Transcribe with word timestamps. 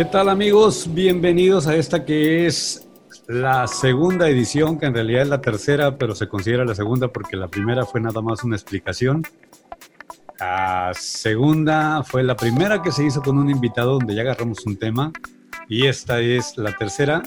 ¿Qué 0.00 0.06
tal 0.06 0.30
amigos? 0.30 0.88
Bienvenidos 0.94 1.66
a 1.66 1.76
esta 1.76 2.06
que 2.06 2.46
es 2.46 2.88
la 3.26 3.66
segunda 3.66 4.28
edición, 4.28 4.78
que 4.78 4.86
en 4.86 4.94
realidad 4.94 5.22
es 5.22 5.28
la 5.28 5.40
tercera, 5.42 5.98
pero 5.98 6.14
se 6.14 6.26
considera 6.26 6.64
la 6.64 6.74
segunda 6.74 7.08
porque 7.08 7.36
la 7.36 7.48
primera 7.48 7.84
fue 7.84 8.00
nada 8.00 8.22
más 8.22 8.42
una 8.42 8.56
explicación. 8.56 9.22
La 10.38 10.92
segunda 10.94 12.02
fue 12.02 12.22
la 12.22 12.34
primera 12.34 12.80
que 12.80 12.92
se 12.92 13.04
hizo 13.04 13.20
con 13.20 13.36
un 13.36 13.50
invitado 13.50 13.98
donde 13.98 14.14
ya 14.14 14.22
agarramos 14.22 14.64
un 14.64 14.78
tema. 14.78 15.12
Y 15.68 15.86
esta 15.86 16.18
es 16.20 16.56
la 16.56 16.74
tercera, 16.74 17.22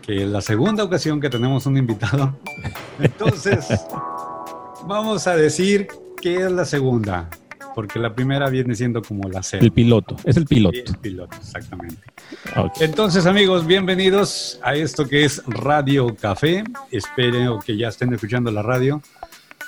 que 0.00 0.22
es 0.22 0.28
la 0.28 0.40
segunda 0.40 0.84
ocasión 0.84 1.20
que 1.20 1.28
tenemos 1.28 1.66
un 1.66 1.76
invitado. 1.76 2.38
Entonces, 2.98 3.68
vamos 4.86 5.26
a 5.26 5.36
decir 5.36 5.88
que 6.22 6.36
es 6.36 6.50
la 6.50 6.64
segunda 6.64 7.28
porque 7.78 8.00
la 8.00 8.12
primera 8.12 8.50
viene 8.50 8.74
siendo 8.74 9.00
como 9.00 9.28
la 9.28 9.40
serie. 9.40 9.66
El 9.66 9.72
piloto, 9.72 10.16
es 10.24 10.36
el 10.36 10.46
piloto. 10.46 10.76
El 10.76 10.96
piloto, 10.96 11.36
exactamente. 11.36 12.02
Entonces, 12.80 13.24
amigos, 13.24 13.68
bienvenidos 13.68 14.58
a 14.64 14.74
esto 14.74 15.06
que 15.06 15.24
es 15.24 15.44
Radio 15.46 16.16
Café. 16.16 16.64
Espero 16.90 17.60
que 17.64 17.76
ya 17.76 17.86
estén 17.86 18.12
escuchando 18.12 18.50
la 18.50 18.62
radio 18.62 19.00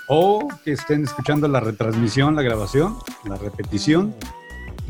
o 0.08 0.48
que 0.64 0.72
estén 0.72 1.04
escuchando 1.04 1.46
la 1.46 1.60
retransmisión, 1.60 2.34
la 2.34 2.42
grabación, 2.42 2.96
la 3.28 3.36
repetición, 3.36 4.12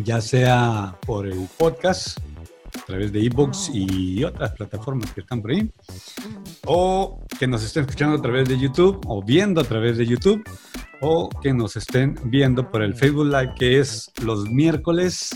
ya 0.02 0.22
sea 0.22 0.94
por 1.04 1.26
el 1.26 1.46
podcast 1.58 2.20
a 2.78 2.84
través 2.86 3.12
de 3.12 3.24
ebooks 3.26 3.70
y 3.72 4.24
otras 4.24 4.52
plataformas 4.52 5.12
que 5.12 5.20
están 5.20 5.42
por 5.42 5.52
ahí, 5.52 5.70
o 6.66 7.24
que 7.38 7.46
nos 7.46 7.62
estén 7.62 7.84
escuchando 7.84 8.16
a 8.16 8.22
través 8.22 8.48
de 8.48 8.58
YouTube 8.58 9.00
o 9.06 9.22
viendo 9.22 9.60
a 9.60 9.64
través 9.64 9.98
de 9.98 10.06
YouTube 10.06 10.42
o 11.00 11.28
que 11.42 11.52
nos 11.52 11.76
estén 11.76 12.16
viendo 12.24 12.70
por 12.70 12.82
el 12.82 12.94
Facebook 12.94 13.26
Live, 13.26 13.54
que 13.58 13.80
es 13.80 14.10
los 14.22 14.48
miércoles 14.50 15.30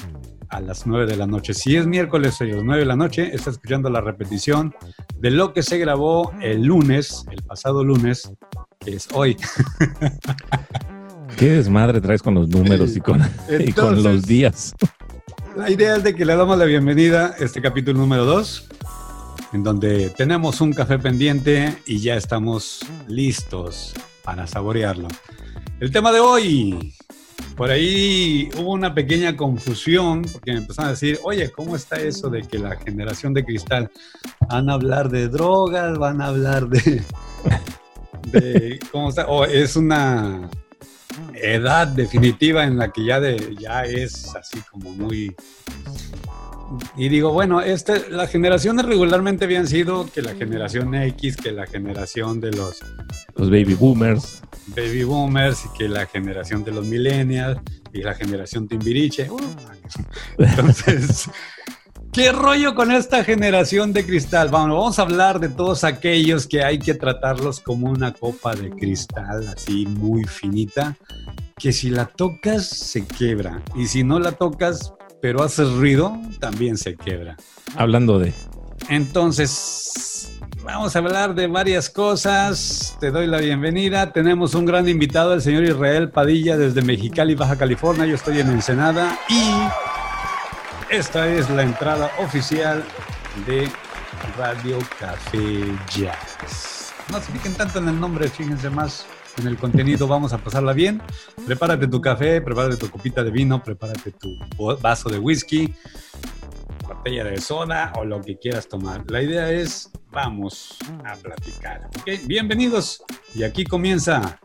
a 0.50 0.60
las 0.60 0.86
9 0.86 1.06
de 1.06 1.16
la 1.16 1.26
noche. 1.26 1.54
Si 1.54 1.76
es 1.76 1.86
miércoles 1.86 2.40
a 2.40 2.44
las 2.44 2.62
9 2.62 2.80
de 2.80 2.86
la 2.86 2.96
noche, 2.96 3.34
está 3.34 3.50
escuchando 3.50 3.88
la 3.90 4.00
repetición 4.00 4.74
de 5.18 5.30
lo 5.30 5.52
que 5.52 5.62
se 5.62 5.78
grabó 5.78 6.32
el 6.40 6.64
lunes, 6.64 7.24
el 7.30 7.42
pasado 7.42 7.82
lunes, 7.82 8.30
que 8.78 8.96
es 8.96 9.08
hoy. 9.12 9.36
Qué 11.36 11.50
desmadre 11.50 12.00
traes 12.00 12.22
con 12.22 12.34
los 12.34 12.48
números 12.48 12.96
y 12.96 13.00
con, 13.00 13.20
y 13.58 13.72
con 13.72 14.02
los 14.02 14.22
días. 14.22 14.74
La 15.56 15.70
idea 15.70 15.96
es 15.96 16.02
de 16.02 16.16
que 16.16 16.24
le 16.24 16.34
damos 16.34 16.58
la 16.58 16.64
bienvenida 16.64 17.26
a 17.38 17.44
este 17.44 17.62
capítulo 17.62 18.00
número 18.00 18.24
2, 18.24 18.68
en 19.52 19.62
donde 19.62 20.10
tenemos 20.10 20.60
un 20.60 20.72
café 20.72 20.98
pendiente 20.98 21.78
y 21.86 22.00
ya 22.00 22.16
estamos 22.16 22.80
listos 23.06 23.94
para 24.24 24.48
saborearlo. 24.48 25.06
El 25.78 25.92
tema 25.92 26.10
de 26.10 26.18
hoy, 26.18 26.92
por 27.56 27.70
ahí 27.70 28.48
hubo 28.58 28.72
una 28.72 28.94
pequeña 28.94 29.36
confusión 29.36 30.22
porque 30.22 30.52
me 30.52 30.58
empezaron 30.58 30.88
a 30.88 30.90
decir, 30.90 31.20
oye, 31.22 31.52
¿cómo 31.52 31.76
está 31.76 32.00
eso 32.00 32.28
de 32.30 32.42
que 32.42 32.58
la 32.58 32.74
generación 32.76 33.32
de 33.32 33.44
cristal 33.44 33.92
van 34.50 34.68
a 34.68 34.72
hablar 34.72 35.08
de 35.08 35.28
drogas, 35.28 35.96
van 35.98 36.20
a 36.20 36.26
hablar 36.26 36.68
de... 36.68 37.00
de 38.32 38.80
¿Cómo 38.90 39.10
está? 39.10 39.28
O 39.28 39.44
es 39.44 39.76
una 39.76 40.50
edad 41.34 41.86
definitiva 41.86 42.64
en 42.64 42.78
la 42.78 42.90
que 42.92 43.04
ya, 43.04 43.20
de, 43.20 43.54
ya 43.58 43.84
es 43.84 44.34
así 44.34 44.60
como 44.70 44.90
muy 44.90 45.34
y 46.96 47.08
digo, 47.08 47.32
bueno, 47.32 47.60
este, 47.60 48.10
las 48.10 48.30
generaciones 48.30 48.84
regularmente 48.84 49.44
habían 49.44 49.66
sido 49.66 50.10
que 50.10 50.22
la 50.22 50.34
generación 50.34 50.94
X, 50.94 51.36
que 51.36 51.52
la 51.52 51.66
generación 51.66 52.40
de 52.40 52.52
los... 52.52 52.80
Los 53.36 53.50
baby 53.50 53.74
boomers. 53.74 54.42
Baby 54.68 55.04
boomers, 55.04 55.64
y 55.66 55.78
que 55.78 55.88
la 55.88 56.06
generación 56.06 56.64
de 56.64 56.72
los 56.72 56.86
millennials, 56.86 57.60
y 57.92 58.02
la 58.02 58.14
generación 58.14 58.66
Timbiriche. 58.66 59.30
Uh. 59.30 59.38
Entonces, 60.38 61.28
¿qué 62.14 62.30
rollo 62.30 62.74
con 62.76 62.92
esta 62.92 63.24
generación 63.24 63.92
de 63.92 64.06
cristal? 64.06 64.48
Vamos, 64.48 64.76
vamos 64.76 64.98
a 64.98 65.02
hablar 65.02 65.40
de 65.40 65.48
todos 65.48 65.82
aquellos 65.82 66.46
que 66.46 66.62
hay 66.62 66.78
que 66.78 66.94
tratarlos 66.94 67.60
como 67.60 67.90
una 67.90 68.12
copa 68.12 68.54
de 68.54 68.70
cristal, 68.70 69.48
así 69.48 69.84
muy 69.86 70.24
finita, 70.24 70.96
que 71.58 71.72
si 71.72 71.90
la 71.90 72.06
tocas 72.06 72.68
se 72.68 73.04
quebra, 73.04 73.62
y 73.74 73.86
si 73.86 74.04
no 74.04 74.20
la 74.20 74.32
tocas 74.32 74.94
pero 75.20 75.42
hace 75.42 75.64
ruido, 75.64 76.16
también 76.38 76.76
se 76.76 76.94
quebra. 76.96 77.36
Hablando 77.76 78.18
de. 78.18 78.32
Entonces, 78.90 80.38
vamos 80.62 80.94
a 80.94 80.98
hablar 80.98 81.34
de 81.34 81.46
varias 81.46 81.88
cosas. 81.88 82.96
Te 83.00 83.10
doy 83.10 83.26
la 83.26 83.38
bienvenida. 83.38 84.12
Tenemos 84.12 84.54
un 84.54 84.66
gran 84.66 84.86
invitado, 84.86 85.32
el 85.32 85.40
señor 85.40 85.64
Israel 85.64 86.10
Padilla, 86.10 86.58
desde 86.58 86.82
Mexicali, 86.82 87.34
Baja 87.34 87.56
California. 87.56 88.04
Yo 88.04 88.16
estoy 88.16 88.40
en 88.40 88.50
Ensenada 88.50 89.18
y 89.30 89.83
esta 90.94 91.26
es 91.26 91.50
la 91.50 91.64
entrada 91.64 92.08
oficial 92.20 92.84
de 93.48 93.68
Radio 94.38 94.78
Café 95.00 95.76
Jazz. 95.92 96.92
No 97.10 97.20
se 97.20 97.32
fijen 97.32 97.52
tanto 97.54 97.80
en 97.80 97.88
el 97.88 97.98
nombre, 97.98 98.28
fíjense 98.28 98.70
más 98.70 99.04
en 99.38 99.48
el 99.48 99.56
contenido, 99.56 100.06
vamos 100.06 100.32
a 100.32 100.38
pasarla 100.38 100.72
bien. 100.72 101.02
Prepárate 101.46 101.88
tu 101.88 102.00
café, 102.00 102.40
prepárate 102.40 102.76
tu 102.76 102.88
copita 102.88 103.24
de 103.24 103.32
vino, 103.32 103.60
prepárate 103.60 104.12
tu 104.12 104.38
vaso 104.80 105.08
de 105.08 105.18
whisky, 105.18 105.74
botella 106.86 107.24
de 107.24 107.40
soda 107.40 107.92
o 107.96 108.04
lo 108.04 108.20
que 108.20 108.38
quieras 108.38 108.68
tomar. 108.68 109.02
La 109.10 109.20
idea 109.20 109.50
es, 109.50 109.90
vamos 110.12 110.78
a 111.04 111.16
platicar. 111.16 111.90
Bienvenidos 112.26 113.02
y 113.34 113.42
aquí 113.42 113.64
comienza 113.64 114.38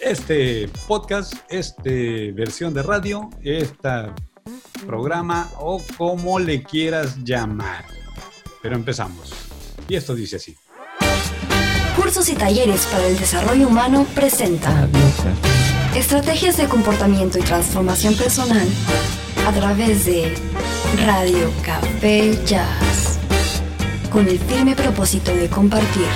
este 0.00 0.68
podcast, 0.86 1.34
esta 1.48 1.82
versión 1.82 2.72
de 2.74 2.82
radio, 2.84 3.28
este 3.42 4.12
programa 4.86 5.50
o 5.58 5.82
como 5.96 6.38
le 6.38 6.62
quieras 6.62 7.16
llamar. 7.24 7.84
Pero 8.62 8.76
empezamos. 8.76 9.32
Y 9.88 9.96
esto 9.96 10.14
dice 10.14 10.36
así. 10.36 10.56
Cursos 11.96 12.28
y 12.28 12.34
talleres 12.34 12.86
para 12.86 13.06
el 13.06 13.18
desarrollo 13.18 13.68
humano 13.68 14.06
presenta 14.14 14.88
Estrategias 15.94 16.56
de 16.56 16.66
comportamiento 16.66 17.38
y 17.38 17.42
transformación 17.42 18.16
personal 18.16 18.66
a 19.46 19.52
través 19.52 20.06
de 20.06 20.34
Radio 21.06 21.52
Café 21.64 22.36
Jazz. 22.44 23.18
Con 24.10 24.28
el 24.28 24.38
firme 24.38 24.74
propósito 24.74 25.34
de 25.34 25.48
compartir 25.48 26.06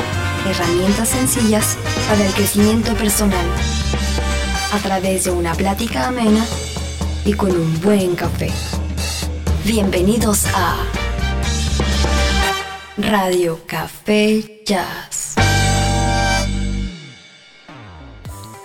herramientas 0.49 1.09
sencillas 1.11 1.77
para 2.09 2.27
el 2.27 2.33
crecimiento 2.33 2.95
personal 2.95 3.47
a 4.73 4.79
través 4.79 5.25
de 5.25 5.31
una 5.31 5.55
plática 5.55 6.09
amena 6.09 6.45
y 7.29 7.35
con 7.35 7.51
un 7.51 7.81
buen 7.83 8.17
café. 8.17 8.51
Bienvenidos 9.63 10.47
a 10.55 10.79
Radio 12.97 13.61
Café 13.67 14.63
Jazz. 14.65 15.35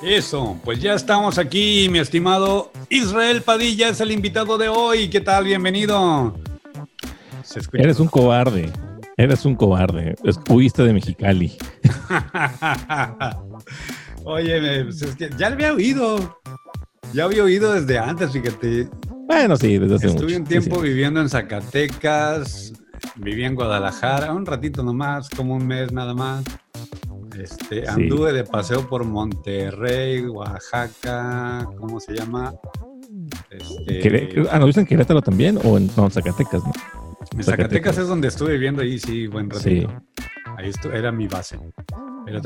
Eso, 0.02 0.58
pues 0.64 0.80
ya 0.80 0.94
estamos 0.94 1.38
aquí, 1.38 1.90
mi 1.92 2.00
estimado 2.00 2.72
Israel 2.88 3.42
Padilla 3.42 3.90
es 3.90 4.00
el 4.00 4.14
invitado 4.14 4.58
de 4.58 4.70
hoy. 4.70 5.10
¿Qué 5.10 5.20
tal? 5.20 5.44
Bienvenido. 5.44 6.34
Eres 7.74 8.00
un 8.00 8.08
cobarde. 8.08 8.72
Eres 9.18 9.44
un 9.44 9.56
cobarde. 9.56 10.16
Huiste 10.48 10.84
de 10.84 10.94
Mexicali. 10.94 11.58
Oye, 14.24 14.86
pues 14.86 15.02
es 15.02 15.16
que 15.18 15.30
ya 15.38 15.50
lo 15.50 15.56
había 15.56 15.74
oído. 15.74 16.40
Ya 17.14 17.26
había 17.26 17.44
oído 17.44 17.74
desde 17.74 18.00
antes, 18.00 18.32
fíjate. 18.32 18.90
Bueno, 19.28 19.56
sí, 19.56 19.78
desde 19.78 19.96
hace 19.96 20.08
Estuve 20.08 20.36
un 20.36 20.44
tiempo 20.44 20.80
viviendo 20.82 21.22
en 21.22 21.30
Zacatecas, 21.30 22.74
viví 23.16 23.44
en 23.44 23.56
Guadalajara, 23.56 24.34
un 24.34 24.46
ratito 24.46 24.84
nomás, 24.84 25.30
como 25.30 25.56
un 25.56 25.68
mes 25.68 25.92
nada 25.92 26.14
más. 26.14 26.44
Este, 27.38 27.88
anduve 27.88 28.34
de 28.34 28.44
paseo 28.44 28.88
por 28.88 29.06
Monterrey, 29.06 30.26
Oaxaca, 30.26 31.68
¿cómo 31.78 32.00
se 32.00 32.14
llama? 32.14 32.54
Este, 33.50 34.34
ah, 34.52 34.60
¿no 34.60 34.68
en 34.68 34.86
Querétaro 34.86 35.22
también? 35.22 35.60
¿O 35.64 35.78
en 35.78 35.90
Zacatecas? 35.90 36.64
No? 36.64 36.74
En 37.36 37.44
Zacatecas, 37.44 37.98
es 37.98 38.08
donde 38.08 38.28
estuve 38.28 38.54
viviendo 38.54 38.82
ahí, 38.82 39.00
sí, 39.00 39.28
buen 39.28 39.50
ratito. 39.50 39.90
Ahí 40.58 40.72
era 40.92 41.12
mi 41.12 41.28
base. 41.28 41.60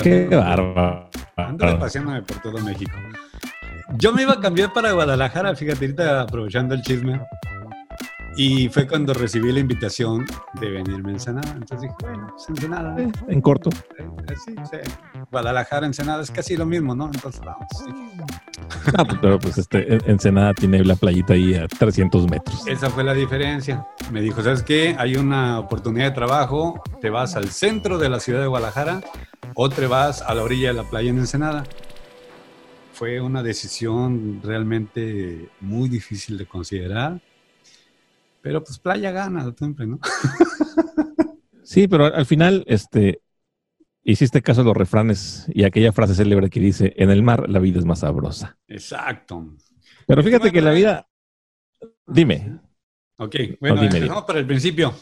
Qué 0.02 0.28
bárbaro. 0.28 1.10
Anduve 1.36 1.75
paseándome 1.75 2.22
por 2.22 2.42
todo 2.42 2.60
México. 2.60 2.94
Yo 3.95 4.12
me 4.13 4.24
iba 4.24 4.34
a 4.34 4.39
cambiar 4.39 4.74
para 4.74 4.92
Guadalajara, 4.92 5.56
fíjate, 5.56 5.86
ahorita 5.86 6.22
aprovechando 6.22 6.75
el 6.75 6.81
chisme. 6.81 7.22
Y 8.36 8.69
fue 8.69 8.88
cuando 8.88 9.16
recibí 9.16 9.51
la 9.51 9.60
invitación 9.60 10.24
de 10.62 10.69
venirme 10.69 11.10
a 11.10 11.13
Ensenada. 11.13 11.54
Entonces 11.54 11.81
dije, 11.81 11.95
bueno, 12.01 12.28
pues 12.30 12.50
Ensenada. 12.50 13.01
Eh, 13.01 13.12
en 13.30 13.42
corto. 13.42 13.72
Eh, 13.98 14.36
sí, 14.45 14.54
sí. 14.69 14.78
Guadalajara, 15.31 15.88
Ensenada 15.88 16.22
es 16.22 16.30
casi 16.30 16.56
lo 16.56 16.68
mismo, 16.68 16.94
¿no? 16.94 17.06
Entonces 17.12 17.42
vamos. 17.44 17.68
Ah, 18.95 19.06
pues, 19.06 19.18
pero 19.22 19.39
pues 19.39 19.57
este, 19.57 19.98
Ensenada 20.10 20.54
tiene 20.54 20.84
la 20.84 20.95
playita 20.95 21.34
ahí 21.34 21.56
a 21.56 21.68
300 21.68 22.30
metros. 22.30 22.68
Esa 22.68 22.92
fue 22.92 23.04
la 23.04 23.16
diferencia. 23.16 23.88
Me 24.12 24.22
dijo, 24.22 24.44
¿sabes 24.44 24.62
qué? 24.62 24.95
Hay 25.00 25.16
una 25.16 25.60
oportunidad 25.60 26.06
de 26.06 26.12
trabajo, 26.12 26.81
te 27.01 27.10
vas 27.10 27.36
al 27.36 27.50
centro 27.50 27.98
de 27.98 28.10
la 28.10 28.19
ciudad 28.19 28.42
de 28.42 28.48
Guadalajara 28.48 29.01
o 29.56 29.69
te 29.69 29.88
vas 29.88 30.22
a 30.22 30.36
la 30.36 30.44
orilla 30.44 30.68
de 30.68 30.75
la 30.75 30.84
playa 30.84 31.10
en 31.10 31.18
Ensenada. 31.18 31.63
Fue 32.98 33.22
una 33.22 33.44
decisión 33.44 34.42
realmente 34.42 35.52
muy 35.60 35.88
difícil 35.88 36.36
de 36.36 36.48
considerar 36.48 37.22
Pero 38.42 38.64
pues 38.64 38.80
playa 38.80 39.12
gana 39.12 39.54
siempre, 39.56 39.86
¿no? 39.86 40.00
sí, 41.64 41.88
pero 41.88 42.06
al 42.06 42.26
final, 42.26 42.64
este, 42.66 43.22
hiciste 44.04 44.42
caso 44.42 44.62
a 44.62 44.64
los 44.64 44.76
refranes 44.76 45.46
y 45.54 45.64
aquella 45.64 45.92
frase 45.92 46.16
célebre 46.16 46.50
que 46.50 46.60
dice, 46.60 46.96
en 46.98 47.12
el 47.12 47.22
mar 47.22 47.48
la 47.48 47.60
vida 47.60 47.78
es 47.78 47.86
más 47.86 48.00
sabrosa. 48.00 48.58
Exacto. 48.68 49.46
Pero 50.08 50.24
fíjate 50.24 50.52
que 50.52 50.62
la 50.64 50.72
vida... 50.72 51.08
Dime. 52.08 52.62
Ok, 53.18 53.36
bueno, 53.60 53.84
empezamos 53.84 54.24
por 54.24 54.38
el 54.38 54.48
principio. 54.48 54.96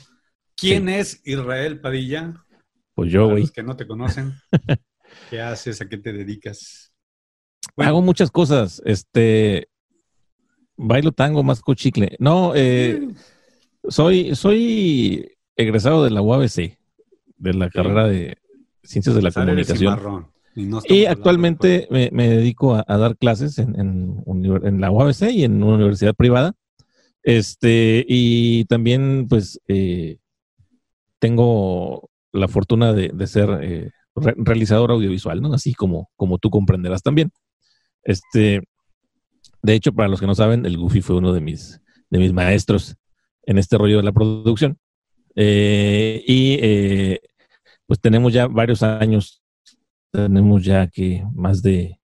¿Quién 0.58 0.90
es 0.90 1.22
Israel 1.24 1.80
Padilla? 1.80 2.44
Pues 2.94 3.10
yo, 3.10 3.30
güey. 3.30 3.44
Los 3.44 3.52
que 3.54 3.64
no 3.64 3.78
te 3.78 3.88
conocen. 3.88 4.34
¿Qué 5.30 5.40
haces? 5.40 5.80
¿A 5.80 5.88
qué 5.88 5.98
te 5.98 6.12
dedicas? 6.12 6.85
Hago 7.78 8.02
muchas 8.02 8.32
cosas. 8.32 8.82
Este, 8.86 9.68
bailo 10.78 11.12
tango, 11.12 11.44
más 11.44 11.62
chicle. 11.76 12.16
No, 12.20 12.54
eh, 12.56 13.08
soy, 13.88 14.36
soy 14.36 15.32
egresado 15.56 16.04
de 16.04 16.12
la 16.12 16.22
UABC, 16.22 16.78
de 17.38 17.54
la 17.54 17.70
carrera 17.70 18.08
de 18.08 18.38
Ciencias 18.84 19.16
de 19.16 19.22
la 19.22 19.32
Comunicación. 19.32 20.28
Y, 20.88 21.06
actualmente 21.06 21.88
me, 21.92 22.30
dedico 22.30 22.76
a, 22.76 22.98
dar 22.98 23.18
clases 23.18 23.58
en, 23.58 23.76
en, 23.78 24.82
la 24.82 24.90
UABC 24.90 25.32
y 25.32 25.44
en 25.44 25.62
una 25.62 25.76
universidad 25.76 26.14
privada. 26.14 26.54
Este, 27.24 28.06
y 28.08 28.66
también, 28.66 29.28
pues, 29.28 29.60
eh, 29.68 30.20
tengo 31.20 32.10
la 32.32 32.48
fortuna 32.48 32.94
de, 32.94 33.28
ser 33.28 33.50
eh, 33.62 33.92
realizador 34.16 34.92
audiovisual, 34.92 35.42
¿no? 35.42 35.54
Así 35.54 35.74
como, 35.74 36.10
como 36.16 36.38
tú 36.38 36.50
comprenderás 36.50 37.02
también. 37.02 37.32
Este, 38.06 38.62
de 39.62 39.74
hecho, 39.74 39.92
para 39.94 40.08
los 40.08 40.20
que 40.20 40.28
no 40.28 40.36
saben, 40.36 40.66
el 40.66 40.78
Goofy 40.78 41.02
fue 41.02 41.18
uno 41.18 41.34
de 41.34 41.42
mis, 41.42 41.82
de 42.10 42.20
mis 42.20 42.32
maestros 42.32 42.96
en 43.44 43.58
este 43.58 43.78
rollo 43.78 43.98
de 43.98 44.04
la 44.04 44.14
producción. 44.14 44.78
Eh, 45.36 46.24
y 46.26 46.58
eh, 46.62 47.20
pues 47.88 48.00
tenemos 48.00 48.32
ya 48.32 48.48
varios 48.48 48.84
años, 48.84 49.44
tenemos 50.12 50.64
ya 50.64 50.88
que 50.88 51.26
más 51.34 51.62
de, 51.62 52.00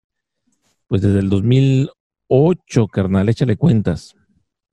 pues 0.88 1.01
desde 1.01 1.19
el 1.19 1.30
2008, 1.30 2.88
carnal, 2.88 3.30
échale 3.30 3.56
cuentas, 3.56 4.15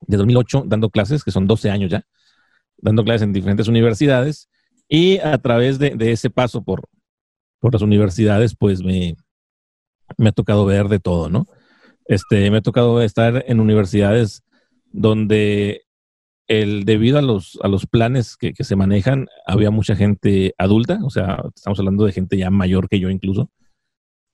de 0.01 0.17
2008 0.17 0.63
dando 0.65 0.89
clases, 0.89 1.23
que 1.23 1.31
son 1.31 1.47
12 1.47 1.69
años 1.69 1.91
ya, 1.91 2.03
dando 2.77 3.03
clases 3.03 3.23
en 3.23 3.33
diferentes 3.33 3.67
universidades. 3.67 4.49
Y 4.87 5.19
a 5.19 5.37
través 5.37 5.77
de, 5.77 5.95
ese 6.11 6.31
paso 6.31 6.63
por, 6.63 6.89
por 7.59 7.71
las 7.71 7.83
universidades, 7.83 8.55
pues 8.55 8.81
me, 8.83 9.15
me 10.17 10.29
ha 10.29 10.31
tocado 10.31 10.65
ver 10.65 10.87
de 10.87 10.99
todo, 10.99 11.29
¿no? 11.29 11.47
Este, 12.05 12.49
me 12.49 12.57
ha 12.57 12.61
tocado 12.61 13.01
estar 13.01 13.43
en 13.47 13.59
universidades 13.59 14.43
donde 14.91 15.83
el, 16.47 16.83
debido 16.83 17.19
a 17.19 17.21
los, 17.21 17.59
a 17.61 17.67
los 17.67 17.85
planes 17.85 18.35
que, 18.35 18.53
se 18.57 18.75
manejan, 18.75 19.27
había 19.45 19.69
mucha 19.69 19.95
gente 19.95 20.55
adulta, 20.57 20.99
o 21.03 21.09
sea, 21.11 21.43
estamos 21.55 21.79
hablando 21.79 22.05
de 22.05 22.11
gente 22.11 22.37
ya 22.37 22.49
mayor 22.49 22.89
que 22.89 22.99
yo 22.99 23.09
incluso. 23.09 23.51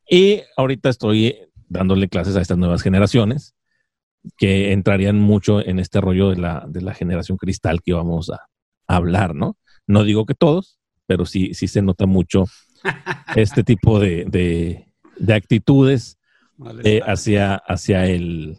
Y 0.10 0.42
ahorita 0.56 0.90
estoy 0.90 1.36
dándole 1.68 2.08
clases 2.08 2.38
a 2.38 2.42
estas 2.42 2.58
nuevas 2.58 2.82
generaciones 2.82 3.54
que 4.38 4.72
entrarían 4.72 5.20
mucho 5.20 5.64
en 5.64 5.80
este 5.80 6.00
rollo 6.00 6.30
de 6.30 6.38
la, 6.38 6.66
de 6.68 6.82
la 6.82 6.94
generación 6.94 7.38
cristal 7.38 7.82
que 7.84 7.94
vamos 7.94 8.30
a, 8.30 8.48
hablar, 8.88 9.34
¿no? 9.34 9.58
No 9.88 10.04
digo 10.04 10.28
que 10.28 10.36
todos, 10.36 10.78
pero 11.08 11.26
sí, 11.26 11.56
sí 11.56 11.68
se 11.68 11.82
nota 11.82 12.06
mucho 12.06 12.46
este 13.36 13.64
tipo 13.64 14.00
de, 14.00 14.26
de 14.26 14.85
actitudes 15.30 16.18
eh, 16.84 17.02
hacia, 17.06 17.56
hacia, 17.56 18.06
el, 18.06 18.58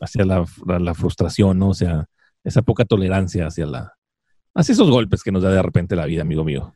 hacia 0.00 0.24
la, 0.24 0.94
frustración, 0.94 1.58
¿no? 1.58 1.70
O 1.70 1.74
sea, 1.74 2.06
esa 2.44 2.62
poca 2.62 2.84
tolerancia 2.84 3.46
hacia 3.46 3.66
la, 3.66 3.94
hacia 4.54 4.72
esos 4.72 4.90
golpes 4.90 5.22
que 5.22 5.32
nos 5.32 5.42
da 5.42 5.50
de 5.50 5.62
repente 5.62 5.96
la 5.96 6.06
vida, 6.06 6.22
amigo 6.22 6.44
mío. 6.44 6.74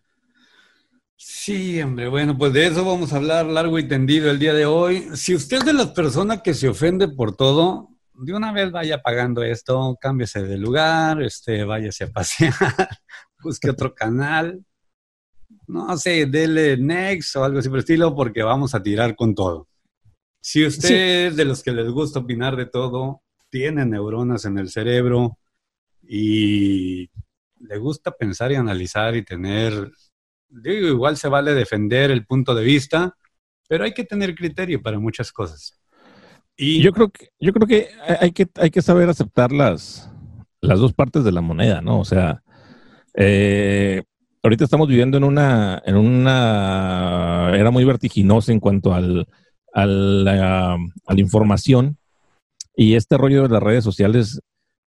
Sí, 1.16 1.80
hombre, 1.82 2.08
bueno, 2.08 2.36
pues 2.36 2.52
de 2.52 2.66
eso 2.66 2.84
vamos 2.84 3.12
a 3.12 3.16
hablar 3.16 3.46
largo 3.46 3.78
y 3.78 3.86
tendido 3.86 4.30
el 4.30 4.38
día 4.38 4.54
de 4.54 4.64
hoy. 4.66 5.06
Si 5.14 5.34
usted 5.34 5.58
es 5.58 5.64
de 5.66 5.74
las 5.74 5.88
personas 5.88 6.40
que 6.42 6.54
se 6.54 6.68
ofende 6.68 7.08
por 7.08 7.36
todo, 7.36 7.90
de 8.14 8.34
una 8.34 8.52
vez 8.52 8.70
vaya 8.72 9.02
pagando 9.02 9.42
esto, 9.42 9.96
cámbiese 10.00 10.42
de 10.42 10.56
lugar, 10.56 11.22
este, 11.22 11.64
váyase 11.64 12.04
a 12.04 12.08
pasear, 12.12 12.54
busque 13.42 13.70
otro 13.70 13.94
canal, 13.94 14.64
no 15.70 15.96
sé, 15.96 16.26
dele 16.26 16.76
next 16.76 17.36
o 17.36 17.44
algo 17.44 17.58
así 17.58 17.68
por 17.68 17.78
el 17.78 17.84
estilo, 17.84 18.14
porque 18.14 18.42
vamos 18.42 18.74
a 18.74 18.82
tirar 18.82 19.14
con 19.14 19.34
todo. 19.34 19.68
Si 20.40 20.64
usted 20.64 21.28
es 21.28 21.36
de 21.36 21.44
los 21.44 21.62
que 21.62 21.72
les 21.72 21.88
gusta 21.90 22.20
opinar 22.20 22.56
de 22.56 22.66
todo, 22.66 23.22
tiene 23.50 23.84
neuronas 23.84 24.44
en 24.44 24.58
el 24.58 24.70
cerebro 24.70 25.38
y 26.02 27.10
le 27.60 27.78
gusta 27.78 28.10
pensar 28.10 28.50
y 28.52 28.56
analizar 28.56 29.14
y 29.16 29.24
tener, 29.24 29.92
digo, 30.48 30.88
igual 30.88 31.16
se 31.16 31.28
vale 31.28 31.54
defender 31.54 32.10
el 32.10 32.24
punto 32.24 32.54
de 32.54 32.64
vista, 32.64 33.16
pero 33.68 33.84
hay 33.84 33.92
que 33.92 34.04
tener 34.04 34.34
criterio 34.34 34.82
para 34.82 34.98
muchas 34.98 35.30
cosas. 35.30 35.78
Y 36.56 36.82
yo 36.82 36.92
creo 36.92 37.10
que, 37.10 37.28
yo 37.38 37.52
creo 37.52 37.66
que 37.66 37.88
hay 38.20 38.32
que, 38.32 38.48
hay 38.56 38.70
que 38.70 38.82
saber 38.82 39.08
aceptar 39.08 39.52
las, 39.52 40.10
las 40.60 40.80
dos 40.80 40.92
partes 40.92 41.22
de 41.24 41.32
la 41.32 41.40
moneda, 41.40 41.80
¿no? 41.80 42.00
O 42.00 42.04
sea, 42.04 42.42
eh, 43.14 44.02
ahorita 44.42 44.64
estamos 44.64 44.88
viviendo 44.88 45.16
en 45.16 45.24
una, 45.24 45.82
en 45.84 45.96
una 45.96 47.50
era 47.54 47.70
muy 47.70 47.84
vertiginosa 47.84 48.52
en 48.52 48.60
cuanto 48.60 48.94
al, 48.94 49.26
a 49.74 49.86
la, 49.86 50.76
información 51.16 51.98
y 52.76 52.94
este 52.94 53.18
rollo 53.18 53.42
de 53.42 53.48
las 53.48 53.62
redes 53.62 53.84
sociales 53.84 54.40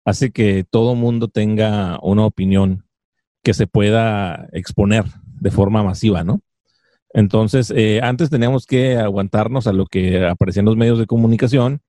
hace 0.06 0.32
que 0.32 0.66
todo 0.70 0.96
mundo 0.96 1.28
tenga 1.28 2.00
una 2.02 2.26
opinión 2.26 2.86
que 3.44 3.54
se 3.54 3.68
pueda 3.68 4.48
exponer 4.54 5.06
de 5.26 5.52
forma 5.52 5.84
masiva, 5.84 6.24
¿no? 6.24 6.42
Entonces, 7.14 7.72
eh, 7.76 8.00
antes 8.02 8.30
teníamos 8.30 8.66
que 8.66 8.98
aguantarnos 8.98 9.68
a 9.68 9.74
lo 9.74 9.86
que 9.86 10.26
aparecía 10.26 10.62
en 10.62 10.66
los 10.66 10.78
medios 10.78 10.98
de 10.98 11.06
comunicación 11.06 11.82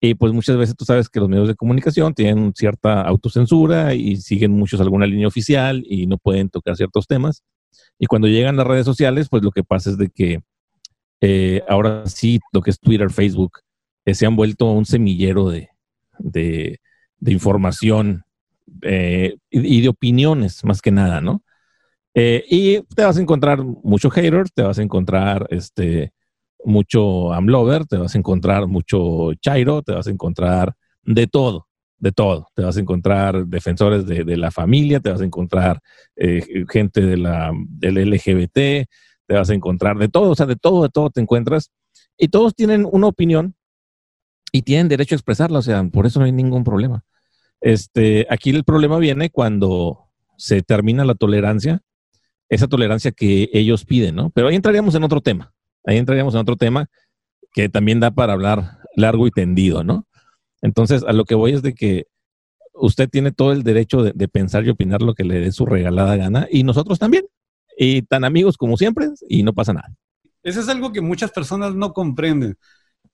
y 0.00 0.14
pues 0.14 0.32
muchas 0.32 0.56
veces 0.56 0.76
tú 0.76 0.84
sabes 0.84 1.08
que 1.08 1.20
los 1.20 1.28
medios 1.28 1.48
de 1.48 1.54
comunicación 1.54 2.14
tienen 2.14 2.52
cierta 2.54 3.02
autocensura 3.02 3.94
y 3.94 4.16
siguen 4.16 4.52
muchos 4.52 4.80
alguna 4.80 5.06
línea 5.06 5.26
oficial 5.26 5.84
y 5.88 6.06
no 6.06 6.18
pueden 6.18 6.50
tocar 6.50 6.76
ciertos 6.76 7.06
temas. 7.06 7.42
Y 7.98 8.06
cuando 8.06 8.28
llegan 8.28 8.56
las 8.56 8.66
redes 8.66 8.84
sociales, 8.84 9.28
pues 9.30 9.42
lo 9.42 9.50
que 9.50 9.64
pasa 9.64 9.90
es 9.90 9.98
de 9.98 10.10
que 10.10 10.42
eh, 11.20 11.62
ahora 11.68 12.06
sí, 12.06 12.40
lo 12.52 12.60
que 12.60 12.70
es 12.70 12.78
Twitter, 12.78 13.10
Facebook, 13.10 13.60
eh, 14.04 14.14
se 14.14 14.26
han 14.26 14.36
vuelto 14.36 14.70
un 14.70 14.84
semillero 14.84 15.48
de, 15.48 15.70
de, 16.18 16.78
información 17.26 18.24
eh, 18.82 19.36
y, 19.50 19.80
de 19.80 19.88
opiniones, 19.88 20.62
más 20.64 20.82
que 20.82 20.90
nada, 20.90 21.20
¿no? 21.20 21.42
y 22.18 22.80
te 22.94 23.04
vas 23.04 23.18
a 23.18 23.20
encontrar 23.20 23.62
mucho 23.62 24.08
hater, 24.08 24.48
te 24.48 24.62
vas 24.62 24.78
a 24.78 24.82
encontrar 24.82 25.46
este, 25.50 26.14
mucho 26.66 27.32
amlover, 27.32 27.86
te 27.86 27.96
vas 27.96 28.14
a 28.14 28.18
encontrar 28.18 28.66
mucho 28.66 29.32
chairo, 29.34 29.82
te 29.82 29.92
vas 29.92 30.06
a 30.06 30.10
encontrar 30.10 30.74
de 31.04 31.26
todo, 31.26 31.68
de 31.98 32.12
todo. 32.12 32.48
Te 32.54 32.62
vas 32.62 32.76
a 32.76 32.80
encontrar 32.80 33.46
defensores 33.46 34.04
de, 34.06 34.36
la 34.36 34.50
familia, 34.50 35.00
te 35.00 35.10
vas 35.10 35.20
a 35.20 35.24
encontrar 35.24 35.80
gente 36.16 37.00
de 37.00 37.16
la, 37.16 37.52
del 37.68 38.10
LGBT, 38.10 38.54
te 39.26 39.34
vas 39.34 39.50
a 39.50 39.54
encontrar 39.54 39.96
de 39.96 40.08
todo, 40.08 40.30
o 40.30 40.34
sea, 40.34 40.46
de 40.46 40.56
todo, 40.56 40.82
de 40.82 40.88
todo 40.88 41.10
te 41.10 41.20
encuentras. 41.20 41.70
Y 42.18 42.28
todos 42.28 42.54
tienen 42.54 42.86
una 42.90 43.06
opinión 43.06 43.54
y 44.52 44.62
tienen 44.62 44.88
derecho 44.88 45.14
a 45.14 45.18
expresarla, 45.18 45.58
o 45.58 45.62
sea, 45.62 45.84
por 45.84 46.06
eso 46.06 46.18
no 46.18 46.26
hay 46.26 46.32
ningún 46.32 46.64
problema. 46.64 47.04
Este, 47.60 48.26
aquí 48.30 48.50
el 48.50 48.64
problema 48.64 48.98
viene 48.98 49.30
cuando 49.30 50.06
se 50.36 50.62
termina 50.62 51.04
la 51.04 51.14
tolerancia, 51.14 51.80
esa 52.48 52.68
tolerancia 52.68 53.12
que 53.12 53.50
ellos 53.52 53.84
piden, 53.84 54.14
¿no? 54.14 54.30
Pero 54.30 54.48
ahí 54.48 54.56
entraríamos 54.56 54.94
en 54.94 55.04
otro 55.04 55.20
tema, 55.20 55.52
ahí 55.86 55.96
entraríamos 55.96 56.34
en 56.34 56.40
otro 56.40 56.56
tema 56.56 56.88
que 57.52 57.68
también 57.68 58.00
da 58.00 58.10
para 58.10 58.34
hablar 58.34 58.80
largo 58.94 59.26
y 59.26 59.30
tendido, 59.30 59.82
¿no? 59.82 60.06
Entonces, 60.60 61.04
a 61.04 61.12
lo 61.12 61.24
que 61.24 61.34
voy 61.34 61.52
es 61.52 61.62
de 61.62 61.74
que 61.74 62.06
usted 62.74 63.08
tiene 63.08 63.32
todo 63.32 63.52
el 63.52 63.62
derecho 63.62 64.02
de 64.02 64.28
pensar 64.28 64.66
y 64.66 64.70
opinar 64.70 65.00
lo 65.00 65.14
que 65.14 65.24
le 65.24 65.40
dé 65.40 65.52
su 65.52 65.64
regalada 65.64 66.16
gana 66.16 66.46
y 66.50 66.62
nosotros 66.62 66.98
también 66.98 67.26
y 67.76 68.02
tan 68.02 68.24
amigos 68.24 68.56
como 68.56 68.76
siempre 68.76 69.08
y 69.28 69.42
no 69.42 69.52
pasa 69.52 69.72
nada. 69.72 69.88
Eso 70.42 70.60
es 70.60 70.68
algo 70.68 70.92
que 70.92 71.00
muchas 71.00 71.30
personas 71.30 71.74
no 71.74 71.92
comprenden, 71.92 72.56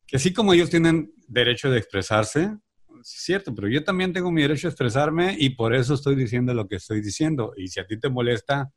que 0.06 0.16
así 0.16 0.32
como 0.32 0.52
ellos 0.52 0.70
tienen 0.70 1.12
derecho 1.26 1.70
de 1.70 1.78
expresarse, 1.78 2.56
es 3.00 3.08
cierto, 3.08 3.54
pero 3.54 3.68
yo 3.68 3.82
también 3.82 4.12
tengo 4.12 4.30
mi 4.30 4.42
derecho 4.42 4.68
a 4.68 4.70
expresarme 4.70 5.34
y 5.38 5.50
por 5.50 5.74
eso 5.74 5.94
estoy 5.94 6.14
diciendo 6.14 6.54
lo 6.54 6.68
que 6.68 6.76
estoy 6.76 7.00
diciendo. 7.00 7.52
Y 7.56 7.68
si 7.68 7.80
a 7.80 7.86
ti 7.86 7.98
te 7.98 8.08
molesta, 8.08 8.70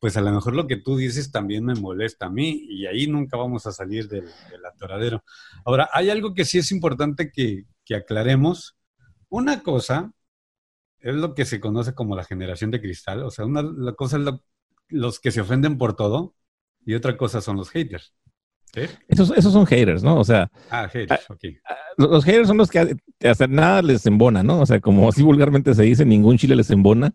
pues 0.00 0.16
a 0.16 0.20
lo 0.20 0.30
mejor 0.32 0.54
lo 0.54 0.66
que 0.66 0.76
tú 0.76 0.96
dices 0.96 1.30
también 1.30 1.64
me 1.64 1.74
molesta 1.74 2.26
a 2.26 2.30
mí 2.30 2.66
y 2.68 2.86
ahí 2.86 3.06
nunca 3.06 3.36
vamos 3.36 3.66
a 3.66 3.72
salir 3.72 4.08
del, 4.08 4.28
atoradero. 4.72 5.24
Ahora, 5.64 5.88
hay 5.92 6.10
algo 6.10 6.34
que 6.34 6.44
sí 6.44 6.58
es 6.58 6.70
importante 6.72 7.30
que, 7.32 7.64
que 7.84 7.96
aclaremos. 7.96 8.76
Una 9.28 9.62
cosa 9.62 10.12
es 11.00 11.14
lo 11.14 11.34
que 11.34 11.44
se 11.44 11.60
conoce 11.60 11.94
como 11.94 12.16
la 12.16 12.24
generación 12.24 12.70
de 12.70 12.80
cristal, 12.80 13.22
o 13.22 13.30
sea, 13.30 13.44
una 13.46 13.92
cosa 13.94 14.16
es 14.16 14.22
lo, 14.22 14.42
los 14.88 15.20
que 15.20 15.30
se 15.30 15.40
ofenden 15.40 15.78
por 15.78 15.94
todo 15.96 16.34
y 16.84 16.94
otra 16.94 17.16
cosa 17.16 17.40
son 17.40 17.56
los 17.56 17.70
haters. 17.70 18.14
Esos, 19.08 19.30
esos 19.30 19.52
son 19.52 19.66
haters, 19.66 20.02
¿no? 20.02 20.18
O 20.18 20.24
sea, 20.24 20.50
ah, 20.70 20.86
haters, 20.88 21.24
ah, 21.30 21.76
los, 21.96 22.24
haters 22.24 22.48
son 22.48 22.58
los 22.58 22.70
que 22.70 22.96
hacer 23.24 23.48
nada 23.48 23.80
les 23.80 24.04
embona, 24.04 24.42
¿no? 24.42 24.60
O 24.60 24.66
sea, 24.66 24.80
como 24.80 25.08
así 25.08 25.22
vulgarmente 25.22 25.74
se 25.74 25.82
dice, 25.82 26.04
ningún 26.04 26.36
chile 26.36 26.56
les 26.56 26.70
embona. 26.70 27.14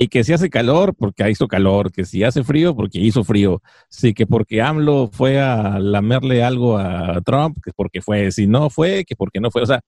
Y 0.00 0.06
que 0.06 0.22
si 0.22 0.32
hace 0.32 0.48
calor, 0.48 0.94
porque 0.94 1.28
hizo 1.28 1.48
calor, 1.48 1.90
que 1.90 2.04
si 2.04 2.22
hace 2.22 2.44
frío, 2.44 2.76
porque 2.76 3.00
hizo 3.00 3.24
frío. 3.24 3.60
Sí, 3.88 4.14
que 4.14 4.26
porque 4.26 4.62
AMLO 4.62 5.10
fue 5.12 5.40
a 5.40 5.80
lamerle 5.80 6.44
algo 6.44 6.78
a 6.78 7.20
Trump, 7.22 7.58
que 7.64 7.72
porque 7.74 8.00
fue, 8.00 8.30
si 8.30 8.46
no 8.46 8.70
fue, 8.70 9.04
que 9.04 9.16
porque 9.16 9.40
no 9.40 9.50
fue. 9.50 9.62
O 9.62 9.66
sea, 9.66 9.80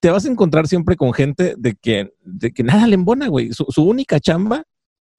te 0.00 0.10
vas 0.10 0.26
a 0.26 0.28
encontrar 0.28 0.66
siempre 0.66 0.94
con 0.94 1.14
gente 1.14 1.54
de 1.56 1.74
que, 1.74 2.12
de 2.22 2.52
que 2.52 2.62
nada 2.62 2.86
le 2.86 2.96
embona, 2.96 3.28
güey. 3.28 3.50
Su, 3.52 3.82
única 3.82 4.20
chamba 4.20 4.64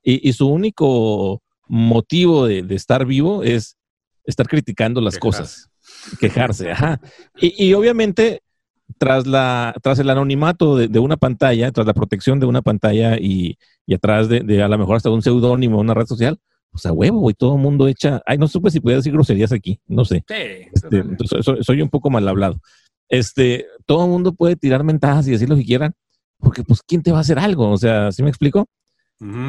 y, 0.04 0.32
su 0.34 0.48
único 0.48 1.42
motivo 1.68 2.46
de, 2.46 2.64
estar 2.76 3.08
vivo 3.08 3.42
es 3.42 3.76
estar 4.24 4.48
criticando 4.48 5.02
las 5.02 5.18
cosas, 5.18 5.72
quejarse, 6.20 6.70
ajá. 6.72 7.02
Y, 7.40 7.74
obviamente, 7.74 8.44
tras, 9.00 9.26
la, 9.26 9.74
tras 9.82 9.98
el 10.00 10.10
anonimato 10.10 10.76
de, 10.76 11.00
una 11.00 11.18
pantalla, 11.18 11.72
tras 11.72 11.88
la 11.88 11.94
protección 11.94 12.40
de 12.40 12.46
una 12.46 12.62
pantalla 12.62 13.18
y, 13.18 13.58
y 13.88 13.94
atrás 13.96 14.30
de, 14.30 14.62
a 14.62 14.68
lo 14.68 14.78
mejor 14.78 14.98
hasta 14.98 15.10
un 15.10 15.22
seudónimo, 15.22 15.80
una 15.80 15.94
red 15.94 16.06
social, 16.06 16.38
pues 16.70 16.86
a 16.86 16.92
huevo, 16.92 17.20
güey, 17.20 17.34
todo 17.34 17.56
el 17.56 17.62
mundo 17.62 17.88
echa. 17.88 18.22
Ay, 18.26 18.38
no 18.38 18.48
supe 18.48 18.70
si 18.70 18.82
podía 18.82 18.98
decir 18.98 19.14
groserías 19.14 19.52
aquí, 19.54 19.80
no 19.88 20.06
sé. 20.06 20.24
Este, 20.28 21.04
soy, 21.62 21.82
un 21.82 21.90
poco 21.90 22.10
mal 22.10 22.28
hablado. 22.28 22.60
Este, 23.08 23.66
todo 23.86 24.04
el 24.04 24.12
mundo 24.12 24.34
puede 24.34 24.56
tirar 24.58 24.84
mentajas 24.84 25.28
y 25.28 25.32
decir 25.32 25.50
lo 25.50 25.56
que 25.56 25.66
quieran, 25.66 25.94
porque 26.38 26.64
pues, 26.64 26.82
¿quién 26.84 27.02
te 27.02 27.12
va 27.12 27.20
a 27.20 27.22
hacer 27.22 27.40
algo? 27.40 27.72
O 27.72 27.78
sea, 27.78 28.12
¿sí 28.12 28.22
me 28.22 28.30
explico? 28.30 28.68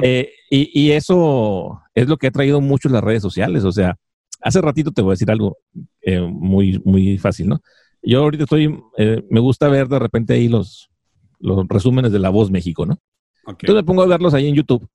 Eh, 0.02 0.30
y, 0.48 0.90
eso 0.92 1.82
es 1.94 2.08
lo 2.08 2.16
que 2.16 2.28
ha 2.28 2.32
traído 2.32 2.60
mucho 2.60 2.88
las 2.88 3.04
redes 3.04 3.22
sociales. 3.22 3.64
O 3.64 3.72
sea, 3.72 3.96
hace 4.40 4.60
ratito 4.60 4.92
te 4.92 5.02
voy 5.02 5.10
a 5.10 5.14
decir 5.14 5.30
algo 5.30 5.58
eh, 6.02 6.20
muy, 6.20 6.80
muy 6.84 7.18
fácil, 7.18 7.48
¿no? 7.48 7.60
Yo 8.02 8.20
ahorita 8.20 8.44
estoy, 8.44 8.78
eh, 8.96 9.24
me 9.30 9.40
gusta 9.40 9.68
ver 9.68 9.88
de 9.88 9.98
repente 9.98 10.34
ahí 10.34 10.48
los, 10.48 10.90
los 11.38 11.66
resúmenes 11.68 12.12
de 12.12 12.18
La 12.18 12.30
Voz 12.30 12.50
México, 12.50 12.86
¿no? 12.86 12.98
Entonces 13.46 13.74
me 13.74 13.84
pongo 13.84 14.02
a 14.02 14.06
verlos 14.06 14.34
ahí 14.34 14.48
en 14.48 14.54
YouTube 14.54 14.88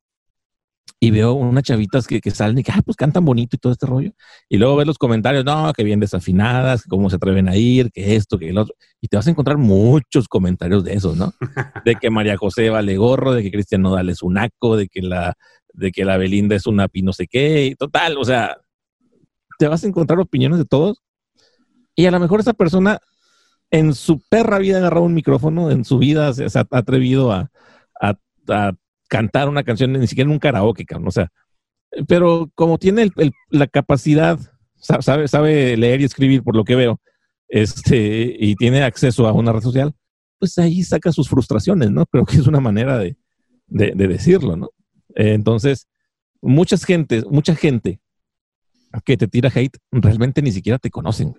y 1.00 1.12
veo 1.12 1.34
unas 1.34 1.64
chavitas 1.64 2.08
que, 2.08 2.22
que 2.22 2.32
salen 2.32 2.58
y 2.58 2.64
que, 2.64 2.72
ah, 2.72 2.82
pues 2.84 2.96
cantan 2.96 3.26
bonito 3.26 3.56
y 3.56 3.60
todo 3.60 3.74
este 3.74 3.86
rollo. 3.86 4.12
Y 4.48 4.58
luego 4.58 4.78
ves 4.78 4.88
los 4.88 4.98
comentarios, 4.98 5.44
no, 5.44 5.72
que 5.74 5.84
bien 5.84 6.00
desafinadas, 6.00 6.84
que 6.84 6.90
cómo 6.90 7.10
se 7.10 7.18
atreven 7.18 7.50
a 7.50 7.56
ir, 7.56 7.92
que 7.92 8.16
esto, 8.16 8.40
que 8.40 8.50
el 8.50 8.58
otro. 8.58 8.76
Y 9.02 9.08
te 9.08 9.18
vas 9.18 9.28
a 9.28 9.30
encontrar 9.30 9.58
muchos 9.58 10.28
comentarios 10.28 10.84
de 10.84 10.94
esos, 10.94 11.18
¿no? 11.18 11.34
De 11.86 11.96
que 11.96 12.10
María 12.10 12.38
José 12.38 12.70
vale 12.70 12.98
gorro, 12.98 13.34
de 13.34 13.44
que 13.44 13.52
Cristian 13.52 13.82
Nodal 13.82 14.10
es 14.10 14.24
un 14.24 14.34
naco, 14.34 14.78
de 14.78 14.88
que 14.88 15.02
la, 15.02 15.36
de 15.74 15.92
que 15.92 16.06
la 16.06 16.18
Belinda 16.18 16.56
es 16.56 16.66
una 16.66 16.88
pi 16.88 17.02
no 17.02 17.14
sé 17.14 17.28
qué, 17.28 17.66
y 17.66 17.76
total, 17.76 18.18
o 18.18 18.24
sea, 18.24 18.58
te 19.60 19.68
vas 19.68 19.84
a 19.84 19.88
encontrar 19.88 20.20
opiniones 20.20 20.58
de 20.58 20.66
todos. 20.66 21.02
Y 21.96 22.06
a 22.06 22.12
lo 22.12 22.20
mejor 22.20 22.40
esa 22.40 22.54
persona 22.54 23.00
en 23.72 23.94
su 23.94 24.22
perra 24.30 24.60
vida 24.60 24.76
ha 24.76 24.80
agarrado 24.80 25.06
un 25.06 25.14
micrófono, 25.14 25.72
en 25.72 25.86
su 25.86 25.98
vida 25.98 26.34
se, 26.34 26.46
ha 26.46 26.68
atrevido 26.72 27.32
a, 27.32 27.50
a, 28.00 28.74
cantar 29.08 29.50
una 29.50 29.64
canción, 29.64 29.94
ni 29.94 30.08
siquiera 30.08 30.28
en 30.28 30.34
un 30.34 30.40
karaoke, 30.40 30.86
o 31.04 31.12
sea, 31.12 31.32
pero 32.08 32.52
como 32.56 32.78
tiene 32.78 33.10
la 33.50 33.68
capacidad, 33.68 34.40
sabe, 34.80 35.28
sabe 35.28 35.78
leer 35.78 36.02
y 36.02 36.06
escribir 36.06 36.44
por 36.44 36.56
lo 36.56 36.64
que 36.64 36.76
veo, 36.76 37.00
este, 37.48 38.36
y 38.38 38.56
tiene 38.56 38.84
acceso 38.84 39.28
a 39.28 39.34
una 39.34 39.52
red 39.52 39.62
social, 39.62 39.94
pues 40.40 40.58
ahí 40.58 40.84
saca 40.84 41.12
sus 41.12 41.30
frustraciones, 41.30 41.92
¿no? 41.92 42.06
Creo 42.08 42.26
que 42.26 42.38
es 42.38 42.48
una 42.48 42.60
manera 42.60 42.98
de, 42.98 43.16
decirlo, 43.68 44.56
¿no? 44.56 44.70
entonces, 45.16 45.88
muchas 46.42 46.84
gente, 46.84 47.24
mucha 47.30 47.56
gente 47.56 48.00
que 49.06 49.18
te 49.18 49.28
tira 49.28 49.50
hate 49.54 49.78
realmente 49.92 50.42
ni 50.42 50.52
siquiera 50.52 50.78
te 50.78 50.90
conocen. 50.90 51.36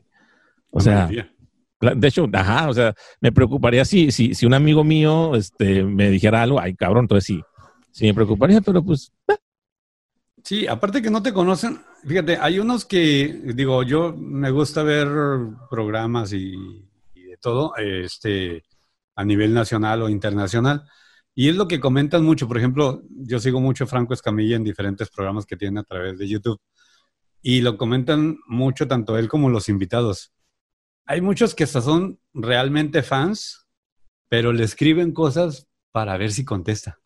O 0.70 0.80
sea, 0.80 1.08
de 1.08 2.08
hecho, 2.08 2.28
ajá, 2.32 2.68
o 2.68 2.74
sea, 2.74 2.94
me 3.20 3.32
preocuparía 3.32 3.84
si, 3.84 4.10
si, 4.10 4.34
si 4.34 4.46
un 4.46 4.54
amigo 4.54 4.84
mío 4.84 5.34
este, 5.34 5.84
me 5.84 6.10
dijera 6.10 6.42
algo, 6.42 6.60
ay 6.60 6.74
cabrón, 6.74 7.04
entonces 7.04 7.24
sí, 7.24 7.40
sí 7.90 8.06
me 8.06 8.14
preocuparía, 8.14 8.60
pero 8.60 8.82
pues... 8.82 9.12
Eh. 9.28 9.36
Sí, 10.42 10.66
aparte 10.66 11.02
que 11.02 11.10
no 11.10 11.22
te 11.22 11.32
conocen, 11.32 11.80
fíjate, 12.04 12.38
hay 12.38 12.60
unos 12.60 12.84
que, 12.84 13.42
digo, 13.54 13.82
yo 13.82 14.14
me 14.16 14.50
gusta 14.50 14.84
ver 14.84 15.08
programas 15.68 16.32
y, 16.32 16.52
de 17.14 17.36
todo, 17.40 17.74
este, 17.76 18.62
a 19.16 19.24
nivel 19.24 19.52
nacional 19.52 20.02
o 20.02 20.08
internacional. 20.08 20.84
Y 21.34 21.48
es 21.48 21.56
lo 21.56 21.66
que 21.66 21.80
comentan 21.80 22.24
mucho. 22.24 22.46
Por 22.46 22.58
ejemplo, 22.58 23.02
yo 23.10 23.40
sigo 23.40 23.60
mucho 23.60 23.86
Franco 23.86 24.14
Escamilla 24.14 24.56
en 24.56 24.64
diferentes 24.64 25.10
programas 25.10 25.44
que 25.44 25.56
tiene 25.56 25.80
a 25.80 25.82
través 25.82 26.16
de 26.16 26.28
YouTube. 26.28 26.60
Y 27.42 27.60
lo 27.60 27.76
comentan 27.76 28.38
mucho 28.46 28.86
tanto 28.88 29.18
él 29.18 29.28
como 29.28 29.50
los 29.50 29.68
invitados. 29.68 30.32
Hay 31.08 31.20
muchos 31.20 31.54
que 31.54 31.64
hasta 31.64 31.80
son 31.80 32.18
realmente 32.34 33.02
fans, 33.02 33.66
pero 34.28 34.52
le 34.52 34.64
escriben 34.64 35.12
cosas 35.12 35.68
para 35.92 36.16
ver 36.16 36.32
si 36.32 36.44
contesta. 36.44 36.98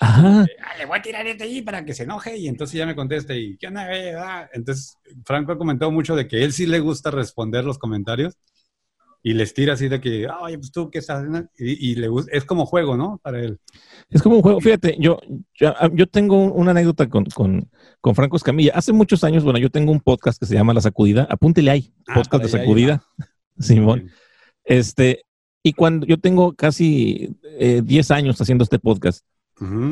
Ajá. 0.00 0.46
Ah, 0.62 0.78
le 0.78 0.86
voy 0.86 0.98
a 0.98 1.02
tirar 1.02 1.26
este 1.26 1.44
ahí 1.44 1.60
para 1.60 1.84
que 1.84 1.92
se 1.92 2.04
enoje 2.04 2.38
y 2.38 2.48
entonces 2.48 2.78
ya 2.78 2.86
me 2.86 2.96
conteste 2.96 3.38
y 3.38 3.58
¿qué 3.58 3.66
onda? 3.66 3.86
Ah, 4.16 4.48
entonces, 4.52 4.94
Franco 5.26 5.52
ha 5.52 5.58
comentado 5.58 5.90
mucho 5.90 6.16
de 6.16 6.26
que 6.26 6.42
él 6.42 6.52
sí 6.52 6.66
le 6.66 6.80
gusta 6.80 7.10
responder 7.10 7.64
los 7.64 7.78
comentarios 7.78 8.34
y 9.22 9.34
les 9.34 9.52
tira 9.52 9.74
así 9.74 9.88
de 9.88 10.00
que, 10.00 10.28
oye, 10.28 10.58
pues 10.58 10.70
tú 10.70 10.90
qué 10.90 10.98
estás 10.98 11.24
y, 11.58 11.90
y, 11.90 11.94
le 11.96 12.08
es 12.32 12.44
como 12.44 12.66
juego, 12.66 12.96
¿no? 12.96 13.18
Para 13.22 13.40
él. 13.40 13.58
Es 14.10 14.22
como 14.22 14.36
un 14.36 14.42
juego. 14.42 14.60
Fíjate, 14.60 14.96
yo, 14.98 15.20
yo, 15.58 15.74
ah, 15.76 15.90
tengo 16.10 16.52
una 16.52 16.70
anécdota 16.70 17.08
con, 17.08 17.24
con, 17.26 17.68
con, 18.00 18.14
Franco 18.14 18.36
Escamilla. 18.36 18.72
Hace 18.74 18.92
muchos 18.92 19.24
años, 19.24 19.44
bueno, 19.44 19.58
yo 19.58 19.70
tengo 19.70 19.92
un 19.92 20.00
podcast 20.00 20.38
que 20.38 20.46
se 20.46 20.54
llama 20.54 20.74
La 20.74 20.80
Sacudida. 20.80 21.26
Apúntele 21.30 21.70
ahí, 21.70 21.92
podcast 22.14 22.44
de 22.44 22.48
Sacudida. 22.48 23.02
Simón. 23.58 24.10
Este, 24.64 25.24
y 25.62 25.72
cuando 25.72 26.06
yo 26.06 26.18
tengo 26.18 26.54
casi 26.54 27.36
10 27.58 28.10
eh, 28.10 28.14
años 28.14 28.40
haciendo 28.40 28.64
este 28.64 28.78
podcast, 28.78 29.24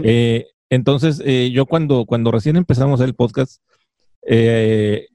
eh, 0.05 0.47
entonces, 0.71 1.23
eh, 1.25 1.51
yo 1.53 1.67
cuando, 1.67 2.07
cuando 2.07 2.31
recién 2.31 2.57
empezamos 2.57 3.01
el 3.01 3.15
podcast, 3.15 3.63
eh, 4.23 5.09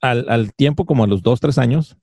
al, 0.00 0.52
tiempo, 0.54 0.84
como 0.84 1.04
a 1.04 1.06
los 1.06 1.22
dos, 1.22 1.40
tres 1.40 1.58
años, 1.58 1.96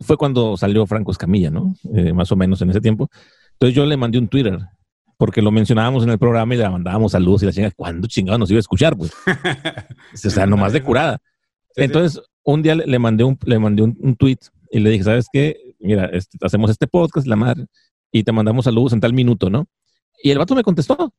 fue 0.00 0.16
cuando 0.16 0.56
salió 0.56 0.86
Franco 0.86 1.12
Escamilla, 1.12 1.50
¿no? 1.50 1.74
más 2.14 2.32
o 2.32 2.36
menos 2.36 2.60
en 2.62 2.70
ese 2.70 2.80
tiempo. 2.80 3.08
Entonces 3.52 3.74
yo 3.74 3.84
le 3.84 3.96
mandé 3.96 4.18
un 4.18 4.28
Twitter, 4.28 4.58
porque 5.20 5.42
lo 5.42 5.50
mencionábamos 5.50 6.02
en 6.02 6.08
el 6.08 6.18
programa 6.18 6.54
y 6.54 6.56
le 6.58 6.66
mandábamos 6.66 7.12
saludos 7.12 7.42
y 7.42 7.46
la 7.46 7.52
chingada, 7.52 7.74
¿cuándo 7.76 8.08
chingado 8.08 8.38
nos 8.38 8.50
iba 8.50 8.56
a 8.56 8.60
escuchar? 8.60 8.96
Pues? 8.96 9.12
o 10.26 10.30
sea, 10.30 10.46
nomás 10.46 10.72
de 10.72 10.82
curada. 10.82 11.18
Entonces, 11.76 12.22
un 12.42 12.62
día 12.62 12.74
le 12.74 12.98
mandé 12.98 13.24
un, 13.24 13.38
le 13.44 13.58
mandé 13.58 13.82
un, 13.82 14.16
tweet 14.16 14.38
y 14.70 14.80
le 14.80 14.88
dije, 14.88 15.04
¿sabes 15.04 15.26
qué? 15.30 15.74
Mira, 15.78 16.06
este, 16.06 16.38
hacemos 16.40 16.70
este 16.70 16.86
podcast, 16.86 17.26
la 17.26 17.36
madre, 17.36 17.66
y 18.10 18.22
te 18.22 18.32
mandamos 18.32 18.64
saludos 18.64 18.94
en 18.94 19.00
tal 19.00 19.12
minuto, 19.12 19.50
¿no? 19.50 19.66
Y 20.22 20.30
el 20.30 20.38
vato 20.38 20.54
me 20.54 20.62
contestó. 20.62 21.12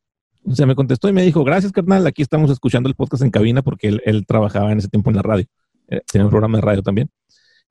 O 0.44 0.56
sea, 0.56 0.66
me 0.66 0.74
contestó 0.74 1.08
y 1.08 1.14
me 1.14 1.22
dijo, 1.22 1.44
gracias, 1.44 1.72
carnal, 1.72 2.08
aquí 2.08 2.24
estamos 2.24 2.50
escuchando 2.50 2.90
el 2.90 2.96
podcast 2.96 3.24
en 3.24 3.30
cabina 3.30 3.62
porque 3.62 4.00
él, 4.04 4.26
trabajaba 4.26 4.72
en 4.72 4.80
ese 4.80 4.88
tiempo 4.88 5.12
en 5.12 5.18
la 5.18 5.22
radio. 5.22 5.46
Eh, 5.90 6.02
tenía 6.12 6.26
un 6.26 6.32
programa 6.32 6.58
de 6.58 6.62
radio 6.64 6.82
también. 6.82 7.10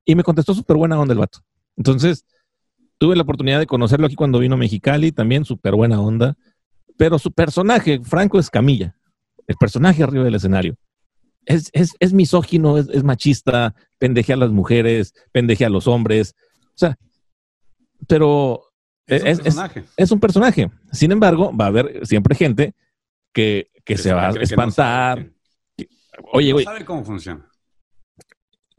Y 0.05 0.15
me 0.15 0.23
contestó 0.23 0.55
súper 0.55 0.77
buena 0.77 0.99
onda 0.99 1.13
el 1.13 1.19
vato. 1.19 1.41
Entonces, 1.77 2.25
tuve 2.99 3.17
la 3.17 3.23
oportunidad 3.23 3.59
de 3.59 3.67
conocerlo 3.67 4.07
aquí 4.07 4.17
cuando 4.17 4.39
vino 4.39 4.55
a 4.55 4.59
Mexicali, 4.59 5.13
también 5.13 5.45
súper 5.45 5.75
buena 5.75 6.01
onda. 6.01 6.37
Pero 6.97 7.19
su 7.19 7.33
personaje, 7.33 8.01
Franco 8.05 8.39
Escamilla, 8.39 8.95
el 9.47 9.57
personaje 9.57 10.03
arriba 10.03 10.25
del 10.25 10.35
escenario, 10.35 10.77
es, 11.47 11.71
es, 11.73 12.13
misógino, 12.13 12.79
es, 12.79 12.89
es, 12.91 13.03
machista, 13.03 13.75
pendejea 13.99 14.37
a 14.37 14.39
las 14.39 14.51
mujeres, 14.51 15.15
pendejea 15.33 15.69
a 15.69 15.71
los 15.71 15.87
hombres. 15.87 16.35
O 16.69 16.79
sea, 16.79 16.97
pero 18.07 18.63
es, 19.07 19.39
un 19.39 19.45
personaje. 19.45 19.85
Es, 19.97 20.11
un 20.13 20.21
personaje. 20.21 20.71
Sin 20.93 21.13
embargo, 21.13 21.57
va 21.57 21.65
a 21.65 21.69
haber 21.69 22.07
siempre 22.07 22.35
gente 22.35 22.75
que, 23.33 23.71
se 23.97 24.13
va 24.13 24.29
a 24.29 24.31
espantar. 24.33 25.31
Oye, 26.33 26.53
güey. 26.53 26.65
No 26.65 26.71
sabe 26.71 26.85
cómo 26.85 27.05
funciona. 27.05 27.50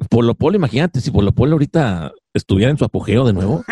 Polo 0.10 0.36
Polo, 0.36 0.56
imagínate, 0.56 1.02
si 1.02 1.12
Polo 1.12 1.32
Polo 1.32 1.54
ahorita 1.54 2.14
estuviera 2.34 2.72
en 2.72 2.78
su 2.78 2.86
apogeo 2.86 3.26
de 3.26 3.34
nuevo. 3.34 3.64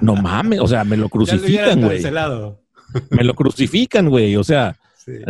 no 0.00 0.14
mames, 0.22 0.60
o 0.60 0.66
sea, 0.66 0.84
me 0.84 0.96
lo 0.96 1.08
crucifican, 1.08 1.82
güey. 1.82 2.02
me 3.10 3.24
lo 3.24 3.34
crucifican, 3.34 4.08
güey. 4.08 4.36
O 4.36 4.44
sea, 4.44 4.76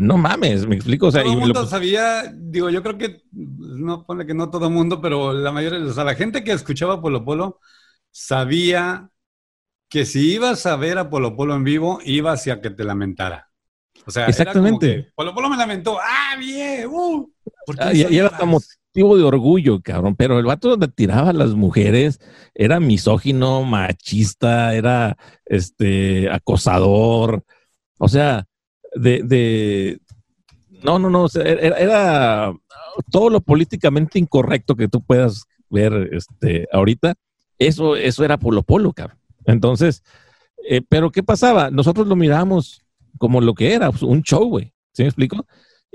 no 0.00 0.16
mames, 0.16 0.66
me 0.66 0.76
explico. 0.76 1.08
O 1.08 1.10
sea, 1.10 1.22
todo 1.22 1.32
el 1.32 1.38
mundo 1.38 1.66
sabía, 1.66 2.32
digo, 2.34 2.70
yo 2.70 2.82
creo 2.82 2.96
que, 2.96 3.22
no 3.32 4.04
pone 4.06 4.26
que 4.26 4.34
no 4.34 4.50
todo 4.50 4.66
el 4.66 4.72
mundo, 4.72 5.00
pero 5.00 5.32
la 5.32 5.52
mayoría, 5.52 5.84
o 5.84 5.92
sea, 5.92 6.04
la 6.04 6.14
gente 6.14 6.42
que 6.42 6.52
escuchaba 6.52 7.00
Polo 7.02 7.24
Polo 7.24 7.60
sabía 8.10 9.10
que 9.88 10.06
si 10.06 10.34
ibas 10.34 10.66
a 10.66 10.76
ver 10.76 10.98
a 10.98 11.10
Polo 11.10 11.36
Polo 11.36 11.54
en 11.54 11.64
vivo, 11.64 12.00
iba 12.04 12.32
hacia 12.32 12.60
que 12.60 12.70
te 12.70 12.84
lamentara. 12.84 13.50
O 14.06 14.10
sea, 14.10 14.26
exactamente. 14.26 15.12
Polo 15.14 15.34
Polo 15.34 15.50
me 15.50 15.56
lamentó, 15.56 15.98
ah, 16.00 16.36
bien, 16.38 16.86
uh. 16.88 17.30
Ah, 17.78 17.92
y, 17.92 18.16
era 18.16 18.30
motivo 18.96 19.18
de 19.18 19.24
orgullo, 19.24 19.80
cabrón. 19.82 20.16
Pero 20.16 20.38
el 20.38 20.46
vato 20.46 20.70
donde 20.70 20.88
tiraba 20.88 21.30
a 21.30 21.34
las 21.34 21.54
mujeres 21.54 22.18
era 22.54 22.80
misógino, 22.80 23.62
machista, 23.62 24.74
era 24.74 25.18
este 25.44 26.30
acosador. 26.30 27.44
O 27.98 28.08
sea, 28.08 28.46
de, 28.94 30.00
No, 30.82 30.98
no, 30.98 31.10
no, 31.10 31.26
era, 31.44 32.54
todo 33.10 33.28
lo 33.28 33.42
políticamente 33.42 34.18
incorrecto 34.18 34.74
que 34.76 34.88
tú 34.88 35.02
puedas 35.02 35.44
ver 35.68 36.08
este, 36.12 36.66
ahorita, 36.72 37.14
eso, 37.58 37.96
eso 37.96 38.24
era 38.24 38.38
Polo 38.38 38.62
Polo, 38.62 38.92
cabrón. 38.94 39.18
Entonces, 39.44 40.02
eh, 40.68 40.80
pero 40.88 41.10
¿qué 41.10 41.22
pasaba? 41.22 41.70
Nosotros 41.70 42.06
lo 42.06 42.16
mirábamos 42.16 42.82
como 43.18 43.42
lo 43.42 43.52
que 43.52 43.74
era, 43.74 43.90
pues, 43.90 44.02
un 44.02 44.22
show, 44.22 44.48
güey. 44.48 44.72
¿Sí 44.92 45.02
me 45.02 45.08
explico? 45.08 45.44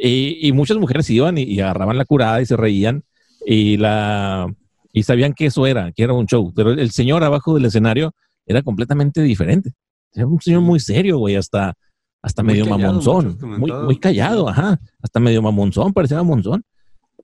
Y, 0.03 0.51
muchas 0.53 0.77
mujeres 0.77 1.09
iban 1.11 1.37
y, 1.37 1.59
agarraban 1.59 1.97
la 1.97 2.05
curada 2.05 2.41
y 2.41 2.47
se 2.47 2.57
reían 2.57 3.03
y 3.45 3.77
la 3.77 4.51
y 4.93 5.03
sabían 5.03 5.33
que 5.33 5.45
eso 5.45 5.67
era, 5.67 5.91
que 5.91 6.03
era 6.03 6.13
un 6.13 6.25
show. 6.25 6.51
Pero 6.55 6.71
el 6.71 6.91
señor 6.91 7.23
abajo 7.23 7.53
del 7.53 7.65
escenario 7.65 8.13
era 8.45 8.63
completamente 8.63 9.21
diferente. 9.21 9.73
Era 10.13 10.25
un 10.25 10.41
señor 10.41 10.61
muy 10.61 10.79
serio, 10.79 11.19
güey, 11.19 11.35
hasta, 11.35 11.75
hasta 12.21 12.43
medio 12.43 12.65
mamonzón. 12.65 13.37
Muy, 13.41 13.71
muy 13.71 13.99
callado, 13.99 14.49
ajá. 14.49 14.79
Hasta 15.01 15.19
medio 15.19 15.41
mamonzón, 15.41 15.93
parecía 15.93 16.17
mamonzón. 16.17 16.63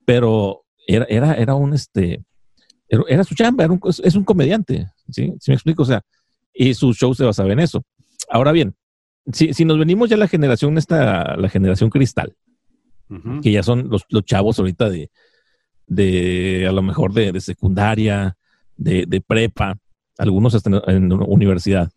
Pero 0.05 0.63
era, 0.87 1.05
era, 1.09 1.33
era 1.33 1.55
un 1.55 1.73
este. 1.73 2.23
Era, 2.87 3.23
su 3.25 3.35
chamba, 3.35 3.65
era 3.65 3.73
un, 3.73 3.81
es 3.83 4.15
un 4.15 4.23
comediante. 4.23 4.87
¿sí? 5.09 5.33
¿sí? 5.39 5.51
me 5.51 5.55
explico? 5.55 5.81
O 5.81 5.85
sea, 5.85 6.01
y 6.53 6.73
su 6.73 6.93
show 6.93 7.13
se 7.13 7.25
basaba 7.25 7.51
en 7.51 7.59
eso. 7.59 7.83
Ahora 8.29 8.51
bien, 8.51 8.75
si, 9.33 9.53
si 9.53 9.65
nos 9.65 9.77
venimos 9.77 10.09
ya 10.09 10.15
a 10.15 10.19
la 10.19 10.27
generación, 10.27 10.77
esta, 10.77 11.35
la 11.35 11.49
generación 11.49 11.89
cristal, 11.89 12.33
que 13.41 13.51
ya 13.51 13.63
son 13.63 13.89
los, 13.89 14.05
los, 14.09 14.25
chavos 14.25 14.59
ahorita 14.59 14.89
de, 14.89 15.09
de 15.87 16.65
a 16.67 16.71
lo 16.71 16.81
mejor 16.81 17.13
de, 17.13 17.31
de 17.31 17.41
secundaria, 17.41 18.37
de, 18.75 19.05
de, 19.07 19.21
prepa, 19.21 19.77
algunos 20.17 20.53
están 20.53 20.81
en, 20.87 21.11
universidad. 21.11 21.89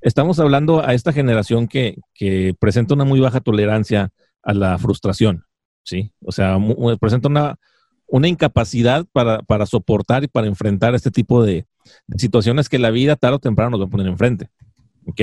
Estamos 0.00 0.38
hablando 0.38 0.84
a 0.84 0.94
esta 0.94 1.12
generación 1.12 1.68
que, 1.68 1.98
que, 2.14 2.54
presenta 2.58 2.94
una 2.94 3.04
muy 3.04 3.20
baja 3.20 3.40
tolerancia 3.40 4.10
a 4.42 4.54
la 4.54 4.78
frustración, 4.78 5.44
¿sí? 5.82 6.12
O 6.20 6.32
sea, 6.32 6.58
presenta 7.00 7.28
una, 7.28 7.58
una 8.06 8.28
incapacidad 8.28 9.04
para, 9.12 9.42
para, 9.42 9.66
soportar 9.66 10.24
y 10.24 10.28
para 10.28 10.46
enfrentar 10.46 10.94
este 10.94 11.10
tipo 11.10 11.42
de, 11.42 11.66
situaciones 12.16 12.68
que 12.68 12.78
la 12.78 12.90
vida 12.90 13.16
tarde 13.16 13.36
o 13.36 13.40
temprano 13.40 13.70
nos 13.70 13.80
va 13.80 13.84
a 13.84 13.90
poner 13.90 14.06
enfrente. 14.06 14.48
¿Ok? 15.08 15.20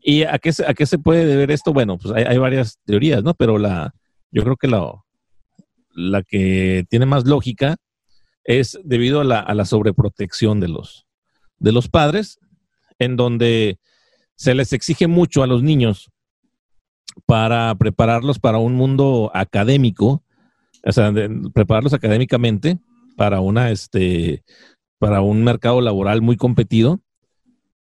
¿Y 0.00 0.22
a 0.22 0.38
qué, 0.38 0.52
a 0.64 0.74
qué 0.74 0.86
se 0.86 0.96
puede 0.98 1.26
deber 1.26 1.50
esto? 1.50 1.72
Bueno, 1.72 1.98
pues 1.98 2.14
hay, 2.14 2.22
hay 2.22 2.38
varias 2.38 2.78
teorías, 2.84 3.24
¿no? 3.24 3.34
Pero 3.34 3.58
la, 3.58 3.92
yo 4.34 4.42
creo 4.42 4.56
que 4.56 4.66
la, 4.66 4.92
la 5.94 6.22
que 6.22 6.84
tiene 6.90 7.06
más 7.06 7.24
lógica 7.24 7.76
es 8.42 8.78
debido 8.84 9.20
a 9.20 9.24
la, 9.24 9.40
a 9.40 9.54
la 9.54 9.64
sobreprotección 9.64 10.60
de 10.60 10.68
los, 10.68 11.06
de 11.58 11.72
los 11.72 11.88
padres, 11.88 12.40
en 12.98 13.16
donde 13.16 13.78
se 14.34 14.54
les 14.54 14.72
exige 14.72 15.06
mucho 15.06 15.42
a 15.42 15.46
los 15.46 15.62
niños 15.62 16.10
para 17.26 17.74
prepararlos 17.76 18.40
para 18.40 18.58
un 18.58 18.74
mundo 18.74 19.30
académico, 19.32 20.24
o 20.84 20.92
sea, 20.92 21.12
prepararlos 21.54 21.94
académicamente 21.94 22.78
para 23.16 23.40
una, 23.40 23.70
este, 23.70 24.42
para 24.98 25.20
un 25.20 25.44
mercado 25.44 25.80
laboral 25.80 26.22
muy 26.22 26.36
competido 26.36 27.00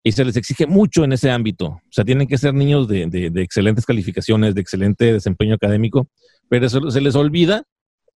y 0.02 0.12
se 0.12 0.24
les 0.24 0.36
exige 0.36 0.66
mucho 0.66 1.04
en 1.04 1.12
ese 1.12 1.30
ámbito. 1.30 1.66
O 1.66 1.90
sea, 1.90 2.04
tienen 2.04 2.26
que 2.26 2.38
ser 2.38 2.54
niños 2.54 2.88
de, 2.88 3.06
de, 3.06 3.42
excelentes 3.42 3.86
calificaciones, 3.86 4.54
de 4.54 4.60
excelente 4.60 5.12
desempeño 5.12 5.54
académico, 5.54 6.08
pero 6.50 6.68
se 6.68 7.00
les 7.00 7.14
olvida 7.14 7.62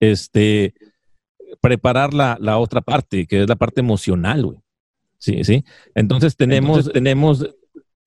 este, 0.01 0.73
preparar 1.61 2.15
la, 2.15 2.39
la, 2.41 2.59
otra 2.59 2.81
parte, 2.81 3.27
que 3.27 3.43
es 3.43 3.49
la 3.49 3.57
parte 3.57 3.81
emocional, 3.81 4.47
güey. 4.47 4.59
Sí, 5.19 5.45
sí. 5.45 5.65
Entonces 5.95 6.35
tenemos, 6.35 6.91
tenemos, 6.91 7.47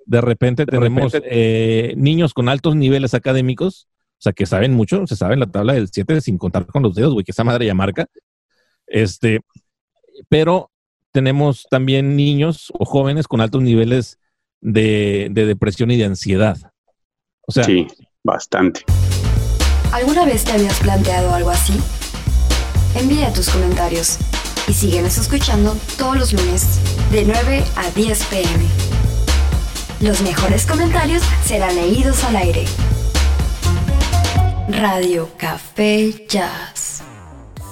de 0.05 0.21
repente 0.21 0.65
tenemos 0.65 1.13
eh, 1.13 1.93
niños 1.95 2.33
con 2.33 2.49
altos 2.49 2.75
niveles 2.75 3.13
académicos, 3.13 3.87
o 4.17 4.21
sea, 4.21 4.33
que 4.33 4.47
saben 4.47 4.73
mucho, 4.73 5.05
se 5.05 5.15
saben 5.15 5.39
la 5.39 5.45
tabla 5.45 5.73
del 5.73 5.89
7 5.89 6.19
sin 6.21 6.39
contar 6.39 6.65
con 6.65 6.81
los 6.81 6.95
dedos, 6.95 7.13
güey, 7.13 7.23
que 7.23 7.31
esa 7.31 7.43
madre 7.43 7.67
ya 7.67 7.75
marca. 7.75 8.07
Este, 8.87 9.41
pero 10.27 10.71
tenemos 11.11 11.67
también 11.69 12.15
niños 12.15 12.73
o 12.79 12.83
jóvenes 12.83 13.27
con 13.27 13.41
altos 13.41 13.61
niveles 13.61 14.19
de, 14.59 15.27
de 15.29 15.45
depresión 15.45 15.91
y 15.91 15.97
de 15.97 16.05
ansiedad. 16.05 16.57
O 17.41 17.51
sea, 17.51 17.63
sí, 17.63 17.85
bastante. 18.23 18.81
¿Alguna 19.95 20.25
vez 20.25 20.43
te 20.43 20.51
habías 20.51 20.77
planteado 20.81 21.33
algo 21.33 21.51
así? 21.51 21.71
Envía 22.95 23.31
tus 23.31 23.49
comentarios 23.49 24.17
y 24.67 24.73
síguenos 24.73 25.17
escuchando 25.17 25.73
todos 25.97 26.17
los 26.17 26.33
lunes 26.33 26.81
de 27.13 27.23
9 27.23 27.63
a 27.77 27.89
10 27.91 28.25
pm. 28.25 28.65
Los 30.01 30.21
mejores 30.21 30.65
comentarios 30.65 31.23
serán 31.45 31.73
leídos 31.77 32.21
al 32.25 32.35
aire. 32.35 32.65
Radio 34.67 35.29
Café 35.37 36.25
Jazz. 36.27 37.01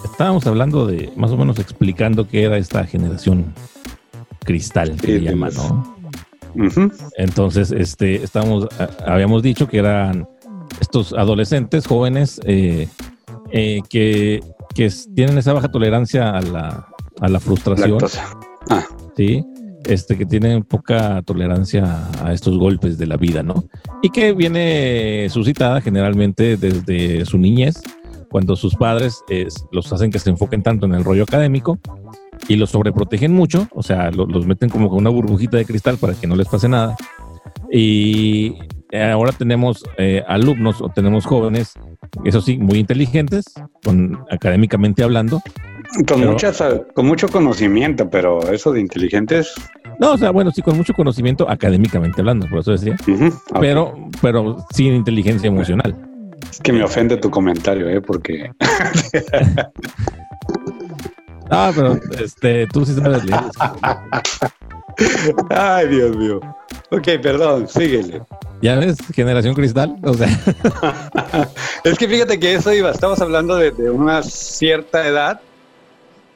Estábamos 0.05 0.47
hablando 0.47 0.87
de, 0.87 1.11
más 1.17 1.31
o 1.31 1.35
menos 1.35 1.59
explicando 1.59 2.25
qué 2.25 2.43
era 2.43 2.57
esta 2.57 2.85
generación 2.85 3.53
cristal 4.45 4.95
que 4.95 5.19
se 5.19 5.19
llama, 5.19 5.49
¿no? 5.49 5.93
Entonces, 7.17 7.71
este, 7.71 8.23
estamos, 8.23 8.69
habíamos 9.05 9.43
dicho 9.43 9.67
que 9.67 9.79
eran 9.79 10.25
estos 10.79 11.13
adolescentes 11.13 11.87
jóvenes 11.87 12.39
eh, 12.45 12.87
eh, 13.51 13.81
que, 13.89 14.41
tienen 15.15 15.37
esa 15.37 15.53
baja 15.53 15.69
tolerancia 15.69 16.31
a 16.31 16.41
la, 16.41 16.87
a 17.21 17.29
la 17.29 17.39
frustración. 17.39 17.99
Ah. 18.69 18.83
Sí, 19.15 19.43
este, 19.85 20.17
que 20.17 20.25
tienen 20.25 20.63
poca 20.63 21.21
tolerancia 21.21 22.09
a 22.23 22.33
estos 22.33 22.57
golpes 22.57 22.97
de 22.97 23.05
la 23.05 23.17
vida, 23.17 23.43
¿no? 23.43 23.65
Y 24.01 24.09
que 24.09 24.33
viene 24.33 25.27
suscitada 25.29 25.81
generalmente 25.81 26.57
desde 26.57 27.25
su 27.25 27.37
niñez, 27.37 27.81
cuando 28.33 28.55
sus 28.55 28.75
padres 28.75 29.23
los 29.71 29.93
hacen 29.93 30.09
que 30.09 30.17
se 30.17 30.31
enfoquen 30.31 30.63
tanto 30.63 30.87
en 30.87 30.95
el 30.95 31.03
rollo 31.03 31.21
académico 31.21 31.77
y 32.47 32.55
los 32.55 32.71
sobreprotegen 32.71 33.31
mucho, 33.31 33.67
o 33.73 33.83
sea, 33.83 34.09
los 34.09 34.47
meten 34.47 34.69
como 34.69 34.89
con 34.89 34.97
una 34.97 35.11
burbujita 35.11 35.57
de 35.57 35.65
cristal 35.65 35.97
para 35.97 36.15
que 36.15 36.25
no 36.25 36.35
les 36.35 36.47
pase 36.47 36.67
nada. 36.67 36.95
Y 37.71 38.55
ahora 39.01 39.31
tenemos 39.31 39.83
eh, 39.97 40.23
alumnos 40.27 40.81
o 40.81 40.89
tenemos 40.89 41.25
jóvenes, 41.25 41.73
eso 42.25 42.41
sí, 42.41 42.57
muy 42.57 42.79
inteligentes, 42.79 43.45
con, 43.83 44.23
académicamente 44.29 45.03
hablando. 45.03 45.41
Con, 46.07 46.25
muchas, 46.25 46.63
con 46.93 47.05
mucho 47.05 47.27
conocimiento, 47.27 48.09
pero 48.09 48.51
eso 48.51 48.71
de 48.71 48.81
inteligentes. 48.81 49.53
No, 49.99 50.13
o 50.13 50.17
sea, 50.17 50.31
bueno, 50.31 50.51
sí, 50.51 50.61
con 50.61 50.77
mucho 50.77 50.93
conocimiento 50.93 51.49
académicamente 51.49 52.21
hablando, 52.21 52.47
por 52.47 52.59
eso 52.59 52.71
decía. 52.71 52.95
Pero, 53.59 53.93
pero 54.21 54.65
sin 54.71 54.93
inteligencia 54.93 55.47
emocional. 55.47 55.95
Es 56.49 56.59
que 56.59 56.73
me 56.73 56.83
ofende 56.83 57.17
tu 57.17 57.29
comentario, 57.29 57.89
¿eh? 57.89 58.01
Porque. 58.01 58.51
ah, 61.49 61.71
pero 61.75 61.99
este, 62.19 62.67
tú 62.67 62.85
sí 62.85 62.93
sabes 62.93 63.25
leer. 63.25 63.39
Ay, 65.49 65.87
Dios 65.87 66.15
mío. 66.15 66.39
Ok, 66.89 67.07
perdón, 67.21 67.67
síguele. 67.67 68.21
¿Ya 68.61 68.75
ves? 68.75 68.97
Generación 69.13 69.55
cristal. 69.55 69.97
O 70.03 70.13
sea. 70.13 70.27
es 71.83 71.97
que 71.97 72.07
fíjate 72.07 72.39
que 72.39 72.53
eso 72.53 72.71
iba, 72.73 72.91
estamos 72.91 73.19
hablando 73.21 73.55
de, 73.57 73.71
una 73.89 74.23
cierta 74.23 75.07
edad. 75.07 75.41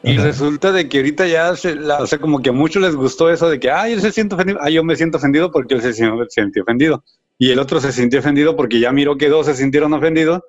Y 0.03 0.17
resulta 0.17 0.71
de 0.71 0.87
que 0.87 0.97
ahorita 0.97 1.27
ya, 1.27 1.51
o 1.51 2.07
sea, 2.07 2.19
como 2.19 2.41
que 2.41 2.49
a 2.49 2.53
muchos 2.53 2.81
les 2.81 2.95
gustó 2.95 3.29
eso 3.29 3.49
de 3.49 3.59
que, 3.59 3.71
ay, 3.71 3.93
él 3.93 4.01
se 4.01 4.11
siente 4.11 4.35
ofendido, 4.35 4.59
ay, 4.61 4.75
yo 4.75 4.83
me 4.83 4.95
siento 4.95 5.17
ofendido 5.17 5.51
porque 5.51 5.75
él 5.75 5.81
se 5.81 5.93
sintió 5.93 6.63
ofendido. 6.63 7.03
Y 7.37 7.51
el 7.51 7.59
otro 7.59 7.81
se 7.81 7.91
sintió 7.91 8.19
ofendido 8.19 8.55
porque 8.55 8.79
ya 8.79 8.91
miró 8.91 9.17
que 9.17 9.29
dos 9.29 9.47
se 9.47 9.55
sintieron 9.55 9.93
ofendidos. 9.93 10.41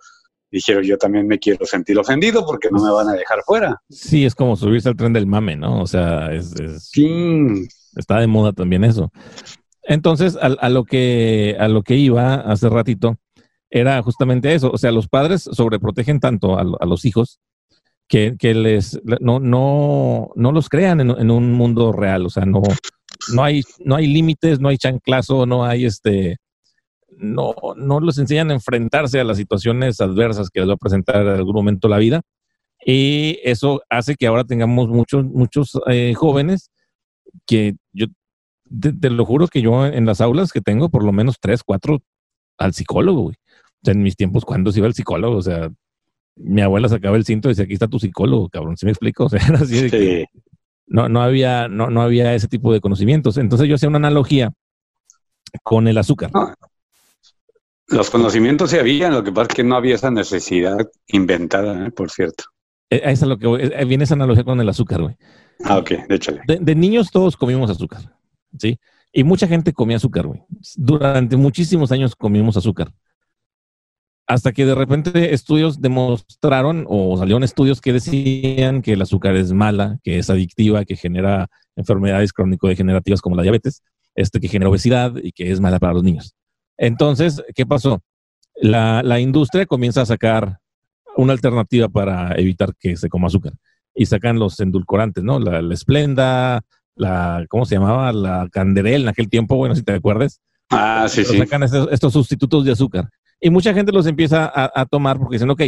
Dijeron, 0.50 0.82
yo 0.84 0.96
también 0.96 1.26
me 1.26 1.38
quiero 1.38 1.66
sentir 1.66 1.98
ofendido 1.98 2.46
porque 2.46 2.68
no 2.70 2.82
me 2.82 2.90
van 2.90 3.08
a 3.08 3.12
dejar 3.12 3.40
fuera. 3.44 3.82
Sí, 3.90 4.24
es 4.24 4.34
como 4.34 4.56
subirse 4.56 4.88
al 4.88 4.96
tren 4.96 5.12
del 5.12 5.26
mame, 5.26 5.56
¿no? 5.56 5.82
O 5.82 5.86
sea, 5.86 6.32
es... 6.32 6.54
Sí. 6.78 7.68
Está 7.96 8.18
de 8.20 8.26
moda 8.26 8.52
también 8.52 8.84
eso. 8.84 9.10
Entonces, 9.82 10.36
a, 10.40 10.68
lo 10.68 10.84
que, 10.84 11.56
a 11.58 11.66
lo 11.66 11.82
que 11.82 11.96
iba 11.96 12.34
hace 12.34 12.68
ratito, 12.68 13.16
era 13.70 14.02
justamente 14.02 14.54
eso. 14.54 14.70
O 14.70 14.76
sea, 14.76 14.92
los 14.92 15.08
padres 15.08 15.48
sobreprotegen 15.50 16.20
tanto 16.20 16.58
a, 16.58 16.64
los 16.64 17.04
hijos 17.06 17.40
que, 18.06 18.36
les 18.40 19.00
no, 19.20 19.40
no, 19.40 20.30
no 20.34 20.52
los 20.52 20.68
crean 20.68 21.00
en, 21.00 21.30
un 21.30 21.52
mundo 21.52 21.92
real. 21.92 22.26
O 22.26 22.30
sea, 22.30 22.44
no, 22.44 22.62
no 23.32 23.42
hay, 23.42 23.62
no 23.82 23.96
hay 23.96 24.06
límites, 24.06 24.60
no 24.60 24.68
hay 24.68 24.76
chanclazo, 24.76 25.46
no 25.46 25.64
hay 25.64 25.86
este. 25.86 26.36
No, 27.16 27.54
no 27.76 27.98
los 27.98 28.18
enseñan 28.18 28.50
a 28.50 28.54
enfrentarse 28.54 29.18
a 29.18 29.24
las 29.24 29.38
situaciones 29.38 30.00
adversas 30.00 30.50
que 30.50 30.60
les 30.60 30.68
va 30.68 30.74
a 30.74 30.76
presentar 30.76 31.22
en 31.22 31.28
algún 31.28 31.54
momento 31.54 31.88
la 31.88 31.98
vida. 31.98 32.20
Y 32.84 33.40
eso 33.42 33.82
hace 33.88 34.14
que 34.16 34.26
ahora 34.26 34.44
tengamos 34.44 34.88
muchos, 34.88 35.24
muchos 35.24 35.80
eh, 35.88 36.12
jóvenes 36.14 36.70
que 37.46 37.76
yo 37.92 38.06
te, 38.80 39.10
lo 39.10 39.24
juro 39.24 39.48
que 39.48 39.62
yo 39.62 39.86
en 39.86 40.06
las 40.06 40.20
aulas 40.20 40.52
que 40.52 40.60
tengo, 40.60 40.88
por 40.88 41.04
lo 41.04 41.12
menos 41.12 41.36
tres, 41.40 41.62
cuatro 41.64 42.00
al 42.58 42.74
psicólogo, 42.74 43.22
güey. 43.22 43.36
O 43.36 43.84
sea, 43.84 43.94
en 43.94 44.02
mis 44.02 44.16
tiempos, 44.16 44.44
cuando 44.44 44.72
se 44.72 44.80
iba 44.80 44.86
al 44.86 44.94
psicólogo? 44.94 45.36
O 45.36 45.42
sea, 45.42 45.70
mi 46.36 46.60
abuela 46.60 46.88
sacaba 46.88 47.16
el 47.16 47.24
cinto 47.24 47.48
y 47.48 47.52
decía, 47.52 47.64
aquí 47.64 47.74
está 47.74 47.88
tu 47.88 47.98
psicólogo, 47.98 48.48
cabrón. 48.48 48.76
¿Sí 48.76 48.86
me 48.86 48.92
explico? 48.92 49.24
O 49.26 49.28
sea, 49.28 49.40
era 49.46 49.58
así 49.60 49.82
de 49.82 49.90
que 49.90 50.26
no, 50.86 51.08
no, 51.08 51.22
había, 51.22 51.68
no, 51.68 51.90
no 51.90 52.02
había 52.02 52.34
ese 52.34 52.48
tipo 52.48 52.72
de 52.72 52.80
conocimientos. 52.80 53.36
Entonces 53.36 53.68
yo 53.68 53.74
hacía 53.74 53.88
una 53.88 53.98
analogía 53.98 54.52
con 55.62 55.88
el 55.88 55.98
azúcar. 55.98 56.30
Los 57.86 58.10
conocimientos 58.10 58.70
se 58.70 58.80
habían, 58.80 59.14
lo 59.14 59.24
que 59.24 59.32
pasa 59.32 59.48
es 59.50 59.56
que 59.56 59.64
no 59.64 59.76
había 59.76 59.94
esa 59.94 60.10
necesidad 60.10 60.78
inventada, 61.06 61.86
¿eh? 61.86 61.90
por 61.90 62.10
cierto. 62.10 62.44
Eh, 62.90 63.00
es 63.04 63.22
lo 63.22 63.38
que 63.38 63.46
eh, 63.46 63.84
viene 63.86 64.04
esa 64.04 64.14
analogía 64.14 64.44
con 64.44 64.60
el 64.60 64.68
azúcar, 64.68 65.02
güey. 65.02 65.16
Ah, 65.64 65.78
ok, 65.78 65.92
échale. 66.08 66.42
De, 66.46 66.58
de, 66.58 66.74
niños 66.74 67.10
todos 67.10 67.36
comimos 67.36 67.70
azúcar, 67.70 68.14
¿sí? 68.58 68.78
Y 69.12 69.24
mucha 69.24 69.48
gente 69.48 69.72
comía 69.72 69.96
azúcar, 69.96 70.26
güey. 70.26 70.42
Durante 70.76 71.36
muchísimos 71.36 71.90
años 71.92 72.14
comimos 72.14 72.56
azúcar. 72.56 72.92
Hasta 74.26 74.52
que 74.52 74.66
de 74.66 74.74
repente 74.74 75.32
estudios 75.32 75.80
demostraron, 75.80 76.84
o 76.88 77.16
salieron 77.16 77.42
estudios 77.42 77.80
que 77.80 77.94
decían 77.94 78.82
que 78.82 78.92
el 78.92 79.02
azúcar 79.02 79.36
es 79.36 79.52
mala, 79.52 79.98
que 80.02 80.18
es 80.18 80.28
adictiva, 80.28 80.84
que 80.84 80.96
genera 80.96 81.48
enfermedades 81.76 82.32
crónico-degenerativas 82.32 83.22
como 83.22 83.36
la 83.36 83.42
diabetes, 83.42 83.82
este, 84.14 84.40
que 84.40 84.48
genera 84.48 84.68
obesidad 84.68 85.14
y 85.22 85.32
que 85.32 85.50
es 85.50 85.60
mala 85.60 85.78
para 85.78 85.94
los 85.94 86.04
niños. 86.04 86.34
Entonces, 86.76 87.42
¿qué 87.54 87.64
pasó? 87.64 88.02
La, 88.54 89.02
la 89.02 89.18
industria 89.18 89.64
comienza 89.64 90.02
a 90.02 90.06
sacar 90.06 90.58
una 91.16 91.32
alternativa 91.32 91.88
para 91.88 92.34
evitar 92.34 92.74
que 92.78 92.96
se 92.96 93.08
coma 93.08 93.28
azúcar. 93.28 93.54
Y 94.00 94.06
sacan 94.06 94.38
los 94.38 94.60
endulcorantes, 94.60 95.24
¿no? 95.24 95.40
La, 95.40 95.60
la 95.60 95.74
Esplenda, 95.74 96.62
la, 96.94 97.44
¿cómo 97.48 97.66
se 97.66 97.74
llamaba? 97.74 98.12
La 98.12 98.48
Canderel 98.50 99.02
en 99.02 99.08
aquel 99.08 99.28
tiempo, 99.28 99.56
bueno, 99.56 99.74
si 99.74 99.82
te 99.82 99.92
acuerdas. 99.92 100.40
Ah, 100.70 101.06
sí, 101.08 101.24
sí. 101.24 101.36
Sacan 101.36 101.62
estos, 101.62 102.12
sustitutos 102.12 102.64
de 102.64 102.72
azúcar. 102.72 103.08
Y 103.40 103.50
mucha 103.50 103.74
gente 103.74 103.92
los 103.92 104.06
empieza 104.06 104.50
a, 104.54 104.86
tomar 104.86 105.18
porque 105.18 105.36
dicen, 105.36 105.50
ok, 105.50 105.62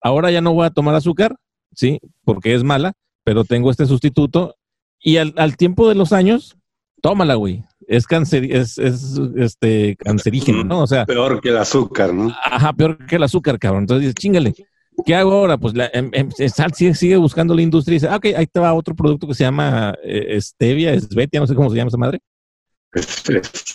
ahora 0.00 0.30
ya 0.30 0.40
no 0.40 0.54
voy 0.54 0.66
a 0.66 0.70
tomar 0.70 0.94
azúcar, 0.94 1.36
¿sí? 1.72 2.00
Porque 2.24 2.54
es 2.54 2.64
mala, 2.64 2.94
pero 3.24 3.44
tengo 3.44 3.70
este 3.70 3.86
sustituto. 3.86 4.56
Y 5.00 5.18
al, 5.18 5.34
al 5.36 5.56
tiempo 5.56 5.88
de 5.88 5.94
los 5.94 6.12
años, 6.12 6.56
tómala, 7.02 7.34
güey. 7.34 7.64
Es 7.86 8.06
cáncer, 8.06 8.44
es, 8.44 8.78
es 8.78 9.20
este 9.36 9.96
cancerígeno, 9.96 10.64
¿no? 10.64 10.80
O 10.80 10.86
sea. 10.86 11.06
Peor 11.06 11.40
que 11.40 11.48
el 11.48 11.58
azúcar, 11.58 12.14
¿no? 12.14 12.34
Ajá, 12.44 12.72
peor 12.72 13.04
que 13.06 13.16
el 13.16 13.22
azúcar, 13.22 13.58
cabrón. 13.58 13.82
Entonces 13.82 14.02
dices, 14.02 14.14
chingale. 14.14 14.54
¿Qué 15.04 15.14
hago 15.14 15.32
ahora? 15.32 15.58
Pues 15.58 15.74
la, 15.74 15.90
em, 15.92 16.10
em, 16.12 16.30
sigue, 16.94 17.16
buscando 17.16 17.54
la 17.54 17.62
industria 17.62 17.94
y 17.94 17.96
dice, 17.96 18.08
ah, 18.08 18.16
ok, 18.16 18.26
ahí 18.36 18.46
te 18.46 18.60
va 18.60 18.74
otro 18.74 18.94
producto 18.94 19.26
que 19.26 19.34
se 19.34 19.44
llama 19.44 19.94
eh, 20.02 20.40
stevia, 20.40 20.92
esvetia, 20.92 21.40
no 21.40 21.46
sé 21.46 21.54
cómo 21.54 21.70
se 21.70 21.76
llama 21.76 21.88
esa 21.88 21.96
madre. 21.96 22.20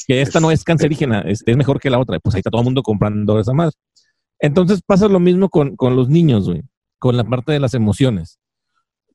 que 0.08 0.22
esta 0.22 0.40
no 0.40 0.52
es 0.52 0.64
cancerígena, 0.64 1.22
es, 1.22 1.44
mejor 1.46 1.80
que 1.80 1.90
la 1.90 2.00
otra. 2.00 2.20
Pues 2.20 2.36
ahí 2.36 2.40
está 2.40 2.50
todo 2.50 2.62
el 2.62 2.66
mundo 2.66 2.84
comprando 2.84 3.40
esa 3.40 3.54
madre. 3.54 3.74
Entonces 4.40 4.82
pasa 4.86 5.08
lo 5.08 5.20
mismo 5.20 5.50
con, 5.50 5.76
los 5.80 6.10
niños, 6.10 6.50
güey, 6.50 6.64
con 7.00 7.16
la 7.16 7.24
parte 7.24 7.52
de 7.52 7.60
las 7.60 7.74
emociones. 7.74 8.40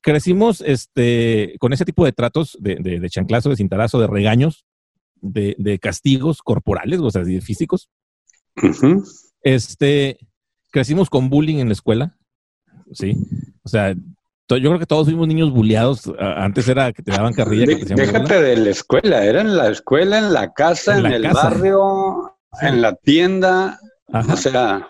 Crecimos 0.01 0.63
este, 0.63 1.57
con 1.59 1.73
ese 1.73 1.85
tipo 1.85 2.05
de 2.05 2.13
tratos 2.13 2.57
de, 2.61 2.77
de, 2.77 3.11
chanclazo, 3.11 3.51
de 3.51 3.57
cintarazo, 3.57 4.01
de 4.01 4.07
regaños, 4.07 4.65
de, 5.21 5.79
castigos 5.83 6.41
corporales, 6.43 7.01
o 7.01 7.11
sea, 7.11 7.25
físicos. 7.43 7.91
Este, 9.43 10.19
crecimos 10.71 11.11
con 11.11 11.29
bullying 11.29 11.59
en 11.59 11.69
la 11.69 11.73
escuela, 11.73 12.17
¿sí? 12.93 13.17
O 13.63 13.69
sea, 13.69 13.95
yo 13.95 14.71
creo 14.71 14.79
que 14.79 14.87
todos 14.87 15.07
fuimos 15.07 15.29
niños 15.29 15.51
bulleados. 15.51 16.11
Antes 16.19 16.69
era 16.69 16.93
que 16.93 17.03
te 17.03 17.13
daban 17.13 17.35
carrilla. 17.35 17.67
déjate 17.67 18.41
de 18.41 18.57
la 18.57 18.71
escuela, 18.71 19.25
era 19.25 19.41
en 19.41 19.57
la 19.57 19.69
escuela, 19.69 20.19
en 20.19 20.33
la 20.33 20.53
casa, 20.53 20.99
en, 20.99 21.07
el 21.07 21.29
barrio, 21.29 22.37
en 22.61 22.81
la 22.81 22.95
tienda. 22.95 23.79
O 24.07 24.37
sea. 24.37 24.89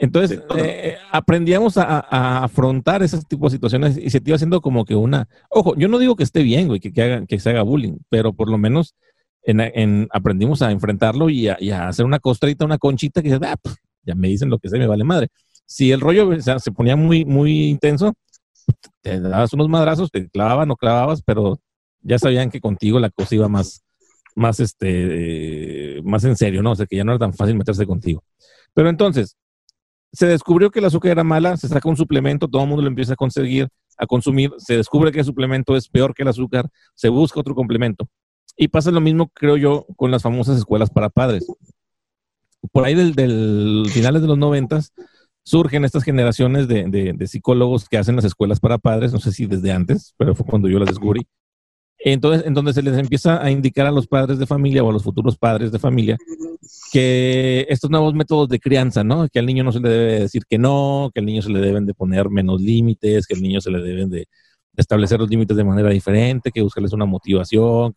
Entonces, 0.00 0.42
eh, 0.56 0.96
aprendíamos 1.12 1.78
a, 1.78 2.42
afrontar 2.42 3.04
ese 3.04 3.22
tipo 3.22 3.46
de 3.46 3.52
situaciones 3.52 3.96
y 3.96 4.10
se 4.10 4.20
te 4.20 4.30
iba 4.30 4.34
haciendo 4.34 4.60
como 4.60 4.84
que 4.84 4.96
una. 4.96 5.28
Ojo, 5.48 5.76
yo 5.76 5.86
no 5.86 6.00
digo 6.00 6.16
que 6.16 6.24
esté 6.24 6.42
bien, 6.42 6.66
güey, 6.66 6.80
que, 6.80 6.92
que, 6.92 7.24
que 7.28 7.38
se 7.38 7.50
haga 7.50 7.62
bullying, 7.62 7.98
pero 8.08 8.32
por 8.32 8.50
lo 8.50 8.58
menos 8.58 8.96
en, 9.44 10.08
aprendimos 10.12 10.62
a 10.62 10.70
enfrentarlo 10.70 11.30
y 11.30 11.48
a, 11.48 11.88
hacer 11.88 12.04
una 12.04 12.18
costrita, 12.18 12.64
una 12.64 12.78
conchita 12.78 13.22
que 13.22 13.32
ah, 13.34 13.56
ya 14.04 14.14
me 14.14 14.28
dicen 14.28 14.50
lo 14.50 14.58
que 14.58 14.68
sé, 14.68 14.78
me 14.78 14.86
vale 14.86 15.04
madre. 15.04 15.28
Si 15.66 15.90
el 15.92 16.00
rollo 16.00 16.30
se 16.40 16.72
ponía 16.72 16.96
muy, 16.96 17.24
muy 17.24 17.68
intenso, 17.68 18.14
te 19.00 19.20
dabas 19.20 19.52
unos 19.52 19.68
madrazos, 19.68 20.10
te 20.10 20.28
clavaban 20.28 20.70
o 20.70 20.76
clavabas, 20.76 21.22
pero 21.22 21.60
ya 22.02 22.18
sabían 22.18 22.50
que 22.50 22.60
contigo 22.60 22.98
la 23.00 23.10
cosa 23.10 23.34
iba 23.34 23.48
más, 23.48 23.82
más, 24.34 24.60
este, 24.60 26.00
más 26.04 26.24
en 26.24 26.36
serio, 26.36 26.62
¿no? 26.62 26.72
O 26.72 26.76
sea, 26.76 26.86
que 26.86 26.96
ya 26.96 27.04
no 27.04 27.12
era 27.12 27.18
tan 27.20 27.32
fácil 27.32 27.56
meterse 27.56 27.86
contigo. 27.86 28.22
Pero 28.74 28.88
entonces, 28.88 29.36
se 30.12 30.26
descubrió 30.26 30.70
que 30.70 30.80
el 30.80 30.84
azúcar 30.84 31.12
era 31.12 31.24
mala, 31.24 31.56
se 31.56 31.68
saca 31.68 31.88
un 31.88 31.96
suplemento, 31.96 32.48
todo 32.48 32.62
el 32.62 32.68
mundo 32.68 32.82
lo 32.82 32.88
empieza 32.88 33.14
a 33.14 33.16
conseguir, 33.16 33.68
a 33.96 34.06
consumir, 34.06 34.50
se 34.58 34.76
descubre 34.76 35.12
que 35.12 35.20
el 35.20 35.24
suplemento 35.24 35.76
es 35.76 35.88
peor 35.88 36.14
que 36.14 36.22
el 36.22 36.28
azúcar, 36.28 36.68
se 36.94 37.08
busca 37.08 37.40
otro 37.40 37.54
complemento. 37.54 38.08
Y 38.56 38.68
pasa 38.68 38.90
lo 38.90 39.00
mismo, 39.00 39.30
creo 39.32 39.56
yo, 39.56 39.86
con 39.96 40.10
las 40.10 40.22
famosas 40.22 40.58
escuelas 40.58 40.90
para 40.90 41.08
padres 41.08 41.46
por 42.70 42.84
ahí 42.84 42.94
del, 42.94 43.86
finales 43.90 44.22
de 44.22 44.28
los 44.28 44.38
noventas 44.38 44.92
surgen 45.44 45.84
estas 45.84 46.04
generaciones 46.04 46.68
de, 46.68 47.16
psicólogos 47.26 47.88
que 47.88 47.98
hacen 47.98 48.16
las 48.16 48.24
escuelas 48.24 48.60
para 48.60 48.78
padres, 48.78 49.12
no 49.12 49.18
sé 49.18 49.32
si 49.32 49.46
desde 49.46 49.72
antes, 49.72 50.14
pero 50.16 50.34
fue 50.34 50.46
cuando 50.46 50.68
yo 50.68 50.78
las 50.78 50.88
descubrí. 50.88 51.26
Entonces, 51.98 52.46
en 52.46 52.54
donde 52.54 52.72
se 52.72 52.82
les 52.82 52.98
empieza 52.98 53.42
a 53.42 53.50
indicar 53.50 53.86
a 53.86 53.92
los 53.92 54.06
padres 54.06 54.38
de 54.38 54.46
familia 54.46 54.82
o 54.82 54.90
a 54.90 54.92
los 54.92 55.04
futuros 55.04 55.36
padres 55.36 55.70
de 55.70 55.78
familia 55.78 56.16
que 56.92 57.66
estos 57.68 57.90
nuevos 57.90 58.14
métodos 58.14 58.48
de 58.48 58.58
crianza, 58.58 59.04
¿no? 59.04 59.28
Que 59.28 59.38
al 59.38 59.46
niño 59.46 59.64
no 59.64 59.72
se 59.72 59.80
le 59.80 59.88
debe 59.88 60.20
decir 60.20 60.42
que 60.48 60.58
no, 60.58 61.10
que 61.14 61.20
al 61.20 61.26
niño 61.26 61.42
se 61.42 61.50
le 61.50 61.60
deben 61.60 61.86
de 61.86 61.94
poner 61.94 62.28
menos 62.28 62.60
límites, 62.60 63.26
que 63.26 63.34
al 63.34 63.42
niño 63.42 63.60
se 63.60 63.70
le 63.70 63.80
deben 63.80 64.10
de 64.10 64.26
establecer 64.76 65.20
los 65.20 65.30
límites 65.30 65.56
de 65.56 65.64
manera 65.64 65.90
diferente, 65.90 66.50
que 66.50 66.62
buscarles 66.62 66.92
una 66.92 67.06
motivación. 67.06 67.94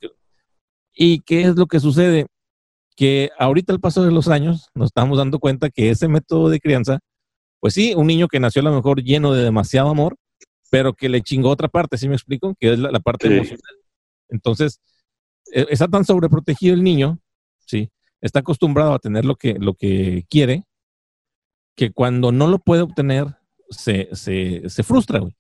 ¿Y 0.94 1.20
qué 1.22 1.44
es 1.44 1.56
lo 1.56 1.68
que 1.68 1.80
sucede? 1.80 2.28
Que 2.96 3.32
ahorita 3.38 3.74
al 3.74 3.80
paso 3.80 4.04
de 4.04 4.12
los 4.12 4.28
años 4.28 4.70
nos 4.74 4.88
estamos 4.88 5.18
dando 5.18 5.40
cuenta 5.40 5.70
que 5.70 5.90
ese 5.90 6.08
método 6.08 6.50
de 6.50 6.60
crianza, 6.60 7.00
pues 7.60 7.74
sí, 7.74 7.94
un 7.96 8.08
niño 8.08 8.28
que 8.28 8.40
nació 8.40 8.62
a 8.62 8.66
lo 8.66 8.74
mejor 8.74 9.04
lleno 9.04 9.34
de 9.34 9.44
demasiado 9.44 9.90
amor, 9.90 10.16
pero 10.72 10.94
que 10.94 11.10
le 11.10 11.22
chingó 11.22 11.50
otra 11.50 11.68
parte, 11.68 11.98
¿sí 11.98 12.08
me 12.08 12.16
explico? 12.16 12.56
Que 12.60 12.74
es 12.74 12.80
la, 12.80 13.00
parte 13.00 13.28
emocional. 13.28 13.76
Entonces, 14.30 14.80
e, 15.54 15.66
está 15.70 15.88
tan 15.88 16.06
sobreprotegido 16.06 16.74
el 16.74 16.84
niño, 16.84 17.20
¿sí? 17.66 17.90
Está 18.22 18.40
acostumbrado 18.40 18.94
a 18.94 19.00
tener 19.00 19.26
lo 19.26 19.36
que, 19.36 19.56
lo 19.60 19.76
que 19.76 20.26
quiere, 20.30 20.64
que 21.76 21.92
cuando 21.92 22.32
no 22.32 22.48
lo 22.48 22.60
puede 22.60 22.82
obtener, 22.82 23.28
se, 23.70 24.10
se, 24.14 24.70
se 24.70 24.84
frustra, 24.84 25.20
güey. 25.20 25.36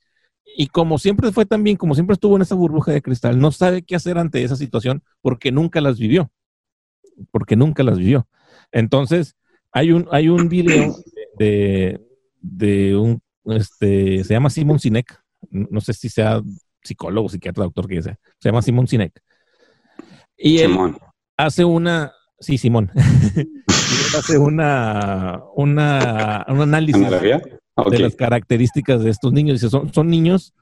Y 0.57 0.67
como 0.67 0.99
siempre 0.99 1.31
fue 1.31 1.45
también, 1.45 1.75
como 1.75 1.95
siempre 1.95 2.13
estuvo 2.13 2.35
en 2.35 2.41
esa 2.41 2.55
burbuja 2.55 2.91
de 2.91 3.01
cristal, 3.01 3.39
no 3.39 3.51
sabe 3.51 3.83
qué 3.83 3.95
hacer 3.95 4.17
ante 4.17 4.43
esa 4.43 4.55
situación 4.55 5.03
porque 5.21 5.51
nunca 5.51 5.81
las 5.81 5.99
vivió 5.99 6.31
porque 7.31 7.55
nunca 7.55 7.83
las 7.83 7.97
vivió. 7.97 8.27
Entonces, 8.71 9.35
hay 9.71 9.91
un, 9.91 10.07
hay 10.11 10.29
un 10.29 10.49
video 10.49 10.95
de, 11.37 11.99
de 12.41 12.95
un, 12.95 13.21
este, 13.45 14.23
se 14.23 14.33
llama 14.33 14.49
Simon 14.49 14.79
Sinek, 14.79 15.21
no 15.49 15.81
sé 15.81 15.93
si 15.93 16.09
sea 16.09 16.41
psicólogo, 16.83 17.29
psiquiatra, 17.29 17.63
doctor, 17.63 17.87
que 17.87 18.01
sea, 18.01 18.17
se 18.39 18.49
llama 18.49 18.61
Simon 18.61 18.87
Sinek. 18.87 19.21
Y 20.37 20.59
él 20.59 20.75
hace 21.37 21.65
una, 21.65 22.13
sí, 22.39 22.57
Simón, 22.57 22.91
hace 24.17 24.37
una, 24.37 25.41
una, 25.55 26.45
un 26.47 26.61
análisis 26.61 27.09
de 27.09 27.99
las 27.99 28.15
características 28.15 29.03
de 29.03 29.09
estos 29.09 29.33
niños. 29.33 29.55
Dice, 29.59 29.69
son, 29.69 29.93
son 29.93 30.09
niños 30.09 30.53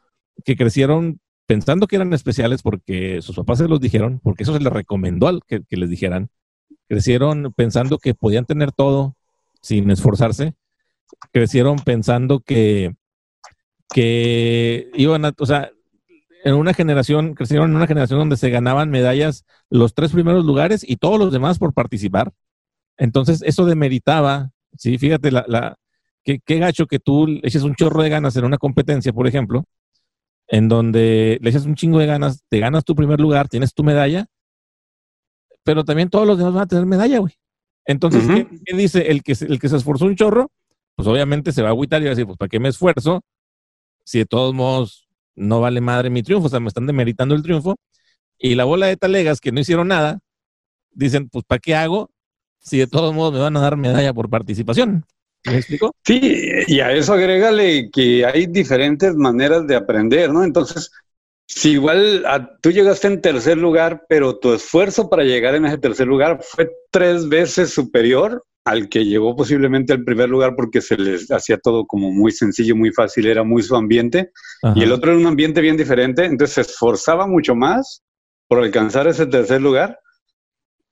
que 0.46 0.56
crecieron 0.56 1.20
pensando 1.46 1.88
que 1.88 1.98
eran 1.98 2.14
especiales 2.14 2.62
porque 2.62 3.22
sus 3.22 3.36
papás 3.36 3.60
se 3.60 3.68
los 3.68 3.80
dijeron, 3.80 4.20
porque 4.24 4.44
eso 4.44 4.54
se 4.54 4.60
les 4.60 4.72
recomendó 4.72 5.40
que, 5.48 5.62
que 5.64 5.78
les 5.78 5.90
dijeran, 5.90 6.30
Crecieron 6.88 7.54
pensando 7.56 7.98
que 7.98 8.14
podían 8.14 8.46
tener 8.46 8.72
todo 8.72 9.16
sin 9.62 9.90
esforzarse. 9.90 10.54
Crecieron 11.32 11.78
pensando 11.78 12.40
que, 12.40 12.94
que 13.94 14.90
iban 14.96 15.26
a, 15.26 15.34
o 15.38 15.46
sea, 15.46 15.72
en 16.44 16.56
una 16.56 16.74
generación, 16.74 17.36
crecieron 17.36 17.72
en 17.72 17.78
una 17.78 17.88
generación 17.88 18.20
donde 18.20 18.38
se 18.38 18.50
ganaban 18.50 18.90
medallas 18.90 19.46
los 19.70 19.94
tres 19.94 20.12
primeros 20.12 20.46
lugares 20.46 20.84
y 20.88 20.98
todos 20.98 21.18
los 21.18 21.32
demás 21.32 21.58
por 21.58 21.74
participar. 21.74 22.34
Entonces, 22.98 23.42
eso 23.44 23.66
demeritaba, 23.66 24.52
sí, 24.78 24.98
fíjate, 24.98 25.32
la, 25.32 25.46
la, 25.48 25.78
qué, 26.24 26.40
gacho 26.60 26.88
que 26.88 27.00
tú 27.00 27.28
eches 27.44 27.64
un 27.64 27.76
chorro 27.76 28.04
de 28.04 28.10
ganas 28.10 28.36
en 28.36 28.46
una 28.46 28.58
competencia, 28.58 29.14
por 29.14 29.28
ejemplo, 29.28 29.66
en 30.48 30.68
donde 30.68 31.40
le 31.42 31.50
echas 31.50 31.66
un 31.66 31.76
chingo 31.76 32.00
de 32.00 32.06
ganas, 32.06 32.44
te 32.50 32.60
ganas 32.60 32.84
tu 32.84 32.96
primer 32.96 33.20
lugar, 33.20 33.48
tienes 33.48 33.74
tu 33.74 33.84
medalla, 33.84 34.28
pero 35.64 35.84
también 35.84 36.10
todos 36.10 36.28
los 36.28 36.38
demás 36.38 36.54
van 36.54 36.64
a 36.64 36.68
tener 36.68 36.86
medalla, 36.86 37.20
güey. 37.20 37.34
Entonces, 37.86 38.24
¿qué, 38.66 38.76
dice? 38.76 39.12
El 39.12 39.24
que, 39.24 39.34
el 39.34 39.60
que 39.60 39.70
se 39.70 39.78
esforzó 39.78 40.06
un 40.06 40.16
chorro, 40.16 40.52
pues 40.96 41.08
obviamente 41.08 41.52
se 41.52 41.62
va 41.62 41.70
a 41.70 41.72
agüitar 41.72 42.02
y 42.02 42.06
va 42.06 42.12
a 42.12 42.16
decir, 42.16 42.26
pues 42.26 42.38
¿para 42.38 42.50
qué 42.50 42.60
me 42.60 42.70
esfuerzo? 42.70 43.22
Si 44.06 44.20
de 44.20 44.26
todos 44.26 44.54
modos 44.54 45.08
no 45.36 45.60
vale 45.60 45.82
madre 45.82 46.10
mi 46.10 46.24
triunfo, 46.24 46.48
o 46.48 46.50
sea, 46.50 46.60
me 46.60 46.68
están 46.68 46.86
demeritando 46.86 47.36
el 47.36 47.44
triunfo. 47.44 47.76
Y 48.38 48.56
la 48.56 48.66
bola 48.66 48.88
de 48.88 48.98
talegas 48.98 49.40
que 49.40 49.52
no 49.52 49.60
hicieron 49.60 49.88
nada, 49.88 50.20
dicen, 50.92 51.30
pues 51.30 51.46
¿para 51.46 51.60
qué 51.60 51.76
hago? 51.76 52.10
Si 52.60 52.78
de 52.78 52.88
todos 52.88 53.14
modos 53.14 53.34
me 53.34 53.40
van 53.40 53.58
a 53.58 53.62
dar 53.62 53.78
medalla 53.78 54.14
por 54.14 54.30
participación. 54.30 55.06
¿Me 55.46 55.58
explico? 55.58 55.94
Sí, 56.06 56.22
y 56.68 56.80
a 56.80 56.94
eso 56.94 57.14
agrégale 57.14 57.90
que 57.92 58.26
hay 58.26 58.48
diferentes 58.48 59.14
maneras 59.16 59.68
de 59.68 59.76
aprender, 59.76 60.32
¿no? 60.32 60.44
Entonces, 60.44 60.90
si 61.56 61.72
igual 61.72 62.26
tú 62.62 62.72
llegaste 62.72 63.08
en 63.08 63.22
tercer 63.22 63.58
lugar, 63.58 64.06
pero 64.10 64.38
tu 64.38 64.54
esfuerzo 64.54 65.10
para 65.10 65.24
llegar 65.24 65.54
en 65.54 65.66
ese 65.66 65.78
tercer 65.78 66.08
lugar 66.08 66.40
fue 66.42 66.70
tres 66.90 67.30
veces 67.30 67.72
superior, 67.72 68.44
al 68.66 68.90
que 68.90 69.06
llegó 69.06 69.36
posiblemente 69.36 69.94
al 69.94 70.04
primer 70.04 70.30
lugar 70.30 70.56
porque 70.56 70.82
se 70.82 70.98
les 70.98 71.30
hacía 71.30 71.58
todo 71.58 71.86
como 71.86 72.12
muy 72.12 72.32
sencillo, 72.32 72.76
muy 72.76 72.92
fácil, 72.92 73.28
era 73.28 73.44
muy 73.44 73.62
su 73.62 73.76
ambiente, 73.76 74.32
y 74.76 74.84
el 74.84 74.92
otro 74.92 75.12
era 75.12 75.20
un 75.20 75.28
ambiente 75.28 75.62
bien 75.62 75.78
diferente, 75.78 76.26
entonces 76.26 76.56
se 76.56 76.62
esforzaba 76.62 77.28
mucho 77.28 77.54
más 77.56 78.04
por 78.48 78.60
alcanzar 78.64 79.08
ese 79.08 79.28
tercer 79.28 79.62
lugar, 79.62 80.00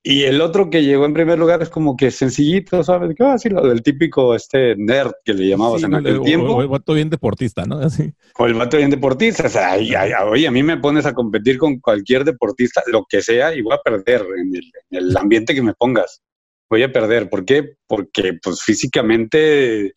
y 0.03 0.23
el 0.23 0.41
otro 0.41 0.71
que 0.71 0.83
llegó 0.83 1.05
en 1.05 1.13
primer 1.13 1.37
lugar 1.37 1.61
es 1.61 1.69
como 1.69 1.95
que 1.95 2.09
sencillito, 2.09 2.83
¿sabes? 2.83 3.13
¿Qué 3.15 3.23
va 3.23 3.31
a 3.31 3.33
decir? 3.33 3.51
Lo 3.51 3.67
del 3.67 3.83
típico 3.83 4.33
este 4.33 4.75
nerd 4.75 5.11
que 5.23 5.35
le 5.35 5.47
llamabas 5.47 5.83
en 5.83 5.93
aquel 5.93 6.21
tiempo. 6.21 6.55
O 6.55 6.61
el 6.63 6.67
vato 6.69 6.93
bien 6.95 7.11
deportista, 7.11 7.65
¿no? 7.65 7.77
Así. 7.79 8.11
O 8.39 8.47
el 8.47 8.55
vato 8.55 8.77
bien 8.77 8.89
deportista. 8.89 9.45
O 9.45 9.49
sea, 9.49 9.75
oye, 9.75 10.47
a 10.47 10.51
mí 10.51 10.63
me 10.63 10.77
pones 10.77 11.05
a 11.05 11.13
competir 11.13 11.59
con 11.59 11.79
cualquier 11.79 12.23
deportista, 12.23 12.81
lo 12.87 13.05
que 13.07 13.21
sea, 13.21 13.53
y 13.53 13.61
voy 13.61 13.75
a 13.75 13.81
perder 13.81 14.25
en 14.39 14.53
el, 14.89 15.17
ambiente 15.17 15.53
que 15.53 15.61
me 15.61 15.75
pongas. 15.75 16.23
Voy 16.67 16.81
a 16.81 16.91
perder. 16.91 17.29
¿Por 17.29 17.45
qué? 17.45 17.75
Porque 17.85 18.39
pues 18.41 18.63
físicamente 18.63 19.93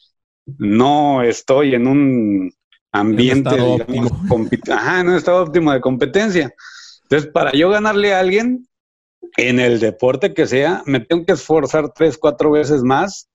no 0.59 1.23
estoy 1.23 1.75
en 1.75 1.87
un 1.87 2.53
ambiente, 2.93 3.57
digamos, 3.57 4.13
Ajá, 4.71 5.01
un 5.01 5.15
estado 5.15 5.45
óptimo 5.45 5.73
de 5.73 5.81
competencia. 5.81 6.53
Entonces, 7.05 7.31
para 7.33 7.53
yo 7.53 7.71
ganarle 7.71 8.13
a 8.13 8.21
alguien, 8.21 8.67
en 9.37 9.61
el 9.61 9.81
deporte 9.81 10.35
que 10.35 10.47
sea, 10.47 10.83
me 10.87 11.01
tengo 11.01 11.25
que 11.25 11.33
esforzar 11.33 11.93
tres, 11.95 12.19
cuatro 12.19 12.51
veces 12.51 12.83
más 12.83 13.29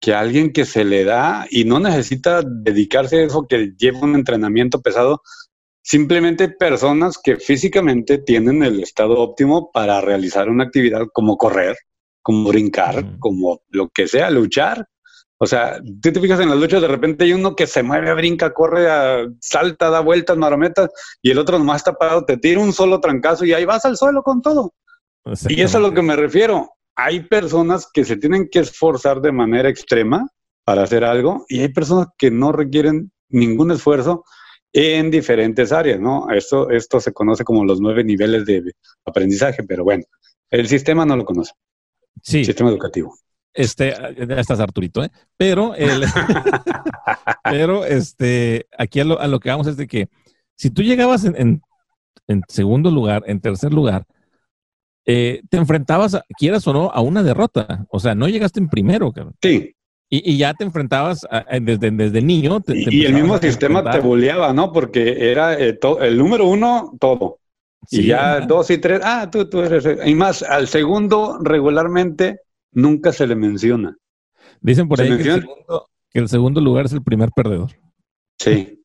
que 0.00 0.14
alguien 0.14 0.52
que 0.52 0.64
se 0.64 0.84
le 0.84 1.04
da 1.04 1.46
y 1.50 1.64
no 1.64 1.80
necesita 1.80 2.42
dedicarse 2.42 3.16
a 3.16 3.24
eso, 3.24 3.46
que 3.48 3.72
lleva 3.76 4.00
un 4.00 4.14
entrenamiento 4.14 4.80
pesado. 4.80 5.22
Simplemente 5.82 6.48
personas 6.48 7.18
que 7.22 7.36
físicamente 7.36 8.18
tienen 8.18 8.62
el 8.62 8.80
estado 8.82 9.18
óptimo 9.18 9.70
para 9.72 10.00
realizar 10.00 10.48
una 10.48 10.64
actividad 10.64 11.06
como 11.12 11.36
correr, 11.36 11.76
como 12.22 12.48
brincar, 12.48 13.18
como 13.18 13.62
lo 13.70 13.88
que 13.88 14.06
sea, 14.06 14.30
luchar. 14.30 14.86
O 15.38 15.46
sea, 15.46 15.80
tú 16.02 16.12
te 16.12 16.20
fijas 16.20 16.40
en 16.40 16.48
las 16.48 16.58
luchas, 16.58 16.82
de 16.82 16.88
repente 16.88 17.24
hay 17.24 17.32
uno 17.32 17.54
que 17.54 17.66
se 17.66 17.82
mueve, 17.84 18.12
brinca, 18.14 18.52
corre, 18.52 18.88
salta, 19.40 19.88
da 19.88 20.00
vueltas, 20.00 20.36
marometas, 20.36 20.90
y 21.22 21.30
el 21.30 21.38
otro 21.38 21.58
nomás 21.58 21.76
está 21.76 21.94
parado, 21.94 22.24
te 22.24 22.36
tira 22.36 22.60
un 22.60 22.72
solo 22.72 23.00
trancazo 23.00 23.44
y 23.44 23.52
ahí 23.52 23.64
vas 23.64 23.84
al 23.84 23.96
suelo 23.96 24.22
con 24.22 24.42
todo. 24.42 24.74
Y 25.48 25.54
eso 25.60 25.64
es 25.64 25.74
a 25.76 25.78
lo 25.80 25.92
que 25.92 26.02
me 26.02 26.16
refiero. 26.16 26.70
Hay 26.96 27.20
personas 27.20 27.88
que 27.92 28.04
se 28.04 28.16
tienen 28.16 28.48
que 28.50 28.60
esforzar 28.60 29.20
de 29.20 29.32
manera 29.32 29.68
extrema 29.68 30.28
para 30.64 30.82
hacer 30.82 31.04
algo 31.04 31.44
y 31.48 31.60
hay 31.60 31.68
personas 31.68 32.08
que 32.18 32.30
no 32.30 32.52
requieren 32.52 33.12
ningún 33.28 33.70
esfuerzo 33.70 34.24
en 34.72 35.10
diferentes 35.10 35.72
áreas, 35.72 36.00
¿no? 36.00 36.30
Esto, 36.30 36.70
esto 36.70 37.00
se 37.00 37.12
conoce 37.12 37.44
como 37.44 37.64
los 37.64 37.80
nueve 37.80 38.04
niveles 38.04 38.44
de 38.44 38.72
aprendizaje, 39.04 39.62
pero 39.62 39.84
bueno, 39.84 40.04
el 40.50 40.68
sistema 40.68 41.06
no 41.06 41.16
lo 41.16 41.24
conoce. 41.24 41.52
Sí. 42.22 42.44
sistema 42.44 42.70
educativo. 42.70 43.16
Este, 43.54 43.94
ya 44.28 44.34
estás 44.36 44.60
Arturito, 44.60 45.02
¿eh? 45.02 45.10
Pero, 45.36 45.74
el, 45.74 46.04
pero 47.44 47.84
este, 47.84 48.66
aquí 48.76 49.00
a 49.00 49.04
lo, 49.04 49.18
a 49.20 49.26
lo, 49.26 49.40
que 49.40 49.50
vamos 49.50 49.66
es 49.66 49.76
de 49.76 49.86
que 49.86 50.08
si 50.54 50.70
tú 50.70 50.82
llegabas 50.82 51.24
en, 51.24 51.62
en 52.26 52.42
segundo 52.48 52.90
lugar, 52.90 53.22
en 53.26 53.40
tercer 53.40 53.72
lugar, 53.72 54.04
eh, 55.10 55.40
te 55.48 55.56
enfrentabas, 55.56 56.20
quieras 56.38 56.66
o 56.66 56.74
no, 56.74 56.90
a 56.90 57.00
una 57.00 57.22
derrota. 57.22 57.86
O 57.88 57.98
sea, 57.98 58.14
no 58.14 58.28
llegaste 58.28 58.60
en 58.60 58.68
primero. 58.68 59.10
Sí. 59.40 59.74
Y, 60.10 60.36
ya 60.36 60.52
te 60.52 60.64
enfrentabas 60.64 61.26
desde, 61.62 61.90
desde 61.90 62.20
niño. 62.20 62.62
y 62.66 63.06
el 63.06 63.14
mismo 63.14 63.38
sistema 63.38 63.90
te 63.90 64.00
bulleaba, 64.00 64.52
¿no? 64.52 64.70
Porque 64.70 65.30
era 65.30 65.58
eh, 65.58 65.78
el 66.02 66.18
número 66.18 66.46
uno, 66.46 66.92
todo. 67.00 67.38
y 67.90 68.04
ya 68.04 68.40
dos 68.40 68.70
y 68.70 68.76
tres, 68.76 69.00
ah, 69.02 69.30
tú, 69.30 69.48
tú 69.48 69.60
eres. 69.60 69.86
Y 70.04 70.14
más, 70.14 70.42
al 70.42 70.68
segundo 70.68 71.38
regularmente 71.42 72.40
nunca 72.72 73.10
se 73.10 73.26
le 73.26 73.34
menciona. 73.34 73.96
Dicen 74.60 74.88
por 74.88 75.00
ahí 75.00 75.08
que 75.08 75.14
el, 75.30 75.40
segundo, 75.40 75.88
que 76.10 76.18
el 76.18 76.28
segundo 76.28 76.60
lugar 76.60 76.84
es 76.84 76.92
el 76.92 77.02
primer 77.02 77.30
perdedor. 77.34 77.70
Sí. 78.38 78.82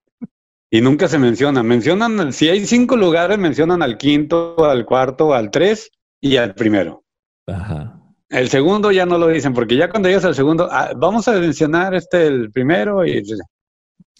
y 0.72 0.80
nunca 0.80 1.10
se 1.10 1.20
menciona. 1.20 1.64
Mencionan, 1.64 2.32
si 2.32 2.48
hay 2.48 2.66
cinco 2.66 2.96
lugares, 2.96 3.38
mencionan 3.38 3.82
al 3.82 3.98
quinto, 3.98 4.64
al 4.64 4.86
cuarto, 4.86 5.34
al 5.34 5.52
tres, 5.52 5.92
y 6.24 6.38
al 6.38 6.56
primero. 6.56 7.04
Ajá. 7.48 8.00
El 8.30 8.48
segundo 8.48 8.94
ya 8.94 9.06
no 9.06 9.18
lo 9.18 9.28
dicen, 9.28 9.54
porque 9.54 9.76
ya 9.76 9.90
cuando 9.90 10.08
llegas 10.08 10.24
al 10.24 10.34
segundo, 10.34 10.70
ah, 10.72 10.94
vamos 10.96 11.28
a 11.28 11.34
mencionar 11.34 11.94
este 11.94 12.26
el 12.28 12.50
primero 12.50 13.06
y... 13.06 13.22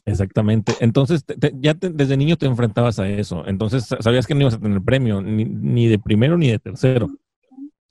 Exactamente. 0.06 0.74
Entonces, 0.82 1.24
ya 1.62 1.74
desde 1.74 2.18
niño 2.18 2.36
te 2.36 2.46
enfrentabas 2.46 3.00
a 3.00 3.08
eso. 3.08 3.48
Entonces, 3.48 3.88
sabías 4.02 4.28
que 4.28 4.36
no 4.36 4.42
ibas 4.42 4.56
a 4.56 4.60
tener 4.60 4.82
premio, 4.82 5.22
ni, 5.22 5.88
de 5.88 5.98
primero 5.98 6.38
ni 6.38 6.52
de 6.52 6.60
tercero. 6.60 7.10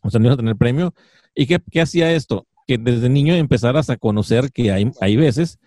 O 0.03 0.11
sea, 0.11 0.21
no 0.21 0.27
ibas 0.27 0.35
a 0.35 0.43
tener 0.43 0.57
premio. 0.57 0.93
¿Y 1.35 1.47
qué, 1.47 1.59
qué 1.71 1.81
hacía 1.81 2.13
esto? 2.13 2.47
Que 2.67 2.77
desde 2.77 3.09
niño 3.09 3.35
empezaras 3.35 3.89
a 3.89 3.97
conocer 3.97 4.53
que 4.53 4.71
hay, 4.73 4.91
hay 5.01 5.17
veces 5.17 5.59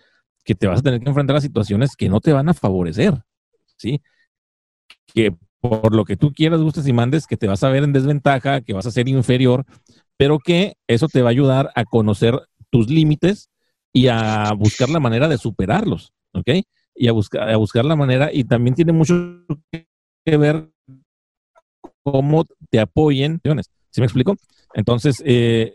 que 0.44 0.54
te 0.54 0.68
vas 0.68 0.78
a 0.78 0.82
tener 0.82 1.00
que 1.00 1.08
enfrentar 1.08 1.34
a 1.34 1.40
situaciones 1.40 1.96
que 1.96 2.08
no 2.08 2.20
te 2.20 2.32
van 2.32 2.48
a 2.48 2.54
favorecer. 2.54 3.24
¿Sí? 3.76 4.00
Que 5.12 5.34
por 5.68 5.94
lo 5.94 6.04
que 6.04 6.16
tú 6.16 6.32
quieras, 6.32 6.60
gustes 6.60 6.86
y 6.86 6.92
mandes, 6.92 7.26
que 7.26 7.36
te 7.36 7.46
vas 7.46 7.62
a 7.62 7.68
ver 7.68 7.84
en 7.84 7.92
desventaja, 7.92 8.60
que 8.60 8.72
vas 8.72 8.86
a 8.86 8.90
ser 8.90 9.08
inferior, 9.08 9.64
pero 10.16 10.38
que 10.38 10.76
eso 10.86 11.08
te 11.08 11.22
va 11.22 11.28
a 11.28 11.30
ayudar 11.30 11.70
a 11.74 11.84
conocer 11.84 12.40
tus 12.70 12.88
límites 12.88 13.50
y 13.92 14.08
a 14.08 14.52
buscar 14.52 14.88
la 14.88 15.00
manera 15.00 15.28
de 15.28 15.38
superarlos, 15.38 16.12
¿ok? 16.32 16.50
Y 16.94 17.08
a 17.08 17.12
buscar, 17.12 17.48
a 17.48 17.56
buscar 17.56 17.84
la 17.84 17.96
manera, 17.96 18.30
y 18.32 18.44
también 18.44 18.74
tiene 18.74 18.92
mucho 18.92 19.14
que 20.24 20.36
ver 20.36 20.70
cómo 22.02 22.44
te 22.70 22.80
apoyen. 22.80 23.40
¿Sí 23.90 24.00
me 24.00 24.06
explico? 24.06 24.36
Entonces, 24.74 25.22
eh, 25.24 25.72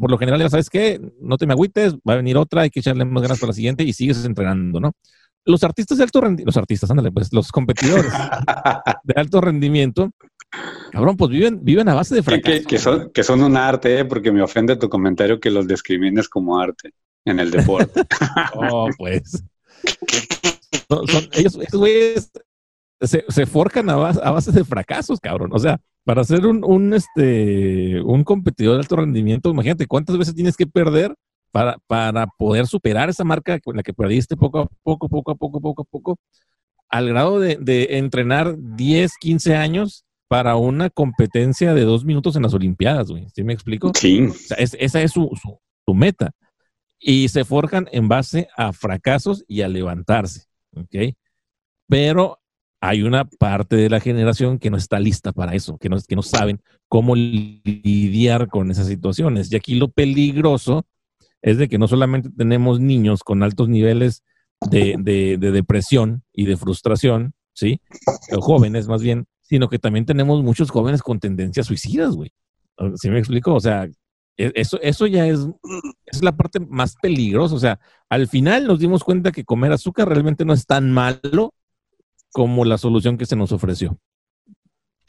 por 0.00 0.10
lo 0.10 0.18
general, 0.18 0.40
ya 0.40 0.48
sabes 0.48 0.70
que 0.70 1.00
no 1.20 1.36
te 1.36 1.46
me 1.46 1.52
agüites, 1.52 1.94
va 1.96 2.14
a 2.14 2.16
venir 2.16 2.36
otra, 2.36 2.62
hay 2.62 2.70
que 2.70 2.80
echarle 2.80 3.04
más 3.04 3.22
ganas 3.22 3.38
para 3.38 3.50
la 3.50 3.54
siguiente 3.54 3.84
y 3.84 3.92
sigues 3.92 4.24
entrenando, 4.24 4.80
¿no? 4.80 4.92
Los 5.44 5.64
artistas 5.64 5.98
de 5.98 6.04
alto 6.04 6.20
rendimiento, 6.20 6.48
los 6.48 6.56
artistas, 6.56 6.90
ándale, 6.90 7.10
pues 7.10 7.32
los 7.32 7.50
competidores 7.50 8.12
de 9.04 9.14
alto 9.16 9.40
rendimiento, 9.40 10.10
cabrón, 10.92 11.16
pues 11.16 11.30
viven, 11.30 11.64
viven 11.64 11.88
a 11.88 11.94
base 11.94 12.14
de 12.14 12.22
fracaso. 12.22 12.68
Que, 12.68 12.78
son, 12.78 13.10
que 13.12 13.22
son 13.22 13.42
un 13.42 13.56
arte, 13.56 14.00
¿eh? 14.00 14.04
porque 14.04 14.32
me 14.32 14.42
ofende 14.42 14.76
tu 14.76 14.88
comentario 14.88 15.40
que 15.40 15.50
los 15.50 15.66
discrimines 15.66 16.28
como 16.28 16.58
arte 16.58 16.92
en 17.24 17.40
el 17.40 17.50
deporte. 17.50 18.02
oh, 18.54 18.88
pues. 18.96 19.42
ellos, 21.32 21.58
esos 21.60 21.80
güeyes 21.80 22.30
se, 23.00 23.24
se, 23.28 23.46
forjan 23.46 23.88
a 23.90 23.96
base, 23.96 24.20
a 24.22 24.30
base, 24.30 24.52
de 24.52 24.64
fracasos, 24.64 25.20
cabrón. 25.20 25.50
O 25.52 25.58
sea, 25.58 25.80
para 26.04 26.24
ser 26.24 26.46
un, 26.46 26.64
un, 26.64 26.94
este, 26.94 28.00
un 28.02 28.24
competidor 28.24 28.74
de 28.74 28.80
alto 28.80 28.96
rendimiento, 28.96 29.50
imagínate 29.50 29.86
cuántas 29.86 30.18
veces 30.18 30.34
tienes 30.34 30.56
que 30.56 30.66
perder 30.66 31.14
para, 31.50 31.78
para 31.86 32.26
poder 32.26 32.66
superar 32.66 33.08
esa 33.08 33.24
marca 33.24 33.58
con 33.60 33.76
la 33.76 33.82
que 33.82 33.94
perdiste 33.94 34.36
poco 34.36 34.60
a 34.60 34.68
poco, 34.82 35.08
poco 35.08 35.30
a 35.32 35.34
poco, 35.34 35.60
poco 35.60 35.82
a 35.82 35.84
poco, 35.84 36.18
al 36.88 37.08
grado 37.08 37.40
de, 37.40 37.56
de 37.56 37.98
entrenar 37.98 38.56
10, 38.58 39.12
15 39.20 39.56
años 39.56 40.04
para 40.28 40.56
una 40.56 40.90
competencia 40.90 41.74
de 41.74 41.82
dos 41.82 42.04
minutos 42.04 42.36
en 42.36 42.42
las 42.42 42.54
Olimpiadas, 42.54 43.10
güey. 43.10 43.26
¿Sí 43.34 43.42
me 43.42 43.54
explico? 43.54 43.92
Sí. 43.94 44.26
O 44.26 44.32
sea, 44.32 44.58
esa 44.58 45.00
es 45.00 45.10
su, 45.10 45.30
su, 45.40 45.58
su, 45.84 45.94
meta. 45.94 46.32
Y 47.00 47.28
se 47.28 47.44
forjan 47.44 47.88
en 47.92 48.08
base 48.08 48.48
a 48.56 48.72
fracasos 48.72 49.44
y 49.48 49.62
a 49.62 49.68
levantarse, 49.68 50.44
¿ok? 50.74 51.14
Pero 51.88 52.38
hay 52.80 53.02
una 53.02 53.24
parte 53.24 53.76
de 53.76 53.88
la 53.88 54.00
generación 54.00 54.58
que 54.58 54.70
no 54.70 54.76
está 54.76 55.00
lista 55.00 55.32
para 55.32 55.54
eso, 55.54 55.78
que 55.78 55.88
no, 55.88 55.96
que 56.06 56.16
no 56.16 56.22
saben 56.22 56.60
cómo 56.88 57.16
lidiar 57.16 58.48
con 58.48 58.70
esas 58.70 58.86
situaciones. 58.86 59.50
Y 59.50 59.56
aquí 59.56 59.76
lo 59.76 59.88
peligroso 59.88 60.86
es 61.42 61.58
de 61.58 61.68
que 61.68 61.78
no 61.78 61.88
solamente 61.88 62.30
tenemos 62.30 62.80
niños 62.80 63.22
con 63.22 63.42
altos 63.42 63.68
niveles 63.68 64.24
de, 64.70 65.36
depresión 65.38 66.24
y 66.32 66.46
de 66.46 66.56
frustración, 66.56 67.34
¿sí? 67.52 67.80
O 68.32 68.40
jóvenes 68.40 68.88
más 68.88 69.02
bien, 69.02 69.26
sino 69.42 69.68
que 69.68 69.78
también 69.78 70.04
tenemos 70.04 70.42
muchos 70.42 70.70
jóvenes 70.70 71.02
con 71.02 71.20
tendencias 71.20 71.66
suicidas, 71.66 72.14
güey. 72.14 72.32
¿Sí 72.96 73.10
me 73.10 73.18
explico? 73.18 73.54
O 73.54 73.60
sea, 73.60 73.88
e, 74.36 74.52
eso, 74.54 74.80
eso 74.82 75.06
ya 75.06 75.26
es, 75.26 75.40
es 76.06 76.22
la 76.22 76.36
parte 76.36 76.60
más 76.60 76.96
peligrosa. 76.96 77.54
O 77.54 77.58
sea, 77.58 77.80
al 78.08 78.28
final 78.28 78.66
nos 78.66 78.78
dimos 78.78 79.04
cuenta 79.04 79.32
que 79.32 79.44
comer 79.44 79.72
azúcar 79.72 80.08
realmente 80.08 80.44
no 80.44 80.52
es 80.52 80.66
tan 80.66 80.90
malo 80.90 81.54
como 82.30 82.64
la 82.64 82.78
solución 82.78 83.16
que 83.16 83.26
se 83.26 83.36
nos 83.36 83.52
ofreció. 83.52 83.98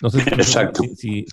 No 0.02 0.10
sé 0.10 0.24
si, 0.96 1.26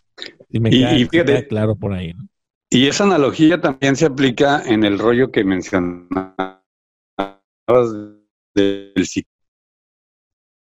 me, 0.59 0.71
queda, 1.09 1.47
claro 1.47 1.77
por 1.77 1.93
ahí. 1.93 2.13
¿no? 2.13 2.29
Y 2.77 2.89
esa 2.89 3.05
analogía 3.05 3.59
también 3.59 3.97
se 3.97 4.05
aplica 4.05 4.63
en 4.67 4.85
el 4.85 4.99
rollo 4.99 5.33
que 5.33 5.43
mencionabas 5.45 6.61
del 8.55 8.93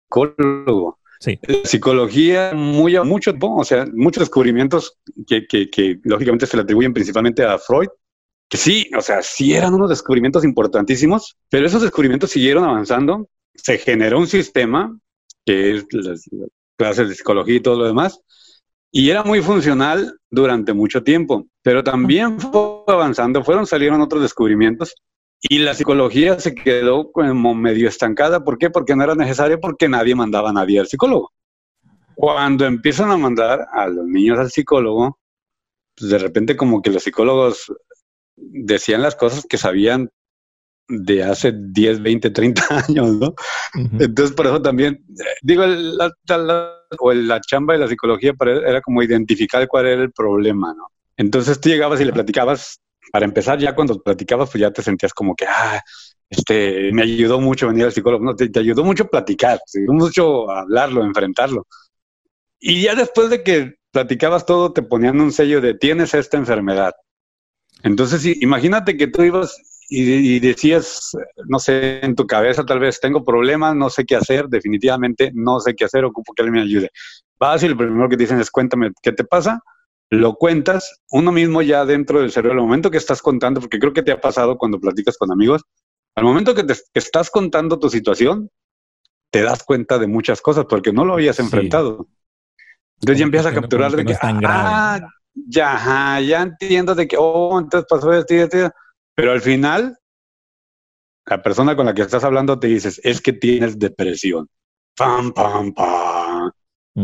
psicólogo. 0.08 1.00
Sí. 1.20 1.40
La 1.42 1.66
psicología, 1.66 2.52
muy, 2.54 3.00
mucho, 3.04 3.34
o 3.42 3.64
sea, 3.64 3.88
muchos 3.92 4.22
descubrimientos 4.22 5.00
que, 5.26 5.48
que, 5.48 5.72
que, 5.72 6.00
lógicamente 6.04 6.46
se 6.46 6.56
le 6.58 6.62
atribuyen 6.62 6.94
principalmente 6.94 7.44
a 7.44 7.58
Freud, 7.58 7.88
que 8.48 8.58
sí, 8.58 8.88
o 8.96 9.02
sea, 9.02 9.24
sí 9.24 9.56
eran 9.56 9.74
unos 9.74 9.90
descubrimientos 9.90 10.44
importantísimos, 10.44 11.36
pero 11.50 11.66
esos 11.66 11.82
descubrimientos 11.82 12.30
siguieron 12.30 12.66
avanzando, 12.66 13.30
se 13.56 13.80
generó 13.80 14.20
un 14.20 14.28
sistema, 14.28 14.96
que 15.44 15.78
es 15.78 15.86
las 15.92 16.30
clases 16.78 17.10
de 17.10 17.16
psicología 17.16 17.56
y 17.56 17.62
todo 17.62 17.80
lo 17.80 17.88
demás, 17.88 18.22
y 18.98 19.10
era 19.10 19.26
muy 19.26 19.42
funcional 19.42 20.18
durante 20.32 20.72
mucho 20.72 21.04
tiempo, 21.04 21.48
pero 21.62 21.84
también 21.84 22.40
fue 22.40 22.86
avanzando, 22.88 23.44
fueron, 23.44 23.68
salieron 23.68 24.00
otros 24.00 24.22
descubrimientos 24.22 24.96
y 25.42 25.60
la 25.60 25.74
psicología 25.74 26.40
se 26.40 26.56
quedó 26.56 27.12
como 27.12 27.54
medio 27.54 27.90
estancada. 27.90 28.46
¿Por 28.46 28.58
qué? 28.58 28.70
Porque 28.70 28.96
no 28.96 29.04
era 29.04 29.14
necesario, 29.14 29.60
porque 29.60 29.90
nadie 29.90 30.16
mandaba 30.16 30.52
a 30.52 30.54
nadie 30.54 30.80
al 30.80 30.88
psicólogo. 30.88 31.34
Cuando 32.16 32.66
empiezan 32.66 33.12
a 33.12 33.18
mandar 33.18 33.68
a 33.74 33.88
los 33.88 34.06
niños 34.06 34.40
al 34.40 34.50
psicólogo, 34.50 35.20
pues 35.94 36.10
de 36.10 36.18
repente 36.18 36.56
como 36.56 36.82
que 36.82 36.92
los 36.92 37.04
psicólogos 37.04 37.74
decían 38.38 39.02
las 39.02 39.18
cosas 39.18 39.46
que 39.46 39.58
sabían 39.58 40.10
de 40.88 41.24
hace 41.24 41.54
10, 41.56 42.02
20, 42.02 42.30
30 42.30 42.64
años, 42.88 43.14
¿no? 43.18 43.34
Entonces, 44.00 44.36
por 44.36 44.48
eso 44.48 44.62
también, 44.62 45.04
digo, 45.42 45.66
la, 45.66 46.12
o 47.00 47.14
la 47.14 47.42
chamba 47.42 47.74
de 47.74 47.80
la 47.80 47.88
psicología 47.88 48.34
era 48.66 48.82
como 48.82 49.02
identificar 49.02 49.68
cuál 49.68 49.88
era 49.88 50.04
el 50.04 50.12
problema, 50.12 50.74
¿no? 50.74 50.88
Entonces 51.18 51.60
tú 51.60 51.70
llegabas 51.70 52.02
y 52.02 52.06
le 52.06 52.14
platicabas, 52.14 52.82
para 53.12 53.26
empezar 53.26 53.60
ya 53.60 53.74
cuando 53.74 54.02
platicabas, 54.02 54.50
pues 54.50 54.62
ya 54.62 54.72
te 54.72 54.82
sentías 54.82 55.14
como 55.14 55.36
que, 55.36 55.46
ah, 55.48 55.82
este, 56.30 56.92
me 56.92 57.04
ayudó 57.04 57.40
mucho 57.40 57.68
venir 57.68 57.86
al 57.86 57.94
psicólogo, 57.94 58.24
no, 58.24 58.36
te, 58.36 58.50
ayudó 58.60 58.84
mucho 58.84 59.08
platicar, 59.08 59.60
te 59.72 59.80
ayudó 59.80 59.94
mucho 59.94 60.52
hablarlo, 60.52 61.04
enfrentarlo. 61.04 61.66
Y 62.60 62.84
ya 62.84 62.96
después 62.96 63.30
de 63.30 63.44
que 63.44 63.76
platicabas 63.92 64.46
todo, 64.46 64.74
te 64.74 64.82
ponían 64.82 65.22
un 65.22 65.32
sello 65.32 65.62
de 65.62 65.76
tienes 65.76 66.14
esta 66.14 66.38
enfermedad. 66.38 66.94
Entonces, 67.84 68.26
imagínate 68.42 68.98
que 68.98 69.08
tú 69.08 69.24
ibas 69.24 69.56
y, 69.88 70.40
decías, 70.40 71.12
no 71.48 71.60
sé, 71.60 72.04
en 72.04 72.16
tu 72.16 72.26
cabeza 72.26 72.66
tal 72.66 72.80
vez, 72.80 73.00
tengo 73.00 73.24
problemas, 73.24 73.76
no 73.76 73.90
sé 73.90 74.06
qué 74.06 74.16
hacer, 74.16 74.48
definitivamente 74.48 75.32
no 75.34 75.60
sé 75.60 75.76
qué 75.76 75.86
hacer, 75.86 76.06
ocupo 76.06 76.34
que 76.34 76.42
alguien 76.42 76.64
me 76.64 76.68
ayude. 76.68 76.90
Vas 77.40 77.64
y 77.64 77.70
lo 77.70 77.78
primero 77.78 78.10
que 78.10 78.18
te 78.18 78.24
dicen 78.24 78.40
es, 78.40 78.50
cuéntame, 78.50 78.92
¿qué 79.02 79.12
te 79.12 79.24
pasa? 79.24 79.62
Lo 80.10 80.36
cuentas, 80.36 81.02
uno 81.12 81.32
mismo 81.32 81.62
ya 81.62 81.86
dentro 81.86 82.22
del 82.22 82.32
cerebro, 82.32 82.60
el 82.60 82.66
momento 82.66 82.92
que 82.92 82.98
estás 82.98 83.22
contando, 83.22 83.60
porque 83.60 83.80
creo 83.80 83.94
que 83.94 84.04
te 84.04 84.12
ha 84.12 84.22
pasado 84.22 84.58
cuando 84.58 84.80
platicas 84.80 85.18
con 85.18 85.32
amigos, 85.32 85.64
al 86.16 86.24
momento 86.24 86.56
que 86.56 86.64
te 86.64 86.74
estás 86.94 87.30
contando 87.30 87.78
tu 87.78 87.90
situación, 87.90 88.50
te 89.32 89.42
das 89.42 89.64
cuenta 89.64 90.00
de 90.00 90.08
muchas 90.08 90.42
cosas 90.42 90.66
porque 90.70 90.94
no 90.94 91.04
lo 91.04 91.14
habías 91.14 91.40
enfrentado. 91.40 92.08
Entonces 93.02 93.20
ya 93.20 93.26
empiezas 93.26 93.52
a 93.52 93.56
capturar 93.56 93.92
de 93.92 94.06
que, 94.06 94.16
ah, 94.22 95.00
ya, 95.34 96.20
ya 96.22 96.42
entiendo 96.42 96.96
de 96.96 97.08
que, 97.08 97.18
oh, 97.20 97.60
entonces 97.60 97.86
pasó 97.90 98.14
esto 98.14 98.34
y 98.34 98.38
esto. 98.38 98.72
Pero 99.16 99.32
al 99.32 99.42
final, 99.42 99.98
la 101.26 101.42
persona 101.42 101.76
con 101.76 101.86
la 101.86 101.94
que 101.94 102.02
estás 102.02 102.24
hablando 102.24 102.60
te 102.60 102.68
dices, 102.68 103.00
es 103.04 103.22
que 103.22 103.34
tienes 103.34 103.80
depresión. 103.80 104.50
Pam, 104.96 105.32
pam, 105.34 105.74
pam. 105.74 106.52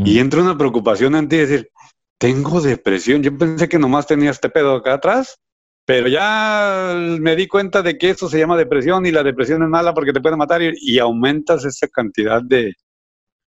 Y 0.06 0.19
entra 0.19 0.41
una 0.41 0.58
preocupación 0.58 1.15
en 1.15 1.28
ti, 1.28 1.38
decir, 1.38 1.69
tengo 2.17 2.62
depresión. 2.62 3.24
Yo 3.24 3.38
pensé 3.38 3.67
que 3.67 3.80
nomás 3.80 4.08
tenía 4.08 4.32
este 4.32 4.50
pedo 4.50 4.76
acá 4.76 4.93
atrás, 4.93 5.39
pero 5.86 6.08
ya 6.08 6.93
me 6.95 7.36
di 7.36 7.47
cuenta 7.47 7.82
de 7.82 7.97
que 7.97 8.12
eso 8.12 8.30
se 8.30 8.39
llama 8.39 8.56
depresión 8.56 9.06
y 9.06 9.12
la 9.12 9.24
depresión 9.24 9.63
es 9.63 9.69
mala 9.69 9.93
porque 9.93 10.13
te 10.13 10.21
puede 10.21 10.38
matar 10.38 10.62
y, 10.62 11.00
aumentas 11.00 11.65
esa 11.65 11.88
cantidad 11.88 12.41
de, 12.41 12.74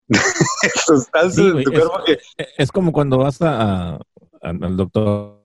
sustancias 0.86 1.46
en 1.46 1.64
tu 1.64 1.72
cuerpo. 1.72 2.00
Que... 2.06 2.18
Es 2.58 2.72
como 2.72 2.92
cuando 2.92 3.20
vas 3.20 3.40
a, 3.42 4.00
al 4.42 4.78
doctor 4.78 5.41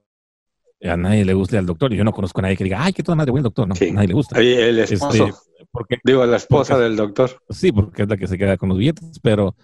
a 0.82 0.96
nadie 0.96 1.24
le 1.24 1.34
guste 1.34 1.58
al 1.58 1.66
doctor. 1.66 1.92
Y 1.92 1.96
yo 1.96 2.04
no 2.04 2.12
conozco 2.12 2.40
a 2.40 2.42
nadie 2.42 2.56
que 2.56 2.64
diga, 2.64 2.82
ay, 2.82 2.92
qué 2.92 3.02
toda 3.02 3.16
madre 3.16 3.30
buen 3.30 3.42
doctor. 3.42 3.68
No, 3.68 3.74
a 3.74 3.92
nadie 3.92 4.08
le 4.08 4.14
gusta. 4.14 4.40
el 4.40 4.78
esposo. 4.78 5.26
Este, 5.26 5.66
porque, 5.70 5.98
Digo, 6.04 6.24
la 6.26 6.36
esposa 6.36 6.78
del 6.78 6.96
doctor. 6.96 7.42
Sí, 7.50 7.72
porque 7.72 8.02
es 8.02 8.08
la 8.08 8.16
que 8.16 8.26
se 8.26 8.38
queda 8.38 8.56
con 8.56 8.68
los 8.68 8.78
billetes, 8.78 9.20
pero 9.22 9.56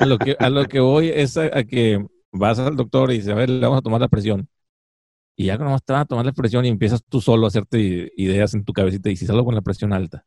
a 0.00 0.06
lo 0.06 0.18
que, 0.18 0.36
a 0.38 0.50
lo 0.50 0.66
que 0.66 0.80
voy 0.80 1.08
es 1.08 1.36
a, 1.36 1.64
que 1.64 2.04
vas 2.32 2.58
al 2.58 2.76
doctor 2.76 3.10
y 3.10 3.16
dices, 3.16 3.30
a 3.30 3.34
ver, 3.34 3.50
le 3.50 3.60
vamos 3.60 3.78
a 3.78 3.82
tomar 3.82 4.00
la 4.00 4.08
presión. 4.08 4.48
Y 5.36 5.46
ya 5.46 5.56
cuando 5.56 5.78
te 5.78 5.92
van 5.92 6.02
a 6.02 6.06
tomar 6.06 6.26
la 6.26 6.32
presión 6.32 6.64
y 6.64 6.68
empiezas 6.68 7.02
tú 7.08 7.20
solo 7.20 7.46
a 7.46 7.48
hacerte 7.48 8.12
ideas 8.16 8.54
en 8.54 8.64
tu 8.64 8.72
cabecita 8.72 9.08
y 9.08 9.16
si 9.16 9.24
salgo 9.26 9.44
con 9.44 9.54
la 9.54 9.62
presión 9.62 9.92
alta. 9.92 10.24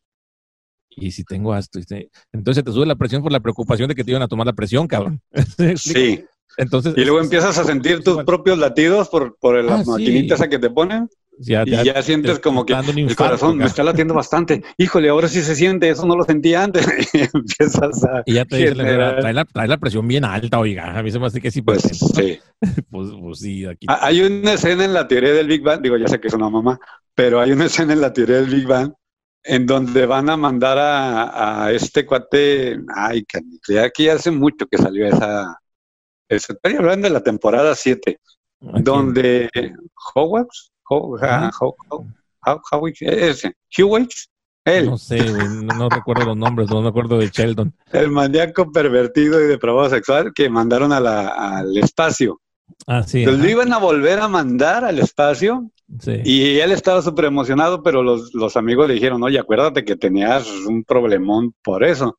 Y 0.89 1.11
si 1.11 1.23
tengo 1.23 1.55
esto, 1.55 1.79
entonces 2.33 2.63
te 2.63 2.71
sube 2.71 2.85
la 2.85 2.95
presión 2.95 3.21
por 3.21 3.31
la 3.31 3.39
preocupación 3.39 3.87
de 3.87 3.95
que 3.95 4.03
te 4.03 4.11
iban 4.11 4.23
a 4.23 4.27
tomar 4.27 4.45
la 4.45 4.53
presión, 4.53 4.87
cabrón. 4.87 5.21
sí. 5.77 6.23
Entonces, 6.57 6.93
y 6.97 7.01
luego 7.01 7.21
empiezas 7.21 7.57
a 7.57 7.63
sentir 7.63 8.03
tus 8.03 8.23
propios 8.23 8.57
latidos 8.57 9.09
por, 9.09 9.37
por 9.37 9.63
la 9.63 9.75
ah, 9.75 9.83
maquinita 9.85 10.35
esa 10.35 10.49
que 10.49 10.59
te 10.59 10.69
ponen. 10.69 11.09
y 11.39 11.51
ya 11.51 12.01
sientes 12.01 12.39
como 12.39 12.65
que 12.65 12.73
el 12.73 13.15
corazón 13.15 13.57
me 13.57 13.65
está 13.65 13.83
latiendo 13.83 14.13
bastante. 14.13 14.63
Híjole, 14.77 15.09
ahora 15.09 15.27
sí 15.27 15.41
se 15.41 15.55
siente, 15.55 15.89
eso 15.89 16.05
no 16.05 16.15
lo 16.15 16.23
sentía 16.23 16.63
antes. 16.63 16.85
y 17.13 17.21
empiezas 17.33 18.03
a. 18.03 18.23
Y 18.25 18.33
ya 18.33 18.45
te 18.45 18.57
dice, 18.57 18.75
trae 18.75 19.33
la, 19.33 19.45
trae 19.45 19.67
la, 19.67 19.77
presión 19.77 20.07
bien 20.07 20.25
alta, 20.25 20.59
oiga. 20.59 20.97
A 20.97 21.03
mí 21.03 21.11
se 21.11 21.19
me 21.19 21.27
hace 21.27 21.41
que 21.41 21.51
sí. 21.51 21.61
Pues, 21.61 21.81
sí. 22.15 22.39
pues, 22.89 23.09
pues, 23.19 23.39
sí, 23.39 23.65
aquí. 23.65 23.87
Hay 23.89 24.21
una 24.21 24.53
escena 24.53 24.85
en 24.85 24.93
la 24.93 25.07
teoría 25.07 25.33
del 25.33 25.47
Big 25.47 25.63
Bang, 25.63 25.81
digo, 25.81 25.97
ya 25.97 26.07
sé 26.07 26.19
que 26.19 26.27
es 26.27 26.33
una 26.33 26.49
mamá, 26.49 26.79
pero 27.15 27.39
hay 27.39 27.51
una 27.51 27.65
escena 27.65 27.93
en 27.93 28.01
la 28.01 28.13
teoría 28.13 28.37
del 28.37 28.53
Big 28.53 28.67
Bang 28.67 28.93
en 29.43 29.65
donde 29.65 30.05
van 30.05 30.29
a 30.29 30.37
mandar 30.37 30.77
a, 30.77 31.65
a 31.65 31.71
este 31.71 32.05
cuate. 32.05 32.79
Ay, 32.93 33.23
que 33.65 33.79
aquí 33.79 34.09
hace 34.09 34.31
mucho 34.31 34.67
que 34.67 34.77
salió 34.77 35.07
esa 35.07 35.57
Estoy 36.31 36.75
hablando 36.75 37.07
de 37.07 37.13
la 37.13 37.21
temporada 37.23 37.75
7, 37.75 38.19
donde 38.59 39.49
Howard, 40.15 40.47
ese, 43.01 43.53
él. 44.63 44.85
No 44.85 44.97
sé, 44.97 45.19
no, 45.23 45.89
recuerdo 45.89 46.25
los 46.25 46.37
nombres, 46.37 46.69
no 46.69 46.81
me 46.81 46.89
acuerdo 46.89 47.17
de 47.17 47.29
Sheldon. 47.29 47.73
El 47.91 48.11
maníaco 48.11 48.71
pervertido 48.71 49.41
y 49.41 49.47
depravado 49.47 49.89
sexual 49.89 50.31
que 50.33 50.49
mandaron 50.49 50.93
a 50.93 50.99
la, 50.99 51.27
al 51.27 51.75
espacio. 51.77 52.39
Ah, 52.87 53.03
sí. 53.03 53.19
Entonces 53.19 53.43
lo 53.43 53.49
iban 53.49 53.73
a 53.73 53.79
volver 53.79 54.19
a 54.19 54.27
mandar 54.27 54.85
al 54.85 54.99
espacio 54.99 55.69
sí. 55.99 56.21
y 56.23 56.59
él 56.59 56.71
estaba 56.71 57.01
súper 57.01 57.25
emocionado, 57.25 57.83
pero 57.83 58.03
los, 58.03 58.33
los 58.33 58.55
amigos 58.55 58.87
le 58.87 58.93
dijeron, 58.93 59.21
oye, 59.23 59.39
acuérdate 59.39 59.83
que 59.83 59.95
tenías 59.95 60.47
un 60.67 60.83
problemón 60.83 61.53
por 61.63 61.83
eso. 61.83 62.17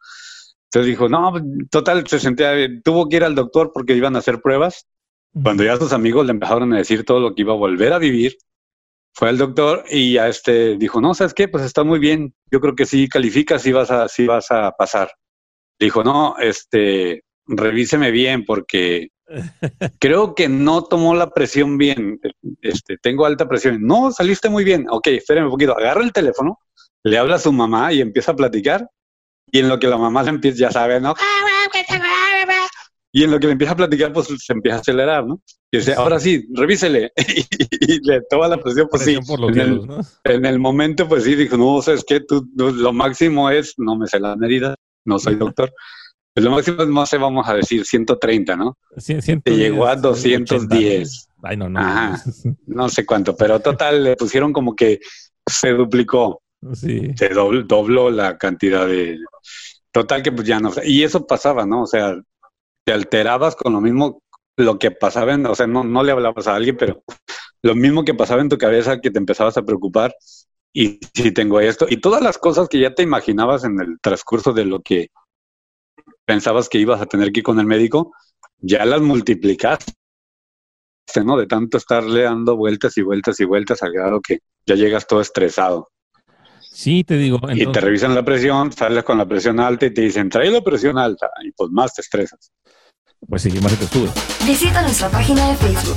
Entonces 0.73 0.89
dijo, 0.89 1.07
no, 1.07 1.35
total, 1.71 2.07
se 2.07 2.19
sentía, 2.19 2.55
tuvo 2.83 3.07
que 3.07 3.17
ir 3.17 3.25
al 3.25 3.35
doctor 3.35 3.73
porque 3.75 3.95
iban 3.95 4.17
a 4.17 4.21
hacer 4.21 4.41
pruebas. 4.41 4.87
Cuando 5.43 5.65
ya 5.65 5.77
sus 5.77 5.93
amigos 5.93 6.25
le 6.25 6.33
empezaron 6.33 6.73
a 6.73 6.79
decir 6.79 7.05
todo 7.05 7.21
lo 7.21 7.35
que 7.35 7.43
iba 7.43 7.53
a 7.53 7.57
volver 7.57 7.93
a 7.93 7.99
vivir, 7.99 8.39
fue 9.13 9.29
al 9.29 9.37
doctor 9.37 9.85
y 9.91 10.15
ya 10.15 10.29
este 10.29 10.79
dijo, 10.79 11.03
no, 11.03 11.13
¿sabes 11.13 11.35
qué? 11.35 11.47
Pues 11.47 11.63
está 11.63 11.85
muy 11.85 11.99
bien. 11.99 12.35
Yo 12.51 12.61
creo 12.61 12.75
que 12.75 12.87
sí 12.87 13.07
calificas, 13.07 13.61
sí 13.61 13.71
vas 13.71 13.91
a, 13.91 14.09
sí 14.09 14.27
vas 14.27 14.51
a 14.51 14.73
pasar. 14.73 15.11
Dijo, 15.79 16.03
no, 16.03 16.37
este, 16.39 17.23
revíseme 17.47 18.11
bien 18.11 18.47
porque 18.47 19.09
creo 20.01 20.35
que 20.35 20.49
no 20.49 20.85
tomó 20.85 21.15
la 21.15 21.29
presión 21.29 21.77
bien. 21.77 22.19
Este, 22.63 22.97
tengo 22.97 23.27
alta 23.27 23.47
presión. 23.47 23.83
No, 23.83 24.11
saliste 24.11 24.49
muy 24.49 24.65
bien. 24.65 24.87
Ok, 24.89 25.09
espéreme 25.09 25.49
un 25.49 25.53
poquito. 25.53 25.77
Agarra 25.77 26.03
el 26.03 26.15
teléfono, 26.15 26.61
le 27.03 27.19
habla 27.19 27.35
a 27.35 27.41
su 27.41 27.53
mamá 27.53 27.93
y 27.93 28.01
empieza 28.01 28.33
a 28.33 28.37
platicar 28.37 28.89
y 29.53 29.59
en 29.59 29.69
lo 29.69 29.79
que 29.79 29.87
la 29.87 29.99
mamá 29.99 30.25
se 30.25 30.31
empieza, 30.31 30.59
ya 30.59 30.71
sabe, 30.73 31.01
¿no? 31.01 31.15
Y 33.13 33.25
en 33.25 33.31
lo 33.31 33.39
que 33.39 33.47
le 33.47 33.53
empieza 33.53 33.75
a 33.75 33.77
platicar, 33.77 34.11
pues 34.11 34.29
se 34.39 34.53
empieza 34.55 34.79
a 34.79 34.81
acelerar, 34.81 35.27
¿no? 35.27 35.43
Y 35.71 35.77
dice, 35.77 35.93
ahora 35.93 36.19
sí, 36.19 36.49
revísele. 36.55 37.13
y, 37.81 38.09
le 38.09 38.23
toma 38.23 38.49
la 38.49 38.57
presión, 38.57 38.89
pues 38.91 39.03
sí. 39.03 39.15
en, 39.15 39.61
el, 39.61 39.87
en, 40.25 40.47
el, 40.47 40.59
momento, 40.59 41.07
pues 41.07 41.25
sí, 41.25 41.35
dijo, 41.35 41.59
no, 41.59 41.83
sabes 41.83 42.03
qué, 42.07 42.21
tú, 42.21 42.49
lo 42.57 42.93
máximo 42.95 43.51
es, 43.51 43.75
no 43.77 43.97
me 43.97 44.07
sé 44.07 44.19
la 44.19 44.35
medida, 44.37 44.75
no 45.05 45.19
soy 45.19 45.35
doctor. 45.35 45.71
Pues 46.35 46.45
lo 46.45 46.51
máximo 46.51 46.83
es, 46.83 46.89
no 46.89 47.05
sé, 47.05 47.19
vamos 47.19 47.47
a 47.47 47.55
decir, 47.55 47.85
130, 47.85 48.57
¿no? 48.57 48.79
Te 49.45 49.57
llegó 49.57 49.87
a 49.87 49.97
210. 49.97 51.29
Ay, 51.43 51.59
no, 51.59 51.69
no. 51.69 51.79
Ajá, 51.79 52.23
no 52.67 52.89
sé 52.89 53.05
cuánto, 53.05 53.37
pero 53.37 53.61
total, 53.61 54.03
le 54.03 54.17
pusieron 54.17 54.55
como 54.55 54.75
que 54.75 55.01
se 55.47 55.71
duplicó. 55.73 56.41
Sí. 56.75 57.13
Se 57.17 57.29
dobló 57.31 58.11
la 58.11 58.39
cantidad 58.39 58.87
de... 58.87 59.19
Total 59.91 60.23
que 60.23 60.33
pues 60.33 60.47
ya 60.47 60.61
no. 60.61 60.73
Y 60.85 61.03
eso 61.03 61.27
pasaba, 61.27 61.67
¿no? 61.67 61.83
O 61.83 61.87
sea, 61.87 62.17
te 62.85 62.93
alterabas 62.93 63.57
con 63.57 63.73
lo 63.73 63.81
mismo, 63.81 64.23
lo 64.57 64.79
que 64.79 64.91
pasaba 64.91 65.35
en, 65.35 65.47
o 65.47 65.55
sea, 65.55 65.67
no, 65.67 65.85
no 65.85 66.03
le 66.03 66.13
hablabas 66.13 66.47
a 66.47 66.55
alguien, 66.55 66.77
pero 66.77 67.03
lo 67.63 67.75
mismo 67.75 68.05
que 68.05 68.15
pasaba 68.15 68.41
en 68.43 68.49
tu 68.49 68.59
cabeza, 68.59 69.01
que 69.01 69.11
te 69.11 69.19
empezabas 69.19 69.57
a 69.57 69.63
preocupar, 69.63 70.15
y 70.73 70.99
si 71.15 71.33
tengo 71.33 71.61
esto, 71.61 71.87
y 71.89 71.99
todas 71.99 72.23
las 72.23 72.39
cosas 72.39 72.69
que 72.69 72.81
ya 72.81 72.95
te 72.95 73.03
imaginabas 73.03 73.65
en 73.65 73.81
el 73.81 74.01
transcurso 74.01 74.53
de 74.53 74.65
lo 74.65 74.81
que 74.81 75.09
pensabas 76.25 76.69
que 76.69 76.79
ibas 76.79 77.01
a 77.01 77.07
tener 77.07 77.33
que 77.33 77.41
ir 77.41 77.45
con 77.45 77.61
el 77.61 77.67
médico, 77.67 78.13
ya 78.59 78.85
las 78.85 79.03
multiplicaste, 79.03 79.93
¿no? 81.25 81.37
De 81.37 81.47
tanto 81.47 81.77
estarle 81.77 82.23
dando 82.23 82.57
vueltas 82.57 82.97
y 82.97 83.03
vueltas 83.03 83.39
y 83.41 83.45
vueltas 83.45 83.83
al 83.83 83.93
grado 83.93 84.21
que 84.21 84.39
ya 84.65 84.75
llegas 84.75 85.07
todo 85.07 85.21
estresado. 85.21 85.91
Sí, 86.73 87.05
te 87.05 87.19
digo. 87.19 87.39
Y 87.53 87.71
te 87.71 87.81
revisan 87.81 88.15
la 88.15 88.25
presión, 88.25 88.73
sales 88.73 89.05
con 89.05 89.19
la 89.19 89.27
presión 89.27 89.61
alta 89.61 89.85
y 89.87 89.91
te 89.93 90.01
dicen, 90.01 90.31
trae 90.31 90.51
la 90.51 90.63
presión 90.63 90.97
alta, 90.97 91.29
y 91.45 91.53
pues 91.53 91.71
más 91.71 91.95
te 91.95 92.01
estresas. 92.01 92.51
Pues 93.29 93.43
sí, 93.43 93.51
más 93.61 93.77
te 93.77 93.87
sube. 93.87 94.09
Visita 94.47 94.81
nuestra 94.81 95.11
página 95.11 95.51
de 95.51 95.57
Facebook 95.57 95.97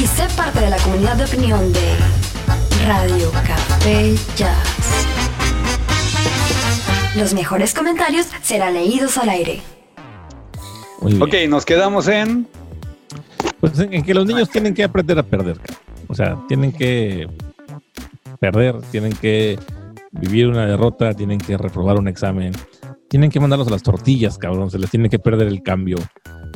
y 0.00 0.06
sé 0.06 0.26
parte 0.36 0.60
de 0.60 0.70
la 0.70 0.76
comunidad 0.76 1.16
de 1.16 1.24
opinión 1.24 1.72
de 1.72 1.94
Radio 2.86 3.30
Café 3.32 4.14
Jazz. 4.36 5.06
Los 7.16 7.32
mejores 7.32 7.72
comentarios 7.72 8.26
serán 8.42 8.74
leídos 8.74 9.16
al 9.16 9.30
aire. 9.30 9.62
Ok, 11.00 11.34
nos 11.48 11.64
quedamos 11.64 12.08
en... 12.08 12.46
Pues 13.58 13.78
en 13.78 14.04
que 14.04 14.14
los 14.14 14.26
niños 14.26 14.50
tienen 14.50 14.74
que 14.74 14.84
aprender 14.84 15.18
a 15.18 15.22
perder. 15.22 15.58
O 16.08 16.14
sea, 16.14 16.36
tienen 16.46 16.72
que 16.72 17.26
perder, 18.38 18.80
tienen 18.92 19.12
que 19.12 19.58
vivir 20.12 20.48
una 20.48 20.66
derrota, 20.66 21.14
tienen 21.14 21.38
que 21.38 21.56
reprobar 21.56 21.98
un 21.98 22.08
examen, 22.08 22.52
tienen 23.08 23.30
que 23.30 23.40
mandarlos 23.40 23.68
a 23.68 23.72
las 23.72 23.82
tortillas, 23.82 24.38
cabrón, 24.38 24.70
se 24.70 24.78
les 24.78 24.90
tiene 24.90 25.08
que 25.08 25.18
perder 25.18 25.48
el 25.48 25.62
cambio. 25.62 25.96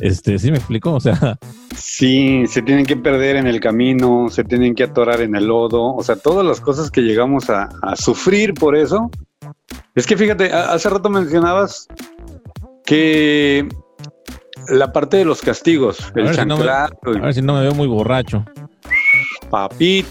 Este, 0.01 0.39
¿sí 0.39 0.51
me 0.51 0.57
explico? 0.57 0.93
O 0.93 0.99
sea, 0.99 1.37
sí, 1.75 2.45
se 2.47 2.61
tienen 2.61 2.85
que 2.85 2.97
perder 2.97 3.37
en 3.37 3.47
el 3.47 3.59
camino, 3.59 4.27
se 4.29 4.43
tienen 4.43 4.75
que 4.75 4.83
atorar 4.83 5.21
en 5.21 5.35
el 5.35 5.47
lodo, 5.47 5.95
o 5.95 6.03
sea, 6.03 6.15
todas 6.15 6.45
las 6.45 6.59
cosas 6.59 6.91
que 6.91 7.01
llegamos 7.01 7.49
a, 7.49 7.69
sufrir 7.95 8.53
por 8.53 8.75
eso. 8.75 9.09
Es 9.95 10.05
que 10.05 10.17
fíjate, 10.17 10.51
hace 10.51 10.89
rato 10.89 11.09
mencionabas 11.09 11.87
que 12.85 13.67
la 14.69 14.91
parte 14.91 15.17
de 15.17 15.25
los 15.25 15.41
castigos, 15.41 16.11
el 16.15 16.27
a 16.27 16.31
ver 17.21 17.33
si 17.33 17.41
no 17.41 17.53
me 17.53 17.61
veo 17.61 17.73
muy 17.73 17.87
borracho. 17.87 18.43
Papito. 19.49 20.09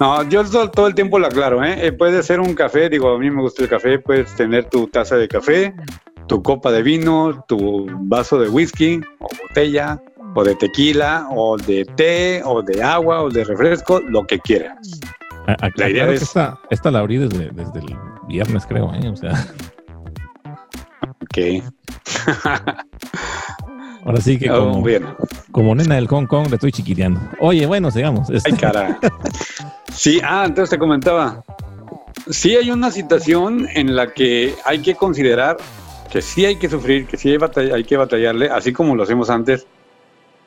No, 0.00 0.28
yo 0.28 0.44
todo, 0.44 0.86
el 0.86 0.94
tiempo 0.94 1.18
lo 1.18 1.26
aclaro, 1.26 1.64
¿eh? 1.64 1.86
¿eh? 1.86 1.92
Puede 1.92 2.22
ser 2.22 2.38
un 2.38 2.54
café, 2.54 2.88
digo, 2.88 3.10
a 3.10 3.18
mí 3.18 3.30
me 3.30 3.42
gusta 3.42 3.64
el 3.64 3.68
café, 3.68 3.98
puedes 3.98 4.34
tener 4.36 4.66
tu 4.66 4.86
taza 4.86 5.16
de 5.16 5.26
café, 5.26 5.74
tu 6.28 6.40
copa 6.42 6.70
de 6.70 6.82
vino, 6.82 7.44
tu 7.48 7.86
vaso 8.02 8.38
de 8.38 8.48
whisky 8.48 9.00
o 9.18 9.26
botella, 9.42 10.00
o 10.34 10.44
de 10.44 10.54
tequila, 10.54 11.26
o 11.30 11.56
de 11.56 11.84
té, 11.84 12.42
o 12.44 12.62
de 12.62 12.80
agua, 12.80 13.22
o 13.22 13.30
de 13.30 13.42
refresco, 13.42 14.00
lo 14.00 14.24
que 14.24 14.38
quieras. 14.38 15.00
la 15.74 15.90
idea 15.90 16.08
es... 16.10 16.22
esta, 16.22 16.60
esta, 16.70 16.92
la 16.92 17.00
abrí 17.00 17.16
desde, 17.16 17.50
desde 17.50 17.80
el 17.80 17.96
viernes, 18.28 18.66
creo, 18.66 18.92
¿eh? 18.94 19.08
O 19.08 19.16
sea... 19.16 19.32
Ok. 21.22 21.64
Ahora 24.04 24.20
sí 24.20 24.38
que 24.38 24.50
oh, 24.50 24.70
como, 24.70 24.86
como 25.58 25.74
nena 25.74 25.96
del 25.96 26.06
Hong 26.06 26.26
Kong 26.26 26.46
le 26.50 26.54
estoy 26.54 26.70
chiquiteando. 26.70 27.20
Oye, 27.40 27.66
bueno, 27.66 27.90
sigamos. 27.90 28.30
Ay, 28.30 28.52
cara. 28.52 28.96
Sí, 29.92 30.20
ah, 30.22 30.44
entonces 30.46 30.70
te 30.70 30.78
comentaba. 30.78 31.42
Sí 32.30 32.54
hay 32.54 32.70
una 32.70 32.92
situación 32.92 33.66
en 33.74 33.96
la 33.96 34.12
que 34.14 34.54
hay 34.64 34.78
que 34.80 34.94
considerar 34.94 35.56
que 36.12 36.22
sí 36.22 36.44
hay 36.44 36.54
que 36.54 36.68
sufrir, 36.68 37.08
que 37.08 37.16
sí 37.16 37.36
hay, 37.56 37.82
que 37.82 37.96
batallarle, 37.96 38.48
así 38.48 38.72
como 38.72 38.94
lo 38.94 39.02
hacemos 39.02 39.30
antes. 39.30 39.66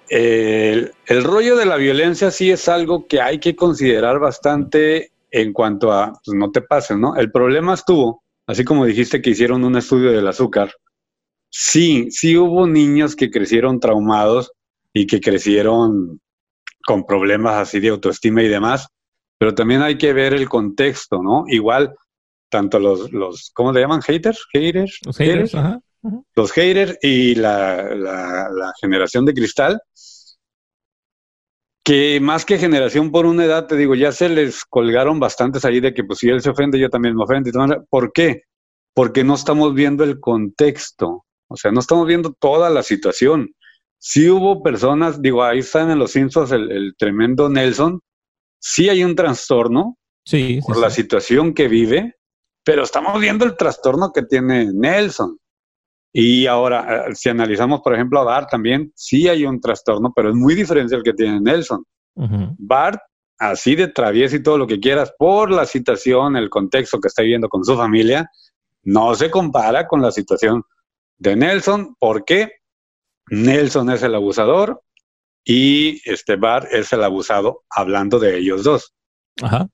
El, 0.08 0.94
el, 1.06 1.24
rollo 1.26 1.58
de 1.58 1.66
la 1.66 1.76
violencia 1.76 2.32
sí 2.32 2.50
es 2.50 2.70
algo 2.70 3.06
que 3.08 3.20
hay 3.20 3.40
que 3.40 3.54
considerar 3.54 4.18
bastante 4.20 5.12
en 5.30 5.52
cuanto 5.52 5.92
a, 5.92 6.14
pues 6.24 6.38
no 6.38 6.52
te 6.52 6.62
pases, 6.62 6.98
¿no? 6.98 7.18
El 7.18 7.34
problema 7.34 7.74
estuvo, 7.74 8.24
así 8.48 8.64
como 8.64 8.86
dijiste 8.86 9.22
que 9.22 9.32
hicieron 9.32 9.66
un 9.66 9.76
estudio 9.76 10.14
del 10.14 10.30
azúcar, 10.30 10.72
sí, 11.50 12.10
sí 12.12 12.38
hubo 12.38 12.66
niños 12.66 13.18
que 13.18 13.30
crecieron 13.30 13.82
traumados 13.82 14.54
y 14.94 15.08
que 15.08 15.20
crecieron 15.20 16.20
con 16.86 17.06
problemas 17.06 17.56
así 17.58 17.80
de 17.80 17.90
autoestima 17.90 18.44
y 18.44 18.48
demás, 18.48 18.88
pero 19.38 19.56
también 19.56 19.82
hay 19.82 19.98
que 19.98 20.14
ver 20.14 20.34
el 20.34 20.50
contexto, 20.50 21.22
¿no? 21.22 21.46
Igual, 21.48 21.96
tanto 22.50 22.80
los, 22.80 23.12
los 23.12 23.52
¿cómo 23.54 23.72
le 23.72 23.82
llaman? 23.82 24.02
¿Haters? 24.02 24.46
¿Haters? 24.54 25.00
Los 25.06 25.18
haters, 25.18 25.56
Ajá, 25.56 25.80
Los 26.36 26.52
haters 26.52 26.98
y 27.02 27.36
la, 27.36 27.96
la, 27.96 28.74
generación 28.80 29.26
de 29.26 29.34
cristal, 29.34 29.82
que 31.84 32.20
más 32.22 32.46
que 32.46 32.60
generación 32.60 33.12
por 33.12 33.26
una 33.26 33.46
edad, 33.46 33.68
te 33.68 33.76
digo, 33.76 33.96
ya 33.96 34.12
se 34.12 34.30
les 34.30 34.64
colgaron 34.66 35.20
bastantes 35.20 35.66
ahí 35.66 35.80
de 35.80 35.94
que 35.94 36.04
pues 36.04 36.20
si 36.20 36.30
él 36.30 36.42
se 36.42 36.52
ofende, 36.52 36.78
yo 36.78 36.90
también 36.90 37.16
me 37.16 37.24
ofendo. 37.24 37.50
¿Por 37.90 38.12
qué? 38.12 38.44
Porque 38.94 39.24
no 39.24 39.36
estamos 39.36 39.74
viendo 39.74 40.04
el 40.04 40.20
contexto. 40.20 41.26
O 41.48 41.58
sea, 41.58 41.72
no 41.72 41.80
estamos 41.80 42.06
viendo 42.06 42.34
toda 42.34 42.70
la 42.70 42.84
situación. 42.84 43.56
Sí 44.04 44.28
hubo 44.32 44.64
personas, 44.64 45.22
digo, 45.22 45.44
ahí 45.44 45.60
están 45.60 45.92
en 45.92 46.00
los 46.00 46.12
Simpsons 46.12 46.52
el, 46.52 46.96
tremendo 46.98 47.50
Nelson. 47.50 48.02
Sí 48.60 48.90
hay 48.90 49.04
un 49.04 49.16
trastorno 49.16 49.96
sí, 50.26 50.60
por 50.66 50.80
la 50.80 50.90
situación 50.90 51.54
que 51.54 51.68
vive, 51.68 52.16
pero 52.64 52.82
estamos 52.82 53.22
viendo 53.22 53.46
el 53.46 53.56
trastorno 53.56 54.12
que 54.12 54.24
tiene 54.24 54.72
Nelson. 54.74 55.38
Y 56.12 56.48
ahora, 56.48 57.06
eh, 57.10 57.16
si 57.16 57.30
analizamos, 57.30 57.82
por 57.82 57.94
ejemplo, 57.94 58.20
a 58.20 58.24
Bart 58.24 58.50
también, 58.50 58.92
sí 58.96 59.28
hay 59.28 59.46
un 59.46 59.62
trastorno, 59.62 60.12
pero 60.16 60.30
es 60.30 60.36
muy 60.36 60.56
diferente 60.56 60.96
al 60.96 61.04
que 61.04 61.14
tiene 61.14 61.40
Nelson. 61.40 61.86
Bart, 62.58 63.00
así 63.38 63.76
de 63.76 63.88
travieso 63.88 64.36
y 64.36 64.44
todo 64.44 64.58
lo 64.58 64.66
que 64.66 64.80
quieras, 64.80 65.14
por 65.16 65.52
la 65.52 65.68
situación, 65.68 66.36
el 66.38 66.50
contexto 66.50 67.00
que 67.00 67.08
está 67.08 67.22
viviendo 67.22 67.48
con 67.50 67.64
su 67.64 67.78
familia, 67.78 68.28
no 68.82 69.14
se 69.14 69.30
compara 69.30 69.88
con 69.88 70.02
la 70.02 70.12
situación 70.12 70.64
de 71.20 71.36
Nelson, 71.36 71.96
porque 72.00 72.61
Nelson 73.30 73.90
es 73.92 74.04
el 74.04 74.16
abusador 74.16 74.82
y 75.44 76.02
este 76.10 76.36
Bart 76.36 76.68
es 76.72 76.92
el 76.94 77.04
abusado, 77.04 77.64
hablando 77.70 78.20
de 78.20 78.38
ellos 78.38 78.64
dos. 78.64 78.94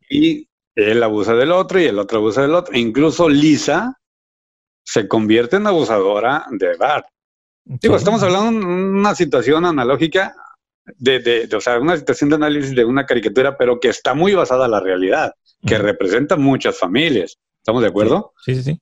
Y 0.09 0.47
él 0.75 1.01
abusa 1.03 1.33
del 1.33 1.51
otro 1.51 1.79
y 1.79 1.85
el 1.85 1.99
otro 1.99 2.19
abusa 2.19 2.41
del 2.41 2.53
otro. 2.53 2.77
Incluso 2.77 3.27
Lisa 3.27 3.97
se 4.83 5.07
convierte 5.07 5.57
en 5.57 5.67
abusadora 5.67 6.45
de 6.51 6.77
Bart. 6.77 7.07
Digo, 7.65 7.97
estamos 7.97 8.23
hablando 8.23 8.65
de 8.65 8.73
una 8.73 9.13
situación 9.13 9.65
analógica 9.65 10.33
de, 10.97 11.19
de, 11.19 11.55
o 11.55 11.59
sea, 11.59 11.79
una 11.79 11.97
situación 11.97 12.29
de 12.29 12.37
análisis 12.37 12.73
de 12.73 12.85
una 12.85 13.05
caricatura, 13.05 13.57
pero 13.57 13.79
que 13.79 13.89
está 13.89 14.13
muy 14.13 14.33
basada 14.33 14.65
en 14.65 14.71
la 14.71 14.79
realidad, 14.79 15.33
que 15.65 15.77
representa 15.77 16.37
muchas 16.37 16.77
familias. 16.77 17.37
¿Estamos 17.59 17.81
de 17.81 17.89
acuerdo? 17.89 18.33
Sí, 18.45 18.55
sí, 18.55 18.63
sí. 18.63 18.79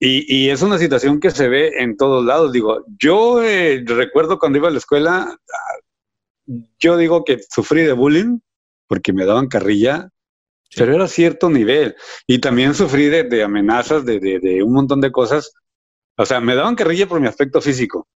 Y, 0.00 0.50
es 0.50 0.60
una 0.60 0.78
situación 0.78 1.18
que 1.18 1.30
se 1.30 1.48
ve 1.48 1.72
en 1.78 1.96
todos 1.96 2.24
lados. 2.24 2.52
Digo, 2.52 2.84
yo 2.98 3.42
eh, 3.42 3.82
recuerdo 3.86 4.38
cuando 4.38 4.58
iba 4.58 4.68
a 4.68 4.70
la 4.70 4.78
escuela, 4.78 5.38
yo 6.78 6.96
digo 6.96 7.24
que 7.24 7.38
sufrí 7.48 7.82
de 7.82 7.92
bullying 7.92 8.40
porque 8.86 9.12
me 9.12 9.24
daban 9.24 9.48
carrilla, 9.48 10.10
pero 10.76 10.94
era 10.94 11.08
cierto 11.08 11.48
nivel. 11.48 11.96
Y 12.26 12.38
también 12.38 12.74
sufrí 12.74 13.06
de, 13.08 13.42
amenazas, 13.42 14.04
de, 14.04 14.18
de, 14.20 14.62
un 14.62 14.74
montón 14.74 15.00
de 15.00 15.12
cosas. 15.12 15.52
O 16.16 16.26
sea, 16.26 16.40
me 16.40 16.54
daban 16.54 16.74
carrilla 16.74 17.06
por 17.06 17.20
mi 17.20 17.26
aspecto 17.26 17.60
físico. 17.60 18.06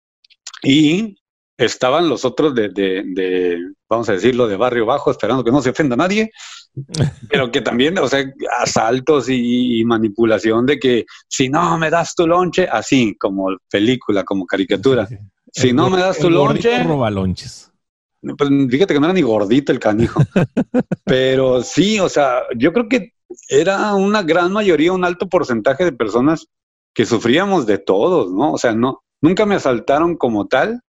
Y 0.62 1.16
estaban 1.58 2.08
los 2.08 2.24
otros 2.24 2.54
de, 2.54 2.68
de, 2.68 3.58
vamos 3.88 4.08
a 4.08 4.12
decirlo, 4.12 4.46
de 4.46 4.56
barrio 4.56 4.86
bajo, 4.86 5.10
esperando 5.10 5.42
que 5.42 5.50
no 5.50 5.60
se 5.60 5.70
ofenda 5.70 5.94
a 5.94 5.98
nadie, 5.98 6.30
pero 7.28 7.50
que 7.50 7.60
también, 7.60 7.98
o 7.98 8.08
sea, 8.08 8.24
asaltos 8.60 9.26
y, 9.28 9.84
manipulación 9.84 10.66
de 10.66 10.78
que 10.78 11.04
si 11.28 11.48
no 11.48 11.76
me 11.78 11.90
das 11.90 12.14
tu 12.14 12.26
lonche, 12.26 12.68
así 12.70 13.16
como 13.18 13.48
película, 13.70 14.22
como 14.24 14.46
caricatura, 14.46 15.08
si 15.52 15.72
no 15.72 15.90
me 15.90 15.98
das 15.98 16.18
tu 16.18 16.30
lonche... 16.30 16.82
roba 16.84 17.10
lonches. 17.10 17.72
Pues 18.20 18.50
fíjate 18.68 18.94
que 18.94 19.00
no 19.00 19.06
era 19.06 19.14
ni 19.14 19.22
gordito 19.22 19.72
el 19.72 19.78
canijo, 19.78 20.20
pero 21.04 21.62
sí, 21.62 21.98
o 21.98 22.08
sea, 22.08 22.42
yo 22.56 22.72
creo 22.72 22.88
que 22.88 23.14
era 23.48 23.94
una 23.94 24.22
gran 24.22 24.52
mayoría, 24.52 24.92
un 24.92 25.04
alto 25.04 25.28
porcentaje 25.28 25.84
de 25.84 25.92
personas 25.92 26.46
que 26.94 27.06
sufríamos 27.06 27.66
de 27.66 27.78
todos, 27.78 28.32
¿no? 28.32 28.52
O 28.52 28.58
sea, 28.58 28.72
no, 28.72 29.02
nunca 29.20 29.46
me 29.46 29.54
asaltaron 29.54 30.16
como 30.16 30.46
tal, 30.46 30.82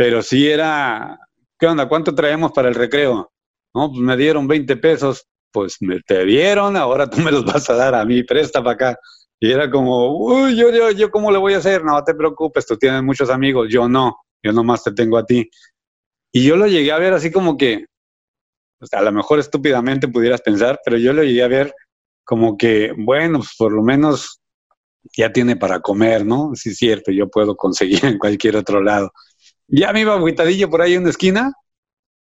pero 0.00 0.22
sí 0.22 0.48
era, 0.48 1.18
¿qué 1.58 1.66
onda? 1.66 1.86
¿Cuánto 1.86 2.14
traemos 2.14 2.52
para 2.52 2.70
el 2.70 2.74
recreo? 2.74 3.30
No, 3.74 3.90
pues 3.90 4.00
me 4.00 4.16
dieron 4.16 4.48
20 4.48 4.78
pesos, 4.78 5.26
pues 5.52 5.76
me 5.80 6.00
te 6.00 6.24
dieron, 6.24 6.74
ahora 6.74 7.10
tú 7.10 7.18
me 7.18 7.30
los 7.30 7.44
vas 7.44 7.68
a 7.68 7.74
dar 7.74 7.94
a 7.94 8.02
mí, 8.06 8.22
presta 8.22 8.64
para 8.64 8.72
acá. 8.72 8.98
Y 9.38 9.52
era 9.52 9.70
como, 9.70 10.16
uy, 10.16 10.56
yo, 10.56 10.70
yo, 10.70 10.90
yo, 10.90 11.10
¿cómo 11.10 11.30
le 11.30 11.36
voy 11.36 11.52
a 11.52 11.58
hacer? 11.58 11.84
No 11.84 12.02
te 12.02 12.14
preocupes, 12.14 12.64
tú 12.64 12.78
tienes 12.78 13.02
muchos 13.02 13.28
amigos, 13.28 13.68
yo 13.70 13.90
no, 13.90 14.16
yo 14.42 14.52
nomás 14.54 14.82
te 14.82 14.92
tengo 14.92 15.18
a 15.18 15.26
ti. 15.26 15.50
Y 16.32 16.46
yo 16.46 16.56
lo 16.56 16.66
llegué 16.66 16.92
a 16.92 16.98
ver 16.98 17.12
así 17.12 17.30
como 17.30 17.58
que, 17.58 17.84
pues, 18.78 18.90
a 18.94 19.02
lo 19.02 19.12
mejor 19.12 19.38
estúpidamente 19.38 20.08
pudieras 20.08 20.40
pensar, 20.40 20.80
pero 20.82 20.96
yo 20.96 21.12
lo 21.12 21.22
llegué 21.24 21.42
a 21.42 21.48
ver 21.48 21.74
como 22.24 22.56
que, 22.56 22.94
bueno, 22.96 23.40
pues 23.40 23.54
por 23.58 23.70
lo 23.70 23.82
menos 23.82 24.40
ya 25.14 25.30
tiene 25.30 25.56
para 25.56 25.80
comer, 25.80 26.24
¿no? 26.24 26.52
Sí, 26.54 26.70
es 26.70 26.78
cierto, 26.78 27.12
yo 27.12 27.28
puedo 27.28 27.54
conseguir 27.54 28.02
en 28.06 28.16
cualquier 28.16 28.56
otro 28.56 28.82
lado. 28.82 29.12
Ya 29.72 29.92
me 29.92 30.00
iba 30.00 30.14
aguitadillo 30.14 30.68
por 30.68 30.82
ahí 30.82 30.94
en 30.94 31.02
una 31.02 31.10
esquina, 31.10 31.52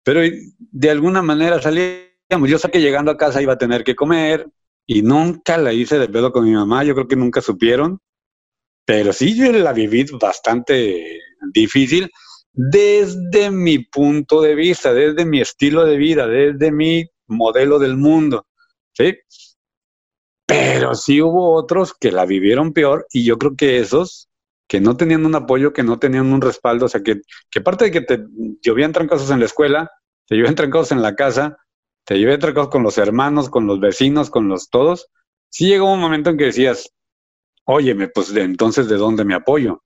pero 0.03 0.21
de 0.57 0.89
alguna 0.89 1.21
manera 1.21 1.61
salíamos. 1.61 2.49
Yo 2.49 2.59
sé 2.59 2.69
que 2.69 2.81
llegando 2.81 3.11
a 3.11 3.17
casa 3.17 3.41
iba 3.41 3.53
a 3.53 3.57
tener 3.57 3.83
que 3.83 3.95
comer 3.95 4.47
y 4.85 5.01
nunca 5.01 5.57
la 5.57 5.71
hice 5.71 5.97
de 5.97 6.09
pedo 6.09 6.31
con 6.31 6.43
mi 6.43 6.51
mamá. 6.51 6.83
Yo 6.83 6.93
creo 6.93 7.07
que 7.07 7.15
nunca 7.15 7.41
supieron, 7.41 7.99
pero 8.85 9.13
sí 9.13 9.35
yo 9.35 9.51
la 9.53 9.71
viví 9.71 10.05
bastante 10.19 11.21
difícil 11.53 12.09
desde 12.51 13.51
mi 13.51 13.79
punto 13.79 14.41
de 14.41 14.55
vista, 14.55 14.93
desde 14.93 15.25
mi 15.25 15.39
estilo 15.39 15.85
de 15.85 15.95
vida, 15.95 16.27
desde 16.27 16.71
mi 16.71 17.05
modelo 17.27 17.79
del 17.79 17.95
mundo. 17.95 18.47
¿sí? 18.93 19.15
Pero 20.45 20.95
sí 20.95 21.21
hubo 21.21 21.53
otros 21.53 21.93
que 21.93 22.11
la 22.11 22.25
vivieron 22.25 22.73
peor 22.73 23.05
y 23.11 23.23
yo 23.23 23.37
creo 23.37 23.55
que 23.55 23.77
esos 23.77 24.26
que 24.67 24.81
no 24.81 24.97
tenían 24.97 25.25
un 25.25 25.35
apoyo, 25.35 25.73
que 25.73 25.83
no 25.83 25.99
tenían 25.99 26.31
un 26.31 26.41
respaldo, 26.41 26.85
o 26.85 26.89
sea, 26.89 27.01
que, 27.01 27.21
que 27.49 27.59
aparte 27.59 27.85
de 27.85 27.91
que 27.91 28.01
te 28.01 28.25
llovían 28.61 28.91
trancazos 28.91 29.31
en 29.31 29.39
la 29.39 29.45
escuela, 29.45 29.89
te 30.27 30.35
llovían 30.35 30.55
trancados 30.55 30.91
en 30.91 31.01
la 31.01 31.15
casa, 31.15 31.57
te 32.05 32.19
llovían 32.19 32.39
trancados 32.39 32.69
con 32.69 32.83
los 32.83 32.97
hermanos, 32.97 33.49
con 33.49 33.67
los 33.67 33.79
vecinos, 33.79 34.29
con 34.29 34.47
los 34.49 34.69
todos, 34.69 35.07
sí 35.49 35.67
llegó 35.67 35.91
un 35.91 36.01
momento 36.01 36.29
en 36.29 36.37
que 36.37 36.45
decías, 36.45 36.89
óyeme, 37.65 38.09
pues 38.09 38.33
de 38.33 38.43
entonces, 38.43 38.87
¿de 38.89 38.97
dónde 38.97 39.25
me 39.25 39.35
apoyo? 39.35 39.81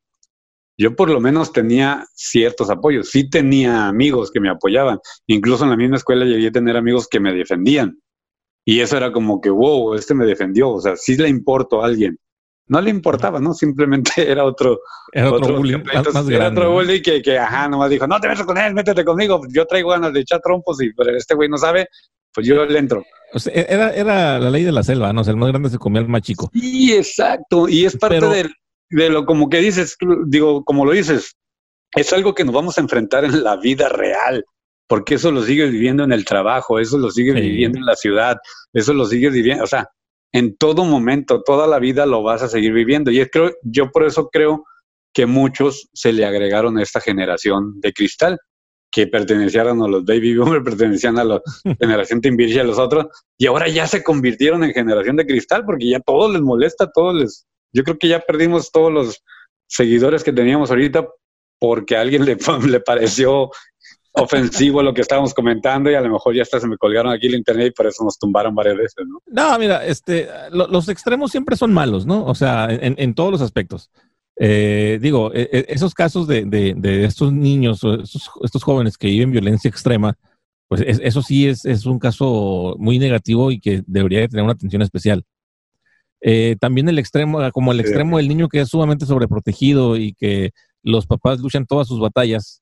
yo 0.82 0.96
por 0.96 1.12
lo 1.12 1.20
menos 1.20 1.54
tenía 1.54 2.08
ciertos 2.16 2.72
apoyos. 2.72 3.10
Sí 3.12 3.30
tenía 3.30 3.88
amigos 3.88 4.32
que 4.32 4.40
me 4.40 4.50
apoyaban. 4.50 4.98
Incluso 5.28 5.64
en 5.64 5.70
la 5.70 5.78
misma 5.78 5.98
escuela 5.98 6.26
llegué 6.26 6.48
a 6.48 6.52
tener 6.52 6.76
amigos 6.76 7.08
que 7.08 7.20
me 7.20 7.34
defendían. 7.34 8.00
Y 8.66 8.80
eso 8.80 8.98
era 8.98 9.12
como 9.12 9.42
que, 9.42 9.52
wow, 9.52 9.94
este 9.94 10.16
me 10.16 10.26
defendió. 10.26 10.72
O 10.72 10.82
sea, 10.82 10.96
sí 10.96 11.16
le 11.18 11.30
importó 11.30 11.84
a 11.84 11.86
alguien. 11.86 12.18
No 12.72 12.80
le 12.80 12.90
importaba, 12.90 13.42
¿no? 13.42 13.54
Simplemente 13.54 14.12
era 14.32 14.46
otro. 14.46 14.80
Era 15.12 15.30
otro, 15.30 15.58
bully, 15.58 15.78
más, 15.78 16.30
era 16.30 16.48
otro 16.48 16.72
bully 16.72 17.02
que, 17.02 17.22
que, 17.22 17.38
ajá, 17.38 17.68
nomás 17.68 17.90
dijo, 17.90 18.08
no 18.08 18.18
te 18.22 18.30
metas 18.30 18.46
con 18.46 18.58
él, 18.58 18.74
métete 18.74 19.04
conmigo. 19.04 19.42
Yo 19.50 19.66
traigo 19.66 19.90
ganas 19.90 20.14
de 20.14 20.22
echar 20.22 20.40
trompos 20.40 20.82
y 20.82 20.94
pero 20.94 21.14
este 21.18 21.36
güey 21.36 21.50
no 21.50 21.58
sabe, 21.58 21.88
pues 22.34 22.48
yo 22.48 22.66
le 22.66 22.80
entro. 22.80 23.04
O 23.34 23.40
sea, 23.40 23.52
era, 23.54 23.94
era 23.94 24.40
la 24.40 24.50
ley 24.50 24.64
de 24.64 24.72
la 24.72 24.84
selva, 24.84 25.12
¿no? 25.12 25.20
O 25.20 25.24
sea, 25.26 25.32
el 25.32 25.38
más 25.38 25.50
grande 25.50 25.70
se 25.70 25.78
comía 25.80 26.02
al 26.02 26.08
más 26.08 26.22
chico. 26.22 26.50
Sí, 26.54 26.94
exacto. 26.94 27.68
Y 27.68 27.84
es 27.84 27.98
parte 27.98 28.26
del, 28.26 28.54
de 28.90 29.10
lo 29.10 29.26
como 29.26 29.50
que 29.50 29.58
dices, 29.58 29.98
digo, 30.28 30.64
como 30.64 30.86
lo 30.86 30.94
dices, 30.94 31.36
es 31.94 32.14
algo 32.14 32.34
que 32.34 32.46
nos 32.46 32.56
vamos 32.56 32.78
a 32.78 32.82
enfrentar 32.82 33.26
en 33.26 33.44
la 33.44 33.58
vida 33.58 33.90
real, 33.90 34.46
porque 34.88 35.16
eso 35.16 35.30
lo 35.30 35.44
sigues 35.44 35.72
viviendo 35.72 36.06
en 36.06 36.14
el 36.14 36.24
trabajo, 36.24 36.80
eso 36.80 36.98
lo 36.98 37.12
sigues 37.12 37.36
viviendo 37.36 37.80
en 37.80 37.86
la 37.86 37.98
ciudad, 37.98 38.38
eso 38.72 38.94
lo 38.94 39.06
sigues 39.06 39.34
viviendo, 39.34 39.66
o 39.66 39.68
sea, 39.68 39.90
en 40.34 40.56
todo 40.56 40.86
momento, 40.86 41.44
toda 41.44 41.68
la 41.68 41.80
vida 41.80 42.06
lo 42.06 42.24
vas 42.24 42.42
a 42.42 42.48
seguir 42.48 42.74
viviendo. 42.74 43.12
Y 43.12 43.20
es 43.20 43.30
creo, 43.32 43.52
yo 43.64 43.92
por 43.92 44.04
eso 44.06 44.30
creo 44.30 44.64
que 45.14 45.26
muchos 45.26 45.90
se 45.94 46.14
le 46.14 46.26
agregaron 46.26 46.78
a 46.78 46.84
esta 46.84 47.02
generación 47.02 47.80
de 47.82 47.92
cristal, 47.92 48.40
que 48.92 49.08
pertenecían 49.08 49.82
a 49.82 49.88
los 49.88 50.06
baby 50.06 50.36
boomers, 50.36 50.64
pertenecían 50.66 51.18
a 51.18 51.24
la 51.24 51.42
generación 51.80 52.22
Timbir 52.22 52.50
y 52.50 52.60
a 52.60 52.64
los 52.64 52.80
otros, 52.80 53.08
y 53.38 53.48
ahora 53.48 53.68
ya 53.68 53.88
se 53.88 54.04
convirtieron 54.04 54.64
en 54.64 54.74
generación 54.74 55.16
de 55.16 55.26
cristal, 55.26 55.66
porque 55.66 55.90
ya 55.90 56.00
todo 56.00 56.32
les 56.32 56.42
molesta, 56.42 56.90
todo 56.92 57.14
les, 57.14 57.46
yo 57.74 57.84
creo 57.84 57.98
que 57.98 58.08
ya 58.08 58.20
perdimos 58.20 58.72
todos 58.72 58.92
los 58.92 59.24
seguidores 59.68 60.24
que 60.24 60.34
teníamos 60.34 60.70
ahorita 60.70 61.08
porque 61.60 61.96
a 61.96 62.02
alguien 62.02 62.26
le, 62.26 62.38
le 62.68 62.80
pareció 62.80 63.52
ofensivo 64.14 64.84
lo 64.84 64.94
que 64.94 65.02
estábamos 65.02 65.34
comentando 65.34 65.90
y 65.90 65.96
a 65.96 66.02
lo 66.02 66.10
mejor 66.10 66.36
ya 66.36 66.42
hasta 66.42 66.60
se 66.60 66.68
me 66.68 66.78
colgaron 66.78 67.14
aquí 67.14 67.28
el 67.28 67.36
internet 67.36 67.68
y 67.68 67.72
por 67.72 67.88
eso 67.88 68.04
nos 68.04 68.18
tumbaron 68.18 68.54
varias 68.54 68.78
veces, 68.78 69.06
¿no? 69.08 69.22
No, 69.28 69.58
mira, 69.58 69.86
este, 69.86 70.28
los 70.52 70.90
extremos 70.90 71.32
siempre 71.32 71.56
son 71.56 71.74
malos, 71.74 72.06
¿no? 72.06 72.26
O 72.26 72.36
sea, 72.36 72.68
en, 72.70 73.14
todos 73.14 73.32
los 73.32 73.42
aspectos. 73.42 73.90
Eh, 74.38 75.00
digo, 75.02 75.32
e, 75.34 75.50
e, 75.52 75.66
esos 75.70 75.94
casos 75.94 76.28
de, 76.28 76.46
de, 76.46 77.06
estos 77.06 77.32
niños, 77.32 77.84
estos, 77.84 78.32
estos, 78.44 78.64
jóvenes 78.64 78.98
que 78.98 79.08
viven 79.08 79.32
violencia 79.32 79.70
extrema, 79.70 80.18
pues 80.68 80.82
eso 80.88 81.22
sí 81.22 81.48
es, 81.48 81.66
es, 81.66 81.86
un 81.86 82.00
caso 82.00 82.76
muy 82.80 82.98
negativo 82.98 83.52
y 83.52 83.60
que 83.60 83.84
debería 83.88 84.28
tener 84.28 84.44
una 84.44 84.54
atención 84.54 84.82
especial. 84.82 85.24
Eh, 86.22 86.56
también 86.60 86.88
el 86.88 87.00
extremo, 87.00 87.40
como 87.52 87.72
el 87.72 87.80
extremo 87.80 88.18
del 88.18 88.28
niño 88.28 88.48
que 88.48 88.62
es 88.62 88.70
sumamente 88.70 89.06
sobreprotegido 89.06 89.98
y 89.98 90.14
que 90.14 90.52
los 90.84 91.08
papás 91.08 91.40
luchan 91.40 91.66
todas 91.66 91.88
sus 91.88 92.00
batallas, 92.00 92.62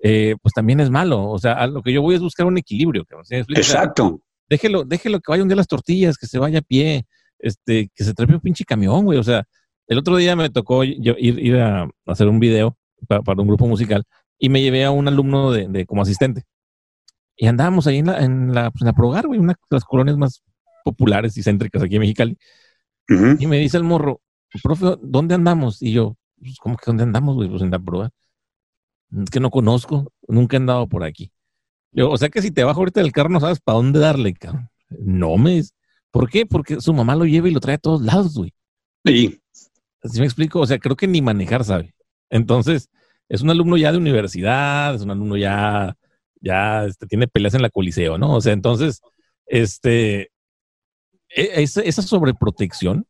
eh, 0.00 0.36
pues 0.42 0.52
también 0.54 0.80
es 0.80 0.90
malo. 0.90 1.28
O 1.28 1.38
sea, 1.38 1.66
lo 1.66 1.82
que 1.82 1.92
yo 1.92 2.02
voy 2.02 2.14
es 2.14 2.20
buscar 2.20 2.46
un 2.46 2.58
equilibrio. 2.58 3.04
Exacto. 3.30 4.20
déjelo, 4.48 4.84
déjelo 4.84 5.20
que 5.20 5.30
vaya 5.30 5.42
un 5.42 5.48
día 5.48 5.56
las 5.56 5.68
tortillas, 5.68 6.16
que 6.16 6.26
se 6.26 6.38
vaya 6.38 6.60
a 6.60 6.62
pie, 6.62 7.06
este, 7.38 7.90
que 7.94 8.04
se 8.04 8.14
trepe 8.14 8.34
un 8.34 8.40
pinche 8.40 8.64
camión, 8.64 9.04
güey. 9.04 9.18
O 9.18 9.24
sea, 9.24 9.44
el 9.86 9.98
otro 9.98 10.16
día 10.16 10.36
me 10.36 10.50
tocó 10.50 10.84
ir, 10.84 10.98
ir 11.18 11.56
a 11.56 11.88
hacer 12.06 12.28
un 12.28 12.38
video 12.38 12.76
para, 13.06 13.22
un 13.40 13.48
grupo 13.48 13.66
musical 13.66 14.04
y 14.38 14.48
me 14.48 14.60
llevé 14.60 14.84
a 14.84 14.90
un 14.90 15.08
alumno 15.08 15.50
de, 15.52 15.86
como 15.86 16.02
asistente. 16.02 16.44
Y 17.36 17.46
andábamos 17.46 17.86
ahí 17.86 17.98
en 17.98 18.06
la, 18.06 18.18
en 18.18 18.54
la, 18.54 18.70
pues 18.70 18.82
en 18.82 18.86
la 18.86 18.92
Progar, 18.92 19.26
güey, 19.26 19.38
una 19.38 19.52
de 19.52 19.58
las 19.70 19.84
colonias 19.84 20.16
más 20.16 20.42
populares 20.84 21.36
y 21.36 21.42
céntricas 21.42 21.82
aquí 21.82 21.96
en 21.96 22.00
Mexicali. 22.00 22.36
Y 23.38 23.46
me 23.46 23.58
dice 23.58 23.78
el 23.78 23.84
morro, 23.84 24.20
profe, 24.62 24.96
¿dónde 25.02 25.34
andamos? 25.34 25.80
Y 25.80 25.92
yo, 25.92 26.16
pues, 26.38 26.56
¿cómo 26.58 26.76
que 26.76 26.84
dónde 26.86 27.04
andamos, 27.04 27.36
güey? 27.36 27.48
Pues 27.48 27.62
en 27.62 27.70
la 27.70 27.78
prueba. 27.78 28.10
Es 29.16 29.30
que 29.30 29.40
no 29.40 29.50
conozco, 29.50 30.12
nunca 30.26 30.56
he 30.56 30.58
andado 30.58 30.88
por 30.88 31.04
aquí. 31.04 31.32
Yo, 31.92 32.10
o 32.10 32.16
sea 32.18 32.28
que 32.28 32.42
si 32.42 32.50
te 32.50 32.64
bajo 32.64 32.80
ahorita 32.80 33.00
del 33.00 33.12
carro 33.12 33.30
no 33.30 33.40
sabes 33.40 33.60
para 33.60 33.76
dónde 33.76 33.98
darle, 33.98 34.34
cabrón. 34.34 34.68
No 34.90 35.36
me... 35.36 35.62
¿Por 36.10 36.30
qué? 36.30 36.46
Porque 36.46 36.80
su 36.80 36.92
mamá 36.92 37.14
lo 37.16 37.24
lleva 37.24 37.48
y 37.48 37.52
lo 37.52 37.60
trae 37.60 37.76
a 37.76 37.78
todos 37.78 38.02
lados, 38.02 38.34
güey. 38.34 38.52
Sí. 39.04 39.40
Así 40.02 40.20
me 40.20 40.26
explico. 40.26 40.60
O 40.60 40.66
sea, 40.66 40.78
creo 40.78 40.96
que 40.96 41.06
ni 41.06 41.20
manejar 41.20 41.64
sabe. 41.64 41.94
Entonces, 42.30 42.88
es 43.28 43.42
un 43.42 43.50
alumno 43.50 43.76
ya 43.76 43.92
de 43.92 43.98
universidad, 43.98 44.94
es 44.94 45.02
un 45.02 45.10
alumno 45.10 45.36
ya, 45.36 45.96
ya 46.40 46.84
este, 46.86 47.06
tiene 47.06 47.28
peleas 47.28 47.54
en 47.54 47.62
la 47.62 47.70
coliseo, 47.70 48.18
¿no? 48.18 48.34
O 48.34 48.40
sea, 48.40 48.52
entonces, 48.52 49.00
este, 49.46 50.30
e, 51.28 51.62
esa, 51.62 51.82
esa 51.82 52.02
sobreprotección, 52.02 53.06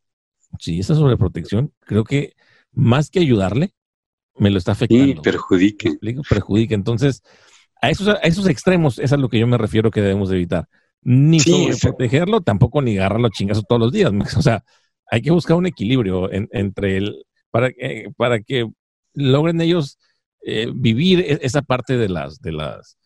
sí, 0.59 0.81
esa 0.81 0.95
sobreprotección, 0.95 1.73
creo 1.81 2.05
que 2.05 2.35
más 2.73 3.11
que 3.11 3.21
ayudarle, 3.21 3.75
me 4.39 4.51
lo 4.51 4.59
está 4.59 4.73
afectando. 4.73 5.05
Sí, 5.05 5.15
perjudique. 5.23 5.99
Perjudique. 6.29 6.75
Entonces, 6.75 7.23
a 7.81 7.91
esos, 7.91 8.09
a 8.09 8.15
esos 8.23 8.49
extremos, 8.49 8.99
es 8.99 9.13
a 9.13 9.17
lo 9.17 9.29
que 9.29 9.39
yo 9.39 9.47
me 9.47 9.59
refiero 9.59 9.91
que 9.91 10.01
debemos 10.01 10.31
evitar. 10.31 10.69
Ni 11.03 11.41
sobreprotegerlo, 11.41 12.41
tampoco 12.41 12.83
ni 12.83 12.99
agarrarlo 12.99 13.29
chingazo 13.31 13.63
todos 13.63 13.81
los 13.81 13.93
días. 13.93 14.13
O 14.39 14.43
sea, 14.43 14.65
hay 15.11 15.23
que 15.23 15.31
buscar 15.31 15.57
un 15.57 15.67
equilibrio 15.67 16.31
entre 16.33 16.97
el, 16.97 17.25
para, 17.51 17.71
para 18.17 18.41
que 18.41 18.69
logren 19.15 19.61
ellos 19.61 19.99
eh, 20.43 20.71
vivir 20.75 21.21
e, 21.21 21.39
esa 21.43 21.63
parte 21.63 21.97
de 21.97 22.09
las, 22.09 22.41
de 22.41 22.53
las, 22.53 22.99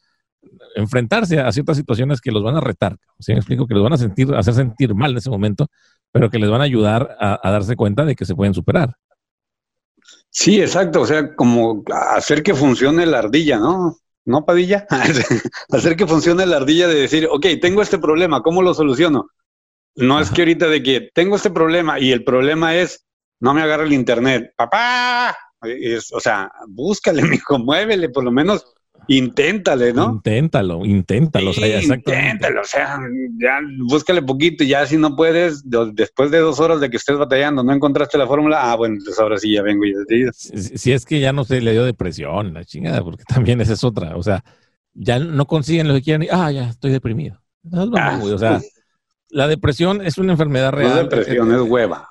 enfrentarse 0.75 1.41
a 1.41 1.51
ciertas 1.53 1.77
situaciones 1.77 2.21
que 2.21 2.33
los 2.33 2.43
van 2.43 2.57
a 2.57 2.61
retar. 2.61 2.97
¿sí? 3.19 3.33
Me 3.33 3.39
explico 3.39 3.67
que 3.67 3.75
los 3.75 3.83
van 3.83 3.95
a 3.95 3.97
sentir, 3.97 4.35
hacer 4.35 4.55
sentir 4.55 4.95
mal 4.95 5.13
en 5.13 5.19
ese 5.19 5.31
momento, 5.31 5.69
pero 6.11 6.31
que 6.31 6.39
les 6.39 6.51
van 6.51 6.61
a 6.61 6.65
ayudar 6.65 7.17
a, 7.19 7.51
darse 7.51 7.77
cuenta 7.77 8.05
de 8.05 8.15
que 8.15 8.25
se 8.25 8.35
pueden 8.35 8.55
superar. 8.55 8.97
Sí, 10.33 10.61
exacto. 10.61 11.03
O 11.03 11.07
sea, 11.07 11.37
como 11.37 11.85
hacer 12.15 12.43
que 12.43 12.55
funcione 12.55 13.05
la 13.07 13.19
ardilla, 13.19 13.59
¿no? 13.59 13.99
¿No, 14.25 14.45
Padilla? 14.45 14.87
hacer 15.71 15.97
que 15.97 16.07
funcione 16.07 16.47
la 16.47 16.57
ardilla 16.57 16.89
de 16.89 16.95
decir, 16.95 17.29
ok, 17.31 17.47
tengo 17.61 17.83
este 17.83 17.99
problema, 17.99 18.43
¿cómo 18.43 18.63
lo 18.63 18.73
soluciono? 18.73 19.29
No 19.95 20.21
es 20.21 20.31
que 20.31 20.43
ahorita 20.43 20.69
de 20.69 20.83
que 20.83 21.11
tengo 21.13 21.37
este 21.37 21.51
problema 21.51 22.01
y 22.01 22.13
el 22.13 22.25
problema 22.25 22.75
es, 22.77 23.05
no 23.41 23.53
me 23.53 23.63
agarra 23.63 23.85
el 23.85 23.93
internet. 23.93 24.55
Papá, 24.57 25.37
o 26.13 26.21
sea, 26.21 26.51
búscale, 26.67 27.23
mijo, 27.29 27.59
muévele, 27.59 28.09
por 28.09 28.25
lo 28.25 28.33
menos 28.33 28.65
Inténtale, 29.09 29.93
¿no? 29.93 30.11
Inténtalo, 30.11 30.85
inténtalo. 30.85 31.51
o 31.51 31.53
sea, 31.53 31.83
inténtalo, 31.83 32.61
o 32.61 32.65
sea, 32.65 33.01
ya 33.39 33.61
búscale 33.89 34.23
poquito 34.23 34.65
y 34.65 34.69
ya 34.69 34.87
si 34.87 34.97
no 34.97 35.17
puedes, 35.17 35.65
después 35.93 36.31
de 36.31 36.39
dos 36.39 36.61
horas 36.61 36.81
de 36.81 36.89
que 36.89 36.97
estés 36.97 37.19
batallando, 37.19 37.63
no 37.63 37.73
encontraste 37.73 38.17
la 38.17 38.27
fórmula, 38.27 38.71
ah, 38.71 38.77
bueno, 38.77 38.99
pues 39.05 39.19
ahora 39.19 39.39
sí 39.39 39.53
ya 39.53 39.63
vengo 39.63 39.85
y 39.85 39.95
si, 40.33 40.79
si 40.79 40.93
es 40.93 41.05
que 41.05 41.21
ya 41.21 41.33
no 41.33 41.45
se 41.45 41.61
le 41.61 41.73
dio 41.73 41.85
depresión, 41.85 42.55
la 42.55 42.65
chingada, 42.65 43.03
porque 43.03 43.25
también 43.29 43.61
esa 43.61 43.73
es 43.73 43.85
otra, 43.85 44.17
o 44.17 44.23
sea, 44.23 44.45
ya 44.95 45.19
no 45.19 45.47
consiguen 45.47 45.89
lo 45.89 45.95
que 45.95 46.03
quieren 46.03 46.23
y, 46.23 46.29
ah, 46.31 46.51
ya 46.51 46.69
estoy 46.69 46.93
deprimido. 46.93 47.41
Ah, 47.73 48.21
o 48.23 48.39
sea, 48.39 48.61
la 49.29 49.49
depresión 49.49 50.03
es 50.05 50.19
una 50.19 50.33
enfermedad 50.33 50.73
real. 50.73 50.97
La 50.97 51.03
depresión 51.05 51.53
es, 51.53 51.61
hueva. 51.63 52.09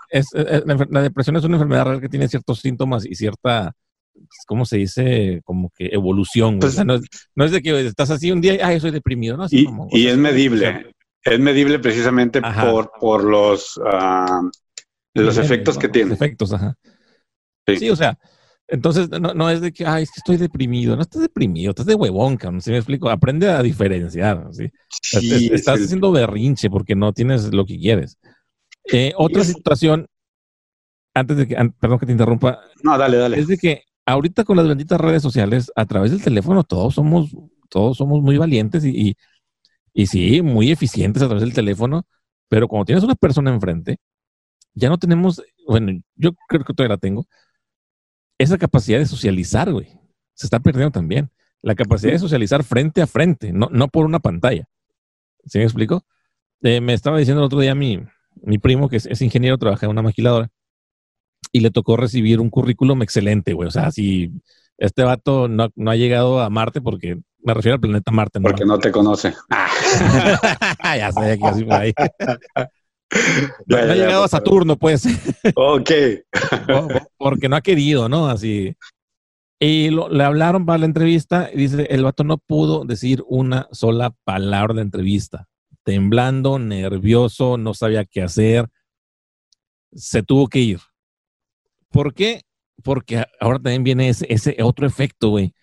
la 0.90 1.02
depresión 1.02 1.36
es 1.36 1.44
una 1.44 1.56
enfermedad 1.56 1.86
real 1.86 2.02
que 2.02 2.10
tiene 2.10 2.28
ciertos 2.28 2.60
síntomas 2.60 3.06
y 3.06 3.16
cierta 3.16 3.76
¿cómo 4.48 4.66
se 4.66 4.78
dice? 4.78 5.42
Como 5.44 5.72
que 5.76 5.88
evolución. 5.88 6.60
Pues 6.60 6.84
no, 6.86 6.96
es, 6.96 7.52
de 7.52 7.62
que 7.62 7.86
estás 7.86 8.10
así 8.10 8.32
un 8.32 8.42
día 8.42 8.56
y, 8.56 8.60
ay, 8.60 8.80
soy 8.80 8.92
deprimido, 8.92 9.38
¿no? 9.38 9.46
y, 9.50 9.68
y 9.92 10.08
es 10.08 10.18
medible. 10.18 10.94
Es 11.24 11.40
medible 11.40 11.80
precisamente 11.80 12.42
por, 12.42 12.92
por 13.00 13.24
los, 13.24 13.78
uh, 13.78 14.50
los 15.14 15.38
efectos 15.38 15.78
que 15.78 15.88
tiene. 15.88 16.14
Efectos, 16.16 16.52
ajá. 16.54 16.76
Sí. 17.68 17.90
o 17.90 17.96
sea, 17.96 18.18
entonces 18.68 19.10
no, 19.10 19.34
no, 19.34 19.50
es 19.50 19.62
de 19.62 19.72
que, 19.72 19.86
ay, 19.86 20.04
es 20.04 20.10
que 20.12 20.20
estoy 20.20 20.38
deprimido. 20.38 20.96
No 20.96 21.04
estás 21.04 21.22
deprimido, 21.22 21.72
estás 21.72 21.86
de 21.86 21.94
huevón, 21.96 22.38
cabrón. 22.38 22.62
¿Sí 22.62 22.72
me 22.72 22.78
explico? 22.78 23.10
Aprende 23.10 23.50
a 23.50 23.62
diferenciar. 23.62 24.48
¿sí? 24.52 24.72
estás 25.52 25.80
haciendo 25.80 26.12
berrinche 26.12 26.70
porque 26.70 26.96
no 26.96 27.14
tienes 27.14 27.54
lo 27.54 27.66
que 27.66 27.78
quieres. 27.78 28.18
Eh, 28.92 29.14
otra 29.16 29.44
situación, 29.44 30.08
antes 31.14 31.38
de 31.38 31.48
que, 31.48 31.56
perdón 31.80 32.00
que 32.00 32.06
te 32.08 32.14
interrumpa. 32.14 32.62
No, 32.82 32.98
dale, 32.98 33.18
dale. 33.18 33.40
Es 33.40 33.48
de 33.48 33.58
que 33.58 33.84
ahorita 34.06 34.44
con 34.44 34.58
las 34.58 34.68
benditas 34.68 35.00
redes 35.00 35.22
sociales, 35.22 35.72
a 35.76 35.86
través 35.86 36.12
del 36.12 36.24
teléfono, 36.24 36.64
todos 36.64 36.96
somos, 36.96 37.32
todos 37.70 37.98
somos 37.98 38.22
muy 38.22 38.38
valientes 38.38 38.84
y, 38.86 39.16
y, 39.94 40.08
sí, 40.08 40.42
muy 40.42 40.72
eficientes 40.72 41.24
a 41.24 41.28
través 41.28 41.44
del 41.44 41.54
teléfono, 41.54 42.06
pero 42.50 42.68
cuando 42.68 42.86
tienes 42.86 43.04
una 43.04 43.16
persona 43.16 43.54
enfrente, 43.54 43.98
ya 44.74 44.90
no 44.90 44.98
tenemos, 44.98 45.42
bueno, 45.68 45.92
yo 46.16 46.32
creo 46.48 46.64
que 46.64 46.74
todavía 46.74 46.96
la 46.96 47.00
tengo, 47.00 47.26
esa 48.38 48.58
capacidad 48.58 49.00
de 49.00 49.06
socializar, 49.06 49.72
güey. 49.72 49.88
Se 50.34 50.48
está 50.48 50.60
perdiendo 50.60 50.92
también. 50.92 51.30
La 51.62 51.76
capacidad 51.76 52.14
de 52.14 52.20
socializar 52.20 52.64
frente 52.64 53.02
a 53.02 53.08
frente, 53.08 53.54
no, 53.54 53.70
no 53.72 53.88
por 53.88 54.06
una 54.06 54.20
pantalla. 54.20 54.68
¿Sí 55.46 55.60
me 55.60 55.66
explico? 55.66 56.06
Eh, 56.62 56.82
me 56.82 56.94
estaba 56.94 57.20
diciendo 57.20 57.42
el 57.42 57.46
otro 57.46 57.60
día 57.60 57.76
mi, 57.76 58.04
mi 58.42 58.58
primo, 58.58 58.90
que 58.90 58.98
es, 58.98 59.06
es 59.06 59.22
ingeniero, 59.22 59.58
trabaja 59.58 59.86
en 59.86 59.92
una 59.92 60.02
maquiladora, 60.02 60.50
y 61.52 61.60
le 61.60 61.72
tocó 61.72 61.98
recibir 61.98 62.40
un 62.40 62.50
currículum 62.50 63.02
excelente, 63.02 63.54
güey. 63.54 63.68
O 63.68 63.72
sea, 63.72 63.92
si 63.92 64.32
este 64.78 65.04
vato 65.04 65.48
no, 65.48 65.70
ha 65.88 65.96
llegado 65.96 66.42
a 66.42 66.50
Marte 66.50 66.82
porque 66.82 67.20
me 67.44 67.54
refiero 67.54 67.76
al 67.76 67.82
planeta 67.82 68.12
Marte. 68.12 68.40
¿no? 68.40 68.50
Porque 68.50 68.66
no 68.66 68.80
te 68.80 68.92
conoce. 68.92 69.34
ya 70.84 71.12
sé, 71.12 71.38
que 71.40 71.48
así 71.48 71.64
por 71.64 71.74
ahí. 71.74 71.94
no, 73.68 73.78
ha 73.78 73.96
llegado 73.96 74.24
a 74.24 74.28
Saturno, 74.28 74.78
pues. 74.78 75.06
ok. 75.56 75.92
porque 77.18 77.50
no 77.50 77.56
ha 77.56 77.62
querido, 77.62 78.10
¿no? 78.10 78.28
Así. 78.28 78.76
Y 79.60 79.92
le 79.92 80.24
hablaron 80.24 80.66
para 80.66 80.80
la 80.80 80.86
entrevista 80.86 81.52
y 81.54 81.58
dice, 81.58 81.86
el 81.92 82.04
vato 82.04 82.24
no 82.24 82.40
pudo 82.40 82.84
decir 82.84 83.24
una 83.28 83.68
sola 83.72 84.16
palabra 84.24 84.74
de 84.74 84.82
entrevista. 84.82 85.48
Temblando, 85.84 86.58
nervioso, 86.58 87.58
no 87.58 87.76
sabía 87.76 88.06
qué 88.06 88.24
hacer. 88.24 88.68
Se 89.94 90.24
tuvo 90.24 90.48
que 90.48 90.60
ir. 90.60 90.80
¿Por 91.92 92.14
qué? 92.14 92.42
Porque 92.84 93.24
ahora 93.40 93.60
también 93.60 93.84
viene 93.84 94.10
ese, 94.10 94.26
ese 94.34 94.58
otro 94.64 94.88
efecto, 94.88 95.30
güey, 95.30 95.54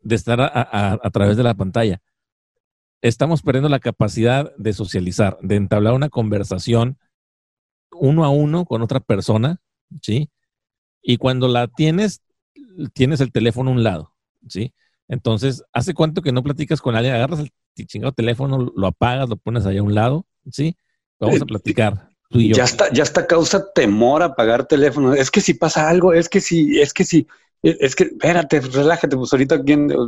de 0.00 0.14
estar 0.16 0.40
a 0.40 1.10
través 1.10 1.36
de 1.36 1.42
la 1.42 1.54
pantalla 1.54 2.00
estamos 3.04 3.42
perdiendo 3.42 3.68
la 3.68 3.80
capacidad 3.80 4.56
de 4.56 4.72
socializar, 4.72 5.36
de 5.42 5.56
entablar 5.56 5.92
una 5.92 6.08
conversación 6.08 6.98
uno 7.92 8.24
a 8.24 8.30
uno 8.30 8.64
con 8.64 8.80
otra 8.80 8.98
persona, 8.98 9.60
¿sí? 10.00 10.30
Y 11.02 11.18
cuando 11.18 11.46
la 11.46 11.68
tienes, 11.68 12.22
tienes 12.94 13.20
el 13.20 13.30
teléfono 13.30 13.70
a 13.70 13.74
un 13.74 13.82
lado, 13.82 14.14
¿sí? 14.48 14.72
Entonces, 15.06 15.62
¿hace 15.74 15.92
cuánto 15.92 16.22
que 16.22 16.32
no 16.32 16.42
platicas 16.42 16.80
con 16.80 16.96
alguien? 16.96 17.14
Agarras 17.14 17.40
el 17.40 17.86
chingado 17.86 18.12
teléfono, 18.12 18.72
lo 18.74 18.86
apagas, 18.86 19.28
lo 19.28 19.36
pones 19.36 19.66
allá 19.66 19.80
a 19.80 19.84
un 19.84 19.94
lado, 19.94 20.26
¿sí? 20.50 20.74
Vamos 21.20 21.42
a 21.42 21.44
platicar. 21.44 22.08
Tú 22.34 22.40
y 22.40 22.48
yo. 22.48 22.56
Ya 22.56 22.64
está, 22.64 22.92
ya 22.92 23.04
está 23.04 23.28
causa 23.28 23.72
temor 23.72 24.20
a 24.22 24.26
apagar 24.26 24.66
teléfono. 24.66 25.14
Es 25.14 25.30
que 25.30 25.40
si 25.40 25.54
pasa 25.54 25.88
algo, 25.88 26.12
es 26.12 26.28
que 26.28 26.40
si, 26.40 26.80
es 26.80 26.92
que 26.92 27.04
si, 27.04 27.28
es 27.62 27.94
que, 27.94 28.04
espérate, 28.06 28.60
relájate, 28.60 29.16
pues 29.16 29.32
ahorita, 29.32 29.62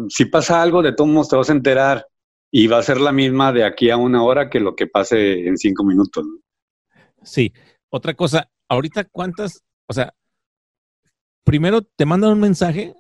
si 0.09 0.25
pasa 0.25 0.61
algo, 0.61 0.83
de 0.83 0.93
todos 0.93 1.09
modos 1.09 1.29
te 1.29 1.37
vas 1.37 1.51
a 1.51 1.53
enterar 1.53 2.05
y 2.51 2.67
va 2.67 2.79
a 2.79 2.83
ser 2.83 3.01
la 3.01 3.13
misma 3.13 3.53
de 3.53 3.65
aquí 3.65 3.91
a 3.91 3.97
una 3.97 4.25
hora 4.25 4.51
que 4.51 4.59
lo 4.59 4.75
que 4.75 4.89
pase 4.89 5.47
en 5.47 5.57
cinco 5.57 5.85
minutos. 5.85 6.27
Sí. 7.23 7.53
Otra 7.91 8.15
cosa, 8.15 8.51
ahorita 8.69 9.05
cuántas, 9.05 9.63
o 9.87 9.93
sea, 9.93 10.13
primero 11.45 11.83
te 11.83 12.07
mandan 12.07 12.33
un 12.33 12.41
mensaje, 12.41 12.93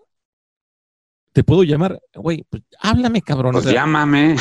te 1.36 1.44
puedo 1.44 1.64
llamar, 1.64 2.00
güey, 2.14 2.46
pues 2.48 2.62
háblame, 2.80 3.20
cabrón. 3.20 3.52
Pues 3.52 3.66
llámame. 3.66 4.36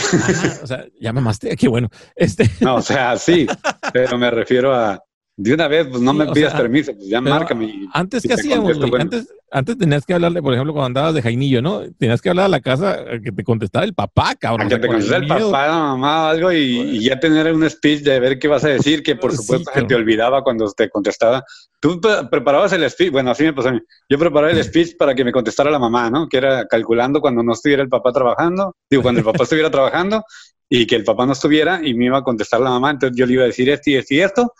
o 0.63 0.65
sea, 0.65 0.85
llámame 0.97 1.25
más, 1.25 1.39
qué 1.59 1.67
bueno. 1.67 1.89
Este. 2.15 2.49
No, 2.61 2.75
o 2.75 2.81
sea, 2.81 3.17
sí, 3.17 3.45
pero 3.91 4.17
me 4.17 4.31
refiero 4.31 4.73
a, 4.73 5.03
de 5.37 5.53
una 5.53 5.67
vez, 5.67 5.87
pues 5.87 6.01
no 6.01 6.13
me 6.13 6.27
pidas 6.27 6.53
permiso, 6.53 6.93
pues 6.95 7.09
ya 7.09 7.19
márcame. 7.19 7.87
Antes, 7.91 8.23
¿qué 8.23 8.33
hacíamos? 8.33 8.77
Antes, 8.97 9.27
antes 9.51 9.77
tenías 9.77 10.05
que 10.05 10.13
hablarle, 10.13 10.41
por 10.41 10.53
ejemplo, 10.53 10.71
cuando 10.71 10.87
andabas 10.87 11.13
de 11.13 11.21
Jainillo, 11.21 11.61
¿no? 11.61 11.81
Tenías 11.97 12.21
que 12.21 12.29
hablar 12.29 12.45
a 12.45 12.49
la 12.49 12.61
casa 12.61 13.03
que 13.21 13.33
te 13.33 13.43
contestara 13.43 13.85
el 13.85 13.93
papá, 13.93 14.35
cabrón. 14.35 14.69
que 14.69 14.77
te 14.77 14.87
contestara 14.87 15.21
el, 15.21 15.27
papá, 15.27 15.67
la 15.67 15.79
mamá 15.79 16.23
o 16.23 16.27
algo 16.27 16.51
y, 16.53 17.03
ya 17.03 17.19
tener 17.19 17.53
un 17.53 17.69
speech 17.69 18.01
de 18.01 18.17
ver 18.21 18.39
qué 18.39 18.47
vas 18.47 18.63
a 18.63 18.69
decir, 18.69 19.03
que 19.03 19.17
por 19.17 19.35
supuesto 19.35 19.69
se 19.73 19.83
te 19.83 19.93
olvidaba 19.93 20.41
cuando 20.41 20.71
te 20.71 20.89
contestaba. 20.89 21.43
Tú 21.81 21.99
preparabas 22.31 22.71
el 22.71 22.89
speech, 22.89 23.11
bueno, 23.11 23.31
así 23.31 23.43
me 23.43 23.51
pasó 23.51 23.69
a 23.69 23.71
mí. 23.73 23.81
Yo 24.09 24.17
preparaba 24.17 24.53
el 24.53 24.63
speech 24.63 24.95
para 24.97 25.13
que 25.13 25.25
me 25.25 25.33
contestara 25.33 25.69
la 25.69 25.79
mamá, 25.79 26.09
¿no? 26.09 26.29
Que 26.29 26.37
era 26.37 26.65
calculando 26.65 27.19
cuando 27.19 27.43
no 27.43 27.51
estuviera 27.51 27.83
el 27.83 27.89
papá 27.89 28.13
trabajando, 28.13 28.73
digo, 28.89 29.03
cuando 29.03 29.19
el 29.19 29.25
papá 29.25 29.43
estuviera 29.43 29.69
trabajando 29.69 30.23
y 30.69 30.87
que 30.87 30.95
el 30.95 31.03
papá 31.03 31.25
no 31.25 31.33
estuviera 31.33 31.81
y 31.83 31.93
me 31.93 32.05
iba 32.05 32.19
a 32.19 32.23
contestar 32.23 32.61
la 32.61 32.69
mamá, 32.69 32.91
entonces 32.91 33.17
yo 33.17 33.25
le 33.25 33.33
iba 33.33 33.43
a 33.43 33.47
decir 33.47 33.69
esto 33.69 33.89
y 33.89 33.95
esto 33.95 34.13
y 34.13 34.19
esto 34.21 34.53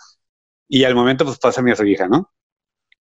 y 0.68 0.84
al 0.84 0.96
momento 0.96 1.26
pues 1.26 1.38
pasa 1.38 1.62
a 1.62 1.76
su 1.76 1.86
hija, 1.86 2.08
¿no? 2.08 2.32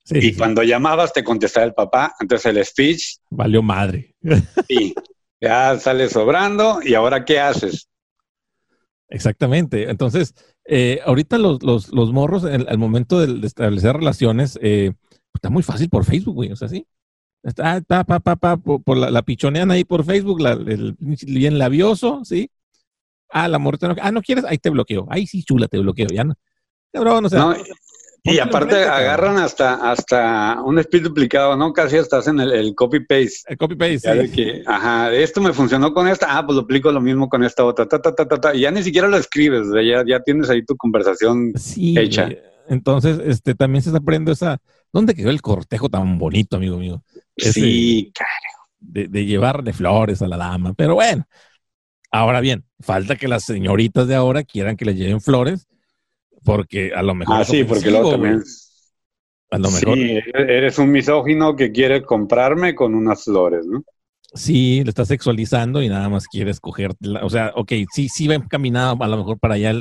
y 0.07 0.35
cuando 0.35 0.63
llamabas 0.63 1.15
te 1.15 1.25
contestaba 1.25 1.65
el 1.65 1.73
papá, 1.73 2.15
entonces 2.21 2.55
el 2.55 2.65
speech... 2.65 3.17
Valió 3.31 3.63
madre. 3.63 4.15
Sí, 4.69 4.95
ya 5.41 5.79
sale 5.79 6.09
sobrando 6.09 6.81
y 6.83 6.95
ahora 6.95 7.25
¿qué 7.25 7.41
haces? 7.41 7.89
Exactamente. 9.09 9.91
Entonces, 9.91 10.35
eh, 10.65 11.01
ahorita 11.05 11.39
los, 11.39 11.63
los, 11.63 11.93
los 11.93 12.13
morros, 12.13 12.45
al 12.45 12.79
momento 12.79 13.21
de, 13.25 13.47
establecer 13.47 13.97
relaciones, 13.97 14.59
eh, 14.63 14.93
está 15.33 15.51
muy 15.51 15.63
fácil 15.63 15.89
por 15.89 16.05
Facebook, 16.05 16.35
güey. 16.35 16.53
O 16.53 16.57
sea, 16.57 16.69
sí. 16.69 16.87
Está, 17.43 17.81
pa, 17.83 18.05
pa, 18.05 18.21
pa, 18.21 18.37
pa 18.37 18.57
por, 18.57 18.97
la, 18.97 19.23
pichonean 19.23 19.71
ahí 19.71 19.85
por 19.85 20.05
Facebook, 20.05 20.41
la, 20.41 20.53
el 20.53 20.97
bien 20.99 21.59
labioso, 21.59 22.25
¿sí? 22.25 22.51
Ah, 23.29 23.49
la 23.49 23.59
morra, 23.59 23.89
no, 23.89 23.97
ah, 24.01 24.13
no 24.13 24.23
quieres, 24.23 24.45
ahí 24.45 24.59
te 24.59 24.71
bloqueo. 24.71 25.07
Ahí 25.11 25.27
sí, 25.27 25.43
chula, 25.43 25.69
te 25.69 25.79
bloqueo. 25.79 26.09
Ya 26.09 26.25
no, 26.25 26.35
y 28.27 28.39
aparte 28.39 28.77
agarran 28.77 29.37
hasta, 29.37 29.91
hasta 29.91 30.63
un 30.63 30.79
speed 30.79 31.03
duplicado, 31.03 31.59
¿no? 31.59 31.75
Casi 31.75 31.99
hasta 31.99 32.19
hacen 32.19 32.41
el, 32.41 32.75
copy-paste. 32.75 33.43
El 33.49 33.59
copy-paste, 33.59 34.29
sí. 34.29 34.63
ajá, 34.65 35.13
esto 35.13 35.43
me 35.43 35.53
funcionó 35.53 35.93
con 35.93 36.09
esta, 36.09 36.39
ah, 36.39 36.47
pues 36.47 36.57
duplico 36.57 36.91
lo 36.91 37.03
mismo 37.03 37.29
con 37.29 37.45
esta 37.45 37.67
otra, 37.67 37.87
ta, 37.87 38.01
ta, 38.01 38.15
ta, 38.15 38.27
ta, 38.27 38.41
ta. 38.41 38.55
Y 38.55 38.61
ya 38.61 38.71
ni 38.71 38.83
siquiera 38.83 39.09
lo 39.09 39.19
escribes, 39.19 39.67
ya, 39.75 40.03
ya 40.07 40.21
tienes 40.21 40.49
ahí 40.49 40.65
tu 40.65 40.75
conversación 40.75 41.53
hecha. 41.77 42.31
Entonces, 42.67 43.21
este, 43.27 43.55
también 43.55 43.83
se 43.83 43.91
está 43.91 43.99
aprendiendo 43.99 44.33
esa... 44.33 44.59
¿Dónde 44.91 45.15
quedó 45.15 45.29
el 45.29 45.43
cortejo 45.43 45.91
tan 45.91 46.19
bonito, 46.19 46.57
amigo 46.57 46.79
mío? 46.79 47.03
sí, 47.37 48.11
claro. 48.15 48.31
De, 48.79 49.09
de 49.09 49.27
llevarle 49.27 49.75
flores 49.75 50.23
a 50.23 50.29
la 50.29 50.39
dama. 50.39 50.73
Pero 50.73 50.95
bueno, 50.95 51.27
ahora 52.11 52.41
bien, 52.41 52.65
falta 52.81 53.17
que 53.17 53.29
las 53.29 53.45
señoritas 53.45 54.09
de 54.09 54.15
ahora 54.15 54.45
quieran 54.45 54.77
que 54.77 54.87
le 54.87 54.95
lleven 54.95 55.21
flores 55.21 55.67
porque 56.45 56.93
a 56.95 57.03
lo 57.03 57.15
mejor. 57.15 57.37
Ah, 57.41 57.45
sí, 57.45 57.65
porque 57.65 57.91
luego 57.91 58.13
también. 58.13 58.43
A 59.51 59.59
lo 59.59 59.71
mejor. 59.71 59.95
Sí, 59.95 60.19
eres 60.35 60.79
un 60.79 60.91
misógino 60.91 61.57
que 61.57 61.73
quiere 61.73 62.03
comprarme 62.03 62.75
con 62.75 62.95
unas 62.95 63.25
flores, 63.25 63.67
¿no? 63.67 63.83
Sí, 64.37 64.83
le 64.83 64.89
estás 64.89 65.07
sexualizando 65.07 65.81
y 65.81 65.89
nada 65.89 66.09
más 66.09 66.27
quieres 66.27 66.59
cogerte. 66.59 67.09
O 67.23 67.31
sea, 67.31 67.53
ok, 67.55 67.73
sí, 67.93 68.09
sí 68.09 68.27
va 68.27 68.35
encaminado 68.35 68.97
a 69.01 69.07
lo 69.07 69.19
mejor 69.19 69.39
para 69.39 69.55
allá, 69.55 69.73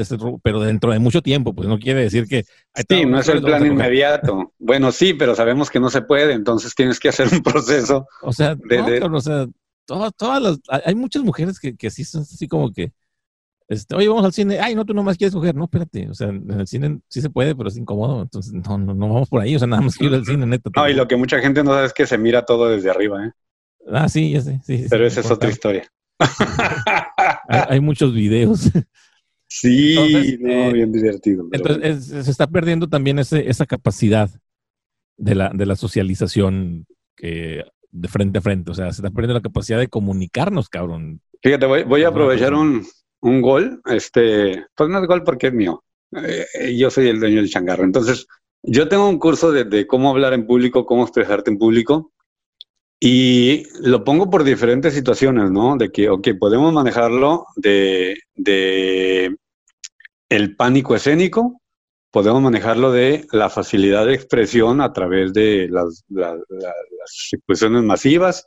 pero 0.43 0.59
dentro 0.59 0.91
de 0.91 0.99
mucho 0.99 1.23
tiempo, 1.23 1.53
pues 1.53 1.67
no 1.67 1.79
quiere 1.79 2.01
decir 2.01 2.27
que. 2.27 2.43
Sí, 2.87 3.03
no 3.05 3.19
es 3.19 3.27
el 3.29 3.41
plan 3.41 3.65
inmediato. 3.65 4.53
bueno, 4.59 4.91
sí, 4.91 5.15
pero 5.15 5.33
sabemos 5.33 5.71
que 5.71 5.79
no 5.79 5.89
se 5.89 6.03
puede, 6.03 6.33
entonces 6.33 6.75
tienes 6.75 6.99
que 6.99 7.09
hacer 7.09 7.29
un 7.31 7.41
proceso. 7.41 8.05
O 8.21 8.31
sea, 8.31 8.55
o 9.11 9.21
sea 9.21 9.47
todas, 9.85 10.41
las. 10.41 10.59
Hay 10.85 10.93
muchas 10.93 11.23
mujeres 11.23 11.59
que, 11.59 11.75
que 11.75 11.89
sí 11.89 12.03
son 12.03 12.21
así 12.21 12.47
como 12.47 12.71
que 12.71 12.91
este, 13.67 13.95
oye, 13.95 14.07
vamos 14.07 14.25
al 14.25 14.33
cine. 14.33 14.59
Ay, 14.59 14.75
no, 14.75 14.85
tú 14.85 14.93
nomás 14.93 15.17
quieres 15.17 15.33
coger. 15.33 15.55
No, 15.55 15.65
espérate. 15.65 16.09
O 16.09 16.13
sea, 16.13 16.29
en 16.29 16.49
el 16.51 16.67
cine 16.67 16.99
sí 17.07 17.21
se 17.21 17.29
puede, 17.29 17.55
pero 17.55 17.69
es 17.69 17.77
incómodo. 17.77 18.21
Entonces, 18.21 18.53
no, 18.53 18.77
no, 18.77 18.93
no 18.93 19.13
vamos 19.13 19.29
por 19.29 19.41
ahí. 19.41 19.55
O 19.55 19.59
sea, 19.59 19.67
nada 19.67 19.81
más 19.81 19.95
quiero 19.95 20.15
ir 20.15 20.19
al 20.19 20.25
cine, 20.25 20.45
neta. 20.45 20.69
No, 20.75 20.89
y 20.89 20.93
lo 20.93 21.07
que 21.07 21.15
mucha 21.15 21.39
gente 21.39 21.63
no 21.63 21.71
sabe 21.71 21.87
es 21.87 21.93
que 21.93 22.05
se 22.05 22.17
mira 22.17 22.45
todo 22.45 22.69
desde 22.69 22.89
arriba, 22.89 23.25
¿eh? 23.25 23.31
Ah, 23.91 24.07
sí, 24.07 24.31
ya 24.31 24.41
sé. 24.41 24.61
Sí, 24.63 24.85
pero 24.89 25.05
esa 25.05 25.21
es 25.21 25.31
otra 25.31 25.49
historia. 25.49 25.91
hay, 27.47 27.79
muchos 27.79 28.13
videos. 28.13 28.69
Sí, 29.55 30.39
no, 30.41 30.49
eh, 30.49 30.73
bien 30.73 30.91
divertido. 30.91 31.47
Entonces, 31.51 32.07
se 32.25 32.31
está 32.31 32.47
perdiendo 32.47 32.89
también 32.89 33.19
ese, 33.19 33.51
esa 33.51 33.67
capacidad 33.67 34.31
de 35.15 35.35
la, 35.35 35.51
de 35.53 35.67
la 35.67 35.75
socialización 35.75 36.87
que, 37.15 37.63
de 37.91 38.07
frente 38.07 38.39
a 38.39 38.41
frente. 38.41 38.71
O 38.71 38.73
sea, 38.73 38.85
se 38.85 39.03
está 39.03 39.11
perdiendo 39.11 39.35
la 39.35 39.41
capacidad 39.41 39.77
de 39.77 39.89
comunicarnos, 39.89 40.69
cabrón. 40.69 41.21
Fíjate, 41.43 41.67
voy, 41.67 41.83
voy 41.83 42.01
a 42.03 42.07
aprovechar 42.07 42.55
un, 42.55 42.83
un 43.23 43.41
gol, 43.41 43.81
este, 43.85 44.65
pues 44.75 44.89
no 44.89 44.99
es 44.99 45.07
gol 45.07 45.23
porque 45.23 45.47
es 45.47 45.53
mío. 45.53 45.83
Eh, 46.11 46.75
yo 46.77 46.89
soy 46.91 47.07
el 47.07 47.19
dueño 47.19 47.37
del 47.37 47.49
changarro. 47.49 47.83
Entonces, 47.83 48.27
yo 48.61 48.87
tengo 48.87 49.09
un 49.09 49.17
curso 49.17 49.51
de, 49.51 49.87
cómo 49.87 50.09
hablar 50.09 50.33
en 50.33 50.45
público, 50.45 50.85
cómo 50.85 51.03
expresarte 51.03 51.49
en 51.49 51.57
público, 51.57 52.11
y 52.99 53.63
lo 53.81 54.03
pongo 54.03 54.29
por 54.29 54.43
diferentes 54.43 54.93
situaciones, 54.93 55.51
¿no? 55.51 55.75
De 55.77 55.91
que, 55.91 56.09
ok, 56.09 56.29
podemos 56.39 56.71
manejarlo 56.71 57.47
de, 57.55 58.15
de 58.35 59.35
el 60.29 60.55
pánico 60.55 60.95
escénico, 60.95 61.61
podemos 62.11 62.41
manejarlo 62.41 62.91
de 62.91 63.25
la 63.31 63.49
facilidad 63.49 64.05
de 64.05 64.15
expresión 64.15 64.79
a 64.81 64.93
través 64.93 65.33
de 65.33 65.67
las, 65.69 66.03
las 66.09 66.39
expresiones 67.31 67.83
masivas, 67.83 68.45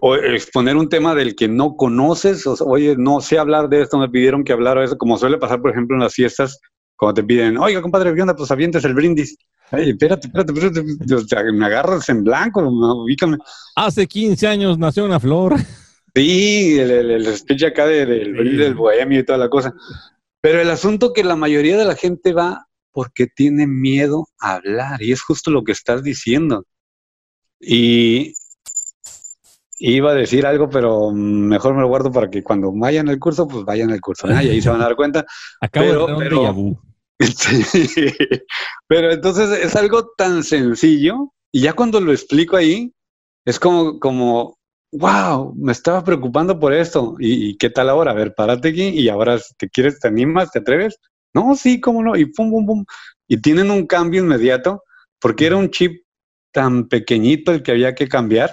o 0.00 0.14
exponer 0.14 0.76
un 0.76 0.88
tema 0.88 1.14
del 1.14 1.34
que 1.34 1.48
no 1.48 1.76
conoces, 1.76 2.46
o 2.46 2.56
oye, 2.66 2.96
no 2.96 3.20
sé 3.20 3.38
hablar 3.38 3.68
de 3.68 3.82
esto, 3.82 3.98
me 3.98 4.08
pidieron 4.08 4.44
que 4.44 4.52
hablara 4.52 4.80
de 4.80 4.86
eso, 4.86 4.98
como 4.98 5.18
suele 5.18 5.38
pasar, 5.38 5.60
por 5.60 5.70
ejemplo, 5.70 5.96
en 5.96 6.02
las 6.02 6.14
fiestas, 6.14 6.60
cuando 6.96 7.14
te 7.14 7.24
piden, 7.24 7.58
oiga, 7.58 7.82
compadre, 7.82 8.14
¿qué 8.14 8.22
onda? 8.22 8.34
Pues 8.34 8.50
avientes 8.50 8.84
el 8.84 8.94
brindis. 8.94 9.36
Ay, 9.70 9.90
espérate, 9.90 10.28
espérate, 10.28 10.52
espérate, 10.52 11.52
me 11.52 11.66
agarras 11.66 12.08
en 12.08 12.24
blanco, 12.24 12.60
ubícame. 12.60 13.38
Hace 13.76 14.06
15 14.06 14.46
años 14.46 14.78
nació 14.78 15.04
una 15.04 15.20
flor. 15.20 15.56
Sí, 16.14 16.78
el, 16.78 16.90
el, 16.90 17.36
speech 17.36 17.64
acá 17.64 17.86
del 17.86 18.32
brindis 18.32 18.58
del 18.58 18.74
bohemio 18.74 19.20
y 19.20 19.24
toda 19.24 19.38
la 19.38 19.48
cosa. 19.48 19.74
Pero 20.40 20.60
el 20.60 20.70
asunto 20.70 21.12
que 21.12 21.22
la 21.22 21.36
mayoría 21.36 21.76
de 21.76 21.84
la 21.84 21.94
gente 21.94 22.32
va 22.32 22.66
porque 22.92 23.26
tiene 23.26 23.66
miedo 23.66 24.26
a 24.40 24.54
hablar, 24.54 25.02
y 25.02 25.12
es 25.12 25.22
justo 25.22 25.50
lo 25.50 25.62
que 25.62 25.72
estás 25.72 26.02
diciendo. 26.02 26.64
Y 27.60 28.34
Iba 29.80 30.10
a 30.10 30.14
decir 30.14 30.44
algo, 30.46 30.68
pero 30.68 31.12
mejor 31.12 31.74
me 31.74 31.82
lo 31.82 31.88
guardo 31.88 32.10
para 32.10 32.28
que 32.28 32.42
cuando 32.42 32.72
vayan 32.72 33.08
al 33.08 33.18
curso, 33.18 33.46
pues 33.46 33.64
vayan 33.64 33.90
al 33.90 34.00
curso. 34.00 34.28
y 34.28 34.32
ahí 34.32 34.60
se 34.60 34.70
van 34.70 34.80
a 34.80 34.84
dar 34.84 34.96
cuenta. 34.96 35.24
Acabo 35.60 35.86
pero, 35.86 36.06
de 36.06 36.16
pero, 36.16 36.82
pero 38.88 39.12
entonces 39.12 39.50
es 39.50 39.74
algo 39.76 40.10
tan 40.16 40.44
sencillo 40.44 41.32
y 41.52 41.62
ya 41.62 41.72
cuando 41.72 42.00
lo 42.00 42.12
explico 42.12 42.56
ahí, 42.56 42.92
es 43.44 43.58
como, 43.58 43.98
como, 43.98 44.58
wow, 44.92 45.54
me 45.56 45.72
estaba 45.72 46.04
preocupando 46.04 46.58
por 46.58 46.72
esto. 46.72 47.16
¿Y, 47.18 47.56
qué 47.56 47.70
tal 47.70 47.88
ahora? 47.88 48.12
A 48.12 48.14
ver, 48.14 48.34
párate 48.34 48.68
aquí 48.68 48.88
y 48.88 49.08
ahora 49.08 49.38
te 49.56 49.68
quieres, 49.68 49.98
te 49.98 50.08
animas, 50.08 50.50
te 50.50 50.58
atreves. 50.58 50.98
No, 51.34 51.54
sí, 51.54 51.80
cómo 51.80 52.02
no. 52.02 52.16
Y 52.16 52.26
pum, 52.26 52.50
pum, 52.50 52.66
pum. 52.66 52.84
Y 53.26 53.40
tienen 53.40 53.70
un 53.70 53.86
cambio 53.86 54.22
inmediato 54.22 54.82
porque 55.20 55.46
era 55.46 55.56
un 55.56 55.70
chip 55.70 56.04
tan 56.52 56.88
pequeñito 56.88 57.52
el 57.52 57.62
que 57.62 57.72
había 57.72 57.94
que 57.94 58.08
cambiar 58.08 58.50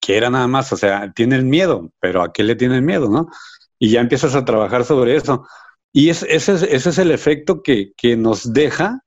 que 0.00 0.16
era 0.16 0.30
nada 0.30 0.46
más, 0.46 0.72
o 0.72 0.76
sea, 0.76 1.12
tienen 1.12 1.48
miedo, 1.48 1.90
pero 2.00 2.22
¿a 2.22 2.32
qué 2.32 2.42
le 2.42 2.56
tienen 2.56 2.84
miedo, 2.84 3.08
no? 3.08 3.28
Y 3.78 3.90
ya 3.90 4.00
empiezas 4.00 4.34
a 4.34 4.44
trabajar 4.44 4.84
sobre 4.84 5.16
eso. 5.16 5.46
Y 5.92 6.10
ese, 6.10 6.34
es, 6.34 6.48
ese 6.48 6.90
es 6.90 6.98
el 6.98 7.10
efecto 7.10 7.62
que, 7.62 7.92
que 7.96 8.16
nos 8.16 8.52
deja 8.52 9.02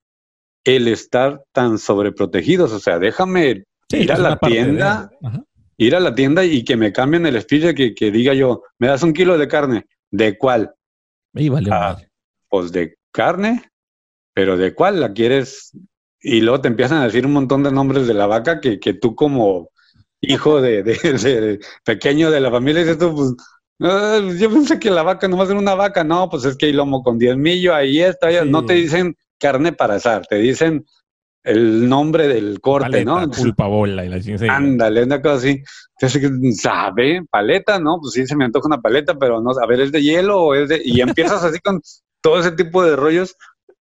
el 0.64 0.88
estar 0.88 1.44
tan 1.52 1.78
sobreprotegidos. 1.78 2.72
O 2.72 2.80
sea, 2.80 3.00
déjame 3.00 3.66
ir 3.90 4.12
a 4.12 4.18
la 4.18 4.38
tienda, 4.38 5.10
ir 5.78 5.96
a 5.96 6.00
la 6.00 6.16
tienda 6.16 6.46
y 6.46 6.64
que 6.64 6.78
me 6.78 6.92
cambien 6.92 7.26
el 7.26 7.40
speech 7.42 7.76
que, 7.76 7.94
que 7.94 8.12
diga 8.12 8.34
yo, 8.34 8.64
me 8.78 8.88
das 8.88 9.04
un 9.04 9.14
kilo 9.14 9.38
de 9.38 9.48
carne. 9.48 9.86
¿De 10.12 10.38
cuál? 10.38 10.74
ah, 11.72 11.98
pues 12.50 12.72
de 12.72 12.98
carne, 13.12 13.64
pero 14.34 14.58
¿de 14.58 14.74
cuál 14.74 15.00
la 15.00 15.14
quieres? 15.14 15.78
Y 16.22 16.42
luego 16.42 16.62
te 16.62 16.68
empiezan 16.68 17.00
a 17.00 17.06
decir 17.06 17.26
un 17.26 17.34
montón 17.34 17.64
de 17.64 17.72
nombres 17.72 18.08
de 18.08 18.14
la 18.14 18.26
vaca 18.26 18.60
que, 18.60 18.80
que 18.80 18.94
tú 18.94 19.16
como 19.16 19.70
hijo 20.22 20.62
de, 20.62 20.84
de, 20.84 21.60
pequeño 21.86 22.32
de 22.32 22.40
la 22.40 22.52
familia 22.52 22.82
dices 22.82 22.98
tú, 22.98 23.16
pues, 23.16 23.36
ah, 23.82 24.20
yo 24.38 24.50
pensé 24.50 24.80
que 24.80 24.90
la 24.90 25.04
vaca 25.04 25.28
no 25.28 25.38
va 25.38 25.44
a 25.44 25.48
ser 25.48 25.56
una 25.56 25.76
vaca, 25.76 26.04
no, 26.04 26.30
pues 26.30 26.46
es 26.46 26.58
que 26.58 26.68
hay 26.68 26.74
lomo 26.74 27.04
con 27.04 27.18
diez 27.18 27.38
millo, 27.38 27.74
ahí 27.74 28.02
está, 28.02 28.46
no 28.46 28.66
te 28.66 28.74
dicen 28.74 29.16
carne 29.40 29.74
para 29.74 29.96
asar, 29.96 30.26
te 30.28 30.36
dicen 30.36 30.86
el 31.44 31.88
nombre 31.88 32.28
del 32.28 32.60
corte, 32.60 33.06
¿no? 33.06 33.30
Pulpa 33.32 33.68
bola 33.68 34.06
y 34.06 34.10
la 34.10 34.54
Ándale, 34.54 35.04
una 35.04 35.22
cosa 35.22 35.36
así. 35.36 35.64
Entonces, 36.00 36.62
¿sabe? 36.62 37.22
Paleta, 37.30 37.80
¿no? 37.80 37.98
Pues 38.02 38.14
sí, 38.14 38.28
se 38.28 38.36
me 38.36 38.46
antoja 38.46 38.68
una 38.68 38.82
paleta, 38.82 39.18
pero 39.18 39.42
no, 39.42 39.52
a 39.52 39.66
ver, 39.66 39.82
¿es 39.82 39.92
de 39.92 40.02
hielo 40.02 40.42
o 40.42 40.56
es 40.56 40.70
de...? 40.70 40.82
Y 40.84 41.02
empiezas 41.02 41.44
así 41.44 41.60
con 41.60 41.82
todo 42.22 42.40
ese 42.40 42.52
tipo 42.52 42.84
de 42.84 42.96
rollos 42.96 43.36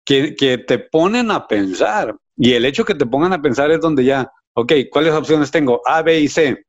que, 0.06 0.36
que 0.36 0.58
te 0.58 0.80
ponen 0.80 1.32
a 1.32 1.48
pensar. 1.48 2.16
Y 2.38 2.54
el 2.54 2.66
hecho 2.66 2.86
que 2.86 2.96
te 2.96 3.06
pongan 3.06 3.34
a 3.34 3.42
pensar 3.42 3.72
es 3.72 3.82
donde 3.82 4.06
ya, 4.06 4.32
ok, 4.54 4.74
¿cuáles 4.92 5.14
opciones 5.14 5.52
tengo? 5.52 5.82
A, 5.86 6.02
B 6.02 6.20
y 6.20 6.28
C. 6.28 6.66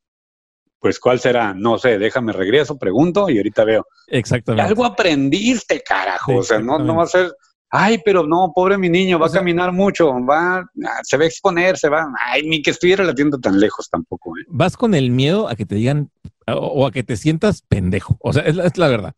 Pues, 0.79 0.99
¿cuál 0.99 1.21
será? 1.21 1.53
No 1.53 1.79
sé, 1.79 1.99
déjame 1.99 2.33
regreso, 2.33 2.79
pregunto 2.79 3.29
y 3.29 3.37
ahorita 3.37 3.65
veo. 3.65 3.87
Exactamente. 4.07 4.67
Algo 4.67 4.85
aprendiste, 4.85 5.83
carajo. 5.83 6.37
o 6.37 6.43
sea, 6.43 6.59
no, 6.59 6.79
no 6.79 6.97
va 6.97 7.05
a 7.05 7.07
ser 7.07 7.33
Ay, 7.73 7.99
pero 8.05 8.27
no, 8.27 8.51
pobre 8.53 8.77
mi 8.77 8.89
niño, 8.89 9.19
va 9.21 9.29
a 9.29 9.31
caminar 9.31 9.73
mucho, 9.73 10.13
va, 10.27 10.59
ah, 10.59 11.01
se 11.05 11.17
va 11.17 11.23
a 11.23 11.27
exponer, 11.29 11.79
se 11.79 11.89
va. 11.89 12.05
Ay, 12.27 12.43
ni 12.43 12.63
que 12.63 12.73
estuviera 12.73 13.05
la 13.05 13.15
tienda 13.15 13.39
tan 13.39 13.61
lejos 13.61 13.89
tampoco. 13.89 14.37
¿eh? 14.37 14.43
Vas 14.49 14.77
con 14.77 14.93
el 14.93 15.11
miedo 15.11 15.49
a 15.49 15.55
que 15.55 15.67
te 15.67 15.77
digan 15.77 16.11
o, 16.49 16.85
a 16.85 16.91
que 16.91 17.05
te 17.05 17.17
sientas 17.17 17.63
pendejo. 17.63 18.17
O 18.21 18.33
sea, 18.33 18.43
es 18.43 18.77
la, 18.77 18.89
verdad. 18.89 19.15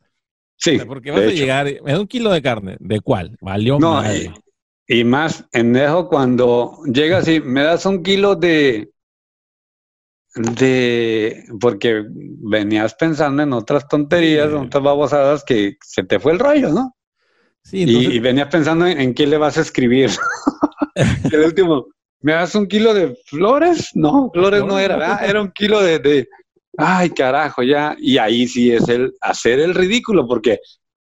Sí. 0.59 0.79
porque 0.87 1.11
vas 1.11 1.23
a 1.23 1.27
llegar, 1.27 1.67
me 1.83 1.93
da 1.93 2.01
un 2.01 2.07
kilo 2.07 2.31
de 2.31 2.43
carne, 2.43 2.77
¿de 2.79 3.01
cuál? 3.01 3.39
Valió 3.41 3.79
no, 3.79 4.03
y, 4.87 5.05
más 5.05 5.45
en 5.53 5.77
eso 5.77 6.09
cuando 6.09 6.79
llegas 6.85 7.29
y 7.29 7.41
me 7.41 7.63
das 7.63 7.87
un 7.87 8.03
kilo 8.03 8.35
de 8.35 8.91
de 10.35 11.45
porque 11.61 12.05
venías 12.09 12.95
pensando 12.95 13.43
en 13.43 13.53
otras 13.53 13.87
tonterías, 13.87 14.49
en 14.49 14.57
otras 14.57 14.83
babosadas 14.83 15.45
que 15.45 15.77
se 15.85 16.05
te 16.05 16.19
fue 16.19 16.33
el 16.33 16.39
rollo, 16.39 16.71
¿no? 16.71 16.97
y, 17.71 18.19
venías 18.19 18.49
pensando 18.49 18.87
en, 18.87 19.15
qué 19.15 19.27
le 19.27 19.39
vas 19.39 19.57
a 19.59 19.61
escribir. 19.61 20.11
el 21.33 21.41
último, 21.41 21.87
¿me 22.21 22.33
das 22.33 22.55
un 22.55 22.67
kilo 22.67 22.93
de 22.93 23.17
flores? 23.27 23.91
No, 23.95 24.31
flores 24.33 24.65
no 24.65 24.79
era, 24.79 25.19
era 25.19 25.41
un 25.41 25.53
kilo 25.53 25.81
de, 25.81 26.29
ay 26.77 27.11
carajo, 27.11 27.63
ya. 27.63 27.95
Y 27.99 28.19
ahí 28.19 28.47
sí 28.49 28.73
es 28.73 28.89
el 28.89 29.15
hacer 29.21 29.61
el 29.61 29.75
ridículo, 29.75 30.27
porque 30.27 30.59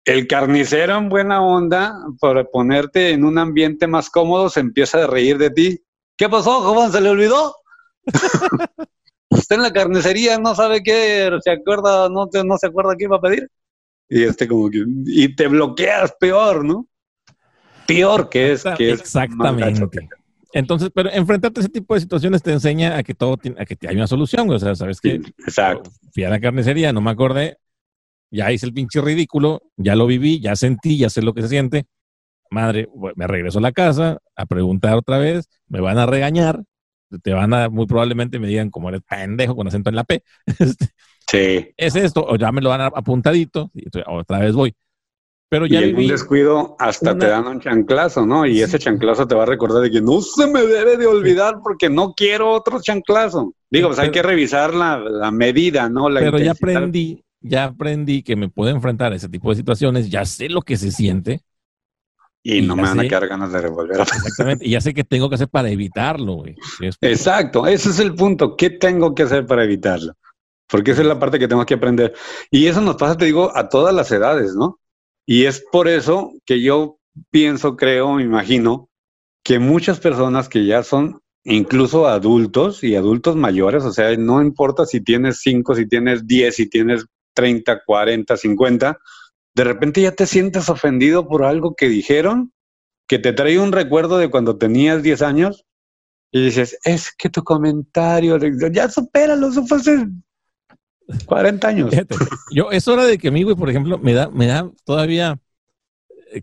el 0.09 0.27
carnicero 0.27 0.97
en 0.97 1.11
buena 1.11 1.43
onda, 1.43 1.95
por 2.19 2.51
ponerte 2.51 3.11
en 3.11 3.25
un 3.25 3.37
ambiente 3.37 3.87
más 3.87 4.09
cómodo, 4.09 4.49
se 4.49 4.61
empieza 4.61 5.05
a 5.05 5.07
reír 5.07 5.37
de 5.37 5.51
ti. 5.51 5.81
¿Qué 6.17 6.31
pasó, 6.31 6.63
joven? 6.63 6.91
¿Se 6.91 7.03
le 7.03 7.11
olvidó? 7.11 7.55
Usted 9.29 9.57
en 9.57 9.63
la 9.63 9.73
carnicería 9.73 10.39
no 10.39 10.55
sabe 10.55 10.83
qué, 10.83 11.31
se 11.45 11.51
acuerda, 11.51 12.09
no, 12.09 12.27
no 12.43 12.57
se 12.57 12.67
acuerda 12.67 12.95
qué 12.97 13.05
iba 13.05 13.19
a 13.19 13.21
pedir. 13.21 13.51
Y 14.09 14.23
este 14.23 14.49
como 14.49 14.71
que, 14.71 14.83
y 15.05 15.37
te 15.37 15.47
bloqueas 15.47 16.15
peor, 16.19 16.65
¿no? 16.65 16.89
Peor 17.87 18.31
que 18.31 18.53
es. 18.53 18.65
Que 18.79 18.93
Exactamente. 18.93 20.09
Entonces, 20.55 20.89
pero 20.95 21.11
enfrentarte 21.13 21.61
a 21.61 21.63
ese 21.65 21.69
tipo 21.71 21.93
de 21.93 22.01
situaciones 22.01 22.43
te 22.43 22.51
enseña 22.51 22.97
a 22.97 23.03
que 23.03 23.13
todo 23.13 23.37
tiene, 23.37 23.61
a 23.61 23.67
que 23.67 23.77
hay 23.87 23.97
una 23.97 24.07
solución, 24.07 24.49
o 24.49 24.59
sea, 24.59 24.75
sabes 24.75 25.03
que 25.03 25.21
exacto. 25.47 25.91
fui 26.15 26.25
a 26.25 26.31
la 26.31 26.41
carnicería, 26.41 26.95
no 26.95 27.03
me 27.03 27.11
acordé, 27.11 27.59
ya 28.31 28.53
hice 28.53 28.67
el 28.67 28.73
pinche 28.73 29.01
ridículo, 29.01 29.63
ya 29.77 29.97
lo 29.97 30.07
viví, 30.07 30.41
ya 30.41 30.57
sentí, 30.57 30.99
ya 30.99 31.11
sé 31.11 31.23
lo 31.23 31.35
que 31.35 31.43
se 31.43 31.49
siente. 31.49 31.87
Madre, 32.51 32.89
me 33.17 33.27
regreso 33.27 33.59
a 33.59 33.63
la 33.63 33.73
casa 33.73 34.19
a 34.37 34.47
preguntar 34.47 34.95
otra 34.95 35.19
vez, 35.19 35.49
me 35.69 35.81
van 35.81 35.99
a 35.99 36.07
regañar, 36.07 36.63
te 37.23 37.33
van 37.33 37.53
a, 37.53 37.69
muy 37.69 37.87
probablemente 37.87 38.39
me 38.39 38.49
digan 38.49 38.71
como 38.71 38.89
eres 38.89 39.03
pendejo 39.09 39.55
con 39.55 39.69
acento 39.69 39.91
en 39.91 39.97
la 39.97 40.05
P. 40.05 40.23
Este, 40.59 40.89
Sí. 41.31 41.75
Es 41.77 41.95
esto, 41.95 42.25
o 42.27 42.37
ya 42.37 42.51
me 42.53 42.63
lo 42.63 42.71
dan 42.71 42.81
apuntadito, 42.81 43.71
y 43.75 43.85
otra 44.07 44.39
vez 44.39 44.55
voy. 44.55 44.75
Pero 45.51 45.67
ya 45.67 45.81
y 45.81 45.91
en 45.91 45.97
un 45.97 46.07
descuido 46.07 46.77
hasta 46.79 47.17
te 47.17 47.27
dan 47.27 47.47
un 47.47 47.61
chanclazo, 47.61 48.27
¿no? 48.27 48.45
Y 48.45 48.61
ese 48.61 48.79
chanclazo 48.79 49.27
te 49.27 49.35
va 49.35 49.45
a 49.45 49.47
recordar 49.47 49.83
de 49.83 49.91
que 49.91 50.03
no 50.03 50.21
se 50.21 50.47
me 50.47 50.63
debe 50.63 50.99
de 50.99 51.07
olvidar 51.07 51.61
porque 51.63 51.89
no 51.89 52.13
quiero 52.15 52.51
otro 52.51 52.81
chanclazo. 52.83 53.55
Digo, 53.71 53.89
pues 53.89 53.99
hay 53.99 54.11
que 54.11 54.23
revisar 54.23 54.75
la, 54.75 55.31
medida, 55.31 55.89
¿no? 55.89 56.11
La 56.11 56.21
pero 56.21 56.39
ya 56.39 56.53
aprendí, 56.53 57.23
ya 57.41 57.65
aprendí 57.65 58.23
que 58.23 58.37
me 58.37 58.49
puedo 58.49 58.71
enfrentar 58.71 59.13
a 59.13 59.17
ese 59.17 59.29
tipo 59.29 59.51
de 59.51 59.57
situaciones, 59.57 60.11
ya 60.11 60.25
sé 60.25 60.49
lo 60.49 60.63
que 60.63 60.77
se 60.77 60.91
siente. 60.91 61.43
Y, 62.43 62.63
no 62.63 62.77
me 62.77 62.83
van 62.83 63.01
a 63.01 63.03
quedar 63.03 63.29
ganas 63.29 63.53
de 63.53 63.61
revolver. 63.61 64.01
Exactamente, 64.01 64.67
y 64.67 64.71
ya 64.71 64.81
sé 64.81 64.95
qué 64.95 65.05
tengo 65.05 65.29
que 65.29 65.35
hacer 65.35 65.49
para 65.49 65.69
evitarlo, 65.71 66.35
güey. 66.35 66.57
Exacto, 67.01 67.67
ese 67.67 67.91
es 67.91 67.99
el 67.99 68.15
punto. 68.15 68.57
¿Qué 68.57 68.71
tengo 68.71 69.15
que 69.15 69.25
hacer 69.25 69.45
para 69.45 69.65
evitarlo? 69.65 70.15
porque 70.69 70.93
esa 70.93 71.01
es 71.01 71.09
la 71.09 71.19
parte 71.19 71.39
que 71.39 71.49
tengo 71.49 71.65
que 71.67 71.75
aprender. 71.75 72.15
Y 72.51 72.67
eso 72.67 72.81
nos 72.81 72.97
pasa, 72.97 73.17
te 73.17 73.25
digo, 73.25 73.57
a 73.57 73.69
todas 73.69 73.95
las 73.95 74.13
edades, 74.13 74.55
¿no? 74.55 74.79
Y 75.27 75.45
es 75.45 75.65
por 75.73 75.89
eso 75.89 76.33
que 76.45 76.63
yo 76.63 76.99
pienso, 77.31 77.77
creo, 77.77 78.15
me 78.15 78.23
imagino, 78.23 78.89
que 79.43 79.59
muchas 79.59 79.99
personas 79.99 80.49
que 80.49 80.67
ya 80.67 80.83
son 80.83 81.21
incluso 81.45 82.07
adultos 82.07 82.85
y 82.85 82.95
adultos 82.97 83.35
mayores, 83.35 83.85
o 83.85 83.93
sea, 83.93 84.15
no 84.17 84.43
importa 84.43 84.85
si 84.85 85.03
tienes 85.03 85.41
5, 85.41 85.75
si 85.75 85.89
tienes 85.89 86.27
10, 86.27 86.55
si 86.55 86.69
tienes 86.69 87.07
30, 87.39 87.85
40, 87.87 88.37
50, 88.37 88.99
de 89.55 89.65
repente 89.65 90.03
ya 90.03 90.11
te 90.11 90.27
sientes 90.27 90.69
ofendido 90.69 91.29
por 91.29 91.45
algo 91.45 91.77
que 91.77 91.89
dijeron, 91.89 92.53
que 93.07 93.21
te 93.21 93.33
trae 93.33 93.61
un 93.61 93.71
recuerdo 93.71 94.19
de 94.19 94.29
cuando 94.29 94.59
tenías 94.59 95.05
10 95.05 95.23
años 95.23 95.65
y 96.33 96.47
dices, 96.47 96.77
es 96.83 97.13
que 97.17 97.31
tu 97.31 97.45
comentario, 97.45 98.37
ya 98.73 98.89
supéralo, 98.89 99.51
eso 99.51 99.65
fue 99.65 99.79
hace 99.79 100.09
40 101.27 101.69
años. 101.69 101.95
yo, 102.51 102.73
es 102.73 102.89
hora 102.89 103.05
de 103.07 103.19
que 103.19 103.29
a 103.29 103.31
mí, 103.31 103.45
güey, 103.45 103.55
por 103.55 103.71
ejemplo, 103.71 103.99
me 103.99 104.15
da, 104.15 104.29
me 104.31 104.47
da 104.49 104.69
todavía. 104.85 105.39
Eh, 106.33 106.43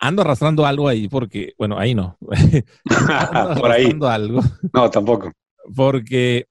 ando 0.00 0.20
arrastrando 0.20 0.66
algo 0.66 0.86
ahí 0.86 1.08
porque, 1.08 1.54
bueno, 1.56 1.78
ahí 1.78 1.94
no. 1.94 2.18
por 3.58 3.70
ahí. 3.70 3.98
algo. 4.02 4.42
No, 4.74 4.90
tampoco. 4.90 5.32
Porque 5.74 6.46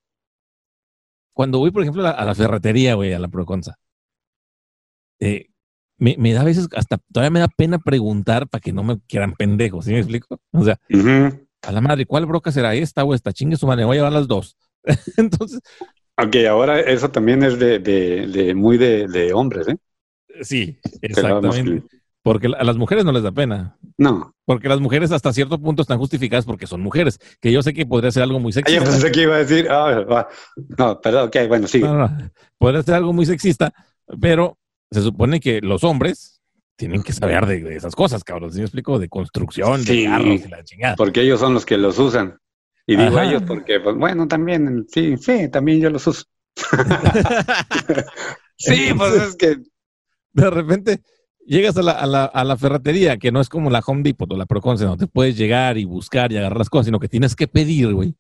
cuando 1.36 1.60
voy, 1.60 1.70
por 1.70 1.82
ejemplo, 1.82 2.08
a 2.08 2.26
la, 2.26 2.34
ferretería, 2.34 2.96
güey, 2.96 3.12
a 3.12 3.20
la 3.20 3.28
Proconza, 3.28 3.76
eh, 5.20 5.50
me, 5.98 6.16
me, 6.18 6.32
da 6.32 6.42
a 6.42 6.46
veces, 6.46 6.70
hasta 6.76 6.98
todavía 7.12 7.30
me 7.30 7.40
da 7.42 7.50
pena 7.50 7.78
preguntar 7.78 8.48
para 8.48 8.62
que 8.62 8.72
no 8.72 8.84
me 8.84 9.00
quieran 9.02 9.34
pendejos, 9.34 9.86
¿sí 9.86 9.92
me 9.92 10.00
explico? 10.00 10.40
O 10.52 10.64
sea, 10.64 10.80
a 11.62 11.72
la 11.74 11.82
madre, 11.82 12.06
¿cuál 12.06 12.26
broca 12.26 12.54
será 12.54 12.74
esta 12.74 13.04
o 13.04 13.14
esta? 13.14 13.34
Chingue 13.34 13.58
su 13.58 13.68
madre, 13.68 13.84
voy 13.84 13.98
a 13.98 14.00
llevar 14.00 14.14
las 14.14 14.28
dos. 14.28 14.56
Entonces, 15.18 15.60
aunque 16.16 16.48
ahora 16.48 16.80
eso 16.80 17.12
también 17.12 17.44
es 17.44 17.60
de, 17.60 17.80
de, 17.80 18.56
muy 18.56 18.78
de, 18.78 19.34
hombres, 19.34 19.68
¿eh? 19.68 19.78
Sí, 20.42 20.80
exactamente. 21.02 21.84
Porque 22.26 22.48
a 22.48 22.64
las 22.64 22.76
mujeres 22.76 23.06
no 23.06 23.12
les 23.12 23.22
da 23.22 23.32
pena. 23.32 23.78
No. 24.00 24.34
Porque 24.46 24.68
las 24.68 24.80
mujeres 24.80 25.12
hasta 25.12 25.32
cierto 25.32 25.62
punto 25.62 25.84
están 25.84 26.00
justificadas 26.00 26.44
porque 26.44 26.66
son 26.66 26.82
mujeres. 26.82 27.20
Que 27.40 27.52
yo 27.52 27.62
sé 27.62 27.72
que 27.72 27.86
podría 27.86 28.10
ser 28.10 28.24
algo 28.24 28.40
muy 28.40 28.52
sexista. 28.52 28.84
Yo 28.84 28.92
pensé 28.92 29.12
que 29.12 29.22
iba 29.22 29.36
a 29.36 29.44
decir, 29.44 29.68
ah, 29.70 30.28
no, 30.76 31.00
perdón, 31.02 31.28
ok, 31.28 31.36
bueno, 31.48 31.68
sí. 31.68 31.84
Podría 32.58 32.82
ser 32.82 32.96
algo 32.96 33.14
muy 33.14 33.28
sexista, 33.28 33.72
pero 34.20 34.58
se 34.90 35.04
supone 35.04 35.40
que 35.40 35.62
los 35.62 35.84
hombres 35.84 36.42
tienen 36.76 37.04
que 37.04 37.14
saber 37.14 37.46
de, 37.46 37.76
esas 37.76 37.96
cosas, 37.96 38.24
cabrón. 38.24 38.52
¿Sí 38.52 38.58
me 38.58 38.66
explico? 38.66 38.98
De 38.98 39.08
construcción, 39.08 39.86
de 39.86 40.06
carros 40.06 40.42
y 40.48 40.50
la 40.50 40.64
chingada. 40.64 40.96
Porque 40.96 41.22
ellos 41.22 41.40
son 41.40 41.54
los 41.54 41.64
que 41.64 41.78
los 41.78 42.00
usan. 42.00 42.40
Y 42.88 42.96
digo 42.96 43.22
ellos 43.22 43.44
porque, 43.46 43.80
pues 43.82 43.96
bueno, 43.98 44.28
también, 44.28 44.88
sí, 44.92 45.16
sí, 45.18 45.48
también 45.50 45.80
yo 45.80 45.92
los 45.92 46.08
uso. 46.08 46.24
sí, 48.58 48.90
pues 48.98 49.14
es 49.14 49.36
que... 49.36 49.58
De 50.34 50.50
repente 50.50 51.02
llegas 51.46 51.78
a 51.78 51.82
la, 51.82 51.92
a, 51.92 52.06
la, 52.06 52.26
a 52.26 52.44
la, 52.44 52.58
ferretería, 52.58 53.18
que 53.18 53.32
no 53.32 53.40
es 53.40 53.50
como 53.50 53.70
la 53.70 53.82
Home 53.86 54.04
Depot 54.04 54.32
o 54.32 54.38
la 54.38 54.46
Proconce, 54.46 54.86
te 54.98 55.08
puedes 55.08 55.38
llegar 55.38 55.78
y 55.78 55.86
buscar 55.86 56.32
y 56.32 56.38
agarrar 56.38 56.58
las 56.58 56.70
cosas, 56.70 56.88
sino 56.88 57.00
que 57.00 57.08
tienes 57.08 57.36
que 57.36 57.48
pedir, 57.48 57.94
güey. 57.94 58.16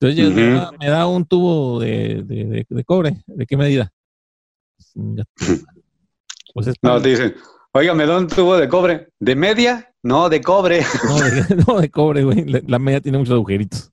Entonces 0.00 0.34
me, 0.34 0.88
da, 0.88 1.06
un 1.06 1.24
tubo 1.24 1.80
de, 1.80 2.22
de, 2.24 2.66
de, 2.68 2.84
cobre. 2.84 3.22
¿De 3.26 3.46
qué 3.46 3.56
medida? 3.56 3.92
Pues 6.52 6.74
no, 6.82 7.00
te 7.00 7.08
dicen, 7.08 7.34
oiga, 7.72 7.94
me 7.94 8.06
da 8.06 8.18
un 8.18 8.26
tubo 8.26 8.56
de 8.56 8.68
cobre. 8.68 9.08
¿De 9.18 9.34
media? 9.34 9.94
No, 10.02 10.28
de 10.28 10.40
cobre. 10.40 10.82
No, 11.08 11.20
de, 11.20 11.64
no, 11.66 11.80
de 11.80 11.90
cobre, 11.90 12.24
güey. 12.24 12.44
La, 12.44 12.60
la 12.66 12.78
media 12.78 13.00
tiene 13.00 13.18
muchos 13.18 13.34
agujeritos. 13.34 13.92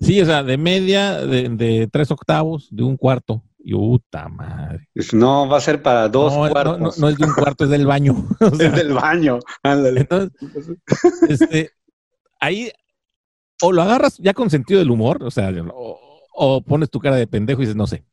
Sí, 0.00 0.20
o 0.20 0.26
sea, 0.26 0.42
de 0.42 0.58
media, 0.58 1.24
de, 1.24 1.48
de 1.48 1.88
tres 1.90 2.10
octavos, 2.10 2.68
de 2.70 2.82
un 2.82 2.96
cuarto. 2.96 3.42
Y 3.58 3.74
puta 3.74 4.28
madre. 4.28 4.88
No, 5.12 5.48
va 5.48 5.58
a 5.58 5.60
ser 5.60 5.82
para 5.82 6.08
dos 6.08 6.32
no, 6.32 6.48
cuartos. 6.48 6.78
No, 6.78 6.86
no, 6.86 6.92
no 6.96 7.08
es 7.08 7.16
de 7.16 7.26
un 7.26 7.32
cuarto, 7.34 7.64
es 7.64 7.70
del 7.70 7.86
baño. 7.86 8.14
O 8.40 8.54
sea, 8.54 8.68
es 8.68 8.74
del 8.74 8.92
baño. 8.92 9.38
Ándale. 9.62 10.00
entonces, 10.00 10.32
este, 11.28 11.70
ahí 12.40 12.70
o 13.62 13.72
lo 13.72 13.82
agarras 13.82 14.16
ya 14.18 14.34
con 14.34 14.50
sentido 14.50 14.78
del 14.78 14.90
humor, 14.90 15.22
o 15.22 15.30
sea, 15.30 15.50
o, 15.74 15.98
o 16.32 16.62
pones 16.62 16.90
tu 16.90 17.00
cara 17.00 17.16
de 17.16 17.26
pendejo 17.26 17.60
y 17.60 17.64
dices, 17.64 17.76
no 17.76 17.86
sé. 17.86 18.04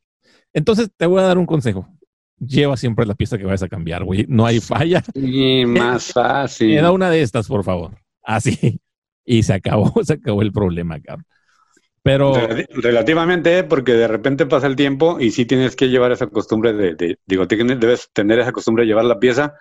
Entonces 0.52 0.90
te 0.96 1.06
voy 1.06 1.20
a 1.20 1.26
dar 1.26 1.38
un 1.38 1.46
consejo. 1.46 1.88
Lleva 2.38 2.76
siempre 2.76 3.06
la 3.06 3.14
pieza 3.14 3.38
que 3.38 3.44
vayas 3.44 3.62
a 3.62 3.68
cambiar, 3.68 4.04
güey. 4.04 4.26
No 4.28 4.44
hay 4.44 4.60
falla. 4.60 5.02
Y 5.14 5.64
más 5.64 6.12
fácil. 6.12 6.74
Me 6.74 6.82
da 6.82 6.90
una 6.90 7.10
de 7.10 7.22
estas, 7.22 7.46
por 7.46 7.64
favor. 7.64 7.96
Así. 8.22 8.80
Y 9.24 9.42
se 9.42 9.54
acabó, 9.54 9.92
se 10.02 10.14
acabó 10.14 10.42
el 10.42 10.52
problema, 10.52 11.00
cabrón. 11.00 11.26
Pero 12.06 12.48
Rel- 12.48 12.68
Relativamente, 12.82 13.64
porque 13.64 13.92
de 13.94 14.08
repente 14.08 14.46
pasa 14.46 14.66
el 14.66 14.76
tiempo 14.76 15.18
y 15.20 15.30
sí 15.30 15.44
tienes 15.46 15.76
que 15.76 15.88
llevar 15.88 16.12
esa 16.12 16.26
costumbre 16.28 16.72
de, 16.72 16.94
de- 16.94 17.18
digo, 17.26 17.46
tienes- 17.46 17.78
debes 17.80 18.08
tener 18.12 18.38
esa 18.38 18.52
costumbre 18.52 18.82
de 18.84 18.88
llevar 18.88 19.04
la 19.04 19.18
pieza, 19.18 19.54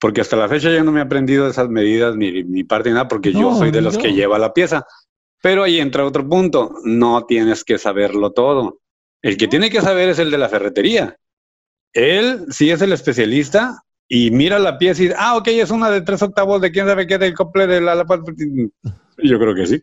porque 0.00 0.20
hasta 0.20 0.36
la 0.36 0.48
fecha 0.48 0.70
yo 0.72 0.82
no 0.84 0.92
me 0.92 1.00
he 1.00 1.02
aprendido 1.04 1.46
esas 1.48 1.68
medidas 1.68 2.16
ni, 2.16 2.42
ni 2.44 2.64
parte 2.64 2.88
ni 2.88 2.94
nada, 2.94 3.08
porque 3.08 3.32
yo 3.32 3.54
soy 3.58 3.70
de 3.70 3.82
los 3.82 3.96
que 4.02 4.12
lleva 4.14 4.38
la 4.38 4.52
pieza. 4.52 4.84
Pero 5.42 5.62
ahí 5.64 5.78
entra 5.80 6.04
otro 6.06 6.28
punto, 6.28 6.74
no 6.84 7.24
tienes 7.26 7.64
que 7.64 7.78
saberlo 7.78 8.30
todo. 8.32 8.78
El 9.22 9.36
que 9.36 9.48
tiene 9.48 9.70
que 9.70 9.80
saber 9.80 10.08
es 10.08 10.18
el 10.18 10.30
de 10.30 10.38
la 10.38 10.48
ferretería. 10.48 11.16
Él 11.92 12.46
sí 12.50 12.70
es 12.70 12.80
el 12.82 12.92
especialista 12.92 13.82
y 14.08 14.30
mira 14.30 14.58
la 14.58 14.78
pieza 14.78 15.02
y 15.02 15.06
dice, 15.06 15.16
ah, 15.18 15.36
ok, 15.36 15.48
es 15.48 15.70
una 15.70 15.90
de 15.90 16.00
tres 16.02 16.22
octavos 16.22 16.60
de 16.60 16.70
quién 16.72 16.86
sabe 16.86 17.06
qué, 17.06 17.18
del 17.18 17.34
cople 17.34 17.66
de 17.66 17.80
la... 17.80 17.94
la- 17.94 18.04
Yo 19.18 19.38
creo 19.38 19.54
que 19.54 19.66
sí. 19.66 19.82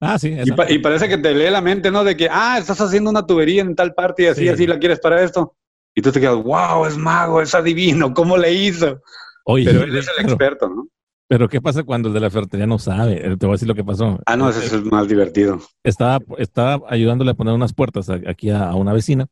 Ah, 0.00 0.18
sí. 0.18 0.28
Y, 0.30 0.38
esa- 0.40 0.56
pa- 0.56 0.70
y 0.70 0.78
parece 0.78 1.08
que 1.08 1.18
te 1.18 1.34
lee 1.34 1.50
la 1.50 1.60
mente, 1.60 1.90
¿no? 1.90 2.04
De 2.04 2.16
que, 2.16 2.28
ah, 2.30 2.58
estás 2.58 2.80
haciendo 2.80 3.10
una 3.10 3.26
tubería 3.26 3.62
en 3.62 3.74
tal 3.74 3.94
parte 3.94 4.24
y 4.24 4.26
así, 4.26 4.42
Sí. 4.42 4.48
así 4.48 4.66
la 4.66 4.78
quieres 4.78 5.00
para 5.00 5.22
esto. 5.22 5.54
Y 5.94 6.02
tú 6.02 6.12
te 6.12 6.20
quedas, 6.20 6.36
wow, 6.42 6.84
es 6.86 6.96
mago, 6.98 7.40
es 7.40 7.54
adivino, 7.54 8.12
¿cómo 8.12 8.36
le 8.36 8.52
hizo? 8.52 9.00
Oye, 9.44 9.64
Pero 9.64 9.84
él 9.84 9.96
es 9.96 10.06
el 10.08 10.14
pero- 10.16 10.28
experto, 10.28 10.68
¿no? 10.68 10.88
Pero 11.28 11.48
¿qué 11.48 11.60
pasa 11.60 11.82
cuando 11.82 12.06
el 12.08 12.14
de 12.14 12.20
la 12.20 12.30
ferretería 12.30 12.66
no 12.68 12.78
sabe? 12.78 13.14
Eh, 13.14 13.36
Te 13.36 13.46
voy 13.46 13.54
a 13.54 13.56
decir 13.56 13.66
lo 13.66 13.74
que 13.74 13.82
pasó. 13.82 14.20
Ah, 14.26 14.36
no, 14.36 14.48
ese 14.48 14.64
es 14.64 14.84
más 14.84 15.08
divertido. 15.08 15.60
Estaba, 15.82 16.20
estaba 16.38 16.80
ayudándole 16.88 17.32
a 17.32 17.34
poner 17.34 17.52
unas 17.52 17.72
puertas 17.72 18.08
aquí 18.10 18.50
a, 18.50 18.68
a 18.68 18.74
una 18.76 18.92
vecina. 18.92 19.26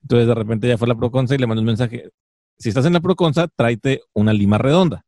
Entonces 0.00 0.28
de 0.28 0.34
repente 0.34 0.66
ya 0.68 0.78
fue 0.78 0.86
a 0.86 0.90
la 0.90 0.94
Proconsa 0.94 1.34
y 1.34 1.38
le 1.38 1.46
mandó 1.46 1.60
un 1.60 1.66
mensaje. 1.66 2.08
Si 2.58 2.70
estás 2.70 2.86
en 2.86 2.94
la 2.94 3.00
Proconsa, 3.00 3.48
tráete 3.54 4.00
una 4.14 4.32
lima 4.32 4.56
redonda. 4.56 5.04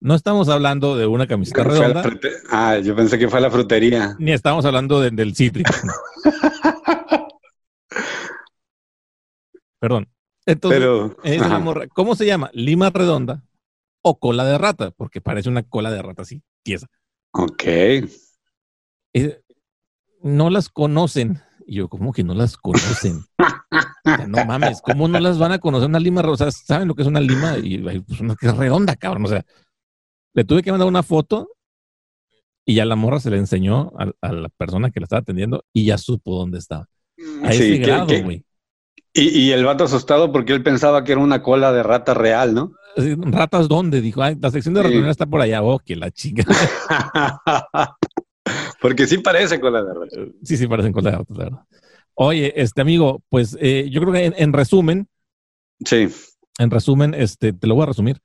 No 0.00 0.14
estamos 0.14 0.48
hablando 0.48 0.96
de 0.96 1.06
una 1.06 1.26
camiseta 1.26 1.64
redonda, 1.64 2.02
Ah, 2.50 2.78
yo 2.78 2.94
pensé 2.94 3.18
que 3.18 3.28
fue 3.28 3.38
a 3.38 3.42
la 3.42 3.50
frutería. 3.50 4.14
ni 4.18 4.32
estamos 4.32 4.64
hablando 4.64 5.00
de- 5.00 5.10
del 5.10 5.34
cítrico. 5.34 5.72
Perdón. 9.80 10.08
Entonces, 10.46 10.78
Pero, 10.80 11.16
¿cómo 11.94 12.14
se 12.14 12.24
llama? 12.26 12.50
¿Lima 12.52 12.90
redonda 12.90 13.42
o 14.02 14.18
cola 14.18 14.44
de 14.44 14.58
rata? 14.58 14.90
Porque 14.92 15.20
parece 15.20 15.48
una 15.48 15.62
cola 15.64 15.90
de 15.90 16.02
rata 16.02 16.22
así, 16.22 16.42
tiesa. 16.62 16.86
ok. 17.32 17.62
Eh, 19.14 19.40
no 20.22 20.50
las 20.50 20.68
conocen. 20.68 21.40
Y 21.66 21.76
yo, 21.76 21.88
¿cómo 21.88 22.12
que 22.12 22.22
no 22.22 22.34
las 22.34 22.56
conocen? 22.56 23.24
O 23.38 24.16
sea, 24.16 24.26
no 24.28 24.44
mames, 24.46 24.80
¿cómo 24.82 25.08
no 25.08 25.18
las 25.18 25.36
van 25.38 25.50
a 25.52 25.58
conocer? 25.58 25.88
Una 25.88 25.98
lima, 25.98 26.20
o 26.22 26.36
sea, 26.36 26.50
¿saben 26.52 26.86
lo 26.86 26.94
que 26.94 27.02
es 27.02 27.08
una 27.08 27.20
lima? 27.20 27.56
Y 27.58 27.78
pues 28.02 28.20
una 28.20 28.36
que 28.36 28.46
es 28.46 28.56
redonda, 28.56 28.94
cabrón. 28.94 29.24
O 29.24 29.28
sea, 29.28 29.44
le 30.36 30.44
tuve 30.44 30.62
que 30.62 30.70
mandar 30.70 30.86
una 30.86 31.02
foto 31.02 31.48
y 32.64 32.74
ya 32.74 32.84
la 32.84 32.94
morra 32.96 33.18
se 33.20 33.30
le 33.30 33.38
enseñó 33.38 33.92
a, 33.98 34.10
a 34.20 34.32
la 34.32 34.48
persona 34.50 34.90
que 34.90 35.00
la 35.00 35.04
estaba 35.04 35.20
atendiendo 35.20 35.64
y 35.72 35.86
ya 35.86 35.98
supo 35.98 36.36
dónde 36.36 36.58
estaba. 36.58 36.86
A 37.42 37.52
Sí, 37.52 37.72
ese 37.72 37.78
grado, 37.78 38.06
güey. 38.22 38.44
y, 39.12 39.28
y 39.40 39.52
el 39.52 39.64
vato 39.64 39.84
asustado 39.84 40.30
porque 40.32 40.52
él 40.52 40.62
pensaba 40.62 41.02
que 41.04 41.12
era 41.12 41.20
una 41.20 41.42
cola 41.42 41.72
de 41.72 41.82
rata 41.82 42.12
real, 42.14 42.54
¿no? 42.54 42.72
¿Ratas 42.96 43.68
dónde? 43.68 44.00
Dijo, 44.00 44.22
ay, 44.22 44.36
la 44.40 44.50
sección 44.50 44.74
de 44.74 44.80
Sí. 44.82 44.88
reunión 44.88 45.08
está 45.10 45.26
por 45.26 45.40
allá. 45.40 45.62
Oh, 45.62 45.78
que 45.78 45.96
la 45.96 46.10
chica. 46.10 46.44
porque 48.80 49.06
sí 49.06 49.18
parece 49.18 49.60
cola 49.60 49.82
de 49.82 49.94
rata. 49.94 50.16
sí, 50.42 50.56
sí, 50.56 50.66
parecen 50.66 50.92
cola 50.92 51.10
de 51.10 51.16
ratas, 51.18 51.36
la 51.36 51.44
verdad. 51.44 51.60
Oye, 52.14 52.52
este 52.60 52.80
amigo, 52.80 53.22
pues 53.28 53.56
eh, 53.60 53.88
yo 53.90 54.00
creo 54.00 54.12
que 54.12 54.24
en, 54.26 54.34
en 54.36 54.52
resumen, 54.52 55.08
Sí. 55.84 56.08
en 56.58 56.70
resumen, 56.70 57.12
este, 57.14 57.52
te 57.52 57.66
lo 57.66 57.74
voy 57.74 57.82
a 57.82 57.86
resumir. 57.86 58.20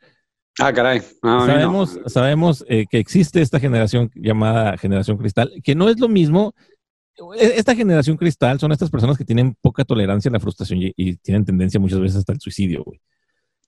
Ah, 0.59 0.73
caray. 0.73 1.01
Ah, 1.23 1.37
no. 1.39 1.45
sabemos 1.45 1.99
sabemos 2.07 2.65
eh, 2.67 2.85
que 2.89 2.97
existe 2.99 3.41
esta 3.41 3.59
generación 3.59 4.11
llamada 4.15 4.77
generación 4.77 5.17
cristal, 5.17 5.51
que 5.63 5.75
no 5.75 5.89
es 5.89 5.99
lo 5.99 6.07
mismo. 6.09 6.53
E- 7.39 7.53
Esta 7.57 7.75
generación 7.75 8.17
cristal 8.17 8.59
son 8.59 8.71
estas 8.71 8.89
personas 8.89 9.17
que 9.17 9.25
tienen 9.25 9.55
poca 9.61 9.83
tolerancia 9.85 10.29
a 10.29 10.33
la 10.33 10.39
frustración 10.39 10.81
y, 10.81 10.93
y 10.97 11.15
tienen 11.17 11.45
tendencia 11.45 11.79
muchas 11.79 11.99
veces 11.99 12.17
hasta 12.17 12.33
el 12.33 12.39
suicidio. 12.41 12.83
güey. 12.83 12.99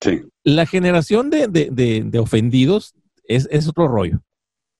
Sí. 0.02 0.22
La 0.44 0.66
generación 0.66 1.30
de, 1.30 1.48
de- 1.48 1.70
de- 1.72 2.04
de 2.06 2.20
ofendidos 2.20 2.94
es, 3.28 3.48
es 3.52 3.68
otro 3.68 3.88
rollo. 3.88 4.20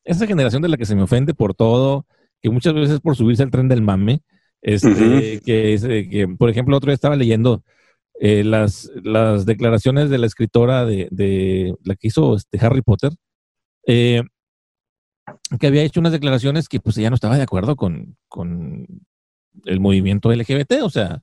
Esa 0.04 0.28
generación 0.28 0.62
de 0.62 0.68
la 0.70 0.78
que 0.78 0.86
se 0.86 0.95
me 0.95 1.04
ofende 1.04 1.34
por 1.34 1.54
todo, 1.54 2.06
que 2.41 2.49
muchas 2.49 2.74
veces 2.74 2.99
por 2.99 3.16
subirse 3.16 3.41
al 3.43 3.51
tren 3.51 3.70
del 3.70 3.82
mame, 3.82 4.22
este, 4.62 5.39
que, 5.45 5.74
eh, 5.74 6.10
que, 6.10 6.28
por 6.28 6.49
ejemplo, 6.49 6.76
otro 6.76 6.89
día 6.89 6.95
estaba 6.95 7.16
leyendo 7.16 7.64
eh, 8.20 8.43
las, 8.43 8.91
las 9.03 9.45
declaraciones 9.45 10.09
de 10.09 10.18
la 10.18 10.28
escritora 10.28 10.86
de, 10.86 11.07
de 11.11 11.76
la 11.84 11.95
que 11.95 12.07
hizo 12.07 12.36
este, 12.36 12.64
Harry 12.66 12.82
Potter, 12.82 13.11
eh, 13.88 14.24
que 15.59 15.68
había 15.68 15.84
hecho 15.84 15.99
unas 15.99 16.11
declaraciones 16.11 16.68
que 16.68 16.80
pues 16.80 16.97
ella 16.97 17.09
no 17.09 17.16
estaba 17.16 17.38
de 17.38 17.43
acuerdo 17.43 17.76
con, 17.76 18.18
con 18.28 18.86
el 19.66 19.80
movimiento 19.80 20.32
LGBT, 20.32 20.82
o 20.84 20.89
sea, 20.89 21.22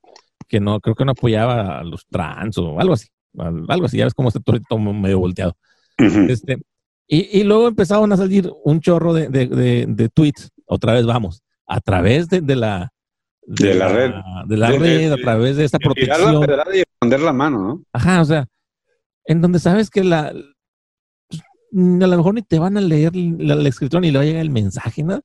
que 0.49 0.61
no, 0.61 0.81
creo 0.81 0.95
que 0.95 1.05
no 1.05 1.13
apoyaba 1.13 1.79
a 1.81 1.85
los 1.85 2.07
trans 2.07 2.59
o 2.59 2.79
algo 2.81 2.95
así, 2.95 3.09
al- 3.39 3.65
algo 3.69 3.87
así, 3.87 3.99
ya 3.99 4.05
ves 4.05 4.15
cómo 4.15 4.29
está 4.29 4.41
todo, 4.41 4.59
todo 4.69 4.79
medio 4.79 5.19
volteado. 5.19 5.57
Este, 6.31 6.59
y, 7.07 7.41
y 7.41 7.45
luego 7.45 7.69
empezaron 7.69 8.13
a 8.13 8.17
salir 8.17 8.51
un 8.65 8.81
chorro 8.81 9.13
de, 9.13 9.29
de, 9.29 9.47
de- 9.47 9.87
de 9.89 10.09
tweets, 10.09 10.51
otra 10.67 10.93
vez 10.95 11.05
vamos, 11.07 11.43
a 11.67 11.81
través 11.81 12.29
de 12.29 12.57
la 12.57 12.93
De 13.53 13.75
la 13.75 13.89
red. 13.89 14.13
de 14.47 14.57
la 14.57 14.71
De- 14.71 14.79
de- 14.79 14.79
red, 14.79 15.13
a 15.13 15.17
través 15.17 15.57
de 15.57 15.65
esta 15.65 15.79
Tirar 15.79 15.91
la 15.93 15.95
protección. 16.17 16.41
pedrada 16.47 16.77
y 16.77 16.81
esconder 16.81 17.21
la 17.21 17.33
mano, 17.33 17.59
¿no? 17.59 17.83
Ajá, 17.93 18.21
o 18.21 18.25
sea, 18.25 18.47
en 19.25 19.41
donde 19.41 19.59
sabes 19.59 19.91
que 19.91 20.05
la 20.05 20.33
pues, 21.29 21.43
a 21.73 22.07
lo 22.07 22.17
mejor 22.17 22.35
ni 22.35 22.43
te 22.43 22.59
van 22.61 22.77
a 22.77 22.81
leer 22.81 23.15
la, 23.17 23.57
la 23.57 23.69
escritura 23.69 24.01
ni 24.01 24.13
le 24.13 24.19
va 24.19 24.23
a 24.23 24.27
llegar 24.27 24.43
el 24.43 24.51
mensaje, 24.51 25.03
¿no? 25.03 25.21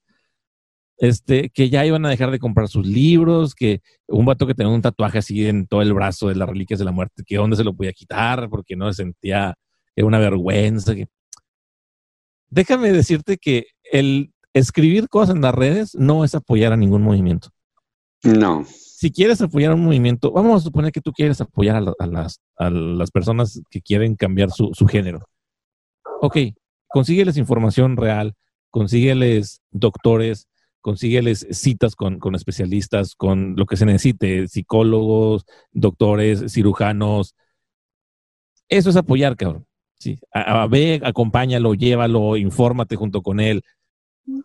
Este, 0.97 1.49
que 1.49 1.69
ya 1.69 1.85
iban 1.85 2.03
a 2.05 2.09
dejar 2.09 2.31
de 2.31 2.39
comprar 2.39 2.67
sus 2.67 2.87
libros, 2.87 3.53
que 3.53 3.81
un 4.07 4.25
vato 4.25 4.47
que 4.47 4.55
tenía 4.55 4.73
un 4.73 4.81
tatuaje 4.81 5.19
así 5.19 5.45
en 5.45 5.67
todo 5.67 5.81
el 5.83 5.93
brazo 5.93 6.29
de 6.29 6.35
las 6.35 6.49
reliquias 6.49 6.79
de 6.79 6.85
la 6.85 6.91
muerte, 6.91 7.23
que 7.27 7.35
dónde 7.37 7.57
se 7.57 7.63
lo 7.63 7.75
podía 7.75 7.91
quitar, 7.93 8.49
porque 8.49 8.75
no 8.75 8.91
se 8.91 9.03
sentía, 9.03 9.53
una 9.97 10.17
vergüenza. 10.19 10.95
Que... 10.95 11.07
Déjame 12.49 12.91
decirte 12.91 13.37
que 13.37 13.67
el 13.91 14.31
escribir 14.53 15.09
cosas 15.09 15.35
en 15.35 15.41
las 15.41 15.53
redes 15.53 15.95
no 15.95 16.23
es 16.23 16.33
apoyar 16.33 16.71
a 16.73 16.77
ningún 16.77 17.01
movimiento 17.03 17.49
No. 18.25 18.65
si 18.65 19.11
quieres 19.11 19.41
apoyar 19.41 19.73
un 19.73 19.83
movimiento, 19.85 20.31
vamos 20.31 20.61
a 20.61 20.63
suponer 20.65 20.91
que 20.91 21.01
tú 21.01 21.11
quieres 21.11 21.39
apoyar 21.41 21.75
a, 21.75 21.81
la- 21.81 21.93
a 21.99 22.07
las, 22.07 22.41
a 22.57 22.69
las 22.69 23.11
personas 23.11 23.61
que 23.69 23.81
quieren 23.81 24.15
cambiar 24.15 24.51
su, 24.51 24.71
su 24.73 24.87
género. 24.87 25.19
Ok, 26.21 26.37
consígueles 26.87 27.37
información 27.37 27.97
real, 27.97 28.33
consígueles 28.71 29.61
doctores, 29.71 30.47
consígueles 30.81 31.45
citas 31.51 31.95
con, 31.95 32.19
con 32.19 32.35
especialistas, 32.35 33.15
con 33.15 33.55
lo 33.55 33.65
que 33.65 33.75
se 33.77 33.85
necesite, 33.85 34.47
psicólogos, 34.47 35.45
doctores, 35.71 36.51
cirujanos. 36.53 37.35
Eso 38.69 38.89
es 38.89 38.95
apoyar, 38.95 39.35
cabrón. 39.35 39.65
Sí. 39.99 40.19
A, 40.33 40.63
a- 40.63 40.67
ve, 40.67 41.01
acompáñalo, 41.03 41.73
llévalo, 41.73 42.37
infórmate 42.37 42.95
junto 42.95 43.21
con 43.21 43.39
él. 43.39 43.61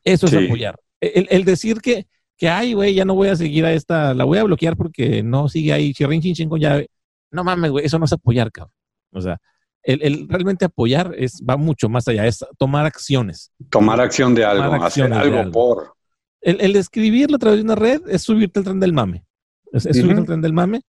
Eso 0.05 0.27
es 0.27 0.35
apoyar. 0.35 0.79
El, 1.01 1.27
el 1.31 1.45
decir 1.45 1.81
que, 1.81 2.07
que 2.41 2.49
ay, 2.49 2.73
güey, 2.73 2.95
ya 2.95 3.05
no 3.05 3.15
voy 3.15 3.29
a 3.29 3.37
seguir 3.37 3.67
a 3.67 3.73
esta, 3.75 4.15
la 4.15 4.25
voy 4.25 4.39
a 4.39 4.45
bloquear 4.45 4.75
porque 4.75 5.23
no 5.23 5.47
sigue 5.51 5.75
ahí, 5.75 5.93
chirrin, 5.93 6.23
chin, 6.23 6.35
chin, 6.35 6.49
con 6.49 6.59
llave. 6.59 6.89
No 7.31 7.45
mames, 7.45 7.71
güey, 7.71 7.85
eso 7.85 7.99
no 7.99 8.07
es 8.07 8.13
apoyar, 8.15 8.51
cabrón. 8.51 8.73
O 9.13 9.21
sea, 9.21 9.37
el, 9.83 10.01
el 10.03 10.27
realmente 10.27 10.65
apoyar 10.65 11.15
es, 11.19 11.43
va 11.49 11.59
mucho 11.59 11.91
más 11.91 12.09
allá, 12.09 12.27
es 12.27 12.43
tomar 12.57 12.87
acciones. 12.87 13.53
Tomar 13.69 14.01
acción 14.01 14.35
de 14.35 14.47
algo, 14.47 14.83
hacer 14.83 15.13
algo, 15.13 15.39
algo. 15.39 15.53
por. 15.53 15.95
El, 16.41 16.63
el 16.63 16.77
escribirlo 16.77 17.37
a 17.37 17.39
través 17.39 17.59
de 17.59 17.65
una 17.65 17.75
red 17.75 18.01
es 18.09 18.23
subirte 18.23 18.61
al 18.61 18.65
tren 18.65 18.81
del 18.81 18.95
mame. 18.95 19.23
Es, 19.71 19.83
subirte 19.83 20.21
al 20.21 20.27
tren 20.27 20.41
del 20.41 20.55
mame 20.55 20.81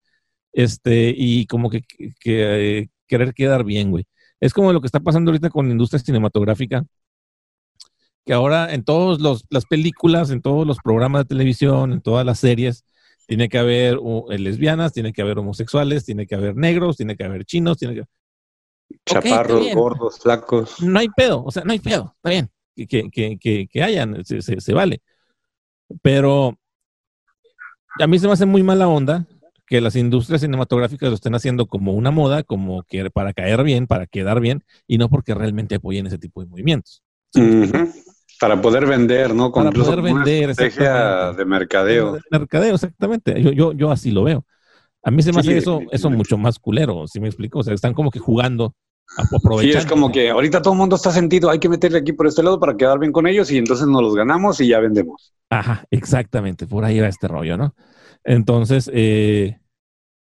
este, 0.53 1.13
y 1.13 1.45
como 1.47 1.69
que, 1.69 1.81
que, 1.81 2.13
que, 2.17 2.79
eh, 2.79 2.89
querer 3.07 3.33
quedar 3.33 3.65
bien, 3.65 3.91
güey. 3.91 4.05
Es 4.39 4.53
como 4.53 4.71
lo 4.71 4.79
que 4.79 4.87
está 4.87 5.01
pasando 5.01 5.31
ahorita 5.31 5.49
con 5.49 5.65
la 5.65 5.73
industria 5.73 5.99
cinematográfica, 5.99 6.85
que 8.25 8.33
ahora 8.33 8.73
en 8.73 8.83
todas 8.83 9.43
las 9.49 9.65
películas, 9.65 10.29
en 10.29 10.41
todos 10.41 10.65
los 10.67 10.77
programas 10.77 11.23
de 11.23 11.29
televisión, 11.29 11.93
en 11.93 12.01
todas 12.01 12.25
las 12.25 12.39
series, 12.39 12.85
tiene 13.27 13.49
que 13.49 13.57
haber 13.57 13.97
uh, 13.97 14.27
lesbianas, 14.29 14.93
tiene 14.93 15.13
que 15.13 15.21
haber 15.21 15.39
homosexuales, 15.39 16.05
tiene 16.05 16.27
que 16.27 16.35
haber 16.35 16.55
negros, 16.55 16.97
tiene 16.97 17.15
que 17.15 17.23
haber 17.23 17.45
chinos, 17.45 17.77
tiene 17.77 17.95
que... 17.95 18.03
Chaparros, 19.05 19.73
gordos, 19.73 20.19
flacos. 20.19 20.81
No 20.81 20.99
hay 20.99 21.07
pedo, 21.07 21.43
o 21.43 21.49
sea, 21.49 21.63
no 21.63 21.71
hay 21.71 21.79
pedo, 21.79 22.13
está 22.17 22.29
bien, 22.29 22.49
que, 22.75 23.09
que, 23.09 23.37
que, 23.39 23.67
que 23.71 23.83
hayan, 23.83 24.23
se, 24.25 24.41
se, 24.41 24.73
vale. 24.73 25.01
Pero 26.01 26.57
a 27.99 28.07
mí 28.07 28.19
se 28.19 28.27
me 28.27 28.33
hace 28.33 28.45
muy 28.45 28.63
mala 28.63 28.89
onda 28.89 29.25
que 29.65 29.79
las 29.79 29.95
industrias 29.95 30.41
cinematográficas 30.41 31.07
lo 31.07 31.15
estén 31.15 31.33
haciendo 31.33 31.67
como 31.67 31.93
una 31.93 32.11
moda, 32.11 32.43
como 32.43 32.83
que 32.83 33.09
para 33.09 33.31
caer 33.31 33.63
bien, 33.63 33.87
para 33.87 34.07
quedar 34.07 34.41
bien, 34.41 34.65
y 34.87 34.97
no 34.97 35.07
porque 35.07 35.33
realmente 35.33 35.75
apoyen 35.75 36.07
ese 36.07 36.17
tipo 36.17 36.41
de 36.41 36.47
movimientos. 36.47 37.01
Para 38.41 38.59
poder 38.59 38.87
vender, 38.87 39.33
¿no? 39.33 39.51
para 39.51 39.71
poder 39.71 40.01
vender, 40.01 40.43
una 40.45 40.51
estrategia 40.51 41.31
de 41.31 41.45
mercadeo. 41.45 42.13
De 42.13 42.21
mercadeo, 42.31 42.75
exactamente. 42.75 43.41
Yo, 43.41 43.51
yo, 43.51 43.71
yo 43.71 43.91
así 43.91 44.11
lo 44.11 44.23
veo. 44.23 44.45
A 45.03 45.11
mí 45.11 45.21
se 45.21 45.31
me 45.31 45.39
hace 45.39 45.57
eso, 45.57 45.79
eso 45.91 46.09
mucho 46.09 46.37
más 46.37 46.59
culero, 46.59 47.07
si 47.07 47.19
me 47.19 47.27
explico? 47.27 47.59
O 47.59 47.63
sea, 47.63 47.73
están 47.73 47.93
como 47.93 48.11
que 48.11 48.19
jugando 48.19 48.75
Sí, 49.59 49.71
es 49.71 49.85
como 49.85 50.11
que 50.11 50.29
ahorita 50.29 50.61
todo 50.61 50.73
el 50.73 50.79
mundo 50.79 50.95
está 50.95 51.11
sentido, 51.11 51.49
hay 51.49 51.59
que 51.59 51.67
meterle 51.67 51.97
aquí 51.97 52.13
por 52.13 52.27
este 52.27 52.43
lado 52.43 52.59
para 52.59 52.77
quedar 52.77 52.97
bien 52.97 53.11
con 53.11 53.27
ellos 53.27 53.51
y 53.51 53.57
entonces 53.57 53.85
nos 53.87 54.01
los 54.01 54.15
ganamos 54.15 54.61
y 54.61 54.69
ya 54.69 54.79
vendemos. 54.79 55.33
Ajá, 55.49 55.83
exactamente, 55.91 56.65
por 56.65 56.85
ahí 56.85 56.99
va 56.99 57.07
este 57.07 57.27
rollo, 57.27 57.57
¿no? 57.57 57.75
Entonces, 58.23 58.89
eh, 58.93 59.59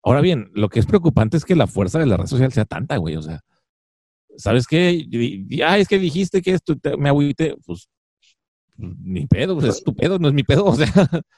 ahora 0.03 0.21
bien, 0.21 0.51
lo 0.53 0.69
que 0.69 0.79
es 0.79 0.85
preocupante 0.85 1.35
es 1.35 1.45
que 1.45 1.55
la 1.55 1.65
fuerza 1.65 1.97
de 1.97 2.05
la 2.05 2.17
red 2.17 2.27
social 2.27 2.53
sea 2.53 2.65
tanta, 2.65 2.97
güey, 2.97 3.15
o 3.15 3.23
sea, 3.23 3.41
¿sabes 4.37 4.67
qué? 4.67 5.03
Ah, 5.65 5.79
es 5.79 5.87
que 5.87 5.97
dijiste 5.97 6.43
que 6.43 6.51
esto, 6.51 6.75
me 6.99 7.09
agüite, 7.09 7.55
pues 7.65 7.89
ni 8.77 9.25
pedo, 9.27 9.55
pues 9.55 9.77
es 9.77 9.83
tu 9.83 9.95
pedo, 9.95 10.19
no 10.19 10.27
es 10.27 10.33
mi 10.33 10.43
pedo, 10.43 10.65
o 10.65 10.75
sea. 10.75 10.91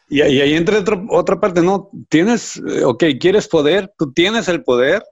Y, 0.10 0.22
ahí 0.22 0.54
entra 0.54 0.84
otra 1.10 1.40
parte, 1.40 1.62
¿no? 1.62 1.90
Tienes, 2.10 2.58
eh, 2.58 2.84
ok, 2.84 3.04
quieres 3.20 3.48
poder, 3.48 3.94
tú 3.98 4.12
tienes 4.12 4.48
el 4.48 4.64
poder 4.64 5.04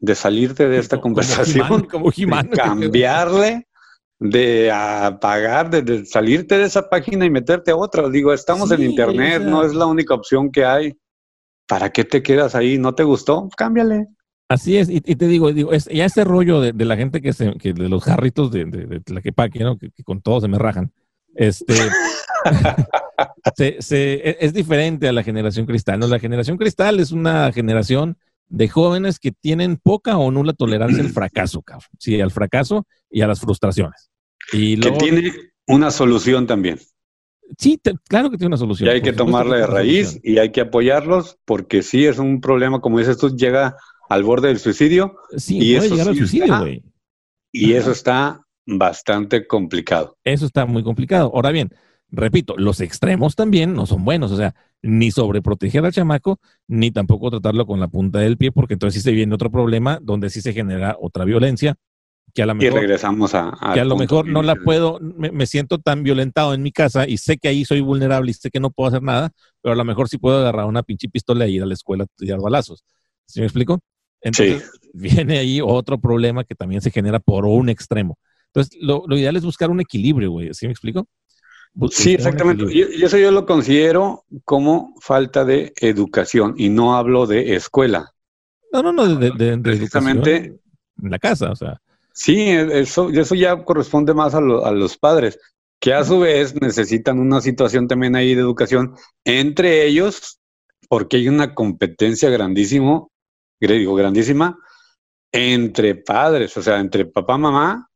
de 0.00 0.14
salirte 0.14 0.68
de 0.68 0.78
esta 0.78 1.00
conversación, 1.00 1.84
como 1.84 2.10
de 2.10 2.48
cambiarle, 2.50 3.68
de 4.18 4.70
apagar, 4.72 5.70
de, 5.70 6.04
salirte 6.06 6.58
de 6.58 6.64
esa 6.64 6.88
página 6.88 7.24
y 7.24 7.30
meterte 7.30 7.70
a 7.70 7.76
otra. 7.76 8.08
Digo, 8.08 8.32
estamos 8.32 8.70
en 8.72 8.82
internet, 8.82 9.42
no 9.42 9.64
es 9.64 9.74
la 9.74 9.86
única 9.86 10.14
opción 10.14 10.50
que 10.50 10.64
hay. 10.64 10.92
¿Para 11.68 11.90
qué 11.90 12.04
te 12.04 12.22
quedas 12.22 12.54
ahí? 12.56 12.78
¿No 12.78 12.94
te 12.94 13.04
gustó? 13.04 13.48
Cámbiale. 13.56 14.08
Así 14.48 14.76
es, 14.76 14.90
y, 14.90 15.00
te 15.00 15.26
digo, 15.28 15.50
digo 15.52 15.72
es, 15.72 15.86
ya 15.86 16.04
ese 16.04 16.24
rollo 16.24 16.60
de, 16.60 16.74
la 16.84 16.96
gente 16.96 17.22
que, 17.22 17.32
se, 17.32 17.54
que 17.54 17.72
de 17.72 17.88
los 17.88 18.04
jarritos 18.04 18.50
de, 18.50 18.66
de, 18.66 19.00
la 19.06 19.22
que 19.22 19.32
¿no? 19.60 19.78
Que, 19.78 19.90
con 20.04 20.20
todo 20.20 20.42
se 20.42 20.48
me 20.48 20.58
rajan. 20.58 20.92
Este 21.34 21.74
se, 23.80 24.44
es 24.44 24.52
diferente 24.52 25.08
a 25.08 25.12
la 25.12 25.22
generación 25.22 25.66
cristal. 25.66 25.98
¿no? 26.00 26.06
La 26.06 26.18
generación 26.18 26.56
cristal 26.56 27.00
es 27.00 27.12
una 27.12 27.52
generación 27.52 28.16
de 28.48 28.68
jóvenes 28.68 29.18
que 29.18 29.32
tienen 29.32 29.78
poca 29.78 30.18
o 30.18 30.30
nula 30.30 30.52
tolerancia 30.52 31.02
al 31.02 31.10
fracaso, 31.10 31.62
cabrón. 31.62 31.88
Sí, 31.98 32.20
al 32.20 32.30
fracaso 32.30 32.86
y 33.10 33.22
a 33.22 33.26
las 33.26 33.40
frustraciones. 33.40 34.10
Y 34.52 34.78
que 34.78 34.90
tiene 34.92 35.32
una 35.66 35.90
solución 35.90 36.46
también. 36.46 36.78
Sí, 37.58 37.80
claro 38.08 38.30
que 38.30 38.36
tiene 38.36 38.48
una 38.48 38.56
solución. 38.56 38.88
Y 38.88 38.92
hay 38.92 39.02
que 39.02 39.12
tomarla 39.12 39.56
de 39.56 39.66
raíz 39.66 40.18
y 40.22 40.38
hay 40.38 40.52
que 40.52 40.62
apoyarlos 40.62 41.38
porque 41.44 41.82
sí 41.82 42.06
es 42.06 42.18
un 42.18 42.40
problema, 42.40 42.80
como 42.80 42.98
dices 42.98 43.18
tú, 43.18 43.34
llega 43.34 43.76
al 44.08 44.22
borde 44.22 44.48
del 44.48 44.58
suicidio. 44.58 45.16
Sí, 45.36 45.58
y 45.60 45.76
puede 45.76 45.90
llegar 45.90 46.08
al 46.08 46.16
suicidio, 46.16 46.58
güey. 46.58 46.82
Y 47.52 47.74
eso 47.74 47.90
está 47.90 48.41
bastante 48.66 49.46
complicado. 49.46 50.16
Eso 50.24 50.46
está 50.46 50.66
muy 50.66 50.82
complicado. 50.82 51.30
Ahora 51.34 51.50
bien, 51.50 51.70
repito, 52.10 52.54
los 52.56 52.80
extremos 52.80 53.34
también 53.34 53.74
no 53.74 53.86
son 53.86 54.04
buenos. 54.04 54.30
O 54.30 54.36
sea, 54.36 54.54
ni 54.82 55.10
sobreproteger 55.10 55.84
al 55.84 55.92
chamaco, 55.92 56.38
ni 56.68 56.90
tampoco 56.90 57.30
tratarlo 57.30 57.66
con 57.66 57.80
la 57.80 57.88
punta 57.88 58.18
del 58.18 58.36
pie, 58.36 58.52
porque 58.52 58.74
entonces 58.74 59.02
sí 59.02 59.08
se 59.08 59.14
viene 59.14 59.34
otro 59.34 59.50
problema 59.50 59.98
donde 60.02 60.30
sí 60.30 60.40
se 60.40 60.52
genera 60.52 60.96
otra 61.00 61.24
violencia. 61.24 61.76
Que 62.34 62.42
a 62.42 62.46
lo 62.46 62.54
mejor, 62.54 62.78
y 62.78 62.80
regresamos 62.80 63.34
a, 63.34 63.58
que 63.74 63.80
a 63.80 63.84
lo 63.84 63.94
mejor 63.96 64.26
no 64.26 64.42
la 64.42 64.56
puedo, 64.56 64.98
me, 65.00 65.44
siento 65.44 65.78
tan 65.78 66.02
violentado 66.02 66.54
en 66.54 66.62
mi 66.62 66.72
casa 66.72 67.06
y 67.06 67.18
sé 67.18 67.36
que 67.36 67.48
ahí 67.48 67.66
soy 67.66 67.82
vulnerable 67.82 68.30
y 68.30 68.34
sé 68.34 68.50
que 68.50 68.58
no 68.58 68.70
puedo 68.70 68.88
hacer 68.88 69.02
nada, 69.02 69.32
pero 69.60 69.74
a 69.74 69.76
lo 69.76 69.84
mejor 69.84 70.08
sí 70.08 70.16
puedo 70.16 70.38
agarrar 70.38 70.64
una 70.64 70.82
pinche 70.82 71.10
pistola 71.10 71.44
e 71.44 71.50
ir 71.50 71.62
a 71.62 71.66
la 71.66 71.74
escuela 71.74 72.04
a 72.04 72.06
tirar 72.16 72.40
balazos. 72.40 72.84
¿Sí 73.26 73.40
me 73.40 73.46
explico? 73.46 73.80
Entonces 74.22 74.70
viene 74.94 75.38
ahí 75.38 75.60
otro 75.60 75.98
problema 75.98 76.44
que 76.44 76.54
también 76.54 76.80
se 76.80 76.90
genera 76.90 77.20
por 77.20 77.44
un 77.44 77.68
extremo. 77.68 78.16
Entonces, 78.54 78.78
lo, 78.82 79.04
lo 79.06 79.16
ideal 79.16 79.36
es 79.36 79.44
buscar 79.44 79.70
un 79.70 79.80
equilibrio, 79.80 80.30
güey. 80.30 80.52
¿Sí 80.52 80.66
me 80.66 80.72
explico? 80.72 81.06
Sí, 81.90 82.14
exactamente. 82.14 82.64
Y, 82.70 83.02
eso 83.02 83.16
yo 83.16 83.30
lo 83.30 83.46
considero 83.46 84.24
como 84.44 84.94
falta 85.00 85.44
de 85.44 85.72
educación 85.76 86.54
y 86.58 86.68
no 86.68 86.96
hablo 86.96 87.26
de 87.26 87.54
escuela. 87.54 88.12
No, 88.72 88.82
no, 88.82 88.92
no, 88.92 89.06
de, 89.16 89.30
de, 89.30 89.52
en 89.52 91.10
la 91.10 91.18
casa, 91.18 91.50
o 91.50 91.56
sea. 91.56 91.80
Sí, 92.12 92.48
eso, 92.48 93.08
eso 93.08 93.34
ya 93.34 93.64
corresponde 93.64 94.12
más 94.12 94.34
a, 94.34 94.38
a 94.38 94.70
los 94.72 94.98
padres, 94.98 95.38
que 95.80 95.94
a 95.94 96.04
su 96.04 96.20
vez 96.20 96.54
necesitan 96.60 97.18
una 97.18 97.40
situación 97.40 97.88
también 97.88 98.16
ahí 98.16 98.34
de 98.34 98.42
educación 98.42 98.94
entre 99.24 99.86
ellos, 99.86 100.40
porque 100.88 101.16
hay 101.16 101.28
una 101.28 101.54
competencia 101.54 102.28
grandísimo, 102.28 103.10
digo, 103.58 103.94
grandísima, 103.94 104.58
entre 105.32 105.94
padres, 105.94 106.54
o 106.58 106.62
sea, 106.62 106.80
entre 106.80 107.06
papá, 107.06 107.38
mamá 107.38 107.88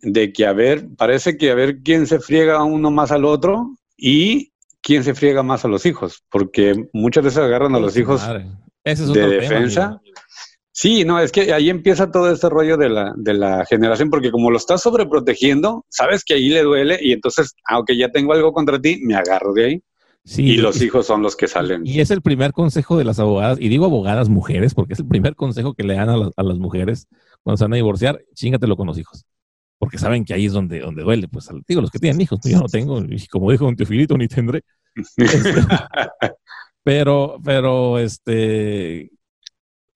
de 0.00 0.32
que 0.32 0.46
a 0.46 0.52
ver, 0.52 0.86
parece 0.96 1.36
que 1.36 1.50
a 1.50 1.54
ver 1.54 1.82
quién 1.82 2.06
se 2.06 2.20
friega 2.20 2.62
uno 2.64 2.90
más 2.90 3.10
al 3.10 3.24
otro 3.24 3.76
y 3.96 4.52
quién 4.82 5.02
se 5.02 5.14
friega 5.14 5.42
más 5.42 5.64
a 5.64 5.68
los 5.68 5.86
hijos, 5.86 6.22
porque 6.30 6.88
muchas 6.92 7.24
veces 7.24 7.38
agarran 7.38 7.74
a 7.74 7.80
los 7.80 7.96
hijos 7.96 8.22
de 8.84 9.28
defensa. 9.28 10.00
sí, 10.70 11.04
no, 11.04 11.18
es 11.18 11.32
que 11.32 11.52
ahí 11.52 11.70
empieza 11.70 12.10
todo 12.10 12.30
este 12.30 12.48
rollo 12.48 12.76
de 12.76 12.88
la, 12.88 13.12
de 13.16 13.34
la 13.34 13.64
generación, 13.64 14.10
porque 14.10 14.30
como 14.30 14.50
lo 14.50 14.58
estás 14.58 14.82
sobreprotegiendo, 14.82 15.84
sabes 15.88 16.22
que 16.24 16.34
ahí 16.34 16.50
le 16.50 16.62
duele 16.62 16.98
y 17.00 17.12
entonces, 17.12 17.54
aunque 17.64 17.96
ya 17.96 18.10
tengo 18.10 18.32
algo 18.32 18.52
contra 18.52 18.80
ti, 18.80 19.00
me 19.02 19.16
agarro 19.16 19.52
de 19.54 19.64
ahí. 19.64 19.82
Sí, 20.24 20.42
y 20.42 20.56
los 20.56 20.82
hijos 20.82 21.06
son 21.06 21.22
los 21.22 21.36
que 21.36 21.46
salen. 21.46 21.86
Y 21.86 22.00
es 22.00 22.10
el 22.10 22.20
primer 22.20 22.52
consejo 22.52 22.98
de 22.98 23.04
las 23.04 23.20
abogadas, 23.20 23.58
y 23.60 23.68
digo 23.68 23.86
abogadas 23.86 24.28
mujeres, 24.28 24.74
porque 24.74 24.94
es 24.94 24.98
el 24.98 25.06
primer 25.06 25.36
consejo 25.36 25.74
que 25.74 25.84
le 25.84 25.94
dan 25.94 26.08
a, 26.08 26.30
a 26.36 26.42
las 26.42 26.58
mujeres 26.58 27.06
cuando 27.44 27.56
se 27.56 27.64
van 27.64 27.72
a 27.72 27.76
divorciar, 27.76 28.20
chingatelo 28.34 28.76
con 28.76 28.88
los 28.88 28.98
hijos 28.98 29.24
porque 29.78 29.98
saben 29.98 30.24
que 30.24 30.34
ahí 30.34 30.46
es 30.46 30.52
donde, 30.52 30.80
donde 30.80 31.02
duele. 31.02 31.28
Pues 31.28 31.48
digo, 31.66 31.80
los 31.80 31.90
que 31.90 31.98
tienen 31.98 32.20
hijos, 32.20 32.40
yo 32.44 32.58
no 32.58 32.66
tengo, 32.66 33.00
y 33.00 33.26
como 33.26 33.50
dijo 33.50 33.66
un 33.66 33.76
teofilito, 33.76 34.16
ni 34.16 34.28
tendré. 34.28 34.62
Pero, 36.82 37.40
pero, 37.42 37.98
este, 37.98 39.10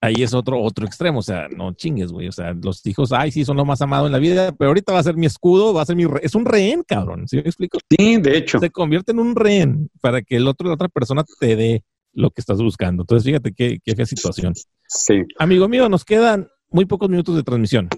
ahí 0.00 0.24
es 0.24 0.34
otro, 0.34 0.60
otro 0.60 0.84
extremo, 0.84 1.20
o 1.20 1.22
sea, 1.22 1.46
no 1.48 1.72
chingues, 1.72 2.10
güey, 2.10 2.26
o 2.26 2.32
sea, 2.32 2.52
los 2.52 2.84
hijos, 2.84 3.12
ay, 3.12 3.30
sí, 3.30 3.44
son 3.44 3.56
lo 3.58 3.64
más 3.64 3.80
amado 3.80 4.06
en 4.06 4.12
la 4.12 4.18
vida, 4.18 4.50
pero 4.50 4.70
ahorita 4.70 4.92
va 4.92 4.98
a 4.98 5.04
ser 5.04 5.16
mi 5.16 5.26
escudo, 5.26 5.72
va 5.72 5.82
a 5.82 5.86
ser 5.86 5.94
mi, 5.94 6.04
es 6.20 6.34
un 6.34 6.44
rehén, 6.44 6.82
cabrón, 6.82 7.28
¿sí 7.28 7.36
me 7.36 7.42
explico? 7.42 7.78
Sí, 7.88 8.16
de 8.16 8.38
hecho. 8.38 8.58
Se 8.58 8.70
convierte 8.70 9.12
en 9.12 9.20
un 9.20 9.36
rehén 9.36 9.88
para 10.00 10.20
que 10.20 10.34
el 10.34 10.48
otro, 10.48 10.66
la 10.66 10.74
otra 10.74 10.88
persona 10.88 11.24
te 11.38 11.54
dé 11.54 11.84
lo 12.12 12.30
que 12.32 12.40
estás 12.40 12.60
buscando. 12.60 13.04
Entonces, 13.04 13.24
fíjate 13.24 13.52
qué, 13.52 13.78
qué 13.84 14.04
situación. 14.04 14.54
Sí. 14.88 15.22
Amigo 15.38 15.68
mío, 15.68 15.88
nos 15.88 16.04
quedan 16.04 16.48
muy 16.70 16.86
pocos 16.86 17.08
minutos 17.08 17.36
de 17.36 17.44
transmisión. 17.44 17.88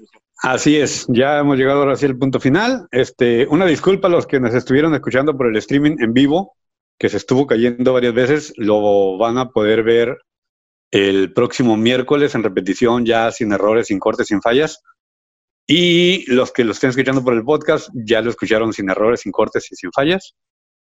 Así 0.43 0.77
es, 0.77 1.07
ya 1.09 1.39
hemos 1.39 1.57
llegado 1.57 1.81
ahora 1.81 1.95
sí 1.95 2.05
al 2.05 2.19
punto 2.19 2.41
final. 2.41 2.89
Este, 2.91 3.47
una 3.47 3.65
disculpa 3.65 4.09
a 4.09 4.11
los 4.11 4.27
que 4.27 4.41
nos 4.41 4.53
estuvieron 4.55 4.93
escuchando 4.93 5.37
por 5.37 5.47
el 5.47 5.57
streaming 5.57 5.99
en 6.01 6.13
vivo, 6.13 6.57
que 6.99 7.09
se 7.09 7.17
estuvo 7.17 7.47
cayendo 7.47 7.93
varias 7.93 8.13
veces, 8.13 8.53
lo 8.57 9.17
van 9.19 9.39
a 9.39 9.51
poder 9.51 9.85
ver 9.85 10.19
el 10.91 11.33
próximo 11.33 11.77
miércoles 11.77 12.35
en 12.35 12.43
repetición, 12.43 13.07
ya 13.07 13.31
sin 13.31 13.53
errores, 13.53 13.87
sin 13.87 14.01
cortes, 14.01 14.27
sin 14.27 14.43
fallas. 14.43 14.83
Y 15.65 16.29
los 16.29 16.51
que 16.51 16.65
lo 16.65 16.73
estén 16.73 16.91
escuchando 16.91 17.23
por 17.23 17.35
el 17.35 17.45
podcast 17.45 17.89
ya 17.95 18.21
lo 18.21 18.31
escucharon 18.31 18.73
sin 18.73 18.91
errores, 18.91 19.21
sin 19.21 19.31
cortes 19.31 19.71
y 19.71 19.77
sin 19.77 19.93
fallas. 19.93 20.35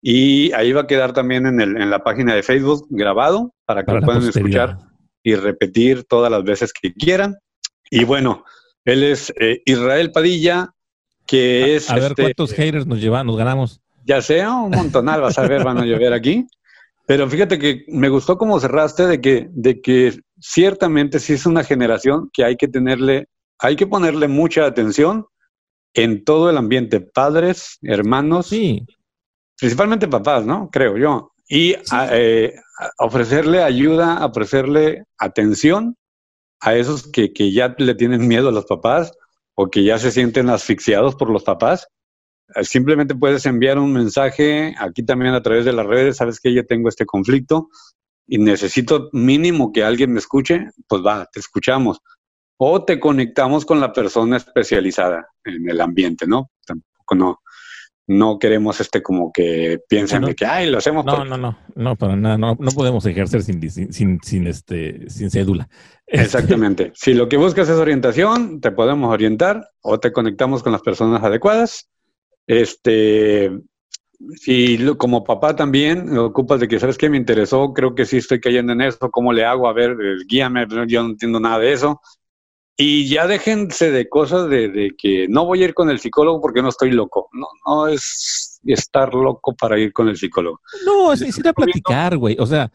Y 0.01 0.51
ahí 0.53 0.73
va 0.73 0.83
a 0.83 0.87
quedar 0.87 1.13
también 1.13 1.45
en, 1.47 1.61
el, 1.61 1.77
en 1.77 1.91
la 1.91 2.03
página 2.03 2.35
de 2.35 2.43
Facebook 2.43 2.87
grabado 2.89 3.53
para 3.67 3.85
que 3.85 3.93
lo 3.93 4.01
puedan 4.01 4.27
escuchar 4.27 4.79
y 5.23 5.35
repetir 5.35 6.05
todas 6.05 6.33
las 6.33 6.43
veces 6.43 6.73
que 6.73 6.95
quieran. 6.95 7.37
Y 7.91 8.05
bueno, 8.05 8.45
él 8.85 9.03
es 9.05 9.33
eh, 9.41 9.63
Israel 9.65 10.13
Padilla, 10.13 10.75
que 11.27 11.77
es... 11.77 11.91
A 11.91 11.95
ver 11.95 12.11
este, 12.11 12.23
cuántos 12.23 12.53
haters 12.53 12.87
nos 12.87 13.01
llevan, 13.01 13.27
nos 13.27 13.37
ganamos. 13.37 13.81
Ya 14.05 14.21
sea, 14.21 14.53
un 14.55 14.71
montonal 14.71 15.21
vas 15.21 15.39
a 15.39 15.47
ver, 15.47 15.63
van 15.63 15.79
a 15.79 15.85
llover 15.85 16.13
aquí. 16.13 16.47
Pero 17.07 17.29
fíjate 17.29 17.59
que 17.59 17.85
me 17.89 18.09
gustó 18.09 18.39
cómo 18.39 18.59
cerraste 18.59 19.07
de 19.07 19.21
que, 19.21 19.49
de 19.51 19.81
que 19.81 20.21
ciertamente 20.41 21.19
sí 21.19 21.35
es 21.35 21.47
una 21.47 21.65
generación 21.65 22.31
que 22.33 22.45
hay 22.45 22.57
que 22.57 22.69
tenerle, 22.69 23.29
hay 23.59 23.77
que 23.77 23.87
ponerle 23.87 24.29
mucha 24.29 24.67
atención 24.67 25.27
en 25.95 26.25
todo 26.25 26.51
el 26.51 26.57
ambiente, 26.57 27.01
padres, 27.01 27.79
hermanos, 27.83 28.47
sí. 28.47 28.87
principalmente 29.59 30.09
papás, 30.09 30.45
¿no? 30.47 30.71
Creo 30.71 30.97
yo. 30.97 31.33
Y 31.49 31.77
eh, 32.11 32.55
ofrecerle 32.99 33.63
ayuda, 33.63 34.25
ofrecerle 34.25 35.05
atención 35.19 35.97
a 36.63 36.77
esos 36.77 37.07
que, 37.09 37.33
que 37.33 37.53
ya 37.53 37.75
le 37.77 37.95
tienen 37.95 38.27
miedo 38.27 38.49
a 38.49 38.53
los 38.53 38.67
papás 38.67 39.13
o 39.55 39.69
que 39.69 39.85
ya 39.85 39.99
se 39.99 40.13
sienten 40.13 40.49
asfixiados 40.49 41.17
por 41.17 41.29
los 41.29 41.43
papás, 41.43 41.89
eh, 42.55 42.65
simplemente 42.65 43.15
puedes 43.15 43.45
enviar 43.47 43.79
un 43.79 43.93
mensaje 43.93 44.75
aquí 44.79 45.05
también 45.05 45.35
a 45.35 45.43
través 45.43 45.65
de 45.65 45.73
las 45.73 45.87
redes, 45.87 46.17
sabes 46.17 46.41
que 46.41 46.55
yo 46.55 46.65
tengo 46.65 46.89
este 46.89 47.05
conflicto 47.05 47.69
y 48.27 48.39
necesito 48.39 49.11
mínimo 49.13 49.73
que 49.73 49.85
alguien 49.85 50.13
me 50.13 50.21
escuche, 50.21 50.69
pues 50.89 51.03
va, 51.05 51.27
te 51.33 51.41
escuchamos. 51.41 52.01
o 52.59 52.85
te 52.85 53.01
conectamos 53.01 53.65
con 53.67 53.81
la 53.81 53.93
persona 53.93 54.37
especializada 54.37 55.27
en 55.45 55.69
el 55.69 55.81
ambiente, 55.81 56.27
¿no? 56.29 56.51
Tampoco 56.65 57.15
no, 57.17 57.41
no 58.07 58.39
queremos 58.39 58.81
este 58.81 59.03
como 59.03 59.33
que 59.33 59.81
piensen 59.89 60.23
de 60.23 60.35
que 60.35 60.45
ay 60.45 60.69
lo 60.69 60.79
hacemos 60.79 61.05
no 61.05 61.25
no 61.25 61.37
no 61.37 61.59
no 61.75 61.97
para 61.97 62.17
nada 62.17 62.37
no, 62.37 62.57
no 62.59 62.71
podemos 62.73 63.07
ejercer 63.07 63.43
sin, 63.43 63.71
sin, 63.71 64.19
sin 64.23 64.47
este 64.47 65.09
sin 65.09 65.31
cédula. 65.31 65.69
Exactamente. 66.07 66.93
Si 66.95 67.15
lo 67.15 67.29
que 67.29 67.37
buscas 67.37 67.69
es 67.69 67.77
orientación 67.77 68.61
te 68.61 68.73
podemos 68.73 69.13
orientar 69.13 69.69
o 69.81 69.99
te 69.99 70.13
conectamos 70.13 70.63
con 70.63 70.73
las 70.73 70.83
personas 70.83 71.23
adecuadas. 71.23 71.89
Este 72.47 73.51
si 74.35 74.79
como 74.99 75.25
papá 75.25 75.57
también 75.57 76.17
ocupas 76.19 76.61
de 76.61 76.69
que 76.69 76.79
sabes 76.79 76.99
que 76.99 77.09
me 77.11 77.17
interesó 77.17 77.73
creo 77.73 77.95
que 77.95 78.05
sí 78.05 78.19
estoy 78.19 78.41
cayendo 78.41 78.73
en 78.73 78.83
eso 78.83 79.11
cómo 79.11 79.33
le 79.33 79.45
hago 79.45 79.67
a 79.67 79.73
ver 79.73 79.97
guíame 80.29 80.67
yo 80.87 81.03
no 81.03 81.11
entiendo 81.11 81.41
nada 81.41 81.59
de 81.59 81.73
eso 81.73 82.01
y 82.77 83.09
ya 83.09 83.27
déjense 83.27 83.91
de 83.91 84.09
cosas 84.09 84.49
de, 84.49 84.93
que 84.97 85.27
no 85.29 85.45
voy 85.45 85.63
a 85.63 85.67
ir 85.67 85.75
con 85.75 85.91
el 85.91 85.99
psicólogo 85.99 86.41
porque 86.41 86.63
no 86.63 86.71
estoy 86.71 86.91
loco. 86.91 87.29
No, 87.33 87.47
no 87.67 87.89
es 87.89 88.61
estar 88.65 89.15
loco 89.15 89.55
para 89.55 89.79
ir 89.79 89.93
con 89.93 90.09
el 90.09 90.17
psicólogo. 90.17 90.61
No, 90.87 91.13
es, 91.13 91.21
ir 91.23 91.49
a 91.49 91.53
platicar, 91.53 92.17
güey. 92.17 92.37
O 92.39 92.47
sea, 92.47 92.71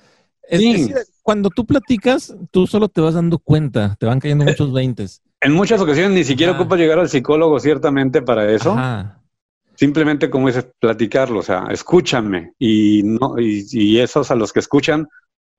cuando 1.24 1.50
tú 1.50 1.66
platicas, 1.66 2.36
tú 2.52 2.68
solo 2.68 2.90
te 2.90 3.02
vas 3.02 3.16
dando 3.16 3.40
cuenta, 3.40 3.96
te 4.00 4.06
van 4.06 4.20
cayendo 4.20 4.44
eh, 4.46 4.48
muchos 4.48 4.72
veintes. 4.72 5.22
En 5.42 5.54
muchas 5.54 5.82
ocasiones 5.82 6.12
ni 6.12 6.24
siquiera 6.24 6.54
ocupas 6.54 6.80
llegar 6.80 7.00
al 7.00 7.10
psicólogo 7.10 7.60
ciertamente 7.60 8.22
para 8.22 8.52
eso. 8.52 8.76
Simplemente 9.76 10.30
como 10.30 10.50
es 10.50 10.66
platicarlo, 10.80 11.40
o 11.40 11.44
sea, 11.44 11.68
escúchame 11.70 12.54
y 12.58 13.04
no 13.04 13.38
y, 13.38 13.64
y 13.72 14.00
esos 14.00 14.32
a 14.32 14.36
los 14.36 14.52
que 14.52 14.60
escuchan 14.60 15.08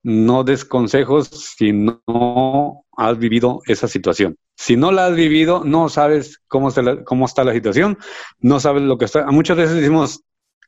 no 0.03 0.43
des 0.43 0.65
consejos 0.65 1.27
si 1.27 1.71
no 1.73 2.85
has 2.95 3.17
vivido 3.17 3.61
esa 3.65 3.87
situación. 3.87 4.35
Si 4.55 4.75
no 4.75 4.91
la 4.91 5.07
has 5.07 5.15
vivido, 5.15 5.63
no 5.63 5.89
sabes 5.89 6.41
cómo, 6.47 6.69
cómo 7.05 7.25
está 7.25 7.43
la 7.43 7.53
situación, 7.53 7.97
no 8.39 8.59
sabes 8.59 8.83
lo 8.83 8.97
que 8.97 9.05
está. 9.05 9.25
Muchas 9.27 9.57
veces 9.57 9.75
decimos, 9.75 10.21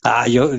ah, 0.04 0.28
yo 0.28 0.50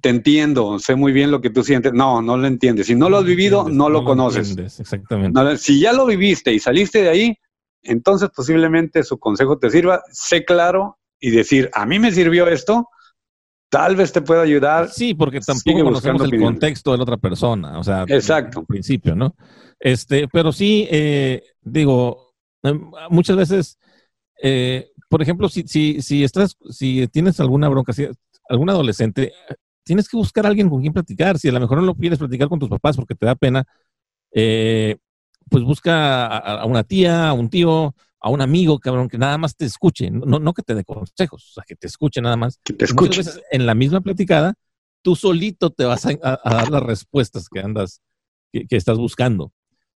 te 0.00 0.08
entiendo, 0.08 0.78
sé 0.78 0.94
muy 0.94 1.12
bien 1.12 1.30
lo 1.30 1.40
que 1.40 1.50
tú 1.50 1.62
sientes. 1.62 1.92
No, 1.92 2.22
no 2.22 2.36
lo 2.36 2.46
entiendes. 2.46 2.86
Si 2.86 2.94
no 2.94 3.08
lo 3.08 3.18
has 3.18 3.24
vivido, 3.24 3.68
no, 3.68 3.88
lo 3.88 4.04
conoces. 4.04 4.56
exactamente. 4.56 5.58
si 5.58 5.80
ya 5.80 5.92
lo 5.92 6.06
viviste 6.06 6.52
y 6.52 6.58
saliste 6.58 7.02
de 7.02 7.08
ahí, 7.08 7.36
entonces 7.82 8.30
posiblemente 8.34 9.02
su 9.02 9.18
consejo 9.18 9.58
te 9.58 9.70
sirva. 9.70 10.02
Sé 10.12 10.44
claro 10.44 10.98
y 11.20 11.30
decir, 11.30 11.70
a 11.72 11.86
mí 11.86 11.98
me 11.98 12.12
sirvió 12.12 12.46
esto, 12.48 12.88
tal 13.76 13.94
vez 13.94 14.10
te 14.10 14.22
pueda 14.22 14.40
ayudar. 14.40 14.88
Sí, 14.88 15.12
porque 15.12 15.38
tampoco 15.40 15.84
conocemos 15.84 16.32
el 16.32 16.40
contexto 16.40 16.92
de 16.92 16.96
la 16.96 17.02
otra 17.02 17.18
persona, 17.18 17.78
o 17.78 17.84
sea, 17.84 18.04
exacto. 18.08 18.60
Al 18.60 18.66
principio, 18.66 19.14
¿no? 19.14 19.36
Este, 19.78 20.28
pero 20.28 20.50
sí, 20.50 20.88
eh, 20.90 21.42
digo, 21.60 22.32
em, 22.62 22.90
muchas 23.10 23.36
veces, 23.36 23.78
eh, 24.42 24.88
por 25.10 25.20
ejemplo, 25.20 25.50
si, 25.50 25.64
si, 25.68 26.00
si 26.00 26.24
estás, 26.24 26.56
si 26.70 27.06
tienes 27.08 27.38
alguna 27.38 27.68
bronca, 27.68 27.92
si 27.92 28.08
algún 28.48 28.70
adolescente, 28.70 29.34
tienes 29.84 30.08
que 30.08 30.16
buscar 30.16 30.46
a 30.46 30.48
alguien 30.48 30.70
con 30.70 30.80
quien 30.80 30.94
platicar. 30.94 31.38
Si 31.38 31.48
a 31.48 31.52
lo 31.52 31.60
mejor 31.60 31.78
no 31.78 31.84
lo 31.84 31.94
quieres 31.94 32.18
platicar 32.18 32.48
con 32.48 32.58
tus 32.58 32.70
papás 32.70 32.96
porque 32.96 33.14
te 33.14 33.26
da 33.26 33.34
pena, 33.34 33.64
eh, 34.32 34.96
pues 35.50 35.64
busca 35.64 36.26
a, 36.26 36.64
una 36.64 36.82
tía, 36.82 37.28
a 37.28 37.34
un 37.34 37.50
tío, 37.50 37.94
a 38.26 38.28
un 38.28 38.40
amigo, 38.40 38.80
cabrón, 38.80 39.08
que 39.08 39.18
nada 39.18 39.38
más 39.38 39.56
te 39.56 39.64
escuche, 39.64 40.10
no, 40.10 40.40
no 40.40 40.52
que 40.52 40.62
te 40.62 40.74
dé 40.74 40.82
consejos, 40.82 41.48
o 41.48 41.52
sea, 41.54 41.64
que 41.64 41.76
te 41.76 41.86
escuche 41.86 42.20
nada 42.20 42.36
más. 42.36 42.58
Que 42.64 42.72
te 42.72 42.84
escuche. 42.84 43.22
en 43.52 43.66
la 43.66 43.74
misma 43.76 44.00
platicada, 44.00 44.54
tú 45.00 45.14
solito 45.14 45.70
te 45.70 45.84
vas 45.84 46.04
a, 46.06 46.16
dar 46.44 46.68
las 46.68 46.82
respuestas 46.82 47.48
que 47.48 47.60
andas, 47.60 48.02
que, 48.52 48.66
estás 48.70 48.98
buscando. 48.98 49.52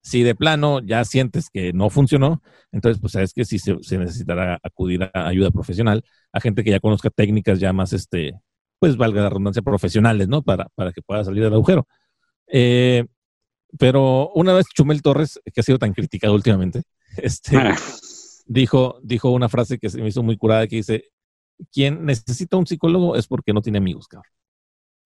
Si 0.02 0.24
de 0.24 0.34
plano 0.34 0.80
ya 0.80 1.04
sientes 1.04 1.50
que 1.50 1.72
no 1.72 1.88
funcionó, 1.88 2.42
entonces 2.72 3.00
pues 3.00 3.12
sabes 3.12 3.32
que 3.32 3.44
sí 3.44 3.60
se, 3.60 3.76
necesitará 3.96 4.58
acudir 4.60 5.04
a 5.04 5.28
ayuda 5.28 5.52
profesional, 5.52 6.02
a 6.32 6.40
gente 6.40 6.64
que 6.64 6.72
ya 6.72 6.80
conozca 6.80 7.10
técnicas 7.10 7.60
ya 7.60 7.72
más, 7.72 7.92
este, 7.92 8.32
pues 8.80 8.96
valga 8.96 9.22
la 9.22 9.28
redundancia, 9.28 9.62
profesionales, 9.62 10.26
¿no? 10.26 10.42
Para, 10.42 10.66
para 10.74 10.90
que 10.92 11.00
pueda 11.00 11.22
salir 11.22 11.44
del 11.44 11.54
agujero. 11.54 11.86
Eh, 12.48 13.04
pero 13.78 14.32
una 14.34 14.52
vez 14.52 14.66
Chumel 14.74 15.00
Torres, 15.00 15.40
que 15.54 15.60
ha 15.60 15.64
sido 15.64 15.78
tan 15.78 15.92
criticado 15.92 16.34
últimamente, 16.34 16.82
este, 17.18 17.56
dijo, 18.46 18.98
dijo 19.02 19.30
una 19.30 19.48
frase 19.48 19.78
que 19.78 19.90
se 19.90 20.00
me 20.00 20.08
hizo 20.08 20.22
muy 20.22 20.36
curada 20.36 20.66
que 20.66 20.76
dice, 20.76 21.10
quien 21.72 22.04
necesita 22.04 22.56
un 22.56 22.66
psicólogo 22.66 23.16
es 23.16 23.26
porque 23.26 23.52
no 23.52 23.62
tiene 23.62 23.78
amigos, 23.78 24.08
cabrón. 24.08 24.32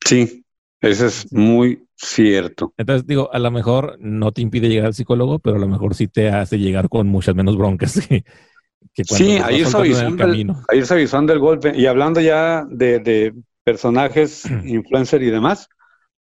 Sí, 0.05 0.45
eso 0.81 1.07
es 1.07 1.33
muy 1.33 1.87
cierto. 1.95 2.73
Entonces 2.77 3.07
digo, 3.07 3.33
a 3.33 3.39
lo 3.39 3.51
mejor 3.51 3.97
no 4.01 4.33
te 4.33 4.41
impide 4.41 4.69
llegar 4.69 4.87
al 4.87 4.95
psicólogo, 4.95 5.39
pero 5.39 5.57
a 5.57 5.61
lo 5.61 5.69
mejor 5.69 5.95
sí 5.95 6.09
te 6.09 6.31
hace 6.31 6.59
llegar 6.59 6.89
con 6.89 7.07
muchas 7.07 7.35
menos 7.35 7.57
broncas 7.57 8.01
que, 8.09 8.25
Sí, 9.05 9.39
ahí 9.43 9.61
es 9.61 9.75
avisando 9.75 10.25
el, 10.25 10.51
ahí 10.69 10.83
avisando 10.89 11.33
el 11.33 11.39
golpe. 11.39 11.73
Y 11.77 11.87
hablando 11.87 12.21
ya 12.21 12.67
de, 12.69 13.35
personajes, 13.63 14.45
influencer 14.65 15.23
y 15.23 15.31
demás, 15.31 15.69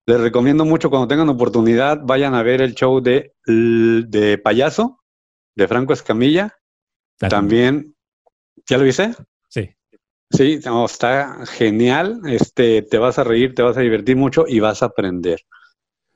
les 0.05 0.19
recomiendo 0.19 0.65
mucho 0.65 0.89
cuando 0.89 1.07
tengan 1.07 1.29
oportunidad, 1.29 1.99
vayan 2.03 2.35
a 2.35 2.43
ver 2.43 2.61
el 2.61 2.75
show 2.75 2.99
de, 2.99 3.33
de 3.45 4.37
Payaso, 4.37 4.99
de 5.55 5.67
Franco 5.67 5.93
Escamilla, 5.93 6.58
también, 7.27 7.95
¿ya 8.67 8.77
lo 8.77 8.83
viste? 8.83 9.13
Sí. 9.49 9.69
Sí, 10.31 10.59
está 10.85 11.45
genial. 11.45 12.21
Este, 12.27 12.83
te 12.83 12.97
vas 12.97 13.17
a 13.19 13.23
reír, 13.23 13.55
te 13.55 13.63
vas 13.63 13.77
a 13.77 13.81
divertir 13.81 14.15
mucho 14.15 14.45
y 14.47 14.59
vas 14.59 14.83
a 14.83 14.87
aprender. 14.87 15.41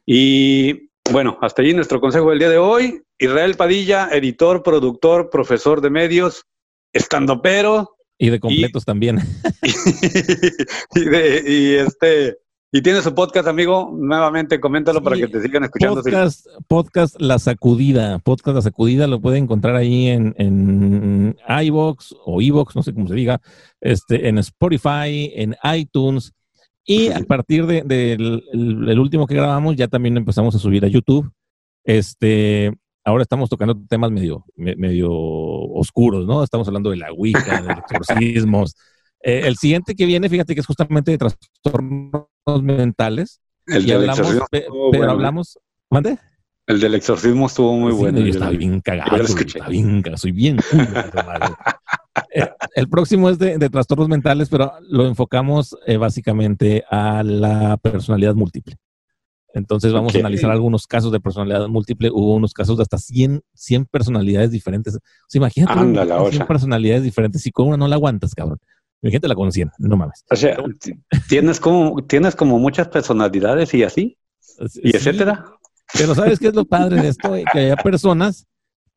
Y 0.05 0.89
bueno, 1.11 1.37
hasta 1.41 1.61
allí 1.61 1.73
nuestro 1.73 1.99
consejo 1.99 2.29
del 2.29 2.39
día 2.39 2.49
de 2.49 2.57
hoy. 2.57 3.01
Israel 3.17 3.55
Padilla, 3.55 4.09
editor, 4.11 4.63
productor, 4.63 5.29
profesor 5.29 5.81
de 5.81 5.89
medios, 5.89 6.45
estando 6.93 7.41
pero. 7.41 7.97
Y 8.17 8.29
de 8.29 8.39
completos 8.39 8.85
también. 8.85 9.17
y, 10.95 11.05
de, 11.05 11.43
y 11.45 11.73
este 11.75 12.37
y 12.75 12.81
tiene 12.81 13.03
su 13.03 13.13
podcast, 13.13 13.47
amigo. 13.47 13.95
Nuevamente, 13.95 14.59
coméntalo 14.59 15.03
para 15.03 15.15
que 15.15 15.27
te 15.27 15.39
sigan 15.43 15.63
escuchando. 15.63 16.01
Podcast, 16.01 16.47
podcast 16.67 17.21
La 17.21 17.37
Sacudida. 17.37 18.17
Podcast 18.17 18.55
La 18.55 18.61
Sacudida 18.63 19.05
lo 19.05 19.21
puede 19.21 19.37
encontrar 19.37 19.75
ahí 19.75 20.07
en, 20.07 20.33
en 20.39 21.37
iVox 21.65 22.15
o 22.25 22.41
iVox, 22.41 22.75
no 22.75 22.81
sé 22.81 22.91
cómo 22.91 23.07
se 23.07 23.13
diga, 23.13 23.39
este, 23.79 24.27
en 24.27 24.39
Spotify, 24.39 25.31
en 25.35 25.55
iTunes. 25.75 26.33
Y 26.83 27.09
a 27.09 27.19
partir 27.19 27.67
del 27.67 28.43
de, 28.51 28.99
último 28.99 29.27
que 29.27 29.35
grabamos, 29.35 29.75
ya 29.75 29.87
también 29.87 30.17
empezamos 30.17 30.55
a 30.55 30.59
subir 30.59 30.83
a 30.83 30.87
YouTube. 30.87 31.31
Este, 31.83 32.73
ahora 33.05 33.21
estamos 33.21 33.51
tocando 33.51 33.79
temas 33.87 34.09
medio, 34.09 34.45
medio 34.55 35.11
oscuros, 35.11 36.25
¿no? 36.25 36.43
Estamos 36.43 36.67
hablando 36.67 36.89
de 36.89 36.97
la 36.97 37.13
Wicca, 37.13 37.61
de 37.61 37.71
exorcismos. 37.91 38.75
Eh, 39.21 39.43
el 39.45 39.57
siguiente 39.57 39.93
que 39.93 40.07
viene, 40.07 40.27
fíjate 40.27 40.55
que 40.55 40.61
es 40.61 40.65
justamente 40.65 41.11
de 41.11 41.19
trastornos 41.19 42.32
mentales. 42.61 43.41
El 43.65 43.85
del 43.85 44.09
hablamos, 44.09 44.43
pero 44.91 45.11
hablamos, 45.11 45.59
¿mande? 45.89 46.17
El 46.65 46.79
del 46.79 46.95
exorcismo 46.95 47.47
estuvo 47.47 47.75
muy 47.75 47.91
bueno. 47.91 48.19
Yo 48.19 48.27
estaba 48.27 48.51
bien 48.51 48.81
cagado, 48.81 49.23
estaba 49.23 49.69
bien 49.69 50.03
soy 50.15 50.31
bien 50.31 50.59
eh, 52.33 52.49
el 52.75 52.87
próximo 52.87 53.29
es 53.29 53.37
de, 53.37 53.57
trastornos 53.69 54.07
mentales, 54.07 54.49
pero 54.49 54.71
lo 54.89 55.05
enfocamos 55.05 55.75
eh, 55.85 55.97
básicamente 55.97 56.83
a 56.89 57.21
la 57.23 57.77
personalidad 57.77 58.35
múltiple. 58.35 58.77
Entonces 59.53 59.93
vamos 59.93 60.15
a 60.15 60.19
analizar 60.19 60.49
algunos 60.49 60.87
casos 60.87 61.11
de 61.11 61.19
personalidad 61.19 61.67
múltiple. 61.67 62.09
Hubo 62.09 62.33
unos 62.33 62.53
casos 62.53 62.77
de 62.77 62.83
hasta 62.83 62.97
100, 62.97 63.43
100 63.53 63.85
personalidades 63.85 64.49
diferentes. 64.49 64.95
O 64.95 64.99
sea, 65.27 65.39
imagínate 65.39 65.73
100 66.31 66.47
personalidades 66.47 67.03
diferentes 67.03 67.45
y 67.45 67.51
con 67.51 67.67
una 67.67 67.77
no 67.77 67.87
la 67.87 67.95
aguantas, 67.95 68.33
cabrón. 68.33 68.57
Mi 69.03 69.11
gente 69.11 69.27
la 69.27 69.35
conocían, 69.35 69.71
no 69.77 69.95
mames. 69.95 70.25
O 70.31 70.35
sea, 70.35 70.57
tienes 71.29 71.59
como, 71.59 72.03
tienes 72.05 72.35
como 72.35 72.57
muchas 72.57 72.87
personalidades 72.87 73.73
y 73.73 73.83
así, 73.83 74.17
y 74.81 74.95
etcétera. 74.95 75.45
Pero 75.93 76.15
¿sabes 76.15 76.39
qué 76.39 76.47
es 76.47 76.55
lo 76.55 76.65
padre 76.65 77.01
de 77.01 77.07
esto? 77.09 77.33
Que 77.51 77.59
había 77.59 77.75
personas 77.75 78.47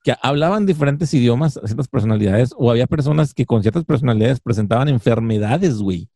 que 0.03 0.15
hablaban 0.23 0.65
diferentes 0.65 1.13
idiomas, 1.13 1.61
ciertas 1.65 1.89
personalidades, 1.89 2.55
o 2.57 2.71
había 2.71 2.87
personas 2.87 3.35
que 3.35 3.45
con 3.45 3.63
ciertas 3.63 3.85
personalidades 3.85 4.41
presentaban 4.41 4.89
enfermedades, 4.89 5.79
güey 5.79 6.09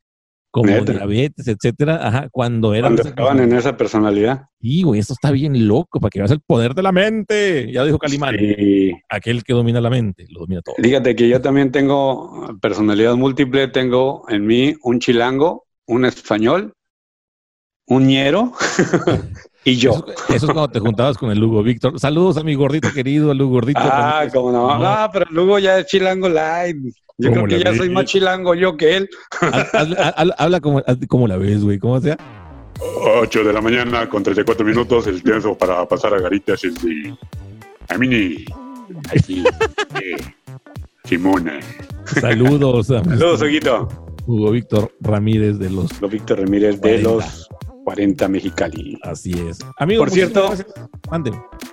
como 0.50 0.80
diabetes, 0.80 1.46
etcétera, 1.46 2.06
ajá, 2.06 2.28
cuando 2.30 2.74
eran. 2.74 2.94
Cuando 2.94 3.08
estaban 3.08 3.40
en 3.40 3.52
esa 3.52 3.76
personalidad. 3.76 4.46
Sí, 4.60 4.82
güey, 4.82 5.00
esto 5.00 5.14
está 5.14 5.30
bien 5.30 5.68
loco, 5.68 6.00
para 6.00 6.10
que 6.10 6.18
veas 6.18 6.30
el 6.30 6.40
poder 6.40 6.74
de 6.74 6.82
la 6.82 6.92
mente. 6.92 7.70
Ya 7.72 7.84
dijo 7.84 7.98
Calimán. 7.98 8.36
Aquel 9.08 9.44
que 9.44 9.52
domina 9.52 9.80
la 9.80 9.90
mente, 9.90 10.26
lo 10.28 10.40
domina 10.40 10.60
todo. 10.62 10.74
Fíjate 10.76 11.14
que 11.14 11.28
yo 11.28 11.40
también 11.40 11.70
tengo 11.70 12.58
personalidad 12.60 13.14
múltiple, 13.14 13.68
tengo 13.68 14.24
en 14.28 14.46
mí 14.46 14.74
un 14.82 14.98
chilango, 14.98 15.66
un 15.86 16.04
español, 16.04 16.72
un 17.86 18.06
ñero 18.06 18.52
y 19.64 19.76
yo. 19.76 20.04
Eso, 20.28 20.34
es 20.34 20.44
cuando 20.44 20.68
te 20.68 20.80
juntabas 20.80 21.16
con 21.16 21.30
el 21.30 21.38
Lugo 21.38 21.62
Víctor. 21.62 21.98
Saludos 22.00 22.36
a 22.38 22.42
mi 22.42 22.54
gordito 22.54 22.92
querido, 22.92 23.30
a 23.30 23.34
Lugo 23.34 23.54
Gordito. 23.54 23.80
Ah, 23.82 24.26
cómo 24.32 24.50
no. 24.52 24.78
No, 24.78 25.10
pero 25.12 25.26
Lugo 25.30 25.58
ya 25.58 25.78
es 25.78 25.86
chilango 25.86 26.28
live. 26.28 26.92
Yo 27.20 27.32
creo 27.32 27.46
que 27.46 27.62
ya 27.62 27.74
soy 27.74 27.90
más 27.90 28.06
chilango 28.06 28.54
yo 28.54 28.76
que 28.76 28.96
él. 28.96 29.10
Habla 30.38 30.60
como, 30.60 31.28
la 31.28 31.36
ves, 31.36 31.62
güey. 31.62 31.78
¿Cómo 31.78 32.00
sea? 32.00 32.16
8 32.80 33.44
de 33.44 33.52
la 33.52 33.60
mañana 33.60 34.08
con 34.08 34.22
34 34.22 34.64
minutos. 34.64 35.06
El 35.06 35.22
tiempo 35.22 35.56
para 35.56 35.86
pasar 35.86 36.14
a 36.14 36.20
garitas 36.20 36.64
es 36.64 36.82
de. 36.82 37.14
A 37.88 37.98
mí 37.98 38.44
Simone. 41.04 41.60
Saludos. 42.04 42.86
Saludos, 42.86 43.42
Huguito. 43.42 43.88
Hugo 44.26 44.50
Víctor 44.52 44.92
Ramírez 45.00 45.58
de 45.58 45.70
los. 45.70 45.92
Hugo 45.98 46.08
Víctor 46.08 46.40
Ramírez 46.40 46.80
de 46.80 47.02
los 47.02 47.48
40 47.84 48.28
Mexicali. 48.28 48.98
Así 49.02 49.32
es. 49.48 49.58
Amigo, 49.76 50.02
Por 50.02 50.10
cierto, 50.10 50.52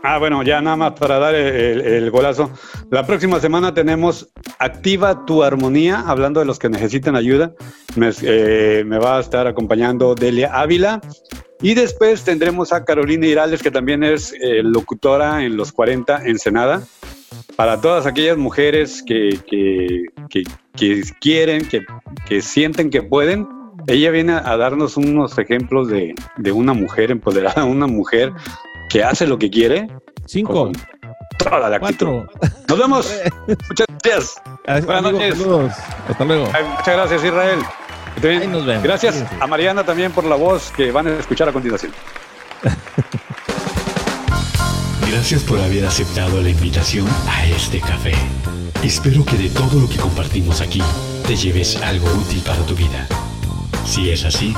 ah, 0.04 0.18
bueno, 0.18 0.44
ya 0.44 0.62
nada 0.62 0.76
más 0.76 0.94
para 0.94 1.20
dar 1.20 1.36
el, 1.36 2.10
golazo. 2.12 2.52
La 2.90 3.06
próxima 3.06 3.40
semana 3.40 3.74
tenemos 3.74 4.30
Activa 4.60 5.26
tu 5.26 5.44
Armonía, 5.44 6.04
hablando 6.08 6.40
de 6.40 6.46
los 6.46 6.60
que 6.60 6.70
necesitan 6.70 7.16
ayuda. 7.16 7.54
Me, 7.96 8.12
eh, 8.22 8.84
me 8.86 8.98
va 8.98 9.18
a 9.18 9.22
estar 9.22 9.48
acompañando 9.48 10.16
Delia 10.16 10.52
Ávila. 10.54 11.02
Y 11.62 11.74
después 11.74 12.24
tendremos 12.24 12.72
a 12.72 12.86
Carolina 12.86 13.26
Irales, 13.26 13.64
que 13.64 13.72
también 13.72 14.04
es 14.04 14.34
eh, 14.34 14.62
locutora 14.64 15.44
en 15.44 15.58
los 15.58 15.72
40 15.72 16.26
en 16.26 16.38
Senada. 16.38 16.84
Para 17.56 17.82
todas 17.82 18.06
aquellas 18.06 18.38
mujeres 18.38 19.04
que, 19.04 19.40
que, 19.48 20.06
que, 20.30 20.44
que 20.76 21.02
quieren, 21.20 21.68
que, 21.68 21.82
que 22.28 22.42
sienten 22.42 22.92
que 22.92 23.02
pueden, 23.02 23.48
ella 23.88 24.12
viene 24.12 24.34
a 24.34 24.58
darnos 24.58 24.98
unos 24.98 25.38
ejemplos 25.38 25.88
de, 25.88 26.14
de 26.36 26.52
una 26.52 26.74
mujer 26.74 27.10
empoderada, 27.10 27.64
una 27.66 27.88
mujer 27.88 28.34
que 28.90 29.04
hace 29.04 29.26
lo 29.26 29.40
que 29.40 29.50
quiere. 29.50 29.88
Cinco. 30.26 30.72
Toda 31.38 31.70
la 31.70 31.80
Cuatro. 31.80 32.28
Nos 32.68 32.78
vemos. 32.78 33.22
muchas 33.48 33.88
gracias. 34.04 34.42
Buenas 34.86 35.04
noches. 35.04 35.48
Hasta 36.10 36.26
luego. 36.26 36.46
muchas 36.46 36.88
gracias, 36.88 37.24
Israel. 37.24 37.60
Nos 38.50 38.66
vemos. 38.66 38.84
Gracias 38.84 39.24
a 39.40 39.48
Mariana 39.48 39.84
también 39.84 40.12
por 40.12 40.26
la 40.26 40.36
voz 40.36 40.72
que 40.76 40.92
van 40.92 41.08
a 41.08 41.12
escuchar 41.18 41.48
a 41.50 41.54
continuación. 41.54 41.94
Gracias 45.10 45.44
por 45.44 45.60
haber 45.60 45.86
aceptado 45.86 46.42
la 46.42 46.50
invitación 46.50 47.08
a 47.30 47.46
este 47.46 47.80
café. 47.80 48.14
Espero 48.84 49.24
que 49.24 49.38
de 49.38 49.50
todo 49.50 49.80
lo 49.80 49.88
que 49.88 49.96
compartimos 49.98 50.62
aquí 50.62 50.82
te 51.26 51.36
lleves 51.36 51.82
algo 51.82 52.08
útil 52.08 52.42
para 52.46 52.60
tu 52.66 52.76
vida. 52.76 53.08
Si 53.88 54.12
es 54.12 54.26
así, 54.26 54.54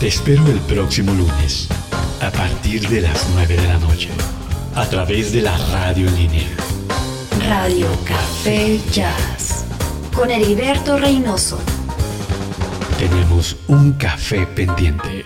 te 0.00 0.08
espero 0.08 0.44
el 0.48 0.58
próximo 0.58 1.12
lunes, 1.12 1.68
a 2.20 2.30
partir 2.30 2.86
de 2.88 3.02
las 3.02 3.26
9 3.32 3.56
de 3.56 3.68
la 3.68 3.78
noche, 3.78 4.08
a 4.74 4.84
través 4.86 5.32
de 5.32 5.42
la 5.42 5.56
radio 5.68 6.08
en 6.08 6.16
línea. 6.16 6.48
Radio 7.48 7.86
Café 8.04 8.80
Jazz, 8.92 9.64
con 10.12 10.28
Heriberto 10.28 10.98
Reynoso. 10.98 11.58
Tenemos 12.98 13.56
un 13.68 13.92
café 13.92 14.44
pendiente. 14.44 15.24